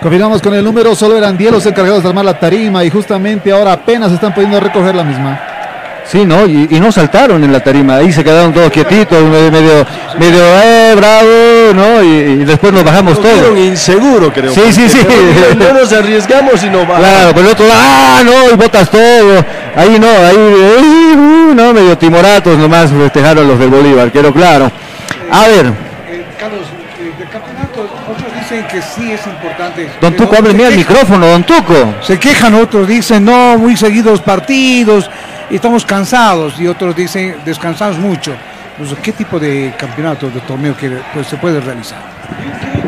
[0.00, 3.50] Continuamos con el número, solo eran 10 los encargados de armar la tarima y justamente
[3.50, 5.55] ahora apenas están pudiendo recoger la misma.
[6.10, 6.46] Sí, ¿no?
[6.46, 9.86] Y, y no saltaron en la tarima, ahí se quedaron todos quietitos, medio, medio,
[10.18, 12.02] medio, eh, bravo, ¿no?
[12.02, 12.06] Y,
[12.42, 13.34] y después nos bajamos todos.
[13.38, 14.52] Fueron inseguro, creo.
[14.52, 15.00] Sí, sí, sí.
[15.58, 17.00] No nos arriesgamos y no bajamos.
[17.00, 19.44] Claro, pero el otro, ah, no, y botas todo.
[19.74, 21.16] Ahí no, ahí, eh,
[21.54, 24.70] no, medio timoratos nomás festejaron los del Bolívar, quedó claro.
[25.30, 25.66] A ver,
[26.08, 26.60] Eh, Carlos,
[27.00, 29.90] eh, del campeonato, otros dicen que sí es importante.
[30.00, 31.94] don Tuco, mira el micrófono, don Tuco.
[32.00, 35.10] Se quejan otros, dicen no, muy seguidos partidos,
[35.50, 38.34] y estamos cansados, y otros dicen descansamos mucho.
[38.76, 42.16] Pues, ¿Qué tipo de campeonato, de torneo que pues, se puede realizar?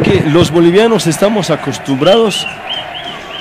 [0.02, 2.46] que los bolivianos estamos acostumbrados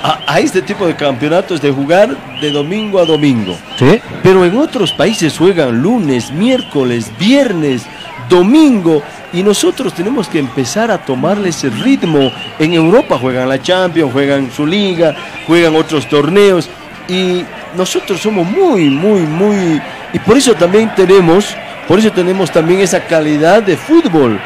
[0.02, 3.56] a, a este tipo de campeonatos de jugar de domingo a domingo.
[3.78, 4.00] Sí.
[4.22, 7.86] Pero en otros países juegan lunes, miércoles, viernes,
[8.28, 12.30] domingo y nosotros tenemos que empezar a tomarle ese ritmo.
[12.58, 15.14] En Europa juegan la Champions, juegan su liga,
[15.46, 16.68] juegan otros torneos
[17.08, 17.44] y
[17.76, 19.80] nosotros somos muy, muy, muy
[20.12, 21.56] y por eso también tenemos,
[21.88, 24.38] por eso tenemos también esa calidad de fútbol,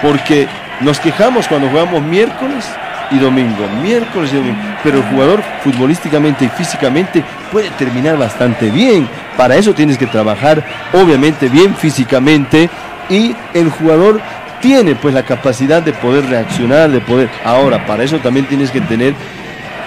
[0.00, 0.48] porque
[0.80, 2.64] nos quejamos cuando jugamos miércoles
[3.10, 9.08] y domingo, miércoles y domingo, pero el jugador futbolísticamente y físicamente puede terminar bastante bien.
[9.36, 12.70] Para eso tienes que trabajar obviamente bien físicamente
[13.08, 14.20] y el jugador
[14.60, 17.28] tiene pues la capacidad de poder reaccionar, de poder...
[17.44, 19.14] Ahora, para eso también tienes que tener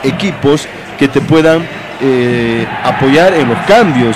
[0.04, 0.68] equipos
[1.00, 1.66] que te puedan
[2.02, 4.16] eh, apoyar en los cambios,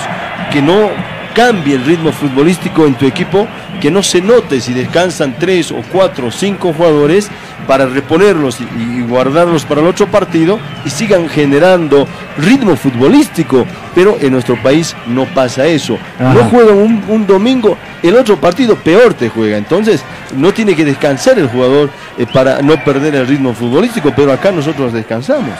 [0.52, 0.90] que no
[1.34, 3.46] cambie el ritmo futbolístico en tu equipo,
[3.80, 7.30] que no se note si descansan tres o cuatro o cinco jugadores
[7.66, 12.06] para reponerlos y, guardarlos para el otro partido y sigan generando
[12.38, 13.66] ritmo futbolístico.
[13.94, 15.98] Pero en nuestro país no pasa eso.
[16.18, 16.34] Ajá.
[16.34, 19.56] No juegan un, un domingo, el otro partido peor te juega.
[19.56, 20.02] Entonces
[20.36, 24.50] no tiene que descansar el jugador eh, para no perder el ritmo futbolístico, pero acá
[24.52, 25.54] nosotros descansamos.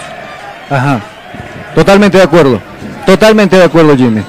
[0.71, 1.01] Ajá.
[1.75, 2.61] Totalmente de acuerdo.
[3.07, 4.23] Totalmente de acuerdo, Jimmy.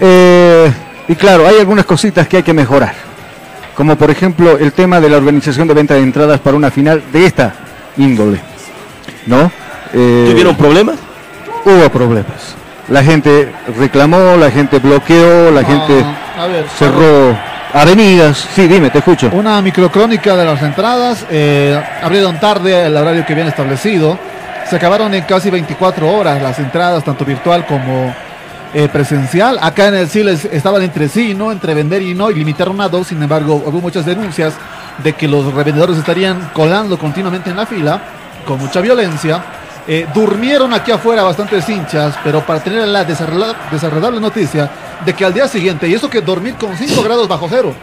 [0.00, 0.72] Eh,
[1.08, 2.94] y claro, hay algunas cositas que hay que mejorar.
[3.74, 7.02] Como por ejemplo el tema de la organización de venta de entradas para una final
[7.12, 7.54] de esta
[7.96, 8.40] índole.
[9.26, 9.50] ¿No?
[9.94, 10.96] Eh, ¿Tuvieron problemas?
[11.64, 12.56] Hubo problemas.
[12.88, 16.04] La gente reclamó, la gente bloqueó, la gente
[16.38, 17.38] a ver, cerró
[17.72, 18.48] avenidas.
[18.54, 19.30] Sí, dime, te escucho.
[19.32, 21.24] Una microcrónica de las entradas.
[21.30, 24.18] eh, abrieron tarde el horario que habían establecido.
[24.72, 28.14] Se acabaron en casi 24 horas las entradas, tanto virtual como
[28.72, 29.58] eh, presencial.
[29.60, 32.88] Acá en el Siles estaban entre sí no, entre vender y no, y limitaron a
[32.88, 33.08] dos.
[33.08, 34.54] Sin embargo, hubo muchas denuncias
[35.04, 38.00] de que los revendedores estarían colando continuamente en la fila,
[38.46, 39.44] con mucha violencia.
[39.86, 44.70] Eh, durmieron aquí afuera bastantes hinchas, pero para tener la desagradable noticia
[45.04, 47.74] de que al día siguiente, y eso que dormir con 5 grados bajo cero,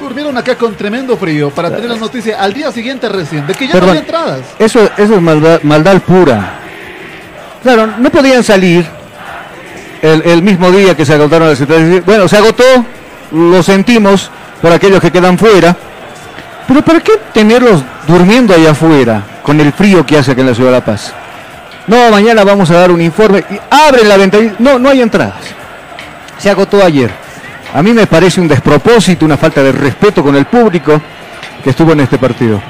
[0.00, 3.68] durmieron acá con tremendo frío para tener la noticia al día siguiente recién de que
[3.68, 4.40] ya no había entradas.
[4.58, 6.58] Eso, eso es maldad, maldad pura.
[7.62, 8.86] Claro, no podían salir
[10.02, 12.04] el, el mismo día que se agotaron las entradas.
[12.04, 12.64] Bueno, se agotó,
[13.32, 14.30] lo sentimos
[14.62, 15.76] por aquellos que quedan fuera.
[16.66, 20.54] Pero ¿para qué tenerlos durmiendo allá afuera con el frío que hace aquí en la
[20.54, 21.12] ciudad de La Paz?
[21.86, 24.54] No, mañana vamos a dar un informe y abren la ventanilla.
[24.58, 25.40] No, no hay entradas.
[26.38, 27.10] Se agotó ayer.
[27.74, 31.00] A mí me parece un despropósito, una falta de respeto con el público
[31.62, 32.60] que estuvo en este partido.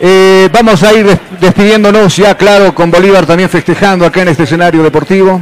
[0.00, 4.44] Eh, vamos a ir des- despidiéndonos ya, claro, con Bolívar también festejando acá en este
[4.44, 5.40] escenario deportivo.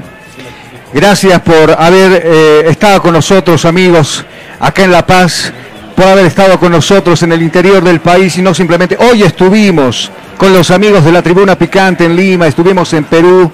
[0.93, 4.25] Gracias por haber eh, estado con nosotros, amigos,
[4.59, 5.53] acá en La Paz,
[5.95, 8.97] por haber estado con nosotros en el interior del país y no simplemente.
[8.99, 13.51] Hoy estuvimos con los amigos de la Tribuna Picante en Lima, estuvimos en Perú,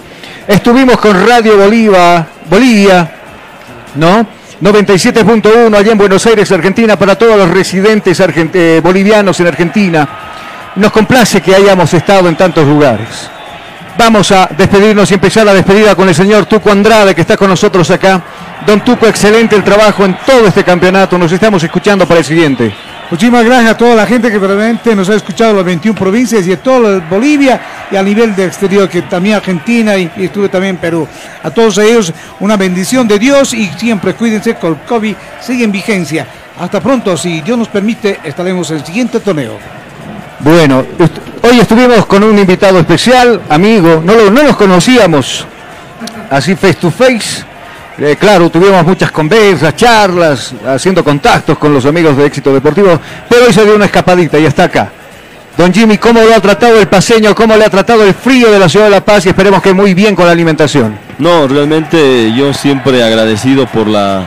[0.46, 3.10] estuvimos con Radio Bolívar, Bolivia,
[3.96, 4.26] ¿no?
[4.62, 10.08] 97.1 allá en Buenos Aires, Argentina, para todos los residentes eh, bolivianos en Argentina.
[10.76, 13.28] Nos complace que hayamos estado en tantos lugares.
[13.98, 17.50] Vamos a despedirnos y empezar la despedida con el señor Tuco Andrade, que está con
[17.50, 18.22] nosotros acá.
[18.66, 21.18] Don Tuco, excelente el trabajo en todo este campeonato.
[21.18, 22.72] Nos estamos escuchando para el siguiente.
[23.10, 26.46] Muchísimas gracias a toda la gente que realmente nos ha escuchado en las 21 provincias
[26.46, 27.60] y de toda Bolivia
[27.90, 31.06] y a nivel de exterior, que también Argentina y, y estuve también en Perú.
[31.42, 35.72] A todos ellos una bendición de Dios y siempre cuídense con el COVID, sigue en
[35.72, 36.26] vigencia.
[36.58, 39.58] Hasta pronto, si Dios nos permite, estaremos en el siguiente torneo.
[40.40, 40.84] Bueno,
[41.42, 45.46] hoy estuvimos con un invitado especial, amigo, no, lo- no nos conocíamos
[46.30, 47.44] así face to face.
[47.98, 52.98] Eh, claro, tuvimos muchas conversas, charlas, haciendo contactos con los amigos de Éxito Deportivo,
[53.28, 54.90] pero hoy se dio una escapadita y está acá.
[55.58, 57.34] Don Jimmy, ¿cómo lo ha tratado el paseño?
[57.34, 59.26] ¿Cómo le ha tratado el frío de la ciudad de La Paz?
[59.26, 60.98] Y esperemos que muy bien con la alimentación.
[61.18, 64.26] No, realmente yo siempre agradecido por la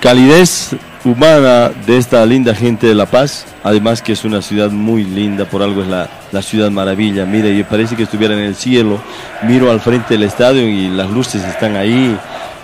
[0.00, 0.70] calidez
[1.04, 3.44] humana de esta linda gente de La Paz.
[3.62, 7.26] Además que es una ciudad muy linda, por algo es la, la ciudad maravilla.
[7.26, 8.98] Mire, parece que estuviera en el cielo.
[9.42, 12.16] Miro al frente del estadio y las luces están ahí.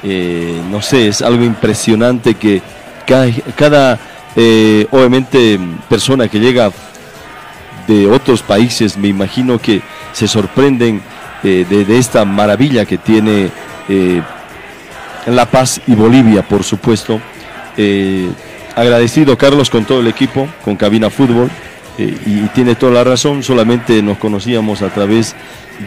[0.02, 2.62] Eh, no sé, es algo impresionante que
[3.06, 3.98] cada, cada,
[4.34, 5.58] eh, obviamente,
[5.88, 6.70] persona que llega
[7.86, 9.80] de otros países, me imagino que
[10.12, 11.00] se sorprenden
[11.42, 13.50] eh, de, de esta maravilla que tiene
[15.26, 17.20] La Paz y Bolivia, por supuesto.
[18.74, 21.50] Agradecido, Carlos, con todo el equipo, con Cabina Fútbol,
[21.98, 25.34] y tiene toda la razón, solamente nos conocíamos a través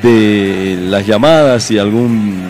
[0.01, 2.47] de las llamadas y algún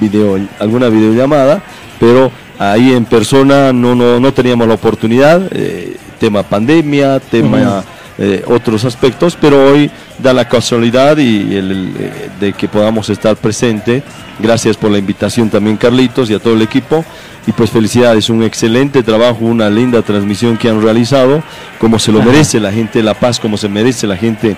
[0.00, 1.62] video, alguna videollamada,
[1.98, 7.84] pero ahí en persona no, no, no teníamos la oportunidad, eh, tema pandemia, tema
[8.18, 13.10] eh, otros aspectos, pero hoy da la casualidad y el, el, eh, de que podamos
[13.10, 14.02] estar presente.
[14.38, 17.04] Gracias por la invitación también Carlitos y a todo el equipo.
[17.46, 21.42] Y pues felicidades, un excelente trabajo, una linda transmisión que han realizado,
[21.78, 24.56] como se lo merece la gente de La Paz, como se merece la gente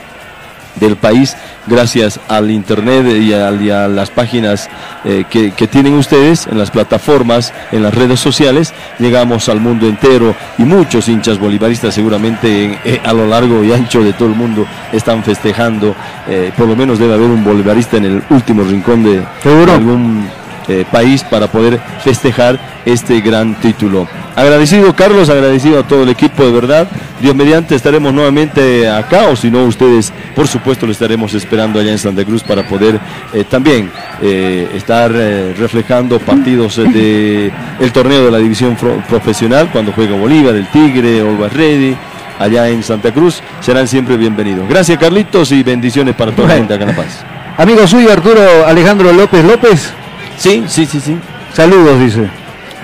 [0.79, 4.69] del país, gracias al internet y a, y a las páginas
[5.05, 9.87] eh, que, que tienen ustedes en las plataformas, en las redes sociales, llegamos al mundo
[9.87, 14.29] entero y muchos hinchas bolivaristas seguramente en- eh, a lo largo y ancho de todo
[14.29, 15.95] el mundo están festejando,
[16.29, 19.17] eh, por lo menos debe haber un bolivarista en el último rincón de,
[19.67, 20.29] de algún
[20.69, 24.07] eh, país para poder festejar este gran título.
[24.35, 26.89] Agradecido Carlos, agradecido a todo el equipo de verdad.
[27.21, 31.91] Dios mediante estaremos nuevamente acá o si no ustedes por supuesto lo estaremos esperando allá
[31.91, 33.01] en Santa Cruz para poder
[33.33, 33.91] eh, también
[34.23, 38.77] eh, estar eh, reflejando partidos de el torneo de la división
[39.09, 41.97] profesional cuando juega Bolívar, el Tigre, Always Ready
[42.39, 44.69] allá en Santa Cruz serán siempre bienvenidos.
[44.69, 47.25] Gracias Carlitos y bendiciones para toda la gente acá en La Paz.
[47.57, 49.93] Amigo suyo, Arturo Alejandro López López.
[50.39, 51.17] Sí, sí, sí, sí.
[51.53, 52.29] Saludos, dice.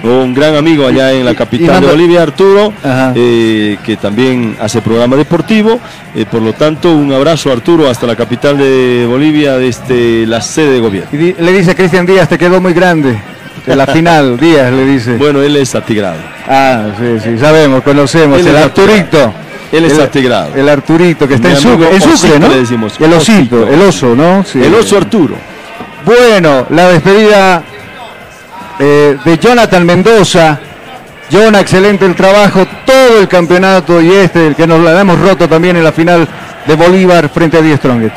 [0.02, 2.74] Un gran amigo allá en la capital manda- de Bolivia, Arturo,
[3.14, 5.80] eh, que también hace programa deportivo.
[6.14, 10.72] Eh, por lo tanto, un abrazo, Arturo, hasta la capital de Bolivia, desde la sede
[10.72, 11.08] de gobierno.
[11.12, 13.16] Y di- le dice Cristian Díaz, te quedó muy grande.
[13.64, 15.16] De la final, Díaz le dice.
[15.16, 16.18] Bueno, él es atigrado.
[16.46, 18.40] Ah, sí, sí, sabemos, conocemos.
[18.40, 19.32] Él el Arturito.
[19.72, 20.54] Él es el, atigrado.
[20.54, 22.48] El Arturito, que está Mi en Sucre, en Sucre, ¿no?
[22.48, 22.94] le decimos.
[23.00, 23.68] El osito, Osito.
[23.72, 24.44] el oso, ¿no?
[24.44, 24.60] Sí.
[24.62, 25.34] El oso Arturo.
[26.04, 27.62] Bueno, la despedida
[28.78, 30.58] eh, de Jonathan Mendoza.
[31.30, 35.48] Jonah, excelente el trabajo, todo el campeonato y este, el que nos la hemos roto
[35.48, 36.28] también en la final
[36.66, 38.16] de Bolívar frente a Die Strongest.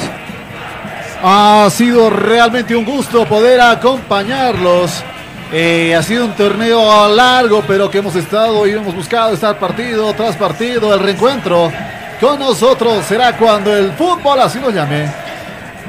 [1.23, 5.03] Ha sido realmente un gusto poder acompañarlos.
[5.51, 10.13] Eh, ha sido un torneo largo, pero que hemos estado y hemos buscado estar partido
[10.13, 10.93] tras partido.
[10.93, 11.71] El reencuentro
[12.19, 15.09] con nosotros será cuando el fútbol así lo llame.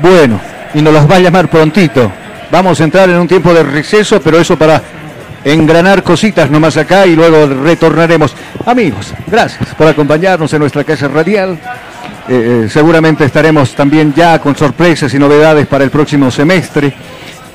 [0.01, 0.41] Bueno,
[0.75, 2.11] y nos las va a llamar prontito.
[2.51, 4.83] Vamos a entrar en un tiempo de receso, pero eso para
[5.45, 8.35] engranar cositas nomás acá y luego retornaremos.
[8.67, 11.59] Amigos, gracias por acompañarnos en nuestra casa radial.
[12.29, 16.93] Eh, eh, seguramente estaremos también ya con sorpresas y novedades para el próximo semestre,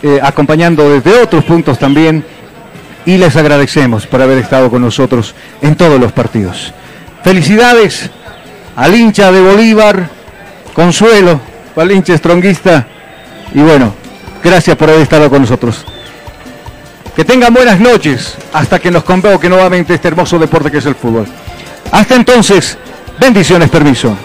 [0.01, 2.23] eh, acompañando desde otros puntos también.
[3.05, 6.73] Y les agradecemos por haber estado con nosotros en todos los partidos.
[7.21, 8.09] Felicidades
[8.75, 10.09] al hincha de Bolívar,
[10.73, 11.39] Consuelo,
[11.75, 12.87] al hincha estronguista.
[13.53, 13.93] Y bueno,
[14.43, 15.85] gracias por haber estado con nosotros.
[17.15, 20.95] Que tengan buenas noches hasta que nos convoque nuevamente este hermoso deporte que es el
[20.95, 21.27] fútbol.
[21.91, 22.77] Hasta entonces,
[23.19, 24.17] bendiciones, permiso.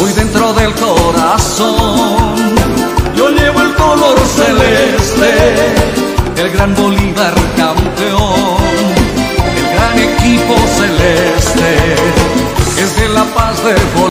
[0.00, 2.34] muy dentro del corazón.
[3.16, 5.32] Yo llevo el color celeste,
[6.36, 7.34] el gran Bolívar
[13.24, 13.94] capaz de volar.